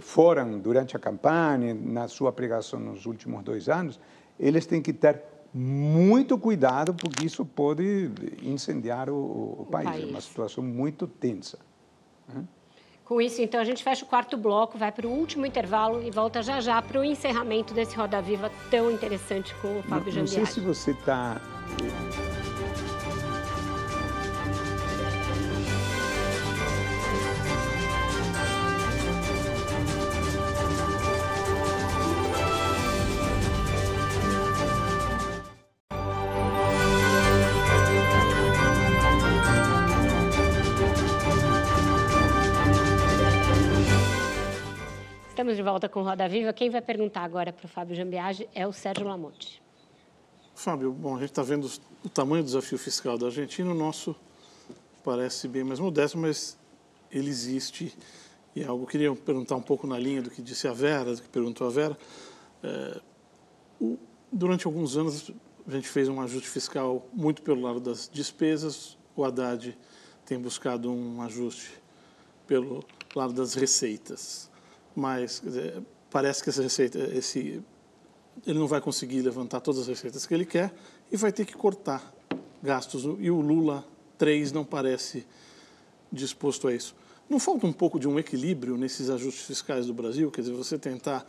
foram 0.00 0.58
durante 0.58 0.94
a 0.96 1.00
campanha, 1.00 1.74
na 1.74 2.06
sua 2.06 2.32
pregação 2.32 2.78
nos 2.78 3.06
últimos 3.06 3.42
dois 3.42 3.68
anos, 3.68 3.98
eles 4.38 4.66
têm 4.66 4.82
que 4.82 4.92
ter 4.92 5.22
muito 5.52 6.38
cuidado, 6.38 6.94
porque 6.94 7.26
isso 7.26 7.44
pode 7.44 8.10
incendiar 8.42 9.10
o, 9.10 9.14
o, 9.14 9.62
o 9.62 9.66
país. 9.66 9.90
país. 9.90 10.04
É 10.04 10.06
uma 10.06 10.20
situação 10.20 10.62
muito 10.62 11.06
tensa. 11.06 11.58
Né? 12.28 12.44
Com 13.10 13.20
isso, 13.20 13.42
então, 13.42 13.60
a 13.60 13.64
gente 13.64 13.82
fecha 13.82 14.04
o 14.04 14.06
quarto 14.06 14.36
bloco, 14.36 14.78
vai 14.78 14.92
para 14.92 15.04
o 15.04 15.10
último 15.10 15.44
intervalo 15.44 16.00
e 16.00 16.12
volta 16.12 16.44
já 16.44 16.60
já 16.60 16.80
para 16.80 17.00
o 17.00 17.04
encerramento 17.04 17.74
desse 17.74 17.96
Roda 17.96 18.22
Viva 18.22 18.52
tão 18.70 18.88
interessante 18.88 19.52
com 19.56 19.80
o 19.80 19.82
Fábio 19.82 20.12
Jambiati. 20.12 20.38
Não 20.38 20.46
sei 20.46 20.46
se 20.46 20.60
você 20.60 20.92
está... 20.92 21.40
volta 45.80 45.88
com 45.88 46.02
Roda 46.02 46.28
Viva. 46.28 46.52
Quem 46.52 46.68
vai 46.68 46.82
perguntar 46.82 47.22
agora 47.22 47.54
para 47.54 47.64
o 47.64 47.68
Fábio 47.68 47.96
Jambiage 47.96 48.46
é 48.54 48.66
o 48.66 48.72
Sérgio 48.72 49.06
Lamonte. 49.06 49.62
Fábio, 50.54 50.92
bom, 50.92 51.16
a 51.16 51.20
gente 51.20 51.30
está 51.30 51.42
vendo 51.42 51.70
o 52.04 52.08
tamanho 52.10 52.42
do 52.42 52.46
desafio 52.46 52.76
fiscal 52.76 53.16
da 53.16 53.26
Argentina. 53.26 53.70
O 53.70 53.74
nosso 53.74 54.14
parece 55.02 55.48
bem 55.48 55.64
mais 55.64 55.80
modesto, 55.80 56.18
mas 56.18 56.58
ele 57.10 57.30
existe. 57.30 57.96
E 58.54 58.62
é 58.62 58.66
algo 58.66 58.84
que 58.84 58.92
queria 58.92 59.14
perguntar 59.14 59.56
um 59.56 59.62
pouco 59.62 59.86
na 59.86 59.98
linha 59.98 60.20
do 60.20 60.28
que 60.28 60.42
disse 60.42 60.68
a 60.68 60.72
Vera, 60.74 61.14
do 61.14 61.22
que 61.22 61.28
perguntou 61.30 61.66
a 61.66 61.70
Vera. 61.70 61.96
É, 62.62 63.00
o, 63.80 63.98
durante 64.30 64.66
alguns 64.66 64.98
anos, 64.98 65.30
a 65.66 65.70
gente 65.70 65.88
fez 65.88 66.10
um 66.10 66.20
ajuste 66.20 66.50
fiscal 66.50 67.08
muito 67.10 67.40
pelo 67.40 67.62
lado 67.62 67.80
das 67.80 68.06
despesas. 68.12 68.98
O 69.16 69.24
Haddad 69.24 69.78
tem 70.26 70.38
buscado 70.38 70.92
um 70.92 71.22
ajuste 71.22 71.72
pelo 72.46 72.84
lado 73.16 73.32
das 73.32 73.54
receitas 73.54 74.49
mas 74.94 75.40
dizer, 75.44 75.82
parece 76.10 76.42
que 76.42 76.50
essa 76.50 76.62
receita, 76.62 76.98
esse, 76.98 77.62
ele 78.46 78.58
não 78.58 78.66
vai 78.66 78.80
conseguir 78.80 79.22
levantar 79.22 79.60
todas 79.60 79.82
as 79.82 79.88
receitas 79.88 80.26
que 80.26 80.34
ele 80.34 80.44
quer 80.44 80.72
e 81.10 81.16
vai 81.16 81.32
ter 81.32 81.44
que 81.44 81.54
cortar 81.54 82.12
gastos. 82.62 83.04
E 83.18 83.30
o 83.30 83.40
Lula 83.40 83.84
3 84.18 84.52
não 84.52 84.64
parece 84.64 85.26
disposto 86.12 86.68
a 86.68 86.74
isso. 86.74 86.94
Não 87.28 87.38
falta 87.38 87.66
um 87.66 87.72
pouco 87.72 87.98
de 87.98 88.08
um 88.08 88.18
equilíbrio 88.18 88.76
nesses 88.76 89.08
ajustes 89.08 89.46
fiscais 89.46 89.86
do 89.86 89.94
Brasil? 89.94 90.30
Quer 90.30 90.40
dizer, 90.40 90.52
você 90.52 90.76
tentar 90.76 91.24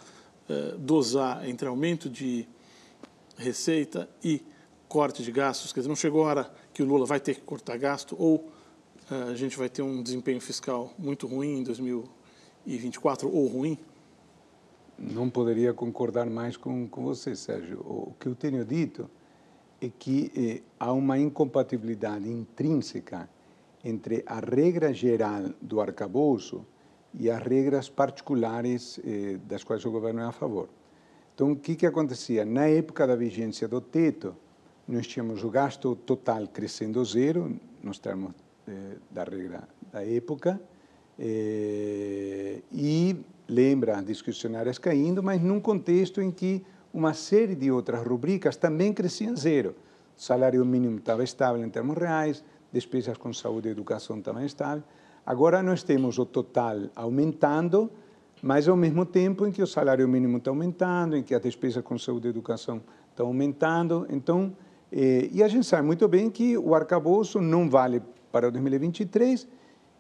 eh, 0.49 0.75
dosar 0.79 1.47
entre 1.47 1.67
aumento 1.67 2.09
de 2.09 2.47
receita 3.38 4.09
e 4.23 4.41
corte 4.88 5.21
de 5.21 5.31
gastos? 5.31 5.71
Quer 5.71 5.81
dizer, 5.81 5.89
não 5.89 5.95
chegou 5.95 6.23
a 6.23 6.27
hora 6.27 6.53
que 6.73 6.81
o 6.81 6.85
Lula 6.85 7.05
vai 7.05 7.19
ter 7.19 7.35
que 7.35 7.41
cortar 7.41 7.77
gasto 7.77 8.15
ou 8.17 8.51
eh, 9.11 9.31
a 9.31 9.35
gente 9.35 9.55
vai 9.55 9.69
ter 9.69 9.83
um 9.83 10.01
desempenho 10.01 10.41
fiscal 10.41 10.91
muito 10.97 11.27
ruim 11.27 11.59
em 11.59 11.63
2020? 11.63 12.20
E 12.65 12.77
24 12.77 13.33
ou 13.33 13.47
ruim? 13.47 13.77
Não 14.97 15.29
poderia 15.29 15.73
concordar 15.73 16.29
mais 16.29 16.55
com, 16.55 16.88
com 16.88 17.03
você, 17.03 17.35
Sérgio. 17.35 17.79
O 17.79 18.13
que 18.19 18.27
eu 18.27 18.35
tenho 18.35 18.63
dito 18.63 19.09
é 19.81 19.89
que 19.89 20.31
eh, 20.35 20.61
há 20.79 20.93
uma 20.93 21.17
incompatibilidade 21.17 22.29
intrínseca 22.29 23.27
entre 23.83 24.23
a 24.27 24.39
regra 24.39 24.93
geral 24.93 25.49
do 25.59 25.81
arcabouço 25.81 26.63
e 27.13 27.29
as 27.31 27.41
regras 27.41 27.89
particulares 27.89 28.99
eh, 29.03 29.39
das 29.47 29.63
quais 29.63 29.83
o 29.85 29.91
governo 29.91 30.21
é 30.21 30.25
a 30.25 30.31
favor. 30.31 30.69
Então, 31.33 31.51
o 31.51 31.55
que, 31.55 31.75
que 31.75 31.88
acontecia? 31.88 32.45
Na 32.45 32.67
época 32.67 33.07
da 33.07 33.15
vigência 33.15 33.67
do 33.67 33.81
teto, 33.81 34.35
nós 34.88 35.07
tínhamos 35.07 35.43
o 35.43 35.49
gasto 35.49 35.95
total 35.95 36.47
crescendo 36.47 37.03
zero, 37.03 37.59
nos 37.81 37.97
termos 37.97 38.33
eh, 38.67 38.97
da 39.09 39.23
regra 39.23 39.67
da 39.91 40.05
época, 40.05 40.61
é, 41.19 42.59
e 42.71 43.15
lembra 43.47 44.01
discricionárias 44.01 44.77
caindo, 44.77 45.21
mas 45.21 45.41
num 45.41 45.59
contexto 45.59 46.21
em 46.21 46.31
que 46.31 46.63
uma 46.93 47.13
série 47.13 47.55
de 47.55 47.71
outras 47.71 48.05
rubricas 48.05 48.55
também 48.55 48.93
cresciam 48.93 49.35
zero. 49.35 49.75
O 50.17 50.21
salário 50.21 50.63
mínimo 50.65 50.97
estava 50.97 51.23
estável 51.23 51.63
em 51.63 51.69
termos 51.69 51.97
reais, 51.97 52.43
despesas 52.71 53.17
com 53.17 53.33
saúde 53.33 53.67
e 53.67 53.71
educação 53.71 54.21
também 54.21 54.45
estável. 54.45 54.83
Agora 55.25 55.61
nós 55.61 55.83
temos 55.83 56.17
o 56.17 56.25
total 56.25 56.77
aumentando, 56.95 57.91
mas 58.41 58.67
ao 58.67 58.75
mesmo 58.75 59.05
tempo 59.05 59.45
em 59.45 59.51
que 59.51 59.61
o 59.61 59.67
salário 59.67 60.07
mínimo 60.07 60.38
está 60.38 60.49
aumentando, 60.49 61.15
em 61.15 61.23
que 61.23 61.35
as 61.35 61.41
despesas 61.41 61.83
com 61.83 61.97
saúde 61.97 62.27
e 62.27 62.29
educação 62.29 62.81
estão 63.09 63.27
aumentando. 63.27 64.07
Então, 64.09 64.55
eh, 64.91 65.29
e 65.31 65.43
a 65.43 65.47
gente 65.47 65.65
sabe 65.65 65.85
muito 65.85 66.07
bem 66.07 66.29
que 66.29 66.57
o 66.57 66.73
arcabouço 66.73 67.39
não 67.39 67.69
vale 67.69 68.01
para 68.31 68.47
o 68.47 68.51
2023 68.51 69.47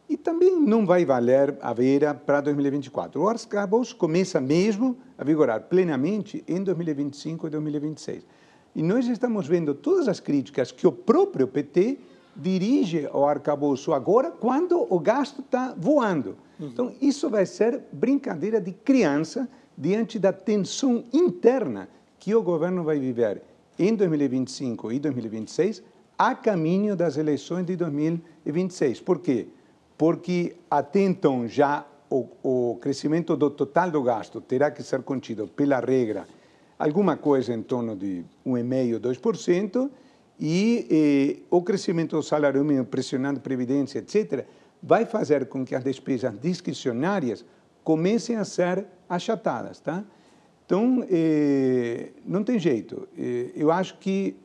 e 0.09 0.17
também 0.17 0.59
não 0.59 0.85
vai 0.85 1.05
valer 1.05 1.57
a 1.61 1.73
Vera 1.73 2.13
para 2.13 2.41
2024. 2.41 3.21
O 3.21 3.29
arcabouço 3.29 3.95
começa 3.95 4.41
mesmo 4.41 4.97
a 5.17 5.23
vigorar 5.23 5.61
plenamente 5.61 6.43
em 6.47 6.63
2025 6.63 7.47
e 7.47 7.49
2026. 7.49 8.25
E 8.75 8.81
nós 8.81 9.07
estamos 9.07 9.47
vendo 9.47 9.73
todas 9.73 10.07
as 10.07 10.19
críticas 10.19 10.71
que 10.71 10.87
o 10.87 10.91
próprio 10.91 11.47
PT 11.47 11.97
dirige 12.35 13.07
ao 13.11 13.27
arcabouço 13.27 13.93
agora, 13.93 14.31
quando 14.31 14.87
o 14.89 14.99
gasto 14.99 15.41
está 15.41 15.73
voando. 15.77 16.37
Uhum. 16.59 16.67
Então, 16.67 16.95
isso 17.01 17.29
vai 17.29 17.45
ser 17.45 17.81
brincadeira 17.91 18.61
de 18.61 18.71
criança 18.71 19.49
diante 19.77 20.19
da 20.19 20.31
tensão 20.31 21.03
interna 21.11 21.89
que 22.19 22.33
o 22.35 22.41
governo 22.41 22.83
vai 22.83 22.99
viver 22.99 23.41
em 23.77 23.95
2025 23.95 24.91
e 24.91 24.99
2026, 24.99 25.83
a 26.17 26.35
caminho 26.35 26.95
das 26.95 27.17
eleições 27.17 27.65
de 27.65 27.75
2026. 27.75 29.01
Por 29.01 29.19
quê? 29.19 29.47
Porque 30.01 30.55
até 30.67 30.99
então 31.01 31.47
já 31.47 31.85
o, 32.09 32.25
o 32.41 32.79
crescimento 32.81 33.37
do 33.37 33.51
total 33.51 33.91
do 33.91 34.01
gasto 34.01 34.41
terá 34.41 34.71
que 34.71 34.81
ser 34.81 35.03
contido 35.03 35.47
pela 35.47 35.79
regra 35.79 36.27
alguma 36.79 37.15
coisa 37.15 37.53
em 37.53 37.61
torno 37.61 37.95
de 37.95 38.25
1,5%, 38.43 38.99
2%, 38.99 39.91
e 40.39 40.87
eh, 40.89 41.43
o 41.51 41.61
crescimento 41.61 42.15
do 42.15 42.23
salário 42.23 42.65
mínimo 42.65 42.87
pressionando 42.87 43.41
previdência, 43.41 43.99
etc., 43.99 44.43
vai 44.81 45.05
fazer 45.05 45.45
com 45.45 45.63
que 45.63 45.75
as 45.75 45.83
despesas 45.83 46.33
discricionárias 46.41 47.45
comecem 47.83 48.37
a 48.37 48.43
ser 48.43 48.87
achatadas. 49.07 49.79
Tá? 49.81 50.03
Então, 50.65 51.05
eh, 51.11 52.09
não 52.25 52.43
tem 52.43 52.57
jeito. 52.57 53.07
Eh, 53.15 53.51
eu 53.55 53.71
acho 53.71 53.99
que 53.99 54.35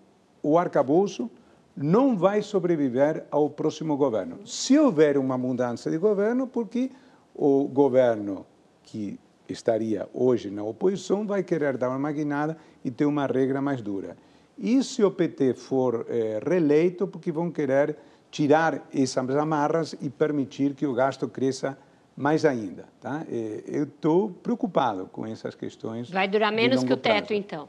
o 0.43 0.59
arcabouço 0.59 1.31
não 1.77 2.17
vai 2.17 2.41
sobreviver 2.41 3.25
ao 3.31 3.51
próximo 3.51 3.97
governo. 3.97 4.39
Se 4.47 4.79
houver 4.79 5.19
uma 5.19 5.37
mudança 5.37 5.91
de 5.91 5.99
governo, 5.99 6.47
porque 6.47 6.91
o 7.35 7.69
governo 7.69 8.47
que 8.83 9.21
estaria 9.49 10.09
hoje 10.15 10.51
na 10.51 10.65
oposição 10.65 11.27
vai 11.27 11.43
querer 11.43 11.77
dar 11.77 11.91
uma 11.91 11.99
maquinada 11.99 12.57
e 12.85 12.91
ter 12.91 13.05
uma 13.05 13.27
regra 13.27 13.61
mais 13.61 13.83
dura. 13.83 14.17
E 14.59 14.83
se 14.83 15.05
o 15.05 15.11
PT 15.11 15.55
for 15.55 16.07
eh, 16.09 16.41
reeleito, 16.45 17.07
porque 17.07 17.31
vão 17.31 17.51
querer 17.51 17.97
tirar 18.31 18.87
essas 18.93 19.37
amarras 19.37 19.95
e 20.01 20.09
permitir 20.09 20.75
que 20.75 20.87
o 20.87 20.95
gasto 20.95 21.29
cresça 21.29 21.77
mais 22.17 22.45
ainda. 22.45 22.87
Tá? 23.01 23.25
Eh, 23.29 23.63
eu 23.67 23.85
estou 23.85 24.31
preocupado 24.31 25.09
com 25.13 25.27
essas 25.27 25.55
questões. 25.55 26.11
Vai 26.11 26.27
durar 26.27 26.51
menos 26.53 26.83
que 26.83 26.93
o 26.93 26.97
teto, 26.97 27.27
prazo. 27.27 27.35
então? 27.35 27.69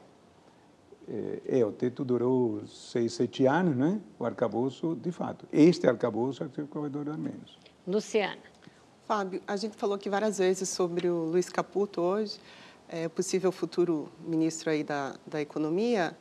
É, 1.45 1.63
o 1.63 1.71
teto 1.71 2.03
durou 2.03 2.65
seis, 2.67 3.13
sete 3.13 3.45
anos, 3.45 3.75
né? 3.75 4.01
O 4.19 4.25
arcabouço, 4.25 4.95
de 4.95 5.11
fato. 5.11 5.47
Este 5.51 5.87
arcabouço 5.87 6.43
é 6.43 6.47
que 6.49 6.61
vai 6.77 6.89
durar 6.89 7.17
menos. 7.17 7.57
Luciana. 7.87 8.41
Fábio, 9.05 9.41
a 9.47 9.55
gente 9.55 9.77
falou 9.77 9.95
aqui 9.95 10.09
várias 10.09 10.37
vezes 10.37 10.67
sobre 10.67 11.09
o 11.09 11.23
Luiz 11.23 11.47
Caputo 11.47 12.01
hoje, 12.01 12.37
é, 12.89 13.07
possível 13.07 13.53
futuro 13.53 14.09
ministro 14.19 14.69
aí 14.69 14.83
da, 14.83 15.15
da 15.25 15.39
Economia. 15.39 16.17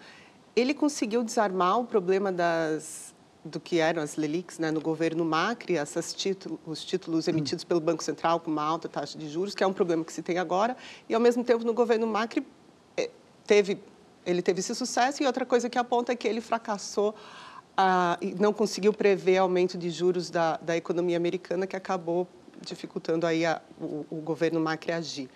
Ele 0.55 0.73
conseguiu 0.73 1.25
desarmar 1.25 1.81
o 1.81 1.85
problema 1.85 2.31
das 2.31 3.13
do 3.47 3.61
que 3.61 3.79
eram 3.79 4.03
as 4.03 4.17
LELICs 4.17 4.59
né, 4.59 4.71
no 4.71 4.81
governo 4.81 5.25
Macri, 5.25 5.75
esses 5.75 6.13
títulos, 6.13 6.59
os 6.67 6.85
títulos 6.85 7.29
emitidos 7.29 7.65
pelo 7.65 7.81
Banco 7.81 8.03
Central 8.03 8.41
com 8.41 8.51
uma 8.51 8.63
alta 8.63 8.89
taxa 8.89 9.17
de 9.17 9.29
juros, 9.29 9.55
que 9.55 9.63
é 9.63 9.67
um 9.67 9.73
problema 9.73 10.05
que 10.05 10.13
se 10.13 10.23
tem 10.23 10.39
agora, 10.39 10.77
e 11.09 11.15
ao 11.15 11.21
mesmo 11.21 11.45
tempo 11.45 11.65
no 11.65 11.73
governo 11.73 12.07
Macri 12.07 12.47
eh, 12.97 13.11
teve, 13.47 13.79
ele 14.27 14.43
teve 14.43 14.61
esse 14.61 14.75
sucesso 14.75 15.23
e 15.23 15.27
outra 15.27 15.47
coisa 15.47 15.71
que 15.71 15.79
aponta 15.79 16.13
é 16.13 16.17
que 16.17 16.27
ele 16.27 16.41
fracassou 16.41 17.15
ah, 17.77 18.19
não 18.41 18.53
conseguiu 18.53 18.93
prever 18.93 19.37
aumento 19.37 19.77
de 19.79 19.91
juros 19.91 20.31
da, 20.31 20.57
da 20.57 20.77
economia 20.77 21.17
americana, 21.17 21.67
que 21.67 21.77
acabou 21.77 22.27
dificultando 22.61 23.27
aí 23.27 23.45
a, 23.45 23.61
o, 23.79 24.07
o 24.11 24.17
governo 24.17 24.59
Macri 24.59 24.93
agir. 24.93 25.29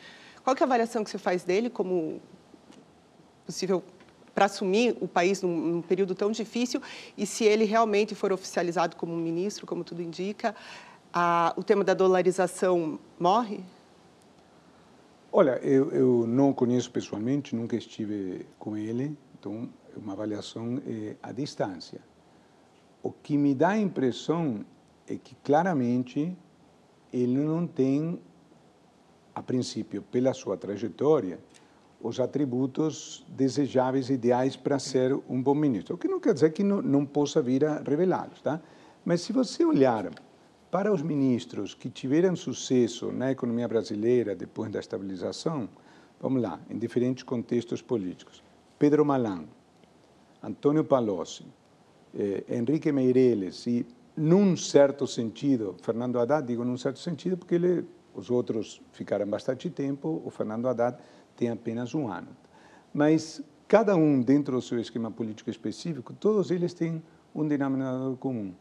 Qual 0.42 0.56
é 0.56 0.60
a 0.60 0.64
avaliação 0.64 1.04
que 1.04 1.10
você 1.10 1.18
faz 1.18 1.44
dele 1.44 1.68
como 1.68 2.20
possível 3.44 3.84
para 4.34 4.46
assumir 4.46 4.96
o 5.00 5.08
país 5.08 5.42
num, 5.42 5.54
num, 5.54 5.82
período 5.82 6.14
tão 6.14 6.30
difícil 6.30 6.80
e 7.16 7.26
se 7.26 7.44
ele 7.44 7.64
realmente 7.64 8.14
for 8.14 8.32
oficializado 8.32 8.96
como 8.96 9.14
ministro, 9.14 9.66
como 9.66 9.84
tudo 9.84 10.00
indica, 10.00 10.54
o 11.56 11.62
tema 11.62 11.84
da 11.84 11.92
dolarização 11.92 12.98
morre? 13.18 13.60
Olha, 15.32 15.60
eu, 15.62 15.92
eu 15.92 16.26
não 16.26 16.52
conheço 16.52 16.90
pessoalmente, 16.90 17.54
nunca 17.54 17.76
estive 17.76 18.44
com 18.58 18.76
ele, 18.76 19.16
então 19.38 19.68
é 19.94 19.96
uma 19.96 20.12
avaliação 20.12 20.82
é, 20.84 21.14
à 21.22 21.30
distância. 21.30 22.00
O 23.00 23.12
que 23.12 23.38
me 23.38 23.54
dá 23.54 23.68
a 23.68 23.78
impressão 23.78 24.64
é 25.06 25.14
que 25.14 25.36
claramente 25.36 26.36
ele 27.12 27.38
não 27.38 27.64
tem, 27.64 28.20
a 29.32 29.40
princípio, 29.40 30.02
pela 30.02 30.34
sua 30.34 30.56
trajetória, 30.56 31.38
os 32.00 32.18
atributos 32.18 33.24
desejáveis, 33.28 34.10
ideais 34.10 34.56
para 34.56 34.80
ser 34.80 35.14
um 35.28 35.40
bom 35.40 35.54
ministro. 35.54 35.94
O 35.94 35.98
que 35.98 36.08
não 36.08 36.18
quer 36.18 36.34
dizer 36.34 36.50
que 36.52 36.64
não, 36.64 36.82
não 36.82 37.06
possa 37.06 37.40
vir 37.40 37.64
a 37.64 37.78
revelá-los, 37.78 38.40
tá? 38.42 38.60
Mas 39.04 39.20
se 39.20 39.32
você 39.32 39.64
olhar 39.64 40.10
para 40.70 40.92
os 40.92 41.02
ministros 41.02 41.74
que 41.74 41.90
tiveram 41.90 42.36
sucesso 42.36 43.10
na 43.10 43.32
economia 43.32 43.66
brasileira 43.66 44.36
depois 44.36 44.70
da 44.70 44.78
estabilização, 44.78 45.68
vamos 46.20 46.40
lá, 46.40 46.60
em 46.70 46.78
diferentes 46.78 47.24
contextos 47.24 47.82
políticos. 47.82 48.42
Pedro 48.78 49.04
Malan, 49.04 49.46
Antônio 50.42 50.84
Palocci, 50.84 51.44
eh, 52.14 52.44
Henrique 52.48 52.92
Meirelles 52.92 53.66
e, 53.66 53.84
num 54.16 54.56
certo 54.56 55.06
sentido, 55.06 55.74
Fernando 55.82 56.20
Haddad, 56.20 56.46
digo 56.46 56.64
num 56.64 56.76
certo 56.76 57.00
sentido 57.00 57.36
porque 57.36 57.56
ele, 57.56 57.84
os 58.14 58.30
outros 58.30 58.80
ficaram 58.92 59.26
bastante 59.26 59.68
tempo, 59.70 60.22
o 60.24 60.30
Fernando 60.30 60.68
Haddad 60.68 60.96
tem 61.36 61.50
apenas 61.50 61.94
um 61.94 62.08
ano. 62.08 62.28
Mas 62.94 63.42
cada 63.66 63.96
um 63.96 64.20
dentro 64.20 64.54
do 64.54 64.62
seu 64.62 64.78
esquema 64.78 65.10
político 65.10 65.50
específico, 65.50 66.12
todos 66.12 66.50
eles 66.50 66.72
têm 66.74 67.02
um 67.34 67.46
denominador 67.46 68.16
comum. 68.16 68.54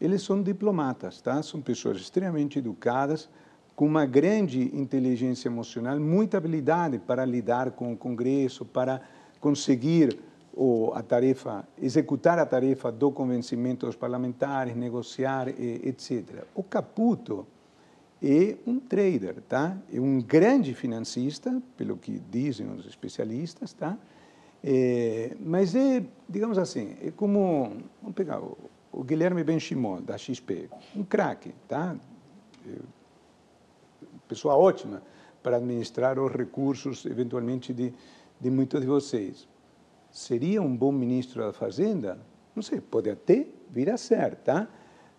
Eles 0.00 0.22
são 0.22 0.42
diplomatas, 0.42 1.20
tá? 1.20 1.42
São 1.42 1.60
pessoas 1.60 1.98
extremamente 1.98 2.58
educadas, 2.58 3.28
com 3.74 3.86
uma 3.86 4.04
grande 4.06 4.76
inteligência 4.76 5.48
emocional, 5.48 5.98
muita 6.00 6.36
habilidade 6.36 6.98
para 6.98 7.24
lidar 7.24 7.70
com 7.72 7.92
o 7.92 7.96
Congresso, 7.96 8.64
para 8.64 9.00
conseguir 9.40 10.18
ou 10.52 10.92
a 10.92 11.02
tarefa, 11.04 11.64
executar 11.80 12.36
a 12.40 12.44
tarefa 12.44 12.90
do 12.90 13.12
convencimento 13.12 13.86
dos 13.86 13.94
parlamentares, 13.94 14.74
negociar, 14.74 15.48
etc. 15.48 16.44
O 16.52 16.64
Caputo 16.64 17.46
é 18.20 18.56
um 18.66 18.80
trader, 18.80 19.36
tá? 19.48 19.78
É 19.92 20.00
um 20.00 20.20
grande 20.20 20.74
financista, 20.74 21.62
pelo 21.76 21.96
que 21.96 22.20
dizem 22.28 22.68
os 22.72 22.84
especialistas, 22.86 23.72
tá? 23.72 23.96
É, 24.64 25.36
mas 25.38 25.76
é, 25.76 26.04
digamos 26.28 26.58
assim, 26.58 26.96
é 27.00 27.12
como, 27.12 27.76
vamos 28.02 28.16
pegar 28.16 28.40
o, 28.40 28.58
o 28.92 29.02
Guilherme 29.02 29.44
Benchimol, 29.44 30.00
da 30.00 30.16
XP, 30.16 30.68
um 30.96 31.04
craque, 31.04 31.54
tá? 31.66 31.96
Pessoa 34.26 34.56
ótima 34.56 35.02
para 35.42 35.56
administrar 35.56 36.18
os 36.18 36.32
recursos, 36.32 37.06
eventualmente, 37.06 37.72
de, 37.72 37.92
de 38.40 38.50
muitos 38.50 38.80
de 38.80 38.86
vocês. 38.86 39.48
Seria 40.10 40.60
um 40.62 40.76
bom 40.76 40.92
ministro 40.92 41.42
da 41.42 41.52
Fazenda? 41.52 42.18
Não 42.54 42.62
sei, 42.62 42.80
pode 42.80 43.08
até 43.10 43.46
vir 43.70 43.90
a 43.90 43.96
ser, 43.96 44.36
tá? 44.36 44.68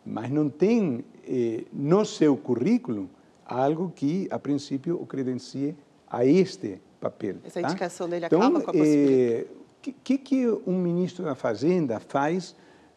Mas 0.06 0.30
não 0.30 0.50
tem 0.50 1.06
eh, 1.26 1.66
no 1.72 2.06
seu 2.06 2.36
currículo 2.36 3.10
algo 3.46 3.92
que, 3.96 4.28
a 4.32 4.40
princípio, 4.40 5.02
o 5.02 5.06
credencie 5.06 5.76
a 6.08 6.26
este 6.26 6.82
papel. 7.00 7.38
Essa 7.44 7.62
tá? 7.62 7.68
indicação 7.68 8.10
dele 8.10 8.26
então, 8.26 8.42
acaba 8.42 8.62
com 8.62 8.72
a 8.72 8.74
possibilidade. 8.74 9.48
O 9.86 9.90
eh, 9.90 9.94
que, 10.04 10.18
que 10.18 10.48
um 10.68 10.80
ministro 10.82 11.24
da 11.24 11.36
Fazenda 11.36 12.00
faz 12.00 12.56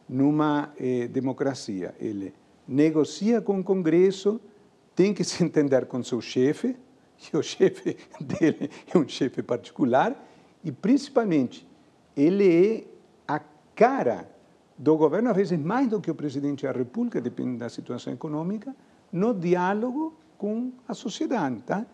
numa 0.08 0.72
eh, 0.78 1.08
democracia? 1.08 1.94
Ele 1.98 2.34
negocia 2.66 3.40
com 3.40 3.60
o 3.60 3.64
Congresso, 3.64 4.40
tem 4.94 5.12
que 5.12 5.24
se 5.24 5.42
entender 5.44 5.86
com 5.86 6.02
seu 6.02 6.20
chefe, 6.20 6.76
e 7.32 7.36
o 7.36 7.42
chefe 7.42 7.96
dele 8.20 8.70
é 8.92 8.98
um 8.98 9.08
chefe 9.08 9.42
particular, 9.42 10.16
e 10.64 10.70
principalmente, 10.70 11.66
ele 12.16 12.48
é 12.48 12.84
a 13.26 13.40
cara 13.74 14.28
do 14.76 14.96
governo, 14.96 15.30
às 15.30 15.36
vezes 15.36 15.58
mais 15.58 15.88
do 15.88 16.00
que 16.00 16.10
o 16.10 16.14
presidente 16.14 16.64
da 16.64 16.72
República, 16.72 17.20
depende 17.20 17.58
da 17.58 17.68
situação 17.68 18.12
econômica, 18.12 18.74
no 19.12 19.34
diálogo 19.34 20.14
com 20.38 20.72
a 20.88 20.94
sociedade. 20.94 21.62
Tá? 21.62 21.86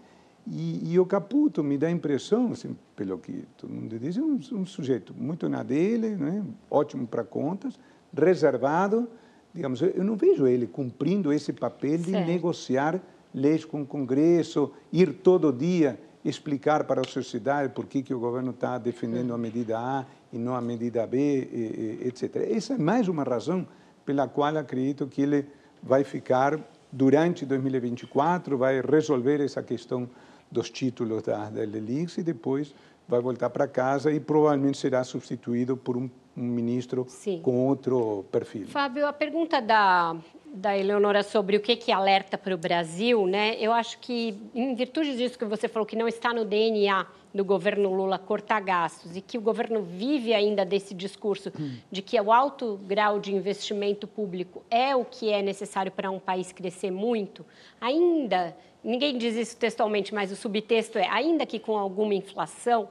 E, 0.47 0.93
e 0.93 0.99
o 0.99 1.05
Caputo 1.05 1.63
me 1.63 1.77
dá 1.77 1.89
a 1.89 1.91
impressão, 1.91 2.53
assim, 2.53 2.77
pelo 2.97 3.19
que 3.19 3.45
todo 3.57 3.73
mundo 3.73 3.99
diz, 3.99 4.17
é 4.17 4.23
um, 4.23 4.41
um 4.53 4.65
sujeito 4.65 5.15
muito 5.15 5.49
na 5.49 5.63
dele, 5.63 6.17
né? 6.17 6.43
ótimo 6.71 7.07
para 7.07 7.25
contas, 7.25 7.79
reservado. 8.17 9.09
Digamos, 9.55 9.81
eu 9.81 10.05
não 10.05 10.17
vejo 10.17 10.47
ele 10.47 10.67
cumprindo 10.67 11.33
esse 11.33 11.53
papel 11.53 11.99
de 11.99 12.11
certo. 12.11 12.27
negociar 12.27 13.01
leis 13.35 13.65
com 13.65 13.83
o 13.83 13.87
Congresso, 13.87 14.73
ir 14.93 15.13
todo 15.13 15.53
dia 15.53 15.99
explicar 16.25 16.85
para 16.85 17.01
a 17.01 17.05
sociedade 17.05 17.73
por 17.73 17.87
que, 17.87 18.03
que 18.03 18.13
o 18.13 18.19
governo 18.19 18.51
está 18.51 18.77
defendendo 18.79 19.33
a 19.33 19.39
medida 19.39 19.79
A 19.79 20.05
e 20.33 20.39
não 20.39 20.55
a 20.55 20.61
medida 20.61 21.07
B, 21.07 21.99
etc. 22.05 22.37
Essa 22.51 22.75
é 22.75 22.79
mais 22.79 23.09
uma 23.09 23.23
razão 23.23 23.67
pela 24.05 24.29
qual 24.29 24.57
acredito 24.57 25.07
que 25.07 25.23
ele 25.23 25.47
vai 25.83 26.05
ficar 26.05 26.59
durante 26.91 27.45
2024, 27.47 28.57
vai 28.57 28.81
resolver 28.81 29.41
essa 29.41 29.63
questão 29.63 30.09
dos 30.51 30.71
títulos 30.71 31.23
da, 31.23 31.51
da 31.51 31.61
Lelix 31.61 32.19
e 32.19 32.23
depois 32.23 32.75
vai 33.07 33.21
voltar 33.21 33.51
para 33.51 33.67
casa 33.69 34.11
e 34.11 34.19
provavelmente 34.19 34.79
será 34.79 35.05
substituído 35.05 35.77
por 35.77 35.97
um, 35.97 36.11
um 36.39 36.43
ministro 36.43 37.05
Sim. 37.09 37.41
com 37.43 37.67
outro 37.67 38.25
perfil. 38.31 38.67
Fábio, 38.69 39.07
a 39.07 39.13
pergunta 39.13 39.61
da, 39.61 40.17
da 40.47 40.77
Eleonora 40.77 41.23
sobre 41.23 41.57
o 41.57 41.61
que, 41.61 41.77
que 41.77 41.91
alerta 41.91 42.39
para 42.39 42.55
o 42.55 42.59
Brasil, 42.59 43.27
né? 43.27 43.57
Eu 43.59 43.73
acho 43.73 43.99
que, 43.99 44.39
em 44.55 44.75
virtude 44.75 45.17
disso 45.17 45.39
que 45.39 45.45
você 45.45 45.69
falou, 45.69 45.85
que 45.85 45.97
não 45.97 46.07
está 46.07 46.33
no 46.33 46.45
DNA 46.45 47.07
do 47.35 47.45
governo 47.45 47.93
Lula 47.93 48.19
cortar 48.19 48.61
gastos 48.61 49.17
e 49.17 49.21
que 49.21 49.37
o 49.37 49.41
governo 49.41 49.83
vive 49.83 50.33
ainda 50.33 50.65
desse 50.65 50.95
discurso 50.95 51.53
hum. 51.59 51.77
de 51.91 52.01
que 52.01 52.19
o 52.19 52.33
alto 52.33 52.81
grau 52.87 53.21
de 53.21 53.35
investimento 53.35 54.07
público 54.07 54.63
é 54.71 54.97
o 54.97 55.05
que 55.05 55.31
é 55.31 55.43
necessário 55.43 55.93
para 55.93 56.11
um 56.11 56.19
país 56.19 56.53
crescer 56.53 56.91
muito, 56.91 57.45
ainda, 57.81 58.57
ninguém 58.83 59.19
diz 59.19 59.37
isso 59.37 59.57
textualmente, 59.57 60.15
mas 60.15 60.33
o 60.33 60.37
subtexto 60.37 60.99
é, 60.99 61.07
ainda 61.09 61.45
que 61.45 61.59
com 61.59 61.77
alguma 61.77 62.15
inflação, 62.15 62.89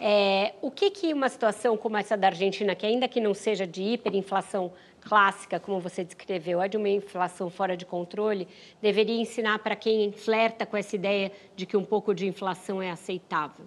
é, 0.00 0.54
o 0.60 0.70
que, 0.70 0.90
que 0.90 1.12
uma 1.12 1.28
situação 1.28 1.76
como 1.76 1.96
essa 1.96 2.16
da 2.16 2.28
Argentina, 2.28 2.74
que 2.74 2.84
ainda 2.84 3.06
que 3.06 3.20
não 3.20 3.32
seja 3.32 3.66
de 3.66 3.82
hiperinflação 3.82 4.72
clássica, 5.00 5.60
como 5.60 5.80
você 5.80 6.02
descreveu, 6.02 6.60
é 6.60 6.68
de 6.68 6.76
uma 6.76 6.88
inflação 6.88 7.48
fora 7.50 7.76
de 7.76 7.84
controle, 7.84 8.48
deveria 8.82 9.20
ensinar 9.20 9.58
para 9.60 9.76
quem 9.76 10.10
flerta 10.12 10.66
com 10.66 10.76
essa 10.76 10.96
ideia 10.96 11.30
de 11.54 11.66
que 11.66 11.76
um 11.76 11.84
pouco 11.84 12.14
de 12.14 12.26
inflação 12.26 12.82
é 12.82 12.90
aceitável? 12.90 13.66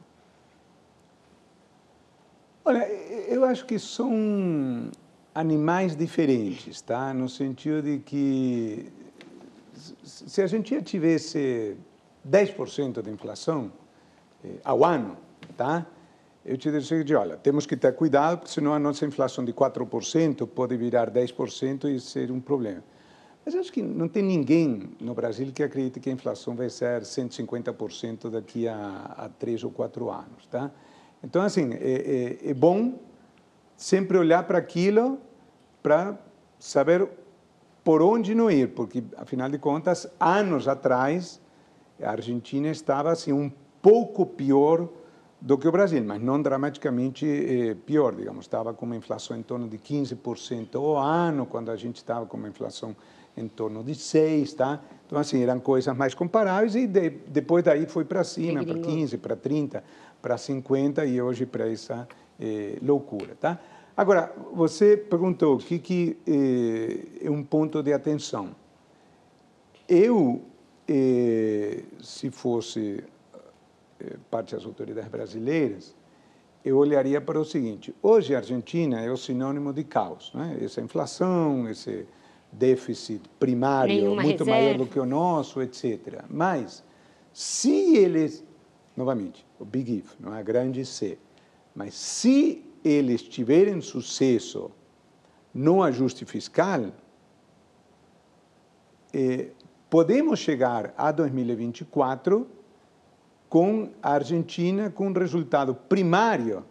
Olha, 2.65 2.85
eu 3.29 3.45
acho 3.45 3.65
que 3.65 3.79
são 3.79 4.91
animais 5.33 5.95
diferentes, 5.95 6.81
tá? 6.81 7.13
No 7.13 7.29
sentido 7.29 7.81
de 7.81 7.99
que 7.99 8.91
se 10.03 10.41
a 10.41 10.45
Argentina 10.45 10.81
tivesse 10.81 11.77
10% 12.27 13.01
de 13.01 13.09
inflação 13.09 13.71
eh, 14.43 14.55
ao 14.65 14.83
ano, 14.83 15.15
tá? 15.55 15.85
Eu 16.47 16.57
te 16.57 16.71
digo, 17.03 17.19
olha, 17.19 17.35
temos 17.35 17.65
que 17.65 17.75
ter 17.75 17.93
cuidado, 17.93 18.37
porque 18.37 18.53
senão 18.53 18.73
a 18.73 18.79
nossa 18.79 19.05
inflação 19.05 19.43
de 19.43 19.51
4% 19.51 20.47
pode 20.47 20.77
virar 20.77 21.11
10% 21.11 21.93
e 21.93 21.99
ser 21.99 22.31
um 22.31 22.39
problema. 22.39 22.81
Mas 23.45 23.53
acho 23.53 23.71
que 23.71 23.81
não 23.81 24.07
tem 24.07 24.23
ninguém 24.23 24.91
no 24.99 25.13
Brasil 25.13 25.51
que 25.53 25.61
acredite 25.61 25.99
que 25.99 26.09
a 26.09 26.13
inflação 26.13 26.55
vai 26.55 26.69
ser 26.69 27.01
150% 27.01 28.29
daqui 28.29 28.65
a, 28.65 29.13
a 29.17 29.29
três 29.29 29.61
ou 29.61 29.71
quatro 29.71 30.09
anos, 30.09 30.47
tá? 30.49 30.71
Então, 31.21 31.41
assim, 31.41 31.73
é, 31.73 32.37
é, 32.45 32.51
é 32.51 32.53
bom 32.53 32.97
sempre 33.75 34.17
olhar 34.17 34.43
para 34.43 34.57
aquilo 34.57 35.19
para 35.83 36.17
saber 36.57 37.09
por 37.83 38.01
onde 38.01 38.33
não 38.33 38.49
ir, 38.49 38.69
porque, 38.69 39.03
afinal 39.17 39.49
de 39.49 39.57
contas, 39.57 40.09
anos 40.17 40.67
atrás, 40.67 41.41
a 42.01 42.11
Argentina 42.11 42.69
estava 42.69 43.11
assim, 43.11 43.33
um 43.33 43.51
pouco 43.81 44.25
pior 44.25 44.89
do 45.39 45.57
que 45.57 45.67
o 45.67 45.71
Brasil, 45.71 46.03
mas 46.03 46.21
não 46.21 46.41
dramaticamente 46.41 47.25
eh, 47.25 47.75
pior, 47.85 48.15
digamos, 48.15 48.45
estava 48.45 48.73
com 48.73 48.85
uma 48.85 48.95
inflação 48.95 49.37
em 49.37 49.43
torno 49.43 49.67
de 49.67 49.77
15% 49.77 50.75
ao 50.75 50.97
ano, 50.97 51.45
quando 51.45 51.69
a 51.69 51.75
gente 51.75 51.97
estava 51.97 52.25
com 52.25 52.37
uma 52.37 52.49
inflação 52.49 52.95
em 53.35 53.47
torno 53.47 53.83
de 53.83 53.93
6%, 53.93 54.55
tá? 54.55 54.81
Então, 55.05 55.19
assim, 55.19 55.43
eram 55.43 55.59
coisas 55.59 55.95
mais 55.95 56.15
comparáveis 56.15 56.75
e 56.75 56.87
de, 56.87 57.09
depois 57.27 57.63
daí 57.63 57.85
foi 57.85 58.03
para 58.03 58.23
cima, 58.23 58.65
para 58.65 58.79
15%, 58.79 59.19
para 59.19 59.37
30%, 59.37 59.83
para 60.21 60.35
50% 60.35 61.07
e 61.07 61.21
hoje 61.21 61.45
para 61.45 61.71
essa 61.71 62.07
eh, 62.39 62.79
loucura, 62.81 63.35
tá? 63.39 63.59
Agora, 63.95 64.33
você 64.53 64.97
perguntou 64.97 65.55
o 65.55 65.57
que, 65.59 65.77
que 65.77 66.17
eh, 66.27 67.25
é 67.27 67.29
um 67.29 67.43
ponto 67.43 67.83
de 67.83 67.93
atenção. 67.93 68.55
Eu, 69.87 70.41
se 72.01 72.29
fosse 72.29 73.03
parte 74.29 74.55
das 74.55 74.65
autoridades 74.65 75.09
brasileiras, 75.09 75.95
eu 76.63 76.77
olharia 76.77 77.21
para 77.21 77.39
o 77.39 77.45
seguinte: 77.45 77.93
hoje 78.01 78.35
a 78.35 78.39
Argentina 78.39 79.01
é 79.01 79.11
o 79.11 79.17
sinônimo 79.17 79.73
de 79.73 79.83
caos, 79.83 80.31
né? 80.33 80.57
essa 80.61 80.81
inflação, 80.81 81.69
esse 81.69 82.05
déficit 82.51 83.21
primário 83.39 83.93
Nenhuma 83.93 84.21
muito 84.21 84.43
reserva. 84.43 84.51
maior 84.51 84.77
do 84.77 84.85
que 84.85 84.99
o 84.99 85.05
nosso, 85.05 85.61
etc. 85.61 86.23
Mas, 86.29 86.83
se 87.33 87.95
eles, 87.95 88.43
novamente, 88.95 89.45
o 89.59 89.65
Big 89.65 89.97
If, 89.97 90.15
não 90.19 90.33
é 90.33 90.39
a 90.39 90.43
grande 90.43 90.85
C, 90.85 91.17
mas 91.75 91.93
se 91.93 92.65
eles 92.83 93.21
tiverem 93.21 93.81
sucesso 93.81 94.71
no 95.53 95.83
ajuste 95.83 96.25
fiscal, 96.25 96.91
eh, 99.13 99.49
podemos 99.89 100.39
chegar 100.39 100.93
a 100.97 101.11
2024 101.11 102.56
com 103.49 103.89
a 104.01 104.13
Argentina 104.13 104.89
com 104.89 105.07
um 105.07 105.13
resultado 105.13 105.73
primário 105.73 106.63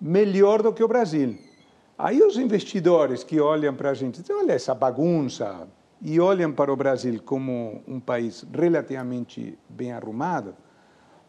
melhor 0.00 0.62
do 0.62 0.72
que 0.72 0.82
o 0.82 0.88
Brasil. 0.88 1.38
Aí 1.98 2.22
os 2.22 2.36
investidores 2.36 3.24
que 3.24 3.40
olham 3.40 3.74
para 3.74 3.90
a 3.90 3.94
gente, 3.94 4.20
dizem, 4.20 4.36
olha 4.36 4.52
essa 4.52 4.74
bagunça, 4.74 5.66
e 6.00 6.20
olham 6.20 6.52
para 6.52 6.72
o 6.72 6.76
Brasil 6.76 7.20
como 7.24 7.82
um 7.86 7.98
país 7.98 8.46
relativamente 8.52 9.58
bem 9.68 9.92
arrumado, 9.92 10.54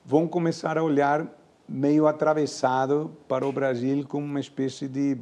vão 0.06 0.28
começar 0.28 0.78
a 0.78 0.84
olhar 0.84 1.26
meio 1.68 2.08
atravessado 2.08 3.12
para 3.28 3.46
o 3.46 3.52
Brasil 3.52 4.06
como 4.08 4.26
uma 4.26 4.40
espécie 4.40 4.88
de 4.88 5.18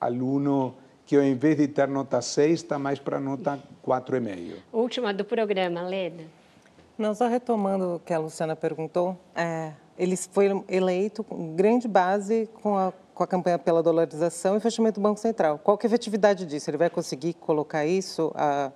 aluno 0.00 0.74
que 1.06 1.16
ao 1.16 1.22
invés 1.22 1.56
de 1.56 1.66
ter 1.66 1.88
nota 1.88 2.20
6, 2.20 2.52
está 2.52 2.78
mais 2.78 2.98
para 2.98 3.18
nota 3.18 3.58
4,5. 3.84 4.54
Última 4.72 5.12
do 5.12 5.24
programa, 5.24 5.82
Leda. 5.82 6.22
Não, 7.00 7.14
só 7.14 7.28
retomando 7.28 7.94
o 7.94 7.98
que 7.98 8.12
a 8.12 8.18
Luciana 8.18 8.54
perguntou, 8.54 9.18
é, 9.34 9.72
ele 9.98 10.14
foi 10.18 10.62
eleito 10.68 11.24
com 11.24 11.56
grande 11.56 11.88
base 11.88 12.46
com 12.62 12.76
a, 12.76 12.92
com 13.14 13.24
a 13.24 13.26
campanha 13.26 13.58
pela 13.58 13.82
dolarização 13.82 14.54
e 14.54 14.60
fechamento 14.60 15.00
do 15.00 15.02
Banco 15.02 15.18
Central. 15.18 15.58
Qual 15.58 15.78
que 15.78 15.86
é 15.86 15.88
a 15.88 15.90
efetividade 15.90 16.44
disso? 16.44 16.68
Ele 16.68 16.76
vai 16.76 16.90
conseguir 16.90 17.32
colocar 17.32 17.86
isso 17.86 18.30
a, 18.34 18.70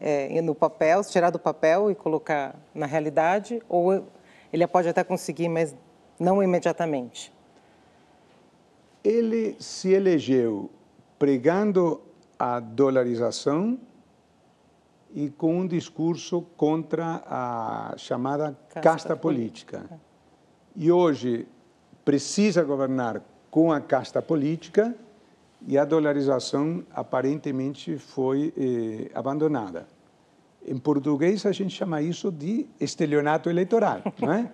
é, 0.00 0.42
no 0.42 0.56
papel, 0.56 1.04
tirar 1.04 1.30
do 1.30 1.38
papel 1.38 1.88
e 1.88 1.94
colocar 1.94 2.56
na 2.74 2.84
realidade? 2.84 3.62
Ou 3.68 4.04
ele 4.52 4.66
pode 4.66 4.88
até 4.88 5.04
conseguir, 5.04 5.48
mas 5.48 5.72
não 6.18 6.42
imediatamente? 6.42 7.32
Ele 9.04 9.54
se 9.60 9.92
elegeu 9.92 10.68
pregando 11.16 12.00
a 12.36 12.58
dolarização 12.58 13.78
e 15.14 15.30
com 15.30 15.60
um 15.60 15.66
discurso 15.66 16.42
contra 16.56 17.22
a 17.26 17.94
chamada 17.96 18.56
Casta 18.68 18.80
casta, 18.80 19.16
política. 19.16 20.00
E 20.76 20.90
hoje 20.92 21.46
precisa 22.04 22.62
governar 22.62 23.22
com 23.50 23.72
a 23.72 23.80
casta 23.80 24.20
política 24.22 24.94
e 25.66 25.76
a 25.76 25.84
dolarização 25.84 26.84
aparentemente 26.90 27.98
foi 27.98 28.52
eh, 28.56 29.10
abandonada. 29.14 29.86
Em 30.66 30.78
português 30.78 31.44
a 31.46 31.52
gente 31.52 31.74
chama 31.74 32.00
isso 32.02 32.30
de 32.30 32.66
estelionato 32.78 33.48
eleitoral, 33.48 34.02
não 34.20 34.32
é? 34.32 34.50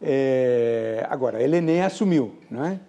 Eh, 0.00 1.06
agora 1.08 1.42
ele 1.42 1.60
nem 1.60 1.82
assumiu, 1.82 2.36
não 2.50 2.64
é? 2.64 2.80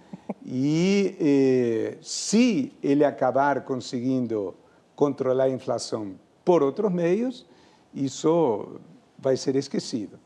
E 0.46 1.16
eh, 1.20 1.98
se 2.02 2.74
ele 2.82 3.06
acabar 3.06 3.62
conseguindo 3.62 4.56
controlar 4.96 5.46
a 5.46 5.50
inflação 5.50 6.16
por 6.44 6.62
outros 6.64 6.92
meios, 6.92 7.46
isso 7.94 8.80
vai 9.18 9.38
ser 9.38 9.56
esquecido. 9.56 10.20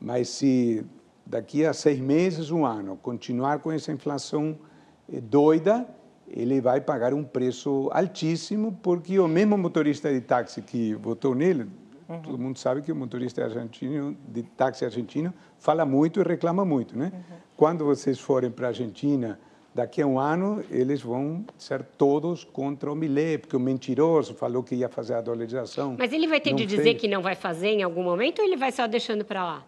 Mas 0.00 0.28
se 0.28 0.84
daqui 1.24 1.64
a 1.64 1.72
seis 1.72 2.00
meses, 2.00 2.50
um 2.50 2.66
ano, 2.66 2.96
continuar 2.96 3.60
com 3.60 3.70
essa 3.70 3.92
inflação 3.92 4.58
eh, 5.12 5.20
doida, 5.20 5.86
ele 6.28 6.60
vai 6.60 6.80
pagar 6.80 7.14
um 7.14 7.22
preço 7.22 7.88
altíssimo, 7.92 8.78
porque 8.82 9.18
o 9.18 9.28
mesmo 9.28 9.56
motorista 9.56 10.12
de 10.12 10.20
táxi 10.20 10.62
que 10.62 10.94
votou 10.94 11.34
nele, 11.34 11.68
uhum. 12.08 12.22
todo 12.22 12.38
mundo 12.38 12.58
sabe 12.58 12.82
que 12.82 12.90
o 12.90 12.96
motorista 12.96 13.44
argentino 13.44 14.16
de 14.28 14.42
táxi 14.42 14.84
argentino 14.84 15.32
fala 15.58 15.84
muito 15.84 16.20
e 16.20 16.22
reclama 16.22 16.64
muito, 16.64 16.96
né? 16.96 17.12
Uhum. 17.14 17.36
Quando 17.56 17.84
vocês 17.84 18.18
forem 18.18 18.50
para 18.50 18.66
a 18.66 18.70
Argentina 18.70 19.38
daqui 19.74 20.02
a 20.02 20.06
um 20.06 20.18
ano 20.18 20.64
eles 20.70 21.00
vão 21.00 21.44
ser 21.56 21.82
todos 21.82 22.44
contra 22.44 22.92
o 22.92 22.94
Millet, 22.94 23.38
porque 23.38 23.56
o 23.56 23.60
mentiroso 23.60 24.34
falou 24.34 24.62
que 24.62 24.74
ia 24.74 24.88
fazer 24.88 25.14
a 25.14 25.20
dolarização. 25.20 25.96
Mas 25.98 26.12
ele 26.12 26.26
vai 26.26 26.40
ter 26.40 26.54
de 26.54 26.66
dizer 26.66 26.82
fez. 26.82 27.00
que 27.00 27.08
não 27.08 27.22
vai 27.22 27.34
fazer 27.34 27.68
em 27.68 27.82
algum 27.82 28.02
momento 28.02 28.40
ou 28.40 28.44
ele 28.44 28.56
vai 28.56 28.72
só 28.72 28.86
deixando 28.86 29.24
para 29.24 29.44
lá? 29.44 29.66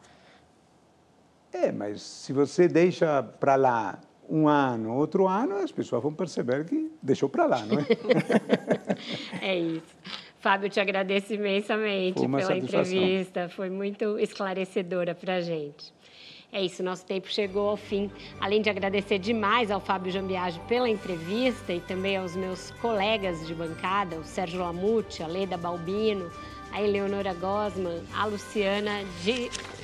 É, 1.52 1.70
mas 1.70 2.02
se 2.02 2.32
você 2.32 2.66
deixa 2.66 3.22
para 3.22 3.54
lá 3.54 4.00
um 4.28 4.48
ano, 4.48 4.94
outro 4.94 5.28
ano, 5.28 5.56
as 5.56 5.70
pessoas 5.70 6.02
vão 6.02 6.12
perceber 6.12 6.64
que 6.64 6.90
deixou 7.02 7.28
para 7.28 7.46
lá, 7.46 7.64
não 7.64 7.78
é? 7.78 7.86
é 9.40 9.58
isso. 9.58 9.94
Fábio, 10.40 10.68
te 10.68 10.80
agradeço 10.80 11.32
imensamente 11.32 12.20
pela 12.20 12.42
satisfação. 12.42 12.80
entrevista, 12.92 13.48
foi 13.48 13.70
muito 13.70 14.18
esclarecedora 14.18 15.14
para 15.14 15.36
a 15.36 15.40
gente. 15.40 15.92
É 16.54 16.62
isso, 16.62 16.84
nosso 16.84 17.04
tempo 17.04 17.26
chegou 17.28 17.70
ao 17.70 17.76
fim. 17.76 18.08
Além 18.40 18.62
de 18.62 18.70
agradecer 18.70 19.18
demais 19.18 19.72
ao 19.72 19.80
Fábio 19.80 20.12
Jambiage 20.12 20.60
pela 20.68 20.88
entrevista 20.88 21.72
e 21.72 21.80
também 21.80 22.16
aos 22.16 22.36
meus 22.36 22.70
colegas 22.80 23.44
de 23.44 23.52
bancada, 23.52 24.14
o 24.14 24.24
Sérgio 24.24 24.60
Lamute, 24.60 25.20
a 25.20 25.26
Leda 25.26 25.56
Balbino, 25.56 26.30
a 26.70 26.80
Eleonora 26.80 27.34
Gosman, 27.34 28.04
a 28.14 28.26
Luciana, 28.26 29.02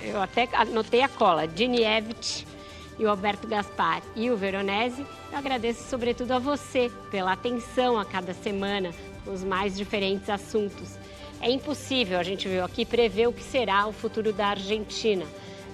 eu 0.00 0.22
até 0.22 0.48
anotei 0.52 1.02
a 1.02 1.08
cola, 1.08 1.48
Dinievich 1.48 2.46
e 3.00 3.04
o 3.04 3.10
Alberto 3.10 3.48
Gaspar 3.48 4.00
e 4.14 4.30
o 4.30 4.36
Veronese. 4.36 5.04
Eu 5.32 5.38
agradeço 5.38 5.82
sobretudo 5.90 6.30
a 6.30 6.38
você 6.38 6.88
pela 7.10 7.32
atenção 7.32 7.98
a 7.98 8.04
cada 8.04 8.32
semana 8.32 8.92
nos 9.26 9.42
mais 9.42 9.76
diferentes 9.76 10.30
assuntos. 10.30 10.96
É 11.40 11.50
impossível, 11.50 12.16
a 12.16 12.22
gente 12.22 12.46
viu 12.46 12.64
aqui, 12.64 12.84
prever 12.84 13.26
o 13.26 13.32
que 13.32 13.42
será 13.42 13.88
o 13.88 13.92
futuro 13.92 14.32
da 14.32 14.50
Argentina 14.50 15.26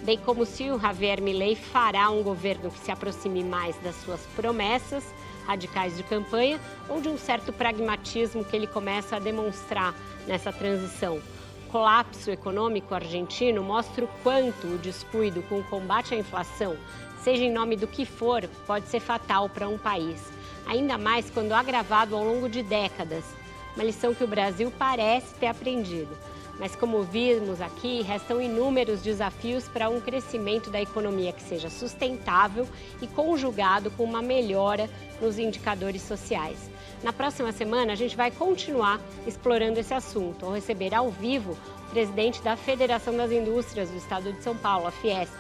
bem 0.05 0.19
como 0.19 0.47
se 0.47 0.71
o 0.71 0.79
Javier 0.79 1.21
Milei 1.21 1.57
fará 1.57 2.11
um 2.11 2.23
governo 2.23 2.71
que 2.71 2.79
se 2.79 2.91
aproxime 2.91 3.43
mais 3.43 3.77
das 3.79 3.95
suas 3.97 4.21
promessas 4.37 5.05
radicais 5.47 5.97
de 5.97 6.03
campanha 6.03 6.61
ou 6.89 7.01
de 7.01 7.09
um 7.09 7.17
certo 7.17 7.53
pragmatismo 7.53 8.45
que 8.45 8.57
ele 8.57 8.67
começa 8.67 9.17
a 9.17 9.21
demonstrar 9.21 9.95
nessa 10.27 10.53
transição. 10.53 11.21
O 11.67 11.71
colapso 11.71 12.31
econômico 12.31 12.95
argentino 12.95 13.63
mostra 13.63 14.05
o 14.05 14.09
quanto 14.23 14.67
o 14.67 14.79
descuido 14.79 15.43
com 15.43 15.61
o 15.61 15.65
combate 15.65 16.15
à 16.15 16.19
inflação, 16.19 16.77
seja 17.21 17.45
em 17.45 17.53
nome 17.53 17.77
do 17.77 17.89
que 17.89 18.05
for, 18.05 18.49
pode 18.67 18.87
ser 18.89 19.01
fatal 19.01 19.49
para 19.49 19.69
um 19.69 19.77
país, 19.77 20.23
ainda 20.67 20.97
mais 20.97 21.29
quando 21.29 21.53
agravado 21.53 22.15
ao 22.15 22.25
longo 22.25 22.49
de 22.49 22.63
décadas. 22.63 23.25
Uma 23.75 23.85
lição 23.85 24.15
que 24.15 24.25
o 24.25 24.29
Brasil 24.29 24.73
parece 24.79 25.35
ter 25.35 25.49
aprendido. 25.49 26.09
Mas, 26.59 26.75
como 26.75 27.03
vimos 27.03 27.61
aqui, 27.61 28.03
restam 28.03 28.41
inúmeros 28.41 29.03
desafios 29.03 29.69
para 29.69 29.91
um 29.91 30.01
crescimento 30.01 30.71
da 30.71 30.81
economia 30.81 31.33
que 31.33 31.43
seja 31.43 31.69
sustentável 31.69 32.67
e 33.01 33.07
conjugado 33.07 33.91
com 33.91 34.05
uma 34.05 34.23
melhora 34.23 34.89
nos 35.21 35.39
indicadores 35.39 36.03
sociais. 36.03 36.71
Na 37.03 37.13
próxima 37.13 37.53
semana, 37.53 37.93
a 37.93 37.97
gente 37.97 38.17
vai 38.17 38.31
continuar 38.31 39.01
explorando 39.27 39.79
esse 39.79 39.93
assunto, 39.93 40.47
ao 40.47 40.53
receber 40.53 40.95
ao 40.95 41.11
vivo 41.11 41.57
o 41.87 41.91
presidente 41.91 42.43
da 42.43 42.57
Federação 42.57 43.17
das 43.17 43.31
Indústrias 43.31 43.91
do 43.91 43.97
Estado 43.97 44.33
de 44.33 44.43
São 44.43 44.57
Paulo, 44.57 44.87
a 44.87 44.91
Fiesp, 44.91 45.35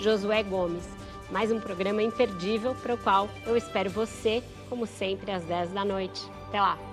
Josué 0.00 0.42
Gomes. 0.42 0.84
Mais 1.30 1.50
um 1.50 1.60
programa 1.60 2.02
imperdível 2.02 2.74
para 2.74 2.94
o 2.94 2.98
qual 2.98 3.28
eu 3.46 3.56
espero 3.56 3.90
você, 3.90 4.42
como 4.68 4.86
sempre, 4.86 5.30
às 5.30 5.44
10 5.44 5.70
da 5.70 5.84
noite. 5.84 6.22
Até 6.48 6.60
lá! 6.60 6.87